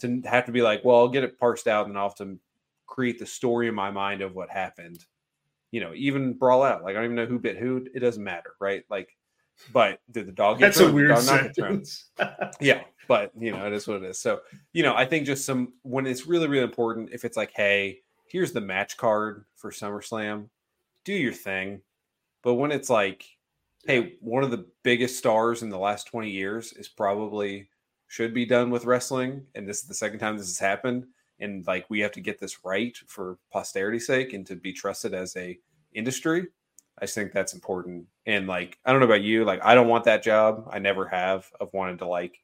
to 0.00 0.20
have 0.24 0.46
to 0.46 0.52
be 0.52 0.62
like, 0.62 0.84
well, 0.84 0.96
I'll 0.96 1.08
get 1.08 1.24
it 1.24 1.38
parsed 1.38 1.68
out 1.68 1.86
and 1.86 1.96
I'll 1.96 2.08
have 2.08 2.18
to 2.18 2.38
create 2.86 3.18
the 3.18 3.26
story 3.26 3.68
in 3.68 3.74
my 3.74 3.90
mind 3.90 4.22
of 4.22 4.34
what 4.34 4.50
happened. 4.50 5.04
You 5.70 5.80
know, 5.80 5.92
even 5.94 6.34
brawl 6.34 6.62
out. 6.62 6.82
Like 6.82 6.92
I 6.92 6.94
don't 6.94 7.04
even 7.04 7.16
know 7.16 7.26
who 7.26 7.38
bit 7.38 7.58
who. 7.58 7.86
It 7.94 8.00
doesn't 8.00 8.22
matter, 8.22 8.54
right? 8.60 8.84
Like, 8.88 9.16
but 9.72 10.00
did 10.10 10.26
the 10.26 10.32
dog 10.32 10.58
get 10.58 10.66
That's 10.66 10.78
thrown? 10.78 10.90
a 10.90 10.94
weird 10.94 11.18
sentence. 11.18 12.10
yeah, 12.60 12.82
but 13.08 13.32
you 13.38 13.52
know, 13.52 13.66
it 13.66 13.72
is 13.72 13.86
what 13.86 14.02
it 14.02 14.04
is. 14.04 14.18
So, 14.18 14.40
you 14.72 14.82
know, 14.82 14.94
I 14.94 15.04
think 15.04 15.26
just 15.26 15.44
some 15.44 15.72
when 15.82 16.06
it's 16.06 16.26
really, 16.26 16.46
really 16.46 16.64
important, 16.64 17.10
if 17.12 17.24
it's 17.24 17.36
like, 17.36 17.52
hey, 17.54 18.00
here's 18.28 18.52
the 18.52 18.60
match 18.60 18.96
card 18.96 19.44
for 19.56 19.70
SummerSlam, 19.70 20.48
do 21.04 21.12
your 21.12 21.32
thing. 21.32 21.80
But 22.42 22.54
when 22.54 22.70
it's 22.70 22.90
like, 22.90 23.24
hey, 23.86 24.16
one 24.20 24.44
of 24.44 24.50
the 24.50 24.66
biggest 24.82 25.18
stars 25.18 25.62
in 25.62 25.70
the 25.70 25.78
last 25.78 26.06
20 26.08 26.30
years 26.30 26.72
is 26.72 26.88
probably 26.88 27.68
should 28.08 28.32
be 28.32 28.46
done 28.46 28.70
with 28.70 28.84
wrestling, 28.84 29.44
and 29.54 29.68
this 29.68 29.80
is 29.80 29.88
the 29.88 29.94
second 29.94 30.18
time 30.18 30.36
this 30.36 30.46
has 30.46 30.58
happened. 30.58 31.06
And 31.38 31.66
like 31.66 31.84
we 31.90 32.00
have 32.00 32.12
to 32.12 32.20
get 32.20 32.38
this 32.38 32.64
right 32.64 32.96
for 33.06 33.38
posterity's 33.52 34.06
sake 34.06 34.32
and 34.32 34.46
to 34.46 34.56
be 34.56 34.72
trusted 34.72 35.12
as 35.12 35.36
a 35.36 35.58
industry. 35.92 36.46
I 36.98 37.04
just 37.04 37.14
think 37.14 37.32
that's 37.32 37.52
important. 37.52 38.06
And 38.24 38.46
like 38.46 38.78
I 38.84 38.90
don't 38.90 39.00
know 39.00 39.06
about 39.06 39.22
you, 39.22 39.44
like 39.44 39.62
I 39.64 39.74
don't 39.74 39.88
want 39.88 40.04
that 40.04 40.22
job. 40.22 40.68
I 40.72 40.78
never 40.78 41.06
have 41.06 41.50
of 41.60 41.72
wanted 41.74 41.98
to 41.98 42.06
like 42.06 42.38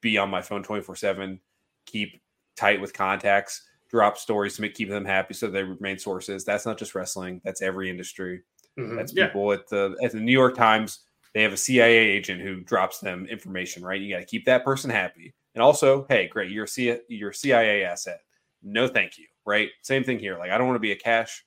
be 0.00 0.18
on 0.18 0.30
my 0.30 0.40
phone 0.40 0.62
24-7, 0.62 1.40
keep 1.86 2.20
tight 2.54 2.80
with 2.80 2.92
contacts, 2.92 3.62
drop 3.90 4.18
stories 4.18 4.54
to 4.54 4.62
make 4.62 4.74
keep 4.74 4.88
them 4.88 5.04
happy 5.04 5.34
so 5.34 5.48
they 5.48 5.64
remain 5.64 5.98
sources. 5.98 6.44
That's 6.44 6.66
not 6.66 6.78
just 6.78 6.94
wrestling, 6.94 7.40
that's 7.44 7.62
every 7.62 7.90
industry. 7.90 8.42
Mm-hmm. 8.78 8.96
That's 8.96 9.12
people 9.12 9.48
yeah. 9.48 9.58
at 9.58 9.68
the 9.68 9.96
at 10.02 10.12
the 10.12 10.20
New 10.20 10.32
York 10.32 10.54
Times 10.54 11.00
they 11.34 11.42
have 11.42 11.52
a 11.52 11.58
CIA 11.58 11.96
agent 11.96 12.40
who 12.40 12.60
drops 12.60 12.98
them 12.98 13.26
information, 13.26 13.82
right? 13.82 14.00
You 14.00 14.14
got 14.14 14.20
to 14.20 14.26
keep 14.26 14.44
that 14.46 14.64
person 14.64 14.90
happy. 14.90 15.34
And 15.54 15.62
also, 15.62 16.06
hey, 16.08 16.28
great, 16.28 16.50
you're 16.50 16.64
a 16.64 16.68
C- 16.68 16.98
you're 17.08 17.30
a 17.30 17.34
CIA 17.34 17.84
asset. 17.84 18.20
No, 18.62 18.88
thank 18.88 19.18
you, 19.18 19.26
right? 19.44 19.70
Same 19.82 20.04
thing 20.04 20.18
here. 20.18 20.38
Like, 20.38 20.50
I 20.50 20.58
don't 20.58 20.66
want 20.66 20.76
to 20.76 20.80
be 20.80 20.92
a 20.92 20.96
cash 20.96 21.44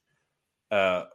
uh, 0.71 1.05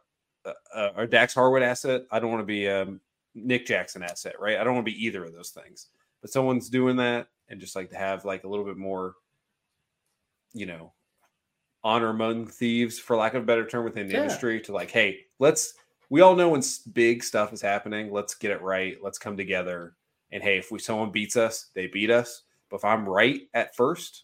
uh, 0.73 0.89
or 0.95 1.07
Dax 1.07 1.33
Harwood 1.33 1.63
asset. 1.63 2.03
I 2.11 2.19
don't 2.19 2.31
want 2.31 2.41
to 2.41 2.45
be 2.45 2.65
a 2.65 2.83
um, 2.83 3.01
Nick 3.35 3.65
Jackson 3.65 4.03
asset, 4.03 4.35
right? 4.39 4.57
I 4.57 4.63
don't 4.63 4.73
want 4.73 4.85
to 4.85 4.91
be 4.91 5.05
either 5.05 5.23
of 5.25 5.33
those 5.33 5.49
things. 5.49 5.87
But 6.21 6.31
someone's 6.31 6.69
doing 6.69 6.95
that, 6.97 7.27
and 7.49 7.59
just 7.59 7.75
like 7.75 7.89
to 7.91 7.97
have 7.97 8.25
like 8.25 8.43
a 8.43 8.47
little 8.47 8.65
bit 8.65 8.77
more, 8.77 9.13
you 10.53 10.65
know, 10.65 10.93
honor 11.83 12.09
among 12.09 12.47
thieves, 12.47 12.97
for 12.97 13.15
lack 13.15 13.33
of 13.33 13.43
a 13.43 13.45
better 13.45 13.67
term, 13.67 13.85
within 13.85 14.07
the 14.07 14.13
yeah. 14.13 14.23
industry, 14.23 14.59
to 14.61 14.71
like, 14.71 14.91
hey, 14.91 15.19
let's 15.39 15.73
we 16.09 16.21
all 16.21 16.35
know 16.35 16.49
when 16.49 16.63
big 16.93 17.23
stuff 17.23 17.53
is 17.53 17.61
happening, 17.61 18.11
let's 18.11 18.35
get 18.35 18.51
it 18.51 18.61
right. 18.61 18.97
Let's 19.01 19.17
come 19.17 19.37
together. 19.37 19.95
And 20.31 20.41
hey, 20.41 20.57
if 20.57 20.71
we 20.71 20.79
someone 20.79 21.11
beats 21.11 21.35
us, 21.35 21.69
they 21.73 21.87
beat 21.87 22.09
us. 22.09 22.43
But 22.69 22.77
if 22.77 22.85
I'm 22.85 23.07
right 23.07 23.41
at 23.53 23.75
first, 23.75 24.23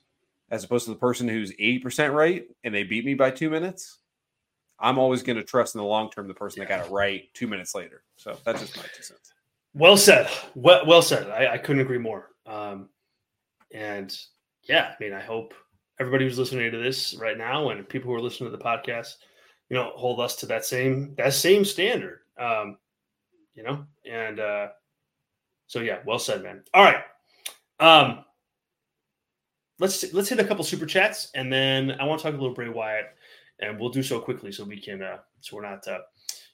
as 0.52 0.64
opposed 0.64 0.86
to 0.86 0.92
the 0.92 0.98
person 0.98 1.28
who's 1.28 1.54
80% 1.54 2.14
right 2.14 2.46
and 2.64 2.74
they 2.74 2.84
beat 2.84 3.06
me 3.06 3.14
by 3.14 3.32
two 3.32 3.50
minutes, 3.50 4.00
I'm 4.80 5.00
always 5.00 5.24
going 5.24 5.38
to 5.38 5.44
trust 5.44 5.76
in 5.76 5.80
the 5.80 5.86
long 5.86 6.10
term 6.10 6.28
the 6.28 6.34
person 6.34 6.60
that 6.60 6.70
got 6.70 6.86
it 6.86 6.92
right 6.92 7.24
two 7.34 7.48
minutes 7.48 7.74
later. 7.74 8.04
So 8.18 8.38
that's 8.46 8.62
just 8.62 8.78
my 8.78 8.84
two 8.96 9.04
cents. 9.04 9.34
Well 9.74 9.98
said. 9.98 10.30
Well, 10.56 10.86
well 10.86 11.02
said. 11.02 11.30
I, 11.30 11.54
I 11.54 11.58
couldn't 11.58 11.82
agree 11.82 11.98
more. 11.98 12.30
Um, 12.46 12.90
and 13.74 14.16
yeah, 14.64 14.94
I 15.00 15.04
mean, 15.04 15.14
I 15.14 15.22
hope 15.22 15.54
everybody 16.00 16.26
who's 16.26 16.38
listening 16.38 16.72
to 16.72 16.78
this 16.78 17.16
right 17.16 17.38
now 17.38 17.70
and 17.70 17.88
people 17.88 18.12
who 18.12 18.16
are 18.16 18.22
listening 18.22 18.52
to 18.52 18.58
the 18.58 18.64
podcast, 18.64 19.16
you 19.70 19.76
know, 19.78 19.92
hold 19.96 20.20
us 20.20 20.36
to 20.38 20.46
that 20.48 20.66
same 20.66 21.16
that 21.18 21.34
same 21.34 21.66
standard. 21.66 22.20
Um, 22.40 22.78
you 23.56 23.64
know, 23.64 23.86
and 24.10 24.40
uh 24.40 24.68
so 25.68 25.80
yeah, 25.80 26.00
well 26.06 26.20
said, 26.20 26.44
man. 26.44 26.64
All 26.74 26.84
right. 26.84 27.04
Um 27.80 28.26
let's 29.80 30.14
let's 30.14 30.30
hit 30.30 30.40
a 30.40 30.44
couple 30.44 30.64
super 30.64 30.86
chats 30.86 31.30
and 31.36 31.52
then 31.52 31.92
I 32.00 32.06
want 32.06 32.20
to 32.20 32.24
talk 32.24 32.34
a 32.34 32.42
little 32.42 32.56
Bray 32.56 32.70
Wyatt 32.70 33.08
and 33.60 33.80
we'll 33.80 33.90
do 33.90 34.04
so 34.04 34.20
quickly 34.20 34.52
so 34.52 34.64
we 34.64 34.80
can 34.80 35.02
uh 35.02 35.18
so 35.42 35.56
we're 35.56 35.70
not 35.70 35.88
uh 35.88 36.00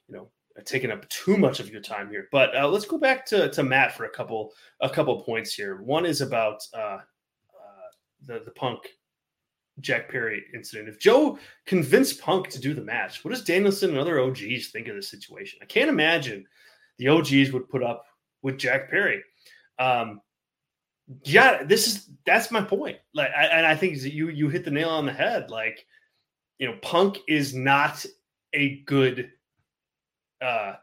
you 0.07 0.15
know 0.15 0.29
taking 0.65 0.91
up 0.91 1.07
too 1.09 1.37
much 1.37 1.59
of 1.59 1.69
your 1.69 1.81
time 1.81 2.09
here. 2.09 2.27
But 2.31 2.55
uh, 2.55 2.67
let's 2.67 2.85
go 2.85 2.97
back 2.97 3.25
to, 3.27 3.49
to 3.49 3.63
Matt 3.63 3.95
for 3.95 4.05
a 4.05 4.09
couple 4.09 4.53
a 4.81 4.89
couple 4.89 5.21
points 5.21 5.53
here. 5.53 5.81
One 5.81 6.05
is 6.05 6.21
about 6.21 6.61
uh, 6.73 6.97
uh, 6.97 6.99
the 8.25 8.41
the 8.45 8.51
Punk 8.51 8.79
Jack 9.81 10.09
Perry 10.09 10.43
incident. 10.53 10.89
If 10.89 10.99
Joe 10.99 11.37
convinced 11.65 12.21
Punk 12.21 12.49
to 12.49 12.59
do 12.59 12.73
the 12.73 12.81
match, 12.81 13.23
what 13.23 13.31
does 13.31 13.43
Danielson 13.43 13.91
and 13.91 13.99
other 13.99 14.19
OGs 14.19 14.69
think 14.69 14.87
of 14.87 14.95
this 14.95 15.09
situation? 15.09 15.59
I 15.61 15.65
can't 15.65 15.89
imagine 15.89 16.45
the 16.97 17.07
OGs 17.07 17.51
would 17.51 17.69
put 17.69 17.83
up 17.83 18.05
with 18.41 18.57
Jack 18.57 18.89
Perry. 18.89 19.23
Um, 19.77 20.21
yeah, 21.23 21.63
this 21.63 21.87
is 21.87 22.09
that's 22.25 22.51
my 22.51 22.61
point. 22.61 22.97
Like, 23.13 23.31
I, 23.35 23.45
and 23.45 23.65
I 23.65 23.75
think 23.75 24.01
you 24.03 24.29
you 24.29 24.49
hit 24.49 24.63
the 24.63 24.71
nail 24.71 24.89
on 24.89 25.05
the 25.05 25.13
head. 25.13 25.49
Like, 25.49 25.85
you 26.59 26.67
know, 26.67 26.77
Punk 26.81 27.17
is 27.27 27.55
not 27.55 28.05
a 28.53 28.81
good 28.81 29.31
uh, 30.41 30.73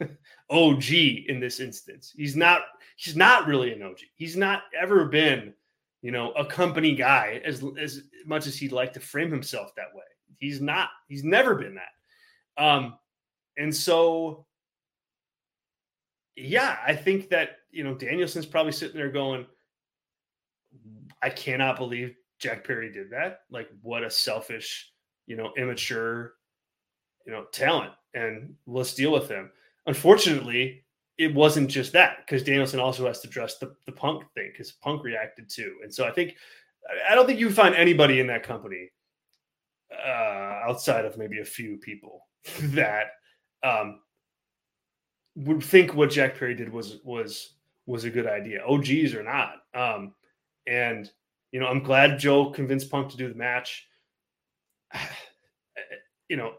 OG 0.50 0.90
in 0.90 1.40
this 1.40 1.60
instance. 1.60 2.12
He's 2.14 2.36
not. 2.36 2.62
He's 2.96 3.16
not 3.16 3.46
really 3.46 3.72
an 3.72 3.82
OG. 3.82 4.00
He's 4.14 4.36
not 4.36 4.64
ever 4.78 5.06
been, 5.06 5.54
you 6.02 6.10
know, 6.10 6.32
a 6.32 6.44
company 6.44 6.94
guy 6.94 7.40
as 7.44 7.62
as 7.80 8.02
much 8.26 8.46
as 8.46 8.56
he'd 8.56 8.72
like 8.72 8.92
to 8.94 9.00
frame 9.00 9.30
himself 9.30 9.74
that 9.76 9.94
way. 9.94 10.04
He's 10.38 10.60
not. 10.60 10.88
He's 11.08 11.24
never 11.24 11.54
been 11.54 11.76
that. 11.76 12.62
Um, 12.62 12.98
and 13.56 13.74
so, 13.74 14.46
yeah, 16.36 16.78
I 16.86 16.94
think 16.94 17.28
that 17.30 17.58
you 17.70 17.84
know 17.84 17.94
Danielson's 17.94 18.46
probably 18.46 18.72
sitting 18.72 18.96
there 18.96 19.10
going, 19.10 19.46
"I 21.22 21.30
cannot 21.30 21.76
believe 21.76 22.14
Jack 22.38 22.64
Perry 22.66 22.90
did 22.92 23.10
that. 23.10 23.40
Like, 23.50 23.68
what 23.82 24.02
a 24.02 24.10
selfish, 24.10 24.90
you 25.26 25.36
know, 25.36 25.52
immature, 25.56 26.34
you 27.26 27.32
know, 27.32 27.44
talent." 27.52 27.92
and 28.14 28.54
let's 28.66 28.94
deal 28.94 29.12
with 29.12 29.28
him. 29.28 29.50
Unfortunately, 29.86 30.84
it 31.20 31.34
wasn't 31.34 31.68
just 31.68 31.92
that 31.92 32.16
because 32.24 32.42
Danielson 32.42 32.80
also 32.80 33.06
has 33.06 33.20
to 33.20 33.28
address 33.28 33.58
the, 33.58 33.74
the 33.84 33.92
punk 33.92 34.24
thing 34.34 34.48
because 34.50 34.72
punk 34.72 35.04
reacted 35.04 35.50
too. 35.50 35.76
And 35.82 35.92
so 35.92 36.06
I 36.06 36.10
think 36.10 36.34
I 37.08 37.14
don't 37.14 37.26
think 37.26 37.38
you 37.38 37.50
find 37.50 37.74
anybody 37.74 38.20
in 38.20 38.26
that 38.28 38.42
company 38.42 38.90
uh, 39.94 40.60
outside 40.66 41.04
of 41.04 41.18
maybe 41.18 41.40
a 41.40 41.44
few 41.44 41.76
people 41.76 42.26
that 42.60 43.08
um, 43.62 44.00
would 45.36 45.62
think 45.62 45.94
what 45.94 46.10
Jack 46.10 46.38
Perry 46.38 46.54
did 46.54 46.72
was 46.72 47.00
was 47.04 47.56
was 47.84 48.04
a 48.04 48.10
good 48.10 48.26
idea. 48.26 48.64
OGs 48.64 49.14
or 49.14 49.22
not. 49.22 49.56
Um, 49.74 50.14
and 50.66 51.10
you 51.52 51.60
know, 51.60 51.66
I'm 51.66 51.82
glad 51.82 52.18
Joe 52.18 52.50
convinced 52.50 52.90
Punk 52.90 53.10
to 53.10 53.18
do 53.18 53.28
the 53.28 53.38
match. 53.38 53.86
You 56.28 56.36
know, 56.36 56.52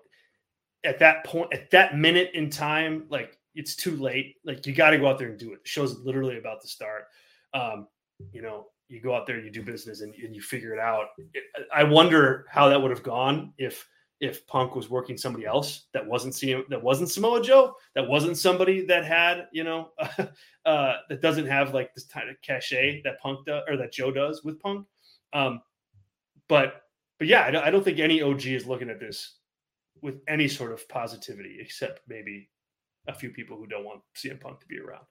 at 0.84 1.00
that 1.00 1.24
point, 1.24 1.54
at 1.54 1.72
that 1.72 1.98
minute 1.98 2.32
in 2.34 2.50
time, 2.50 3.06
like 3.08 3.40
it's 3.56 3.76
too 3.76 3.95
late. 3.98 4.36
Like 4.45 4.65
you 4.65 4.73
got 4.73 4.91
to 4.91 4.98
go 4.98 5.07
out 5.07 5.18
there 5.18 5.30
and 5.30 5.40
do 5.40 5.53
it. 5.53 5.64
The 5.64 5.69
show's 5.69 5.99
literally 5.99 6.38
about 6.38 6.61
to 6.61 6.68
start. 6.68 7.06
Um, 7.53 7.88
you 8.32 8.41
know, 8.41 8.68
you 8.88 9.02
go 9.02 9.15
out 9.15 9.26
there, 9.26 9.40
you 9.40 9.49
do 9.49 9.64
business, 9.64 10.02
and, 10.02 10.14
and 10.15 10.36
you 10.36 10.41
figure 10.41 10.73
it 10.73 10.80
out. 10.80 11.07
It, 11.34 11.44
I 11.73 11.84
wonder 11.84 12.45
how 12.49 12.69
that 12.69 12.82
would 12.82 12.91
have 12.91 13.03
gone 13.03 13.53
if 13.57 13.88
if 14.19 14.45
Punk 14.45 14.76
was 14.76 14.88
working 14.88 15.18
somebody 15.18 15.48
else 15.48 15.88
that 15.94 16.06
wasn't 16.06 16.36
seeing 16.36 16.64
that 16.69 16.82
wasn't 16.82 17.10
Samoa 17.10 17.41
Joe, 17.41 17.73
that 17.95 18.07
wasn't 18.07 18.38
somebody 18.38 18.86
that 18.86 19.03
had 19.03 19.48
you 19.52 19.64
know 19.64 19.90
uh, 20.65 20.94
that 21.10 21.22
doesn't 21.22 21.48
have 21.48 21.73
like 21.73 21.94
this 21.95 22.06
kind 22.06 22.30
of 22.30 22.36
cachet 22.41 23.02
that 23.03 23.19
Punk 23.19 23.45
does 23.45 23.64
or 23.68 23.78
that 23.78 23.91
Joe 23.91 24.11
does 24.11 24.44
with 24.44 24.60
Punk. 24.60 24.86
Um, 25.34 25.61
but 26.48 26.84
but 27.18 27.28
yeah, 27.28 27.61
I 27.64 27.69
don't 27.72 27.84
think 27.84 27.99
any 27.99 28.22
OG 28.22 28.45
is 28.45 28.65
looking 28.65 28.90
at 28.90 28.99
this 28.99 29.38
with 30.02 30.22
any 30.28 30.48
sort 30.48 30.72
of 30.72 30.88
positivity, 30.90 31.57
except 31.60 32.02
maybe 32.07 32.49
a 33.07 33.14
few 33.14 33.30
people 33.30 33.57
who 33.57 33.68
don't 33.68 33.86
want 33.86 34.02
CM 34.15 34.40
Punk 34.40 34.60
to 34.60 34.68
be 34.68 34.80
around. 34.80 35.06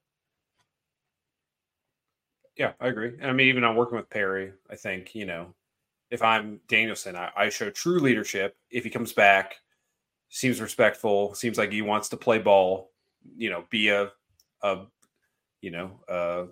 Yeah, 2.57 2.73
I 2.81 2.89
agree. 2.89 3.13
I 3.23 3.33
mean, 3.33 3.49
even 3.49 3.65
I'm 3.65 3.77
working 3.77 3.97
with 3.97 4.11
Perry, 4.11 4.53
I 4.71 4.77
think, 4.77 5.15
you 5.15 5.25
know, 5.27 5.55
if 6.11 6.23
I'm 6.23 6.61
Danielson, 6.69 7.17
I, 7.17 7.31
I 7.37 7.49
show 7.49 7.71
true 7.71 8.01
leadership. 8.01 8.57
If 8.71 8.85
he 8.85 8.91
comes 8.91 9.13
back, 9.13 9.57
seems 10.29 10.61
respectful, 10.61 11.35
seems 11.35 11.59
like 11.59 11.71
he 11.73 11.83
wants 11.83 12.09
to 12.11 12.17
play 12.17 12.39
ball, 12.39 12.91
you 13.37 13.51
know, 13.51 13.65
be 13.71 13.89
a, 13.89 14.11
a 14.63 14.87
you 15.61 15.71
know, 15.71 16.01
a 16.09 16.47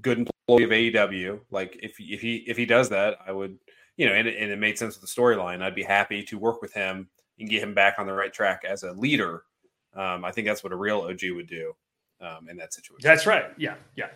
good 0.00 0.18
employee 0.18 0.92
of 0.92 1.10
AEW. 1.10 1.40
Like 1.50 1.78
if 1.82 1.96
if 1.98 2.20
he 2.20 2.36
if 2.46 2.56
he 2.56 2.66
does 2.66 2.88
that, 2.90 3.18
I 3.26 3.32
would, 3.32 3.58
you 3.96 4.06
know, 4.06 4.14
and, 4.14 4.28
and 4.28 4.50
it 4.50 4.58
made 4.58 4.78
sense 4.78 4.98
with 4.98 5.08
the 5.08 5.20
storyline. 5.20 5.62
I'd 5.62 5.74
be 5.74 5.82
happy 5.82 6.22
to 6.24 6.38
work 6.38 6.62
with 6.62 6.72
him 6.72 7.08
and 7.38 7.48
get 7.48 7.62
him 7.62 7.74
back 7.74 7.94
on 7.98 8.06
the 8.06 8.12
right 8.12 8.32
track 8.32 8.62
as 8.66 8.82
a 8.82 8.92
leader. 8.92 9.44
Um, 9.94 10.24
I 10.24 10.32
think 10.32 10.46
that's 10.46 10.64
what 10.64 10.72
a 10.72 10.76
real 10.76 11.00
OG 11.00 11.20
would 11.34 11.46
do 11.46 11.74
um, 12.20 12.48
in 12.48 12.56
that 12.56 12.72
situation. 12.72 13.02
That's 13.02 13.26
right. 13.26 13.46
Yeah, 13.58 13.74
yeah. 13.96 14.08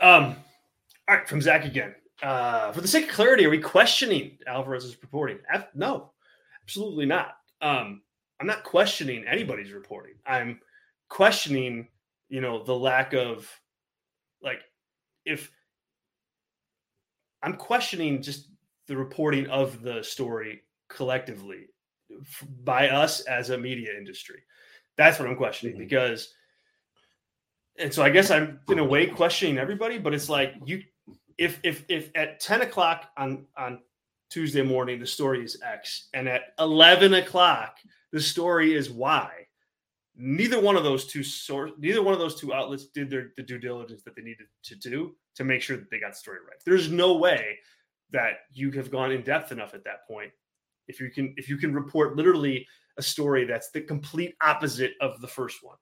Um, 0.00 0.36
all 1.08 1.16
right, 1.16 1.28
from 1.28 1.40
Zach 1.40 1.64
again. 1.64 1.94
Uh, 2.22 2.70
for 2.70 2.80
the 2.80 2.88
sake 2.88 3.08
of 3.08 3.14
clarity, 3.14 3.44
are 3.44 3.50
we 3.50 3.58
questioning 3.58 4.38
Alvarez's 4.46 4.96
reporting? 5.02 5.38
No, 5.74 6.12
absolutely 6.62 7.06
not. 7.06 7.36
Um, 7.60 8.02
I'm 8.40 8.46
not 8.46 8.62
questioning 8.62 9.24
anybody's 9.26 9.72
reporting. 9.72 10.14
I'm 10.26 10.60
questioning, 11.08 11.88
you 12.28 12.40
know, 12.40 12.62
the 12.62 12.74
lack 12.74 13.12
of 13.12 13.48
like 14.42 14.60
if 15.24 15.50
I'm 17.42 17.54
questioning 17.54 18.22
just 18.22 18.48
the 18.86 18.96
reporting 18.96 19.46
of 19.48 19.82
the 19.82 20.02
story 20.02 20.62
collectively 20.88 21.66
by 22.62 22.88
us 22.88 23.20
as 23.22 23.50
a 23.50 23.58
media 23.58 23.96
industry. 23.96 24.42
That's 24.96 25.18
what 25.18 25.28
I'm 25.28 25.36
questioning 25.36 25.74
mm-hmm. 25.74 25.84
because, 25.84 26.34
and 27.78 27.92
so 27.92 28.02
I 28.02 28.10
guess 28.10 28.30
I'm 28.30 28.60
in 28.68 28.78
a 28.78 28.84
way 28.84 29.06
questioning 29.06 29.58
everybody, 29.58 29.98
but 29.98 30.14
it's 30.14 30.28
like 30.28 30.54
you, 30.64 30.82
if 31.38 31.58
if 31.62 31.84
if 31.88 32.10
at 32.14 32.40
10 32.40 32.62
o'clock 32.62 33.10
on 33.16 33.46
on 33.56 33.80
Tuesday 34.30 34.62
morning 34.62 35.00
the 35.00 35.06
story 35.06 35.44
is 35.44 35.60
X, 35.64 36.08
and 36.14 36.28
at 36.28 36.54
11 36.58 37.14
o'clock 37.14 37.78
the 38.12 38.20
story 38.20 38.74
is 38.74 38.90
Y. 38.90 39.30
Neither 40.14 40.60
one 40.60 40.76
of 40.76 40.84
those 40.84 41.06
two 41.06 41.22
source, 41.22 41.70
neither 41.78 42.02
one 42.02 42.12
of 42.12 42.20
those 42.20 42.38
two 42.38 42.52
outlets 42.52 42.86
did 42.86 43.08
their 43.08 43.32
the 43.36 43.42
due 43.42 43.58
diligence 43.58 44.02
that 44.02 44.14
they 44.14 44.22
needed 44.22 44.46
to 44.64 44.74
do 44.76 45.14
to 45.36 45.44
make 45.44 45.62
sure 45.62 45.78
that 45.78 45.90
they 45.90 45.98
got 45.98 46.12
the 46.12 46.18
story 46.18 46.38
right. 46.46 46.60
There's 46.66 46.90
no 46.90 47.16
way 47.16 47.58
that 48.10 48.40
you 48.52 48.70
have 48.72 48.90
gone 48.90 49.10
in 49.10 49.22
depth 49.22 49.52
enough 49.52 49.72
at 49.72 49.84
that 49.84 50.06
point 50.06 50.30
if 50.88 51.00
you 51.00 51.10
can 51.10 51.34
if 51.36 51.48
you 51.48 51.56
can 51.56 51.74
report 51.74 52.16
literally 52.16 52.66
a 52.98 53.02
story 53.02 53.44
that's 53.44 53.70
the 53.70 53.80
complete 53.80 54.34
opposite 54.42 54.92
of 55.00 55.20
the 55.20 55.28
first 55.28 55.58
one. 55.62 55.76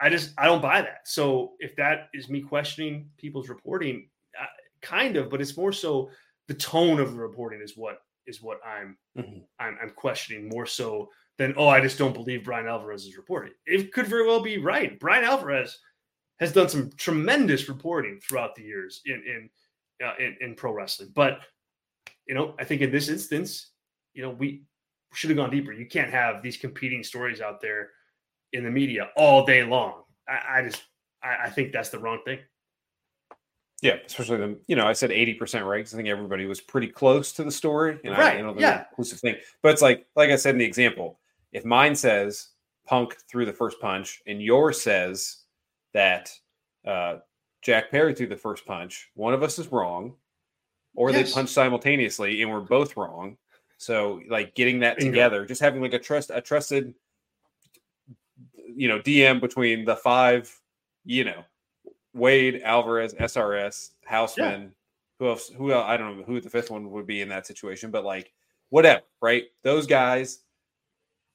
I 0.00 0.08
just 0.10 0.32
i 0.38 0.46
don't 0.46 0.62
buy 0.62 0.80
that. 0.82 1.06
So 1.06 1.52
if 1.58 1.74
that 1.76 2.08
is 2.14 2.28
me 2.28 2.40
questioning 2.40 3.08
people's 3.16 3.48
reporting 3.48 4.08
uh, 4.40 4.46
kind 4.80 5.16
of 5.16 5.28
but 5.28 5.40
it's 5.40 5.56
more 5.56 5.72
so 5.72 6.10
the 6.46 6.54
tone 6.54 7.00
of 7.00 7.12
the 7.12 7.18
reporting 7.18 7.60
is 7.60 7.76
what 7.76 7.98
is 8.26 8.40
what 8.40 8.60
i'm 8.64 8.96
mm-hmm. 9.18 9.38
I'm, 9.58 9.76
I'm 9.82 9.90
questioning 9.90 10.48
more 10.48 10.66
so 10.66 11.10
than 11.36 11.52
oh 11.56 11.66
i 11.66 11.80
just 11.80 11.98
don't 11.98 12.14
believe 12.14 12.44
Bryan 12.44 12.68
alvarez 12.68 13.04
is 13.04 13.16
reporting. 13.16 13.52
It 13.66 13.92
could 13.92 14.06
very 14.06 14.26
well 14.26 14.40
be 14.40 14.58
right. 14.58 14.98
Bryan 15.00 15.24
alvarez 15.24 15.78
has 16.38 16.52
done 16.52 16.68
some 16.68 16.90
tremendous 16.96 17.68
reporting 17.68 18.20
throughout 18.20 18.54
the 18.54 18.62
years 18.62 19.00
in 19.04 19.16
in 19.16 19.50
uh, 20.06 20.14
in, 20.20 20.36
in 20.40 20.54
pro 20.54 20.72
wrestling. 20.72 21.10
But 21.12 21.40
you 22.26 22.34
know 22.34 22.54
i 22.60 22.64
think 22.64 22.82
in 22.82 22.92
this 22.92 23.08
instance 23.08 23.72
you 24.18 24.24
know, 24.24 24.30
we 24.30 24.62
should 25.12 25.30
have 25.30 25.36
gone 25.36 25.50
deeper. 25.50 25.72
You 25.72 25.86
can't 25.86 26.10
have 26.10 26.42
these 26.42 26.56
competing 26.56 27.02
stories 27.02 27.40
out 27.40 27.60
there 27.60 27.90
in 28.52 28.64
the 28.64 28.70
media 28.70 29.08
all 29.16 29.44
day 29.44 29.64
long. 29.64 30.02
I, 30.28 30.58
I 30.58 30.62
just, 30.62 30.82
I, 31.22 31.44
I, 31.44 31.50
think 31.50 31.72
that's 31.72 31.88
the 31.90 31.98
wrong 31.98 32.20
thing. 32.24 32.38
Yeah, 33.82 33.96
especially 34.04 34.38
the, 34.38 34.58
you 34.66 34.76
know, 34.76 34.86
I 34.86 34.92
said 34.92 35.10
80% 35.10 35.64
right 35.64 35.78
because 35.78 35.94
I 35.94 35.96
think 35.96 36.08
everybody 36.08 36.46
was 36.46 36.60
pretty 36.60 36.88
close 36.88 37.32
to 37.32 37.44
the 37.44 37.50
story. 37.50 37.98
And 38.04 38.12
right. 38.12 38.34
I, 38.34 38.36
you 38.38 38.42
know, 38.42 38.54
yeah. 38.58 38.84
inclusive 38.90 39.20
thing. 39.20 39.36
But 39.62 39.72
it's 39.72 39.82
like, 39.82 40.06
like 40.16 40.30
I 40.30 40.36
said 40.36 40.54
in 40.54 40.58
the 40.58 40.64
example, 40.64 41.20
if 41.52 41.64
mine 41.64 41.94
says 41.94 42.48
Punk 42.86 43.16
threw 43.30 43.46
the 43.46 43.52
first 43.52 43.80
punch 43.80 44.20
and 44.26 44.42
yours 44.42 44.80
says 44.80 45.38
that 45.94 46.30
uh, 46.86 47.16
Jack 47.62 47.90
Perry 47.90 48.14
threw 48.14 48.26
the 48.26 48.36
first 48.36 48.66
punch, 48.66 49.10
one 49.14 49.32
of 49.32 49.42
us 49.42 49.58
is 49.58 49.70
wrong, 49.70 50.14
or 50.94 51.10
yes. 51.10 51.28
they 51.28 51.34
punch 51.34 51.50
simultaneously 51.50 52.42
and 52.42 52.50
we're 52.50 52.60
both 52.60 52.96
wrong. 52.96 53.36
So 53.78 54.20
like 54.28 54.54
getting 54.54 54.80
that 54.80 54.98
together, 54.98 55.46
just 55.46 55.60
having 55.60 55.80
like 55.80 55.94
a 55.94 55.98
trust 55.98 56.30
a 56.34 56.40
trusted 56.40 56.94
you 58.74 58.88
know 58.88 58.98
DM 58.98 59.40
between 59.40 59.84
the 59.84 59.96
five, 59.96 60.54
you 61.04 61.24
know, 61.24 61.44
Wade, 62.12 62.60
Alvarez, 62.64 63.14
SRS, 63.14 63.90
Houseman, 64.04 64.72
who 65.18 65.28
else? 65.28 65.48
Who 65.48 65.72
else, 65.72 65.86
I 65.86 65.96
don't 65.96 66.18
know 66.18 66.24
who 66.24 66.40
the 66.40 66.50
fifth 66.50 66.70
one 66.70 66.90
would 66.90 67.06
be 67.06 67.20
in 67.20 67.28
that 67.30 67.46
situation, 67.46 67.90
but 67.90 68.04
like 68.04 68.32
whatever, 68.70 69.02
right? 69.20 69.44
Those 69.62 69.86
guys, 69.86 70.40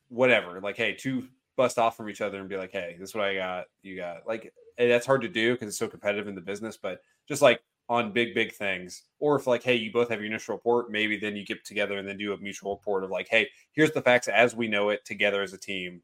whatever. 0.10 0.60
Like, 0.62 0.78
hey, 0.78 0.94
two 0.94 1.28
bust 1.56 1.80
off 1.80 1.96
from 1.96 2.10
each 2.10 2.22
other 2.22 2.40
and 2.40 2.50
be 2.50 2.58
like, 2.58 2.72
hey, 2.72 2.96
this 3.00 3.10
is 3.10 3.16
what 3.16 3.26
I 3.26 3.36
got. 3.36 3.66
You 3.82 3.96
got 3.96 4.28
like 4.28 4.54
that's 4.78 5.06
hard 5.06 5.22
to 5.22 5.30
do 5.30 5.54
because 5.54 5.70
it's 5.70 5.78
so 5.78 5.88
competitive 5.88 6.28
in 6.28 6.36
the 6.36 6.42
business, 6.42 6.78
but 6.78 7.02
just 7.28 7.42
like 7.42 7.62
on 7.90 8.12
big, 8.14 8.34
big 8.34 8.54
things. 8.54 9.04
Or 9.20 9.36
if 9.36 9.46
like, 9.48 9.64
hey, 9.64 9.76
you 9.76 9.92
both 9.92 10.10
have 10.10 10.20
your 10.20 10.28
initial 10.28 10.56
report, 10.56 10.90
maybe 10.92 11.18
then 11.18 11.36
you 11.36 11.46
get 11.46 11.64
together 11.66 11.98
and 11.98 12.08
then 12.08 12.18
do 12.18 12.34
a 12.34 12.38
mutual 12.38 12.76
report 12.76 13.04
of 13.04 13.10
like, 13.10 13.28
hey, 13.30 13.50
here's 13.74 13.92
the 13.92 14.02
facts 14.02 14.28
as 14.28 14.56
we 14.56 14.68
know 14.68 14.90
it 14.90 15.04
together 15.06 15.42
as 15.42 15.54
a 15.54 15.58
team 15.58 16.02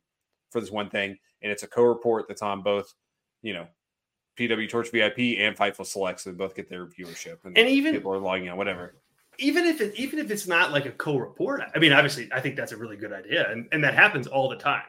for 0.52 0.60
this 0.62 0.72
one 0.72 0.90
thing. 0.90 1.18
And 1.42 1.52
it's 1.52 1.64
a 1.64 1.68
co-report 1.68 2.28
that's 2.28 2.42
on 2.42 2.62
both, 2.64 2.94
you 3.42 3.54
know, 3.54 3.68
PW 4.38 4.70
Torch 4.70 4.92
VIP 4.92 5.38
and 5.40 5.56
Fightful 5.56 5.86
Select, 5.86 6.22
so 6.22 6.30
they 6.32 6.36
both 6.36 6.56
get 6.56 6.70
their 6.70 6.86
viewership 6.86 7.44
and, 7.44 7.58
And 7.58 7.68
even 7.70 7.94
people 7.96 8.14
are 8.14 8.20
logging 8.20 8.50
on, 8.50 8.58
whatever. 8.58 8.96
even 9.38 9.66
if 9.66 9.82
it 9.82 9.96
even 9.96 10.18
if 10.20 10.32
it's 10.32 10.48
not 10.48 10.72
like 10.72 10.86
a 10.86 10.92
co-report 10.92 11.62
i 11.76 11.80
mean 11.80 11.92
obviously 11.94 12.30
i 12.34 12.40
think 12.40 12.56
that's 12.56 12.72
a 12.72 12.78
really 12.78 12.96
good 12.98 13.12
idea 13.14 13.50
and, 13.52 13.68
and 13.72 13.84
that 13.84 13.94
happens 13.94 14.28
all 14.28 14.48
the 14.50 14.56
time 14.56 14.84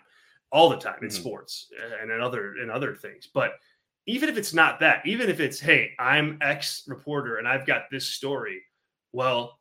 all 0.53 0.69
the 0.69 0.77
time 0.77 0.99
in 1.03 1.09
Mhm. 1.09 1.13
sports 1.13 1.71
and 2.01 2.11
in 2.11 2.21
other 2.21 2.57
in 2.59 2.71
other 2.71 2.95
things 2.95 3.29
but 3.33 3.55
even 4.11 4.29
if 4.29 4.37
it's 4.37 4.53
not 4.53 4.81
that 4.81 5.07
even 5.07 5.31
if 5.31 5.41
it's 5.41 5.61
hey 5.61 5.93
i'm 5.99 6.37
ex 6.41 6.85
reporter 6.87 7.37
and 7.37 7.47
i've 7.47 7.67
got 7.67 7.83
this 7.91 8.07
story 8.07 8.61
well 9.13 9.59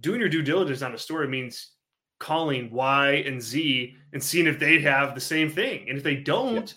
doing 0.00 0.20
your 0.20 0.28
due 0.28 0.42
diligence 0.42 0.82
on 0.82 0.94
a 0.94 0.98
story 0.98 1.28
means 1.28 1.72
calling 2.18 2.70
y 2.70 3.22
and 3.26 3.42
z 3.42 3.94
and 4.12 4.22
seeing 4.22 4.46
if 4.46 4.58
they 4.58 4.80
have 4.80 5.14
the 5.14 5.20
same 5.20 5.50
thing 5.50 5.86
and 5.88 5.98
if 5.98 6.04
they 6.04 6.16
don't 6.16 6.74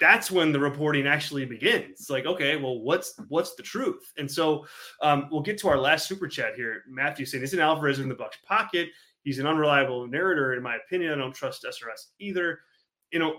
that's 0.00 0.30
when 0.30 0.50
the 0.50 0.58
reporting 0.58 1.06
actually 1.06 1.44
begins. 1.44 2.00
It's 2.00 2.10
like, 2.10 2.24
okay, 2.24 2.56
well, 2.56 2.80
what's 2.80 3.20
what's 3.28 3.54
the 3.54 3.62
truth? 3.62 4.10
And 4.16 4.28
so 4.28 4.66
um, 5.02 5.28
we'll 5.30 5.42
get 5.42 5.58
to 5.58 5.68
our 5.68 5.78
last 5.78 6.08
super 6.08 6.26
chat 6.26 6.54
here. 6.56 6.84
Matthew 6.88 7.26
saying, 7.26 7.44
"Isn't 7.44 7.60
Alvarez 7.60 7.98
in 7.98 8.08
the 8.08 8.14
Bucks 8.14 8.38
pocket? 8.46 8.88
He's 9.24 9.38
an 9.38 9.46
unreliable 9.46 10.06
narrator, 10.08 10.54
in 10.54 10.62
my 10.62 10.76
opinion. 10.76 11.12
I 11.12 11.16
don't 11.16 11.34
trust 11.34 11.66
SRS 11.68 12.06
either. 12.18 12.60
You 13.12 13.18
know, 13.18 13.34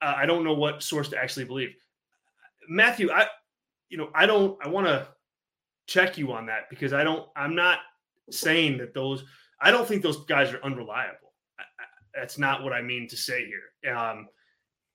uh, 0.00 0.14
I 0.16 0.24
don't 0.24 0.42
know 0.42 0.54
what 0.54 0.82
source 0.82 1.10
to 1.10 1.18
actually 1.18 1.44
believe." 1.44 1.76
Matthew, 2.68 3.10
I, 3.10 3.26
you 3.88 3.98
know, 3.98 4.10
I 4.14 4.26
don't. 4.26 4.58
I 4.64 4.68
want 4.68 4.86
to 4.86 5.08
check 5.86 6.18
you 6.18 6.32
on 6.32 6.46
that 6.46 6.68
because 6.70 6.92
I 6.92 7.04
don't. 7.04 7.28
I'm 7.36 7.54
not 7.54 7.78
saying 8.30 8.78
that 8.78 8.94
those. 8.94 9.24
I 9.60 9.70
don't 9.70 9.86
think 9.86 10.02
those 10.02 10.24
guys 10.26 10.52
are 10.52 10.62
unreliable. 10.62 11.32
I, 11.58 11.62
I, 11.62 11.84
that's 12.20 12.38
not 12.38 12.62
what 12.62 12.72
I 12.72 12.82
mean 12.82 13.08
to 13.08 13.16
say 13.16 13.46
here. 13.46 13.96
Um, 13.96 14.28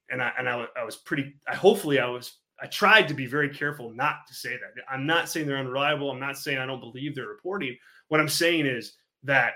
and 0.09 0.21
I 0.21 0.31
and 0.37 0.47
I, 0.47 0.65
I 0.77 0.83
was 0.83 0.97
pretty. 0.97 1.33
I 1.47 1.55
hopefully 1.55 1.99
I 1.99 2.07
was. 2.07 2.37
I 2.63 2.67
tried 2.67 3.07
to 3.07 3.15
be 3.15 3.25
very 3.25 3.49
careful 3.49 3.91
not 3.91 4.17
to 4.27 4.35
say 4.35 4.51
that. 4.51 4.83
I'm 4.87 5.07
not 5.07 5.27
saying 5.27 5.47
they're 5.47 5.57
unreliable. 5.57 6.11
I'm 6.11 6.19
not 6.19 6.37
saying 6.37 6.59
I 6.59 6.67
don't 6.67 6.79
believe 6.79 7.15
their 7.15 7.27
reporting. 7.27 7.75
What 8.09 8.19
I'm 8.19 8.29
saying 8.29 8.67
is 8.67 8.93
that 9.23 9.53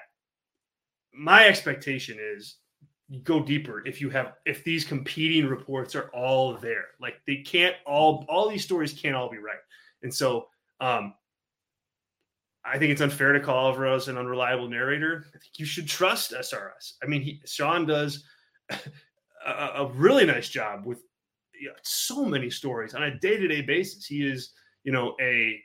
my 1.13 1.45
expectation 1.45 2.17
is 2.19 2.55
go 3.23 3.41
deeper 3.41 3.85
if 3.85 4.01
you 4.01 4.09
have 4.09 4.33
if 4.45 4.63
these 4.63 4.83
competing 4.83 5.47
reports 5.47 5.95
are 5.95 6.09
all 6.13 6.57
there. 6.57 6.85
Like 6.99 7.15
they 7.27 7.37
can't 7.37 7.75
all 7.85 8.25
all 8.29 8.49
these 8.49 8.63
stories 8.63 8.93
can't 8.93 9.15
all 9.15 9.29
be 9.29 9.37
right. 9.37 9.55
And 10.03 10.13
so 10.13 10.47
um 10.81 11.13
I 12.65 12.79
think 12.79 12.91
it's 12.91 13.01
unfair 13.01 13.31
to 13.31 13.39
call 13.39 13.67
Alvarez 13.67 14.07
an 14.07 14.17
unreliable 14.17 14.67
narrator. 14.67 15.25
I 15.35 15.37
think 15.37 15.59
you 15.59 15.65
should 15.65 15.87
trust 15.87 16.31
SRS. 16.31 16.93
I 17.03 17.05
mean, 17.05 17.21
he, 17.21 17.39
Sean 17.45 17.85
does 17.85 18.23
a, 19.45 19.51
a 19.51 19.91
really 19.93 20.25
nice 20.25 20.49
job 20.49 20.83
with 20.83 21.03
you 21.59 21.67
know, 21.67 21.75
so 21.83 22.25
many 22.25 22.49
stories 22.49 22.95
on 22.95 23.03
a 23.03 23.19
day-to-day 23.19 23.61
basis. 23.61 24.07
He 24.07 24.27
is, 24.27 24.51
you 24.83 24.91
know, 24.91 25.15
a 25.21 25.59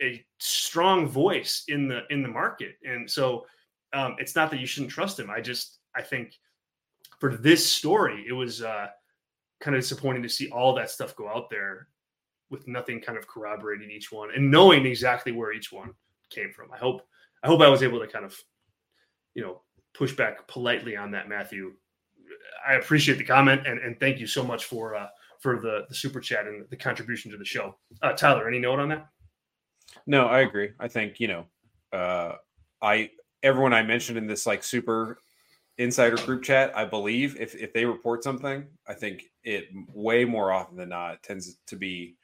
a 0.00 0.24
strong 0.38 1.06
voice 1.06 1.64
in 1.68 1.88
the 1.88 2.02
in 2.10 2.22
the 2.22 2.28
market, 2.28 2.76
and 2.82 3.08
so 3.08 3.44
um, 3.92 4.16
it's 4.18 4.34
not 4.34 4.50
that 4.50 4.60
you 4.60 4.66
shouldn't 4.66 4.92
trust 4.92 5.18
him. 5.18 5.30
I 5.30 5.40
just 5.40 5.78
I 5.94 6.02
think 6.02 6.32
for 7.18 7.36
this 7.36 7.70
story, 7.70 8.24
it 8.28 8.32
was 8.32 8.62
uh, 8.62 8.88
kind 9.60 9.76
of 9.76 9.82
disappointing 9.82 10.22
to 10.22 10.28
see 10.28 10.48
all 10.50 10.74
that 10.74 10.90
stuff 10.90 11.16
go 11.16 11.28
out 11.28 11.50
there 11.50 11.88
with 12.50 12.66
nothing 12.66 13.00
kind 13.00 13.18
of 13.18 13.26
corroborating 13.26 13.90
each 13.90 14.10
one 14.10 14.30
and 14.34 14.50
knowing 14.50 14.86
exactly 14.86 15.32
where 15.32 15.52
each 15.52 15.72
one 15.72 15.92
came 16.30 16.52
from. 16.52 16.72
I 16.72 16.78
hope 16.78 17.06
I 17.42 17.46
hope 17.46 17.60
I 17.60 17.68
was 17.68 17.82
able 17.82 18.00
to 18.00 18.06
kind 18.06 18.24
of 18.24 18.36
you 19.34 19.42
know 19.42 19.62
push 19.94 20.12
back 20.12 20.46
politely 20.48 20.96
on 20.96 21.10
that, 21.12 21.28
Matthew. 21.28 21.72
I 22.66 22.74
appreciate 22.74 23.18
the 23.18 23.24
comment 23.24 23.66
and, 23.66 23.78
and 23.80 23.98
thank 23.98 24.18
you 24.18 24.26
so 24.26 24.42
much 24.42 24.64
for 24.64 24.94
uh, 24.94 25.08
for 25.40 25.60
the 25.60 25.84
the 25.88 25.94
super 25.94 26.20
chat 26.20 26.46
and 26.46 26.64
the 26.70 26.76
contribution 26.76 27.30
to 27.30 27.36
the 27.36 27.44
show. 27.44 27.76
Uh, 28.02 28.12
Tyler, 28.12 28.48
any 28.48 28.58
note 28.58 28.78
on 28.78 28.88
that? 28.88 29.08
No, 30.06 30.26
I 30.26 30.40
agree. 30.40 30.70
I 30.78 30.88
think, 30.88 31.20
you 31.20 31.28
know, 31.28 31.44
uh 31.92 32.34
I 32.82 33.10
everyone 33.42 33.72
I 33.72 33.82
mentioned 33.82 34.18
in 34.18 34.26
this 34.26 34.46
like 34.46 34.62
super 34.62 35.18
insider 35.78 36.16
group 36.16 36.42
chat, 36.42 36.76
I 36.76 36.84
believe 36.84 37.40
if 37.40 37.54
if 37.54 37.72
they 37.72 37.84
report 37.84 38.22
something, 38.22 38.66
I 38.86 38.94
think 38.94 39.24
it 39.44 39.68
way 39.94 40.24
more 40.24 40.52
often 40.52 40.76
than 40.76 40.90
not 40.90 41.22
tends 41.22 41.58
to 41.66 41.76
be 41.76 42.16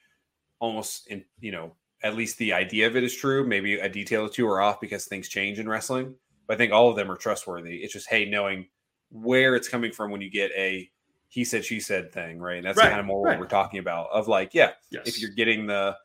almost 0.58 1.06
in, 1.08 1.24
you 1.40 1.52
know, 1.52 1.74
at 2.02 2.16
least 2.16 2.36
the 2.38 2.52
idea 2.52 2.86
of 2.86 2.96
it 2.96 3.04
is 3.04 3.14
true. 3.16 3.46
Maybe 3.46 3.74
a 3.78 3.88
detail 3.88 4.26
or 4.26 4.28
two 4.28 4.46
are 4.46 4.60
off 4.60 4.80
because 4.80 5.06
things 5.06 5.28
change 5.28 5.58
in 5.58 5.68
wrestling. 5.68 6.14
But 6.46 6.54
I 6.54 6.56
think 6.58 6.72
all 6.72 6.90
of 6.90 6.96
them 6.96 7.10
are 7.10 7.16
trustworthy. 7.16 7.78
It's 7.78 7.92
just 7.92 8.10
hey, 8.10 8.24
knowing 8.28 8.66
where 9.10 9.54
it's 9.54 9.68
coming 9.68 9.92
from 9.92 10.10
when 10.10 10.20
you 10.20 10.30
get 10.30 10.50
a 10.56 10.90
he 11.28 11.44
said 11.44 11.64
she 11.64 11.80
said 11.80 12.12
thing, 12.12 12.38
right? 12.38 12.58
And 12.58 12.66
that's 12.66 12.78
Right, 12.78 12.88
kind 12.88 13.00
of 13.00 13.06
more 13.06 13.22
right. 13.24 13.32
what 13.32 13.40
we're 13.40 13.46
talking 13.46 13.80
about. 13.80 14.08
Of 14.12 14.28
like, 14.28 14.54
yeah, 14.54 14.72
Yes. 14.90 15.08
if 15.08 15.20
you're 15.20 15.30
getting 15.30 15.66
the 15.66 15.96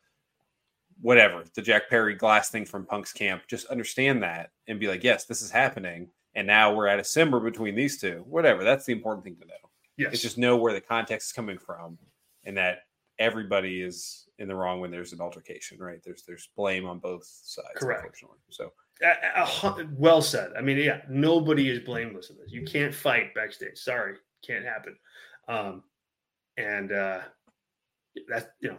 whatever 1.01 1.43
the 1.55 1.61
Jack 1.61 1.89
Perry 1.89 2.15
glass 2.15 2.49
thing 2.49 2.65
from 2.65 2.85
Punk's 2.85 3.13
camp, 3.13 3.43
just 3.47 3.67
understand 3.67 4.23
that 4.23 4.51
and 4.67 4.80
be 4.80 4.88
like, 4.88 5.03
yes, 5.03 5.26
this 5.26 5.41
is 5.41 5.51
happening, 5.51 6.09
and 6.40 6.48
now 6.48 6.74
we're 6.74 6.88
at 6.88 6.99
a 6.99 7.03
simmer 7.03 7.41
between 7.41 7.76
these 7.76 7.99
two. 7.99 8.24
Whatever. 8.26 8.64
That's 8.64 8.86
the 8.86 8.94
important 8.94 9.26
thing 9.26 9.36
to 9.41 9.45
know. 9.45 9.70
yes. 9.98 10.14
It's 10.14 10.22
just 10.22 10.38
know 10.38 10.56
where 10.56 10.72
the 10.72 10.80
context 10.80 11.28
is 11.28 11.34
coming 11.34 11.57
from, 11.57 11.98
and 12.45 12.56
that 12.56 12.84
everybody 13.20 13.82
is 13.82 14.30
in 14.38 14.48
the 14.48 14.56
wrong 14.56 14.80
when 14.80 14.90
there's 14.90 15.11
an 15.11 15.20
altercation. 15.20 15.78
Right? 15.78 15.99
There's 16.02 16.24
there's 16.24 16.48
blame 16.56 16.86
on 16.88 16.99
both 16.99 17.26
sides. 17.26 17.68
Correct. 17.76 18.03
Unfortunately. 18.03 18.38
So 18.49 18.72
a 19.36 19.45
hun- 19.45 19.94
well 19.98 20.22
said. 20.22 20.52
I 20.57 20.61
mean, 20.61 20.78
yeah, 20.78 21.02
nobody 21.10 21.70
is 21.70 21.80
blameless 21.80 22.30
in 22.30 22.38
this. 22.38 22.53
You 22.53 22.64
can't 22.64 22.95
fight 22.95 23.34
backstage. 23.36 23.78
Sorry, 23.78 24.16
can't 24.48 24.64
happen. 24.64 24.95
Um, 25.49 25.84
and 26.56 26.94
uh, 26.94 27.20
that's 28.30 28.45
you 28.61 28.70
know, 28.70 28.78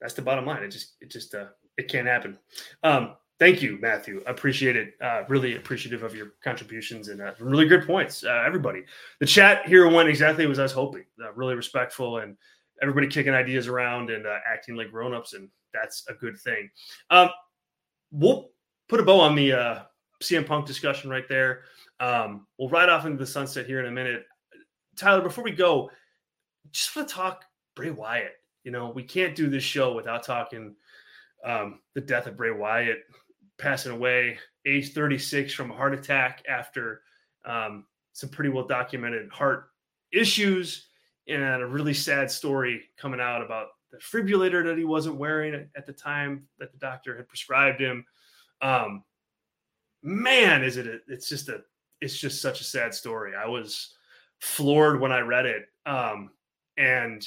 that's 0.00 0.14
the 0.14 0.22
bottom 0.22 0.46
line. 0.46 0.62
It 0.62 0.68
just 0.68 0.94
it 1.00 1.10
just 1.10 1.34
uh, 1.34 1.46
it 1.76 1.88
can't 1.88 2.06
happen. 2.06 2.38
Um, 2.84 3.16
thank 3.38 3.62
you, 3.62 3.78
Matthew. 3.80 4.22
Appreciate 4.26 4.76
it. 4.76 4.94
Uh, 5.00 5.22
really 5.28 5.56
appreciative 5.56 6.02
of 6.02 6.14
your 6.14 6.34
contributions 6.42 7.08
and 7.08 7.20
uh, 7.20 7.32
really 7.40 7.66
good 7.66 7.86
points. 7.86 8.24
Uh, 8.24 8.42
everybody, 8.46 8.84
the 9.20 9.26
chat 9.26 9.66
here 9.66 9.88
went 9.88 10.08
exactly 10.08 10.48
as 10.50 10.58
I 10.58 10.64
was 10.64 10.72
hoping. 10.72 11.04
Uh, 11.22 11.32
really 11.34 11.54
respectful 11.54 12.18
and 12.18 12.36
everybody 12.82 13.06
kicking 13.06 13.34
ideas 13.34 13.68
around 13.68 14.10
and 14.10 14.26
uh, 14.26 14.38
acting 14.46 14.76
like 14.76 14.90
grown-ups, 14.90 15.32
and 15.32 15.48
that's 15.72 16.04
a 16.08 16.14
good 16.14 16.38
thing. 16.38 16.70
Um, 17.10 17.30
we'll 18.10 18.50
put 18.88 19.00
a 19.00 19.02
bow 19.02 19.20
on 19.20 19.34
the 19.34 19.52
uh, 19.52 19.82
CM 20.22 20.46
Punk 20.46 20.66
discussion 20.66 21.10
right 21.10 21.28
there. 21.28 21.62
Um, 22.00 22.46
we'll 22.58 22.68
ride 22.68 22.88
off 22.88 23.06
into 23.06 23.18
the 23.18 23.26
sunset 23.26 23.66
here 23.66 23.80
in 23.80 23.86
a 23.86 23.90
minute. 23.90 24.24
Tyler, 24.96 25.22
before 25.22 25.44
we 25.44 25.52
go, 25.52 25.90
just 26.72 26.94
want 26.94 27.08
to 27.08 27.14
talk 27.14 27.44
Bray 27.74 27.90
Wyatt. 27.90 28.32
You 28.64 28.72
know, 28.72 28.90
we 28.90 29.02
can't 29.02 29.34
do 29.34 29.48
this 29.48 29.62
show 29.62 29.94
without 29.94 30.24
talking 30.24 30.74
um, 31.44 31.80
the 31.94 32.00
death 32.00 32.26
of 32.26 32.36
Bray 32.36 32.50
Wyatt, 32.50 32.98
passing 33.58 33.92
away, 33.92 34.38
age 34.66 34.92
36 34.92 35.52
from 35.54 35.70
a 35.70 35.74
heart 35.76 35.94
attack 35.94 36.42
after 36.48 37.02
um, 37.44 37.86
some 38.12 38.28
pretty 38.30 38.50
well 38.50 38.66
documented 38.66 39.30
heart 39.30 39.70
issues 40.12 40.88
and 41.28 41.62
a 41.62 41.66
really 41.66 41.94
sad 41.94 42.30
story 42.30 42.82
coming 42.96 43.20
out 43.20 43.42
about 43.42 43.68
the 43.90 43.98
defibrillator 43.98 44.64
that 44.64 44.78
he 44.78 44.84
wasn't 44.84 45.16
wearing 45.16 45.68
at- 45.76 45.86
the 45.86 45.92
time 45.92 46.48
that 46.58 46.72
the 46.72 46.78
doctor 46.78 47.16
had 47.16 47.28
prescribed 47.28 47.80
him. 47.80 48.04
Um 48.62 49.04
man 50.02 50.62
is 50.62 50.76
it 50.76 50.86
a, 50.86 50.98
it's 51.08 51.28
just 51.28 51.48
a 51.48 51.62
it's 52.00 52.16
just 52.18 52.40
such 52.40 52.60
a 52.60 52.64
sad 52.64 52.94
story. 52.94 53.34
I 53.34 53.46
was 53.46 53.94
floored 54.40 55.00
when 55.00 55.12
i 55.12 55.20
read 55.20 55.46
it. 55.46 55.66
Um 55.84 56.30
and 56.76 57.26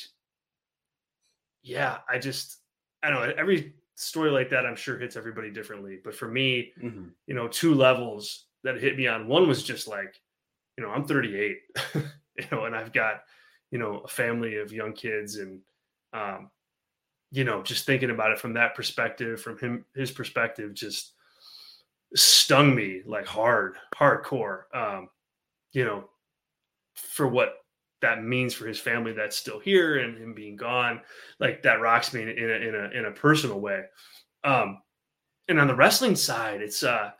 yeah 1.61 1.97
i 2.07 2.18
just 2.18 2.57
i 3.03 3.10
don't 3.10 3.27
know 3.27 3.34
every 3.38 3.73
story 3.99 4.31
like 4.31 4.49
that 4.49 4.65
i'm 4.65 4.76
sure 4.76 4.97
hits 4.97 5.17
everybody 5.17 5.51
differently 5.51 5.99
but 6.03 6.15
for 6.15 6.27
me 6.27 6.71
mhm. 6.81 7.09
you 7.27 7.34
know 7.34 7.47
two 7.49 7.73
levels 7.73 8.45
that 8.63 8.80
hit 8.80 8.97
me 8.97 9.07
on 9.07 9.27
one 9.27 9.47
was 9.47 9.61
just 9.61 9.88
like 9.88 10.21
you 10.77 10.84
know 10.84 10.89
i'm 10.89 11.03
38 11.03 11.57
you 11.95 12.03
know 12.51 12.63
and 12.63 12.76
i've 12.76 12.93
got 12.93 13.23
you 13.71 13.77
know 13.77 13.99
a 13.99 14.07
family 14.07 14.57
of 14.57 14.71
young 14.71 14.93
kids 14.93 15.35
and 15.35 15.59
um 16.13 16.49
you 17.31 17.43
know 17.43 17.61
just 17.61 17.85
thinking 17.85 18.09
about 18.09 18.31
it 18.31 18.39
from 18.39 18.53
that 18.53 18.73
perspective 18.73 19.41
from 19.41 19.57
him 19.57 19.85
his 19.93 20.11
perspective 20.11 20.73
just 20.73 21.13
stung 22.15 22.73
me 22.73 23.01
like 23.05 23.27
hard 23.27 23.76
hardcore 23.93 24.61
um 24.73 25.09
you 25.73 25.84
know 25.84 26.05
for 26.95 27.27
what 27.27 27.59
that 28.01 28.23
means 28.23 28.53
for 28.53 28.67
his 28.67 28.80
family 28.80 29.11
that's 29.11 29.35
still 29.35 29.59
here 29.59 29.99
and 29.99 30.17
him 30.17 30.34
being 30.34 30.55
gone 30.55 31.01
like 31.39 31.61
that 31.63 31.81
rocks 31.81 32.13
me 32.13 32.21
in, 32.21 32.30
a 32.30 32.31
in 32.31 32.76
a 32.76 32.97
in 32.97 33.05
a 33.05 33.11
personal 33.11 33.59
way 33.59 33.84
um 34.43 34.81
and 35.47 35.59
on 35.59 35.65
the 35.65 35.76
wrestling 35.76 36.15
side, 36.15 36.61
it's 36.61 36.84
uh 36.84 37.11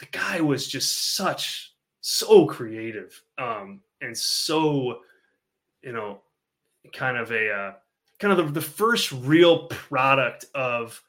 the 0.00 0.06
guy 0.06 0.40
was 0.40 0.66
just 0.66 1.14
such 1.14 1.74
so 2.00 2.46
creative 2.46 3.22
um 3.38 3.80
and 4.00 4.16
so 4.16 5.00
you 5.82 5.92
know 5.92 6.20
kind 6.90 7.16
of 7.16 7.30
a 7.30 7.50
uh, 7.50 7.72
kind 8.18 8.38
of 8.38 8.46
the, 8.46 8.52
the 8.52 8.66
first 8.66 9.12
real 9.12 9.66
product 9.68 10.46
of 10.54 11.00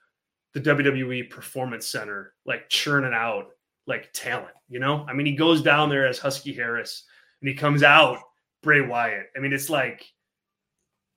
the 0.53 0.61
WWE 0.61 1.30
Performance 1.30 1.88
Center, 1.88 2.34
like 2.45 2.70
churning 2.70 3.14
out 3.14 3.48
like 3.88 4.11
talent. 4.14 4.53
You 4.70 4.80
know, 4.80 5.06
I 5.07 5.14
mean, 5.14 5.26
he 5.26 5.36
goes 5.36 5.61
down 5.61 5.90
there 5.90 6.06
as 6.06 6.20
Husky 6.20 6.53
Harris, 6.53 7.06
and 7.41 7.49
he 7.49 7.56
comes 7.56 7.84
out 7.84 8.20
Bray 8.64 8.81
Wyatt. 8.81 9.30
I 9.35 9.40
mean, 9.40 9.53
it's 9.53 9.69
like, 9.69 10.06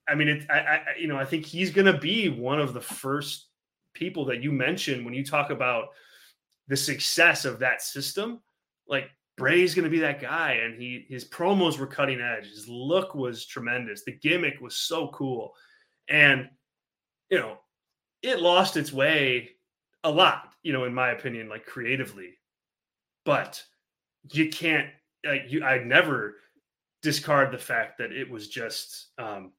I 0.09 0.15
mean, 0.15 0.29
it. 0.29 0.47
I, 0.51 0.59
I 0.59 0.83
you 0.99 1.09
know, 1.09 1.17
I 1.17 1.25
think 1.25 1.47
he's 1.47 1.71
going 1.71 1.87
to 1.87 1.99
be 1.99 2.29
one 2.29 2.61
of 2.61 2.75
the 2.75 2.81
first 2.81 3.47
people 3.95 4.27
that 4.27 4.43
you 4.43 4.53
mentioned 4.53 5.05
when 5.05 5.15
you 5.15 5.25
talk 5.25 5.51
about 5.51 5.89
the 6.69 6.77
success 6.77 7.45
of 7.45 7.59
that 7.61 7.81
system. 7.81 8.41
Like 8.87 9.11
Bray's 9.37 9.75
going 9.75 9.85
to 9.85 9.91
be 9.91 10.01
that 10.01 10.21
guy, 10.21 10.53
and 10.65 10.81
he 10.81 11.07
his 11.09 11.25
promos 11.25 11.79
were 11.79 11.87
cutting 11.87 12.21
edge. 12.21 12.51
His 12.51 12.69
look 12.69 13.15
was 13.15 13.47
tremendous. 13.47 14.03
The 14.05 14.13
gimmick 14.13 14.61
was 14.61 14.77
so 14.77 15.09
cool, 15.09 15.55
and 16.09 16.49
you 17.31 17.39
know, 17.39 17.59
it 18.23 18.41
lost 18.41 18.77
its 18.77 18.93
way 18.93 19.51
a 20.05 20.11
lot. 20.11 20.53
You 20.63 20.73
know, 20.73 20.85
in 20.85 20.95
my 20.95 21.11
opinion, 21.11 21.49
like 21.49 21.65
creatively, 21.65 22.39
but 23.25 23.63
you 24.33 24.51
can't. 24.51 24.89
Like 25.25 25.45
you, 25.49 25.65
I'd 25.65 25.87
never 25.87 26.37
discard 27.07 27.53
the 27.53 27.59
fact 27.59 27.99
that 27.99 28.11
it 28.11 28.29
was 28.29 28.49
just 28.49 29.11
um, 29.17 29.53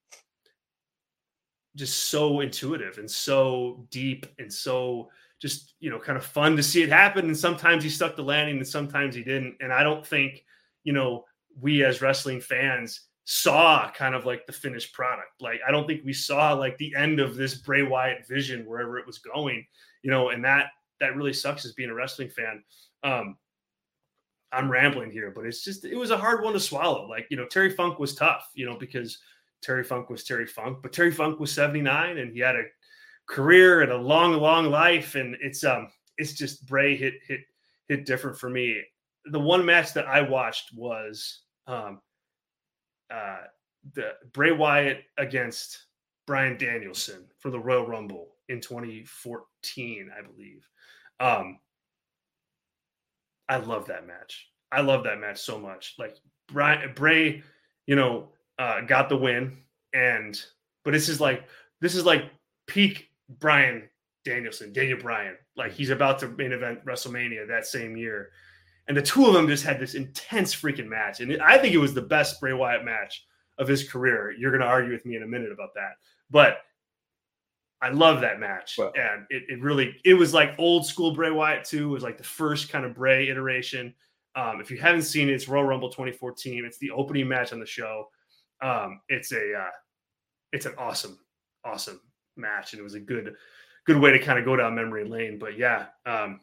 just 1.78 2.10
so 2.10 2.42
intuitive 2.42 2.98
and 2.98 3.10
so 3.10 3.88
deep 3.90 4.26
and 4.38 4.52
so 4.52 5.10
just 5.42 5.76
you 5.80 5.90
know 5.90 5.98
kind 5.98 6.18
of 6.18 6.26
fun 6.26 6.58
to 6.58 6.62
see 6.64 6.84
it 6.84 6.90
happen. 6.90 7.28
And 7.28 7.38
sometimes 7.38 7.86
he 7.86 7.90
stuck 7.90 8.18
the 8.18 8.22
landing 8.22 8.58
and 8.58 8.68
sometimes 8.68 9.16
he 9.16 9.24
didn't. 9.24 9.56
And 9.62 9.72
i 9.72 9.82
don't 9.82 10.06
think 10.06 10.44
you 10.84 10.92
know 10.92 11.24
we 11.62 11.86
as 11.86 12.02
wrestling 12.02 12.42
fans 12.42 13.06
saw 13.24 13.90
kind 13.92 14.14
of 14.14 14.26
like 14.26 14.46
the 14.46 14.52
finished 14.52 14.94
product. 14.94 15.40
Like 15.40 15.62
i 15.66 15.72
don't 15.72 15.88
think 15.88 16.02
we 16.04 16.12
saw 16.12 16.52
like 16.52 16.78
the 16.78 16.94
end 16.98 17.22
of 17.22 17.38
this 17.38 17.56
bray 17.56 17.84
wyatt 17.84 18.28
vision 18.28 18.66
wherever 18.66 18.98
it 19.00 19.08
was 19.08 19.20
going 19.20 19.66
you 20.02 20.12
know 20.12 20.32
and 20.32 20.44
that 20.44 20.66
that 21.00 21.16
really 21.16 21.32
sucks 21.32 21.64
as 21.64 21.72
being 21.72 21.92
a 21.92 21.96
wrestling 21.96 22.30
fan. 22.30 22.62
Um 23.06 23.38
i'm 24.52 24.72
rambling 24.72 25.12
here 25.12 25.32
but 25.36 25.46
it's 25.46 25.64
just 25.64 25.86
it 25.86 25.96
was 25.96 26.12
a 26.12 26.18
hard 26.18 26.44
one 26.44 26.54
to 26.54 26.60
swallow 26.60 27.08
like 27.08 27.28
you 27.30 27.38
know 27.38 27.46
terry 27.46 27.70
funk 27.70 28.00
was 28.00 28.16
tough 28.16 28.50
you 28.54 28.66
know 28.66 28.78
because 28.78 29.20
terry 29.62 29.84
funk 29.84 30.10
was 30.10 30.24
terry 30.24 30.48
funk 30.48 30.78
but 30.82 30.94
terry 30.94 31.12
funk 31.12 31.40
was 31.40 31.52
79 31.52 32.18
and 32.18 32.32
he 32.32 32.40
had 32.40 32.56
a 32.56 32.64
career 33.28 33.82
and 33.82 33.92
a 33.92 33.98
long, 33.98 34.34
long 34.34 34.72
life. 34.72 35.16
And 35.16 35.38
it's 35.42 35.64
um 35.64 35.90
it's 36.18 36.34
just 36.34 36.66
Bray 36.66 36.96
hit 36.96 37.16
hit 37.28 37.42
hit 37.88 38.06
different 38.06 38.38
for 38.38 38.50
me. 38.50 38.82
The 39.26 39.40
one 39.40 39.66
match 39.66 39.94
that 39.94 40.08
I 40.08 40.22
watched 40.22 40.74
was 40.74 41.42
um 41.68 42.02
uh 43.12 43.42
the 43.94 44.14
Bray 44.34 44.52
Wyatt 44.52 45.04
against 45.18 45.86
Bryan 46.26 46.58
Danielson 46.58 47.26
for 47.40 47.52
the 47.52 47.60
Royal 47.60 47.88
Rumble 47.88 48.36
in 48.50 48.60
2014, 48.60 50.10
I 50.18 50.22
believe. 50.26 50.68
Um 51.20 51.60
I 53.50 53.58
love 53.58 53.88
that 53.88 54.08
match. 54.08 54.48
I 54.72 54.82
love 54.82 55.04
that 55.06 55.20
match 55.20 55.40
so 55.40 55.60
much. 55.60 55.96
Like 55.98 56.18
Bryan 56.48 56.94
Bray, 56.94 57.44
you 57.86 57.96
know, 57.96 58.30
uh 58.60 58.82
got 58.82 59.10
the 59.10 59.18
win 59.18 59.58
and 59.94 60.40
but 60.84 60.92
this 60.92 61.10
is 61.10 61.22
like 61.22 61.46
this 61.82 61.96
is 61.96 62.06
like 62.06 62.32
peak 62.68 63.10
Bryan 63.40 63.90
Danielson, 64.26 64.74
Daniel 64.74 65.00
Bryan. 65.00 65.36
Like 65.56 65.72
he's 65.72 65.90
about 65.90 66.20
to 66.20 66.28
main 66.28 66.52
event 66.52 66.86
WrestleMania 66.86 67.48
that 67.48 67.66
same 67.66 67.96
year. 67.96 68.30
And 68.88 68.96
the 68.96 69.02
two 69.02 69.26
of 69.26 69.34
them 69.34 69.48
just 69.48 69.66
had 69.66 69.80
this 69.80 69.96
intense 69.96 70.56
freaking 70.56 70.88
match. 70.88 71.20
And 71.20 71.42
I 71.42 71.58
think 71.58 71.74
it 71.74 71.80
was 71.80 71.94
the 71.94 72.02
best 72.02 72.40
Bray 72.40 72.54
Wyatt 72.54 72.86
match 72.86 73.26
of 73.58 73.68
his 73.68 73.90
career. 73.90 74.32
You're 74.32 74.52
to 74.62 74.68
argue 74.68 74.94
with 74.94 75.06
me 75.06 75.16
in 75.16 75.24
a 75.24 75.28
minute 75.28 75.52
about 75.52 75.74
that. 75.76 75.94
But 76.30 76.60
I 77.82 77.90
love 77.90 78.22
that 78.22 78.40
match. 78.40 78.80
And 78.80 79.26
it, 79.30 79.44
it 79.50 79.62
really, 79.62 79.96
it 80.04 80.16
was 80.16 80.34
like 80.34 80.56
old 80.58 80.86
school 80.86 81.14
Bray 81.14 81.32
Wyatt 81.32 81.64
too. 81.64 81.90
It 81.90 81.94
was 81.94 82.04
like 82.04 82.18
the 82.18 82.24
first 82.24 82.70
kind 82.70 82.86
of 82.86 82.96
Bray 82.96 83.30
iteration. 83.30 83.94
Um, 84.36 84.62
if 84.62 84.72
you 84.72 84.78
haven't 84.78 85.04
seen 85.04 85.30
it, 85.30 85.34
it's 85.34 85.48
Royal 85.48 85.66
Rumble 85.66 85.90
2014. 85.90 86.66
It's 86.66 86.78
the 86.80 86.92
opening 86.92 87.28
match 87.28 87.54
on 87.54 87.60
the 87.60 87.66
show. 87.66 88.10
Um, 88.62 89.02
it's 89.10 89.32
a, 89.32 89.54
uh, 89.54 89.72
it's 90.52 90.66
an 90.66 90.74
awesome, 90.78 91.20
awesome 91.64 92.02
match, 92.36 92.74
and 92.74 92.80
it 92.80 92.84
was 92.84 92.94
a 92.94 93.00
good 93.00 93.36
good 93.86 94.00
way 94.00 94.12
to 94.12 94.20
kind 94.20 94.38
of 94.38 94.46
go 94.46 94.56
down 94.56 94.76
memory 94.76 95.06
lane. 95.06 95.38
But 95.40 95.58
yeah, 95.58 95.88
um, 96.06 96.42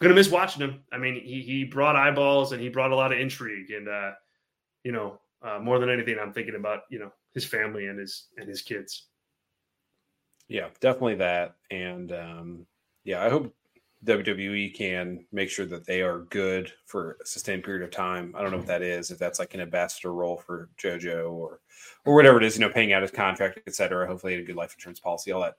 gonna 0.00 0.14
miss 0.14 0.30
watching 0.30 0.62
him. 0.62 0.82
I 0.92 0.98
mean, 0.98 1.14
he 1.14 1.42
he 1.42 1.64
brought 1.64 1.96
eyeballs 1.96 2.52
and 2.52 2.60
he 2.60 2.68
brought 2.68 2.92
a 2.92 2.96
lot 2.96 3.12
of 3.12 3.18
intrigue, 3.18 3.70
and 3.70 3.88
uh, 3.88 4.12
you 4.84 4.92
know, 4.92 5.20
uh, 5.42 5.58
more 5.60 5.78
than 5.78 5.90
anything, 5.90 6.18
I'm 6.20 6.32
thinking 6.32 6.56
about 6.56 6.82
you 6.90 6.98
know 6.98 7.12
his 7.34 7.44
family 7.44 7.86
and 7.86 7.98
his 7.98 8.28
and 8.36 8.48
his 8.48 8.62
kids. 8.62 9.08
Yeah, 10.52 10.68
definitely 10.80 11.14
that, 11.14 11.56
and 11.70 12.12
um, 12.12 12.66
yeah, 13.04 13.24
I 13.24 13.30
hope 13.30 13.54
WWE 14.04 14.74
can 14.74 15.24
make 15.32 15.48
sure 15.48 15.64
that 15.64 15.86
they 15.86 16.02
are 16.02 16.26
good 16.28 16.70
for 16.84 17.16
a 17.22 17.26
sustained 17.26 17.64
period 17.64 17.82
of 17.82 17.90
time. 17.90 18.34
I 18.36 18.42
don't 18.42 18.50
know 18.50 18.58
what 18.58 18.66
that 18.66 18.82
is, 18.82 19.10
if 19.10 19.18
that's 19.18 19.38
like 19.38 19.54
an 19.54 19.62
ambassador 19.62 20.12
role 20.12 20.36
for 20.36 20.68
JoJo 20.78 21.32
or 21.32 21.60
or 22.04 22.14
whatever 22.14 22.36
it 22.36 22.44
is, 22.44 22.58
you 22.58 22.60
know, 22.60 22.68
paying 22.70 22.92
out 22.92 23.00
his 23.00 23.10
contract, 23.10 23.60
etc. 23.66 24.06
Hopefully, 24.06 24.34
a 24.34 24.42
good 24.42 24.56
life 24.56 24.74
insurance 24.74 25.00
policy, 25.00 25.32
all 25.32 25.40
that 25.40 25.56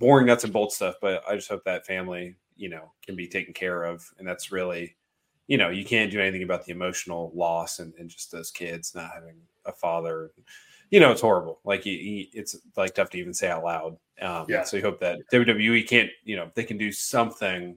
boring 0.00 0.26
nuts 0.26 0.42
and 0.42 0.52
bolts 0.52 0.74
stuff. 0.74 0.96
But 1.00 1.22
I 1.28 1.36
just 1.36 1.48
hope 1.48 1.62
that 1.62 1.86
family, 1.86 2.34
you 2.56 2.68
know, 2.68 2.90
can 3.06 3.14
be 3.14 3.28
taken 3.28 3.54
care 3.54 3.84
of, 3.84 4.04
and 4.18 4.26
that's 4.26 4.50
really, 4.50 4.96
you 5.46 5.56
know, 5.56 5.68
you 5.68 5.84
can't 5.84 6.10
do 6.10 6.20
anything 6.20 6.42
about 6.42 6.64
the 6.64 6.72
emotional 6.72 7.30
loss 7.32 7.78
and, 7.78 7.94
and 7.96 8.10
just 8.10 8.32
those 8.32 8.50
kids 8.50 8.92
not 8.92 9.12
having 9.14 9.36
a 9.66 9.72
father. 9.72 10.32
You 10.92 11.00
know, 11.00 11.10
it's 11.10 11.22
horrible. 11.22 11.58
Like 11.64 11.82
he, 11.82 11.98
he, 11.98 12.38
it's 12.38 12.54
like 12.76 12.94
tough 12.94 13.10
to 13.10 13.18
even 13.18 13.34
say 13.34 13.50
out 13.50 13.64
loud. 13.64 13.96
Um, 14.20 14.46
yeah. 14.48 14.62
So 14.62 14.76
you 14.76 14.82
hope 14.82 15.00
that 15.00 15.18
WWE 15.32 15.88
can't, 15.88 16.10
you 16.22 16.36
know, 16.36 16.50
they 16.54 16.64
can 16.64 16.78
do 16.78 16.92
something 16.92 17.76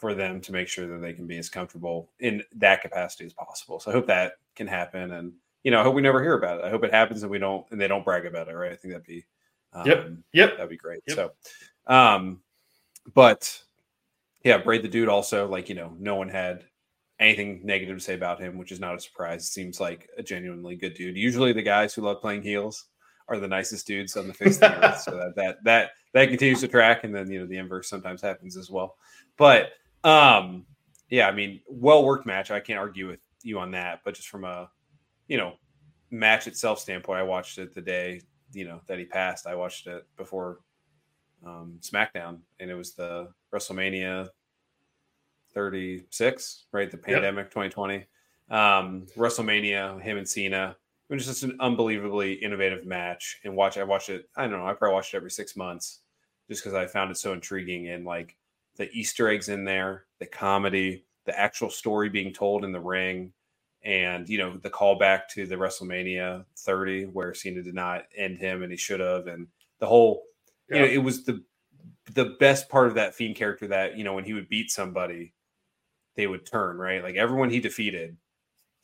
for 0.00 0.14
them 0.14 0.40
to 0.40 0.52
make 0.52 0.66
sure 0.66 0.86
that 0.86 1.02
they 1.02 1.12
can 1.12 1.26
be 1.26 1.36
as 1.36 1.50
comfortable 1.50 2.10
in 2.18 2.42
that 2.56 2.80
capacity 2.80 3.26
as 3.26 3.34
possible. 3.34 3.78
So 3.78 3.90
I 3.90 3.94
hope 3.94 4.06
that 4.06 4.32
can 4.56 4.66
happen, 4.66 5.12
and 5.12 5.32
you 5.62 5.70
know, 5.70 5.78
I 5.78 5.82
hope 5.82 5.94
we 5.94 6.00
never 6.00 6.22
hear 6.22 6.32
about 6.32 6.60
it. 6.60 6.64
I 6.64 6.70
hope 6.70 6.82
it 6.84 6.92
happens 6.92 7.22
and 7.22 7.30
we 7.30 7.38
don't, 7.38 7.66
and 7.70 7.78
they 7.78 7.86
don't 7.86 8.04
brag 8.04 8.24
about 8.24 8.48
it. 8.48 8.54
Right? 8.54 8.72
I 8.72 8.76
think 8.76 8.94
that'd 8.94 9.06
be, 9.06 9.26
um, 9.74 9.86
yep, 9.86 10.10
yep, 10.32 10.56
that'd 10.56 10.70
be 10.70 10.78
great. 10.78 11.02
Yep. 11.06 11.16
So, 11.16 11.32
um, 11.86 12.40
but 13.12 13.62
yeah, 14.42 14.56
Braid 14.56 14.82
the 14.82 14.88
dude 14.88 15.10
also 15.10 15.46
like 15.46 15.68
you 15.68 15.74
know, 15.74 15.94
no 15.98 16.16
one 16.16 16.30
had 16.30 16.64
anything 17.20 17.60
negative 17.62 17.98
to 17.98 18.02
say 18.02 18.14
about 18.14 18.40
him, 18.40 18.58
which 18.58 18.72
is 18.72 18.80
not 18.80 18.96
a 18.96 19.00
surprise. 19.00 19.48
Seems 19.48 19.78
like 19.78 20.08
a 20.18 20.22
genuinely 20.22 20.74
good 20.74 20.94
dude. 20.94 21.16
Usually, 21.16 21.52
the 21.52 21.62
guys 21.62 21.94
who 21.94 22.02
love 22.02 22.20
playing 22.20 22.42
heels 22.42 22.86
are 23.28 23.38
the 23.38 23.46
nicest 23.46 23.86
dudes 23.86 24.16
on 24.16 24.26
the 24.26 24.34
face 24.34 24.56
of 24.56 24.72
the 24.72 24.88
earth. 24.88 25.02
So 25.02 25.12
that 25.12 25.36
that 25.36 25.64
that 25.64 25.90
that 26.12 26.28
continues 26.28 26.60
to 26.60 26.68
track, 26.68 27.04
and 27.04 27.14
then 27.14 27.30
you 27.30 27.40
know 27.40 27.46
the 27.46 27.58
inverse 27.58 27.88
sometimes 27.88 28.22
happens 28.22 28.56
as 28.56 28.70
well. 28.70 28.96
But 29.36 29.72
um, 30.02 30.66
yeah, 31.10 31.28
I 31.28 31.32
mean, 31.32 31.60
well 31.68 32.04
worked 32.04 32.26
match. 32.26 32.50
I 32.50 32.60
can't 32.60 32.78
argue 32.78 33.06
with 33.08 33.20
you 33.42 33.58
on 33.58 33.70
that. 33.72 34.00
But 34.04 34.14
just 34.14 34.28
from 34.28 34.44
a, 34.44 34.70
you 35.28 35.36
know, 35.36 35.54
match 36.10 36.46
itself 36.46 36.80
standpoint, 36.80 37.18
I 37.18 37.22
watched 37.22 37.58
it 37.58 37.74
the 37.74 37.82
day 37.82 38.22
you 38.52 38.64
know 38.64 38.80
that 38.86 38.98
he 38.98 39.04
passed. 39.04 39.46
I 39.46 39.54
watched 39.54 39.86
it 39.86 40.06
before 40.16 40.60
um, 41.46 41.78
SmackDown, 41.80 42.38
and 42.58 42.70
it 42.70 42.74
was 42.74 42.94
the 42.94 43.28
WrestleMania 43.52 44.28
36, 45.54 46.66
right? 46.72 46.90
The 46.90 46.96
pandemic 46.96 47.46
yep. 47.46 47.70
2020. 47.70 48.06
Um, 48.50 49.06
WrestleMania, 49.16 50.00
him 50.00 50.18
and 50.18 50.28
Cena. 50.28 50.76
It 51.08 51.14
was 51.14 51.26
just 51.26 51.42
an 51.42 51.56
unbelievably 51.60 52.34
innovative 52.34 52.86
match. 52.86 53.40
And 53.44 53.56
watch, 53.56 53.78
I 53.78 53.84
watched 53.84 54.10
it. 54.10 54.28
I 54.36 54.42
don't 54.42 54.58
know. 54.58 54.66
I 54.66 54.74
probably 54.74 54.94
watched 54.94 55.14
it 55.14 55.16
every 55.16 55.30
six 55.30 55.56
months, 55.56 56.00
just 56.48 56.62
because 56.62 56.74
I 56.74 56.86
found 56.86 57.10
it 57.10 57.16
so 57.16 57.32
intriguing 57.32 57.88
and 57.88 58.04
like 58.04 58.36
the 58.76 58.90
Easter 58.92 59.28
eggs 59.28 59.48
in 59.48 59.64
there, 59.64 60.06
the 60.18 60.26
comedy, 60.26 61.04
the 61.26 61.38
actual 61.38 61.70
story 61.70 62.08
being 62.08 62.32
told 62.32 62.64
in 62.64 62.72
the 62.72 62.80
ring, 62.80 63.32
and 63.82 64.28
you 64.28 64.38
know 64.38 64.56
the 64.58 64.70
callback 64.70 65.28
to 65.30 65.46
the 65.46 65.54
WrestleMania 65.54 66.44
30 66.58 67.04
where 67.06 67.34
Cena 67.34 67.62
did 67.62 67.74
not 67.74 68.04
end 68.16 68.38
him 68.38 68.62
and 68.62 68.70
he 68.70 68.76
should 68.76 69.00
have, 69.00 69.26
and 69.26 69.46
the 69.78 69.86
whole, 69.86 70.24
yeah. 70.68 70.76
you 70.76 70.82
know, 70.82 70.92
it 70.92 70.98
was 70.98 71.24
the 71.24 71.42
the 72.14 72.36
best 72.40 72.68
part 72.68 72.88
of 72.88 72.94
that 72.94 73.14
Fiend 73.14 73.36
character 73.36 73.66
that 73.68 73.96
you 73.96 74.04
know 74.04 74.14
when 74.14 74.24
he 74.24 74.34
would 74.34 74.48
beat 74.48 74.70
somebody, 74.70 75.32
they 76.16 76.26
would 76.26 76.46
turn 76.46 76.76
right, 76.76 77.02
like 77.02 77.16
everyone 77.16 77.50
he 77.50 77.60
defeated, 77.60 78.16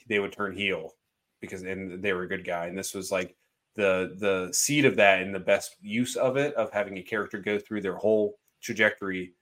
they 0.09 0.19
would 0.19 0.33
turn 0.33 0.53
heel 0.53 0.93
because 1.41 1.63
and 1.63 2.03
they 2.03 2.13
were 2.13 2.23
a 2.23 2.29
good 2.29 2.45
guy, 2.45 2.67
and 2.67 2.79
this 2.79 2.95
was 2.95 3.11
like 3.11 3.37
the 3.77 4.17
the 4.19 4.53
seed 4.53 4.85
of 4.85 4.97
that 4.97 5.23
and 5.23 5.35
the 5.35 5.41
best 5.41 5.77
use 5.81 6.17
of 6.17 6.37
it 6.37 6.55
of 6.55 6.73
having 6.73 6.97
a 6.99 7.03
character 7.03 7.39
go 7.39 7.59
through 7.59 7.83
their 7.83 7.97
whole 7.97 8.39
trajectory 8.63 9.35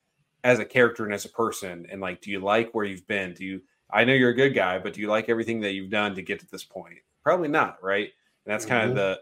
as 0.42 0.58
a 0.58 0.64
character 0.64 1.04
and 1.04 1.14
as 1.14 1.24
a 1.24 1.30
person. 1.30 1.86
And 1.90 2.00
like 2.00 2.20
do 2.20 2.30
you 2.30 2.40
like 2.40 2.72
where 2.72 2.84
you've 2.84 3.06
been? 3.06 3.32
Do 3.32 3.44
you 3.44 3.62
i 3.90 4.02
know 4.02 4.12
you're 4.12 4.30
a 4.30 4.34
good 4.34 4.54
guy 4.54 4.78
but 4.78 4.94
do 4.94 5.00
you 5.00 5.08
like 5.08 5.28
everything 5.28 5.60
that 5.60 5.74
you've 5.74 5.90
done 5.90 6.14
to 6.14 6.22
get 6.22 6.40
to 6.40 6.46
this 6.50 6.64
point? 6.64 6.96
Probably 7.22 7.48
not 7.48 7.82
right? 7.82 8.10
And 8.44 8.52
that's 8.52 8.64
mm-hmm. 8.64 8.74
kind 8.74 8.90
of 8.90 8.96
the 8.96 9.20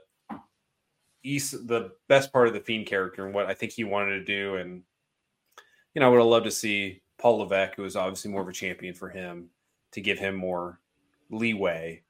east 1.24 1.68
the 1.68 1.92
best 2.08 2.32
part 2.32 2.48
of 2.48 2.54
the 2.54 2.60
fiend 2.60 2.84
character 2.86 3.24
and 3.24 3.32
what 3.32 3.46
i 3.46 3.54
think 3.54 3.72
he 3.72 3.84
wanted 3.84 4.18
to 4.18 4.24
do. 4.24 4.56
And 4.56 4.82
you 5.94 6.00
know, 6.00 6.06
I 6.06 6.10
would 6.10 6.18
have 6.18 6.26
loved 6.26 6.46
to 6.46 6.50
see 6.50 7.02
Paul 7.22 7.38
Levesque, 7.38 7.76
who 7.76 7.82
was 7.82 7.94
obviously 7.94 8.32
more 8.32 8.42
of 8.42 8.48
a 8.48 8.52
champion 8.52 8.94
for 8.94 9.08
him, 9.08 9.48
to 9.92 10.00
give 10.00 10.18
him 10.18 10.34
more 10.34 10.80
leeway. 11.30 12.02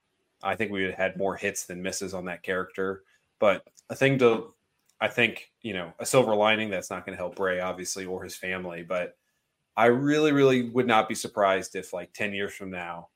I 0.43 0.57
think 0.57 0.73
we 0.73 0.81
would 0.81 0.91
have 0.91 0.99
had 0.99 1.19
more 1.19 1.37
hits 1.37 1.67
than 1.67 1.83
misses 1.83 2.15
on 2.15 2.25
that 2.25 2.43
character. 2.43 3.05
But 3.39 3.63
a 3.91 3.95
thing 3.95 4.19
to, 4.21 4.55
I 5.03 5.09
think, 5.09 5.51
you 5.61 5.75
know, 5.75 5.93
a 5.99 6.07
silver 6.07 6.35
lining 6.35 6.71
that's 6.71 6.89
not 6.89 7.05
going 7.05 7.15
to 7.15 7.23
help 7.23 7.37
Bray, 7.37 7.61
obviously, 7.61 8.07
or 8.07 8.25
his 8.25 8.37
family. 8.37 8.83
But 8.83 9.19
I 9.77 9.87
really, 9.87 10.33
really 10.33 10.71
would 10.71 10.87
not 10.87 11.11
be 11.11 11.15
surprised 11.15 11.77
if, 11.77 11.93
like, 11.93 12.15
10 12.15 12.33
years 12.33 12.55
from 12.55 12.71
now, 12.71 13.09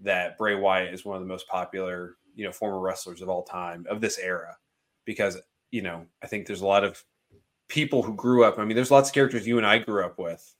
that 0.00 0.36
Bray 0.36 0.56
Wyatt 0.56 0.92
is 0.92 1.06
one 1.06 1.16
of 1.16 1.22
the 1.22 1.28
most 1.28 1.48
popular, 1.48 2.16
you 2.34 2.44
know, 2.44 2.52
former 2.52 2.80
wrestlers 2.80 3.22
of 3.22 3.30
all 3.30 3.44
time 3.44 3.86
of 3.88 4.02
this 4.02 4.18
era. 4.18 4.58
Because, 5.06 5.40
you 5.70 5.80
know, 5.80 6.04
I 6.22 6.26
think 6.26 6.46
there's 6.46 6.60
a 6.60 6.66
lot 6.66 6.84
of 6.84 7.02
people 7.68 8.02
who 8.02 8.14
grew 8.14 8.44
up. 8.44 8.58
I 8.58 8.66
mean, 8.66 8.76
there's 8.76 8.90
lots 8.90 9.08
of 9.08 9.14
characters 9.14 9.46
you 9.46 9.56
and 9.56 9.66
I 9.66 9.78
grew 9.78 10.04
up 10.04 10.18
with 10.18 10.54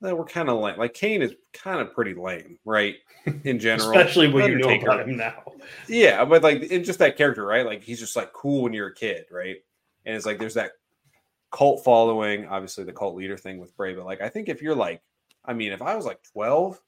that 0.00 0.16
were 0.16 0.24
kind 0.24 0.48
of 0.48 0.58
lame. 0.58 0.78
Like 0.78 0.94
Kane 0.94 1.22
is 1.22 1.34
kind 1.52 1.80
of 1.80 1.94
pretty 1.94 2.14
lame, 2.14 2.58
right? 2.64 2.96
In 3.44 3.58
general, 3.60 3.90
especially 3.90 4.28
when 4.28 4.50
you 4.50 4.58
know 4.58 4.70
about 4.70 5.08
him 5.08 5.16
now. 5.16 5.42
Yeah, 5.88 6.24
but 6.24 6.42
like 6.42 6.62
in 6.62 6.84
just 6.84 6.98
that 7.00 7.16
character, 7.16 7.44
right? 7.44 7.66
Like 7.66 7.82
he's 7.82 8.00
just 8.00 8.16
like 8.16 8.32
cool 8.32 8.62
when 8.62 8.72
you're 8.72 8.88
a 8.88 8.94
kid, 8.94 9.26
right? 9.30 9.56
And 10.06 10.16
it's 10.16 10.26
like 10.26 10.38
there's 10.38 10.54
that 10.54 10.72
cult 11.50 11.84
following, 11.84 12.46
obviously 12.46 12.84
the 12.84 12.92
cult 12.92 13.14
leader 13.14 13.36
thing 13.36 13.58
with 13.58 13.76
Bray. 13.76 13.94
But 13.94 14.06
like, 14.06 14.20
I 14.20 14.28
think 14.28 14.48
if 14.48 14.62
you're 14.62 14.74
like, 14.74 15.02
I 15.44 15.52
mean, 15.52 15.72
if 15.72 15.82
I 15.82 15.96
was 15.96 16.06
like 16.06 16.22
12 16.32 16.80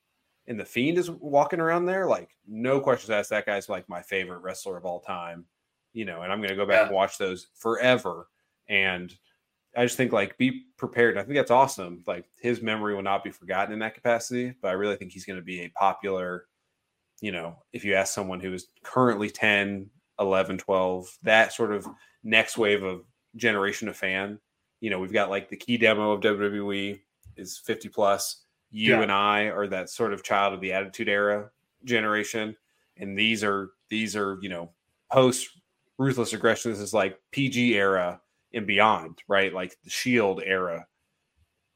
and 0.47 0.59
the 0.59 0.65
Fiend 0.65 0.99
is 0.99 1.11
walking 1.11 1.61
around 1.61 1.87
there, 1.87 2.07
like 2.07 2.31
no 2.47 2.81
questions 2.81 3.11
asked, 3.11 3.31
that 3.31 3.47
guy's 3.47 3.69
like 3.69 3.89
my 3.89 4.03
favorite 4.03 4.41
wrestler 4.41 4.77
of 4.77 4.85
all 4.85 5.01
time, 5.01 5.45
you 5.93 6.05
know. 6.05 6.23
And 6.23 6.33
I'm 6.33 6.41
gonna 6.41 6.57
go 6.57 6.67
back 6.67 6.81
yeah. 6.81 6.87
and 6.87 6.95
watch 6.95 7.19
those 7.19 7.49
forever. 7.55 8.29
And 8.69 9.15
I 9.77 9.85
just 9.85 9.97
think 9.97 10.13
like 10.13 10.37
be 10.37 10.65
prepared. 10.77 11.17
I 11.17 11.23
think 11.23 11.37
that's 11.37 11.51
awesome. 11.51 12.03
Like 12.07 12.27
his 12.41 12.63
memory 12.63 12.95
will 12.95 13.03
not 13.03 13.25
be 13.25 13.31
forgotten 13.31 13.73
in 13.73 13.79
that 13.81 13.95
capacity, 13.95 14.55
but 14.61 14.69
I 14.69 14.73
really 14.73 14.97
think 14.97 15.13
he's 15.13 15.25
going 15.25 15.39
to 15.39 15.45
be 15.45 15.63
a 15.63 15.69
popular, 15.71 16.47
you 17.21 17.33
know, 17.33 17.57
if 17.73 17.85
you 17.85 17.95
ask 17.95 18.13
someone 18.13 18.41
who 18.41 18.53
is 18.53 18.67
currently 18.83 19.31
10, 19.31 19.89
11, 20.19 20.59
12, 20.59 21.19
that 21.23 21.53
sort 21.53 21.73
of 21.73 21.87
next 22.23 22.59
wave 22.59 22.83
of 22.83 23.03
generation 23.37 23.89
of 23.89 23.97
fan, 23.97 24.39
you 24.81 24.91
know, 24.91 24.99
we've 24.99 25.13
got 25.13 25.31
like 25.31 25.49
the 25.49 25.57
key 25.57 25.79
demo 25.79 26.13
of 26.13 26.21
WWE 26.21 27.01
is 27.37 27.59
50 27.59 27.89
plus. 27.89 28.45
You 28.71 28.95
yeah. 28.95 29.03
and 29.03 29.13
I 29.13 29.45
are 29.45 29.67
that 29.69 29.91
sort 29.91 30.13
of 30.13 30.23
child 30.23 30.55
of 30.55 30.61
the 30.61 30.73
attitude 30.73 31.09
era 31.09 31.51
generation. 31.85 32.57
And 32.97 33.17
these 33.19 33.45
are, 33.45 33.71
these 33.89 34.17
are, 34.17 34.39
you 34.43 34.49
know, 34.49 34.71
post 35.11 35.49
ruthless 35.99 36.33
aggression. 36.33 36.73
This 36.73 36.81
is 36.81 36.95
like 36.95 37.19
PG 37.33 37.75
era 37.75 38.22
and 38.55 38.67
beyond, 38.67 39.23
right? 39.29 39.53
Like 39.53 39.77
the 39.85 39.91
Shield 39.91 40.43
era, 40.45 40.87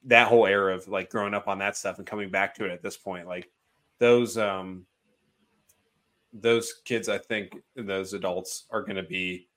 that 0.05 0.28
whole 0.28 0.47
era 0.47 0.74
of 0.74 0.89
like 0.89 1.11
growing 1.11 1.35
up 1.35 1.48
on 1.48 1.59
that 1.59 1.77
stuff 1.77 1.98
and 1.98 2.07
coming 2.07 2.31
back 2.31 2.55
to 2.57 2.65
it 2.65 2.70
at 2.70 2.82
this 2.82 2.97
point, 2.97 3.27
like 3.27 3.51
those 3.98 4.36
um 4.36 4.86
those 6.32 6.82
kids, 6.85 7.09
I 7.09 7.19
think 7.19 7.57
those 7.77 8.12
adults 8.12 8.66
are 8.70 8.82
going 8.82 8.97
to 8.97 9.03
be 9.03 9.48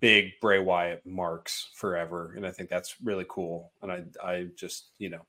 big 0.00 0.32
Bray 0.40 0.60
Wyatt 0.60 1.04
marks 1.04 1.70
forever, 1.74 2.34
and 2.36 2.46
I 2.46 2.50
think 2.50 2.68
that's 2.68 2.96
really 3.02 3.26
cool. 3.28 3.72
And 3.82 3.92
I 3.92 4.04
I 4.22 4.46
just 4.56 4.90
you 4.98 5.10
know 5.10 5.24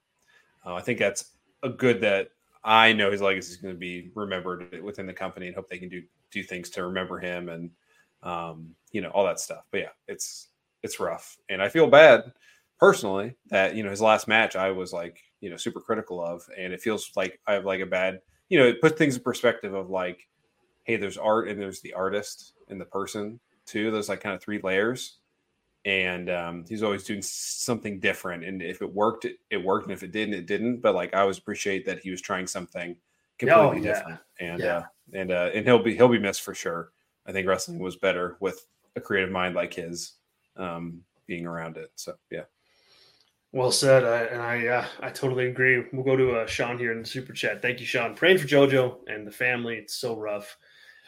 uh, 0.66 0.76
I 0.76 0.82
think 0.82 1.00
that's 1.00 1.32
a 1.64 1.70
good 1.70 2.02
that 2.02 2.30
I 2.64 2.94
know 2.94 3.12
his 3.12 3.22
legacy 3.22 3.52
is 3.52 3.58
going 3.58 3.74
to 3.74 3.80
be 3.80 4.12
remembered 4.16 4.82
within 4.82 5.06
the 5.06 5.14
company, 5.14 5.48
and 5.48 5.56
hope 5.56 5.70
they 5.70 5.78
can 5.78 5.90
do 5.90 6.04
do 6.32 6.44
things 6.44 6.70
to 6.72 6.86
remember 6.86 7.20
him 7.20 7.50
and 7.50 7.70
um, 8.24 8.76
you 8.92 9.02
know 9.02 9.10
all 9.10 9.26
that 9.26 9.40
stuff. 9.40 9.66
But 9.72 9.82
yeah, 9.82 9.90
it's 10.08 10.50
it's 10.84 11.00
rough, 11.00 11.38
and 11.50 11.62
I 11.62 11.70
feel 11.70 11.88
bad 11.88 12.32
personally 12.80 13.36
that 13.50 13.76
you 13.76 13.84
know 13.84 13.90
his 13.90 14.02
last 14.02 14.28
match 14.28 14.56
I 14.56 14.72
was 14.72 14.92
like 14.92 15.22
you 15.40 15.50
know 15.50 15.58
super 15.58 15.80
critical 15.80 16.24
of, 16.24 16.48
and 16.58 16.74
it 16.74 16.82
feels 16.82 17.12
like 17.16 17.40
I 17.48 17.54
have 17.54 17.66
like 17.66 17.82
a 17.82 17.86
bad 17.86 18.22
you 18.50 18.60
know 18.60 18.66
it 18.66 18.82
puts 18.82 18.98
things 18.98 19.16
in 19.16 19.24
perspective 19.24 19.74
of 19.74 19.90
like 19.90 20.28
hey 20.84 20.98
there's 20.98 21.18
art 21.18 21.48
and 21.48 21.60
there's 21.60 21.82
the 21.82 21.94
artist 21.94 22.54
and 22.70 22.80
the 22.80 22.86
person 22.86 23.40
too 23.66 23.92
those 23.92 24.10
like 24.10 24.22
kind 24.22 24.36
of 24.36 24.42
three 24.42 24.60
layers. 24.62 25.18
And 25.86 26.30
um, 26.30 26.66
he's 26.68 26.82
always 26.82 27.04
doing 27.04 27.22
something 27.22 28.00
different. 28.00 28.46
And 28.46 28.62
if 28.62 28.82
it 28.82 28.94
worked 28.94 29.26
it, 29.26 29.36
it, 29.50 29.62
worked. 29.62 29.86
And 29.86 29.94
if 29.94 30.02
it 30.02 30.14
didn't 30.14 30.36
it 30.36 30.46
didn't. 30.46 30.78
But 30.82 30.96
like 30.96 31.14
i 31.14 31.20
always 31.22 31.38
appreciate 31.38 31.86
that 31.86 32.00
he 32.00 32.10
was 32.10 32.22
trying 32.22 32.48
something 32.48 32.96
completely 33.38 33.80
oh, 33.80 33.84
yeah. 33.84 33.94
different. 33.94 34.20
And 34.40 34.60
yeah. 34.60 34.78
uh, 34.78 34.84
and 35.14 35.32
uh, 35.32 35.50
and 35.54 35.66
he'll 35.66 35.84
be 35.84 35.96
he'll 35.96 36.08
be 36.08 36.20
missed 36.20 36.42
for 36.42 36.54
sure. 36.54 36.92
I 37.26 37.32
think 37.32 37.48
wrestling 37.48 37.80
was 37.80 37.96
better 37.96 38.38
with 38.40 38.66
a 38.96 39.02
creative 39.02 39.32
mind 39.32 39.56
like 39.56 39.74
his 39.74 40.14
um, 40.58 41.02
being 41.28 41.46
around 41.46 41.78
it. 41.78 41.92
So 41.96 42.16
yeah. 42.32 42.44
Well 43.52 43.72
said, 43.72 44.04
I, 44.04 44.24
and 44.24 44.42
I 44.42 44.68
uh, 44.68 44.86
I 45.02 45.10
totally 45.10 45.48
agree. 45.48 45.84
We'll 45.94 46.04
go 46.04 46.18
to 46.18 46.38
uh, 46.38 46.48
Sean 46.48 46.78
here 46.78 46.92
in 46.92 47.02
the 47.02 47.06
super 47.06 47.34
chat. 47.34 47.62
Thank 47.62 47.80
you, 47.80 47.86
Sean. 47.86 48.16
Praying 48.16 48.40
for 48.40 48.48
JoJo 48.48 48.98
and 49.08 49.28
the 49.28 49.32
family. 49.32 49.76
It's 49.76 49.96
so 49.96 50.18
rough. 50.18 50.58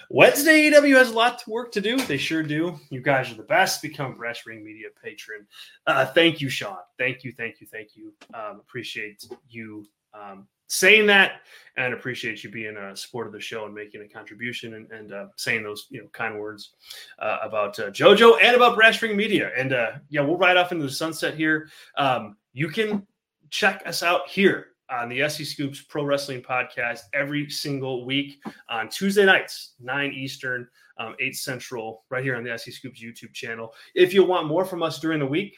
Wednesday 0.09 0.69
AEW 0.69 0.95
has 0.95 1.09
a 1.09 1.13
lot 1.13 1.39
to 1.39 1.49
work 1.49 1.71
to 1.71 1.81
do. 1.81 1.97
They 1.97 2.17
sure 2.17 2.43
do. 2.43 2.79
You 2.91 3.01
guys 3.01 3.31
are 3.31 3.35
the 3.35 3.43
best. 3.43 3.81
Become 3.81 4.15
Brass 4.15 4.45
Ring 4.45 4.63
Media 4.63 4.89
patron. 5.03 5.47
Uh, 5.87 6.05
thank 6.05 6.39
you, 6.41 6.49
Sean. 6.49 6.77
Thank 6.99 7.23
you, 7.23 7.31
thank 7.31 7.59
you, 7.59 7.65
thank 7.65 7.95
you. 7.95 8.13
Um, 8.33 8.59
appreciate 8.59 9.25
you 9.49 9.87
um, 10.13 10.47
saying 10.67 11.05
that 11.07 11.41
and 11.77 11.93
appreciate 11.93 12.43
you 12.43 12.49
being 12.49 12.77
a 12.77 12.95
support 12.95 13.27
of 13.27 13.33
the 13.33 13.39
show 13.39 13.65
and 13.65 13.73
making 13.73 14.01
a 14.01 14.07
contribution 14.07 14.75
and, 14.75 14.91
and 14.91 15.13
uh, 15.13 15.25
saying 15.35 15.63
those 15.63 15.87
you 15.89 16.01
know 16.01 16.07
kind 16.13 16.39
words 16.39 16.71
uh, 17.19 17.39
about 17.43 17.77
uh, 17.79 17.89
JoJo 17.91 18.37
and 18.41 18.55
about 18.55 18.75
Brass 18.75 19.01
Ring 19.01 19.17
Media. 19.17 19.51
And 19.57 19.73
uh, 19.73 19.91
yeah, 20.09 20.21
we'll 20.21 20.37
ride 20.37 20.57
off 20.57 20.71
into 20.71 20.85
the 20.85 20.91
sunset 20.91 21.35
here. 21.35 21.69
Um, 21.97 22.37
you 22.53 22.69
can 22.69 23.05
check 23.49 23.83
us 23.85 24.03
out 24.03 24.27
here 24.29 24.67
on 24.89 25.09
the 25.09 25.19
SEScoops 25.19 25.87
Pro 25.87 26.03
Wrestling 26.03 26.41
Podcast 26.41 27.01
every 27.13 27.49
single 27.49 28.05
week 28.05 28.39
on 28.69 28.87
Tuesday 28.87 29.25
nights, 29.25 29.73
9 29.79 30.11
Eastern, 30.13 30.67
um, 30.99 31.15
8 31.19 31.35
Central, 31.35 32.03
right 32.09 32.23
here 32.23 32.35
on 32.35 32.43
the 32.43 32.51
SEScoops 32.51 33.01
YouTube 33.01 33.33
channel. 33.33 33.73
If 33.95 34.13
you 34.13 34.23
want 34.23 34.47
more 34.47 34.63
from 34.63 34.83
us 34.83 34.99
during 34.99 35.19
the 35.19 35.25
week, 35.25 35.57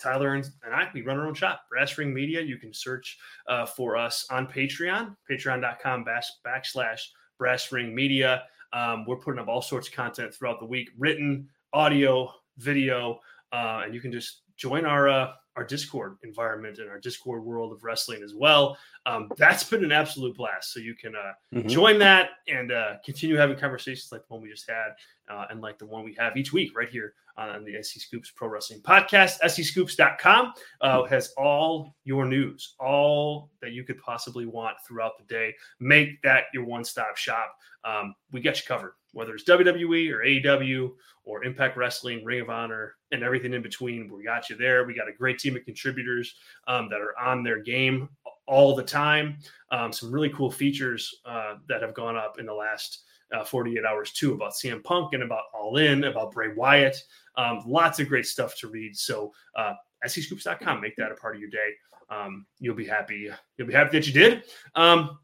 Tyler 0.00 0.34
and, 0.34 0.50
I, 0.72 0.88
we 0.92 1.02
run 1.02 1.18
our 1.18 1.26
own 1.26 1.34
shop, 1.34 1.62
Brass 1.70 1.96
Ring 1.96 2.12
Media. 2.12 2.40
You 2.40 2.58
can 2.58 2.72
search 2.72 3.18
uh, 3.48 3.66
for 3.66 3.96
us 3.96 4.26
on 4.30 4.46
Patreon, 4.46 5.16
patreon.com 5.30 6.04
backslash 6.04 7.00
Brass 7.38 7.72
Ring 7.72 7.94
Media. 7.94 8.44
Um, 8.72 9.04
we're 9.06 9.16
putting 9.16 9.40
up 9.40 9.48
all 9.48 9.62
sorts 9.62 9.88
of 9.88 9.94
content 9.94 10.34
throughout 10.34 10.58
the 10.58 10.66
week, 10.66 10.90
written, 10.98 11.48
audio, 11.72 12.30
video, 12.58 13.20
uh, 13.52 13.82
and 13.84 13.94
you 13.94 14.00
can 14.00 14.12
just 14.12 14.42
join 14.56 14.84
our 14.84 15.08
uh, 15.08 15.32
our 15.56 15.64
Discord 15.64 16.16
environment 16.24 16.78
and 16.78 16.90
our 16.90 16.98
Discord 16.98 17.44
world 17.44 17.72
of 17.72 17.84
wrestling 17.84 18.22
as 18.22 18.34
well. 18.34 18.76
Um, 19.06 19.28
that's 19.36 19.64
been 19.64 19.84
an 19.84 19.92
absolute 19.92 20.36
blast. 20.36 20.72
So 20.72 20.80
you 20.80 20.94
can 20.94 21.14
uh, 21.14 21.32
mm-hmm. 21.54 21.68
join 21.68 21.98
that 22.00 22.30
and 22.48 22.72
uh, 22.72 22.94
continue 23.04 23.36
having 23.36 23.56
conversations 23.56 24.10
like 24.10 24.26
the 24.26 24.34
one 24.34 24.42
we 24.42 24.50
just 24.50 24.68
had 24.68 24.90
uh, 25.28 25.46
and 25.50 25.60
like 25.60 25.78
the 25.78 25.86
one 25.86 26.04
we 26.04 26.14
have 26.18 26.36
each 26.36 26.52
week 26.52 26.76
right 26.76 26.88
here 26.88 27.14
on 27.36 27.64
the 27.64 27.74
SEScoops 27.74 28.34
Pro 28.34 28.48
Wrestling 28.48 28.80
Podcast. 28.80 29.40
SEScoops.com 29.44 30.52
uh, 30.80 31.04
has 31.04 31.32
all 31.36 31.96
your 32.04 32.24
news, 32.24 32.74
all 32.78 33.50
that 33.60 33.72
you 33.72 33.84
could 33.84 33.98
possibly 33.98 34.46
want 34.46 34.76
throughout 34.86 35.12
the 35.18 35.24
day. 35.24 35.54
Make 35.80 36.22
that 36.22 36.44
your 36.52 36.64
one 36.64 36.84
stop 36.84 37.16
shop. 37.16 37.56
Um, 37.84 38.14
we 38.32 38.40
get 38.40 38.56
you 38.58 38.64
covered, 38.66 38.94
whether 39.14 39.34
it's 39.34 39.44
WWE 39.44 40.12
or 40.12 40.24
AEW 40.24 40.92
or 41.24 41.44
Impact 41.44 41.76
Wrestling, 41.76 42.24
Ring 42.24 42.42
of 42.42 42.50
Honor, 42.50 42.96
and 43.12 43.22
everything 43.22 43.54
in 43.54 43.62
between. 43.62 44.12
We 44.12 44.24
got 44.24 44.50
you 44.50 44.56
there. 44.56 44.84
We 44.84 44.94
got 44.94 45.08
a 45.08 45.12
great 45.12 45.38
team 45.38 45.56
of 45.56 45.64
contributors 45.64 46.34
um, 46.68 46.88
that 46.90 47.00
are 47.00 47.18
on 47.18 47.42
their 47.42 47.62
game 47.62 48.10
all 48.46 48.74
the 48.74 48.82
time. 48.82 49.38
Um, 49.70 49.92
some 49.92 50.12
really 50.12 50.28
cool 50.30 50.50
features 50.50 51.14
uh, 51.24 51.54
that 51.68 51.80
have 51.80 51.94
gone 51.94 52.16
up 52.16 52.38
in 52.38 52.46
the 52.46 52.52
last 52.52 53.04
uh, 53.34 53.44
48 53.44 53.84
hours 53.84 54.12
too 54.12 54.34
about 54.34 54.52
CM 54.52 54.82
Punk 54.84 55.14
and 55.14 55.22
about 55.22 55.44
All 55.54 55.78
In, 55.78 56.04
about 56.04 56.32
Bray 56.32 56.52
Wyatt. 56.54 56.96
Um, 57.36 57.62
lots 57.66 57.98
of 58.00 58.08
great 58.08 58.26
stuff 58.26 58.56
to 58.58 58.68
read. 58.68 58.96
So 58.96 59.32
uh, 59.56 59.74
SEScoops.com, 60.04 60.80
make 60.80 60.96
that 60.96 61.10
a 61.10 61.14
part 61.14 61.34
of 61.34 61.40
your 61.40 61.50
day. 61.50 61.70
Um, 62.10 62.46
you'll 62.60 62.74
be 62.74 62.86
happy. 62.86 63.30
You'll 63.56 63.68
be 63.68 63.72
happy 63.72 63.98
that 63.98 64.06
you 64.06 64.12
did. 64.12 64.44
Um, 64.74 65.18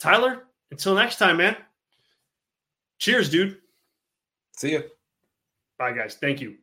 Tyler, 0.00 0.44
until 0.70 0.94
next 0.94 1.16
time, 1.16 1.36
man. 1.36 1.56
Cheers, 3.02 3.28
dude. 3.30 3.56
See 4.56 4.70
you. 4.70 4.84
Bye, 5.76 5.90
guys. 5.90 6.14
Thank 6.20 6.40
you. 6.40 6.54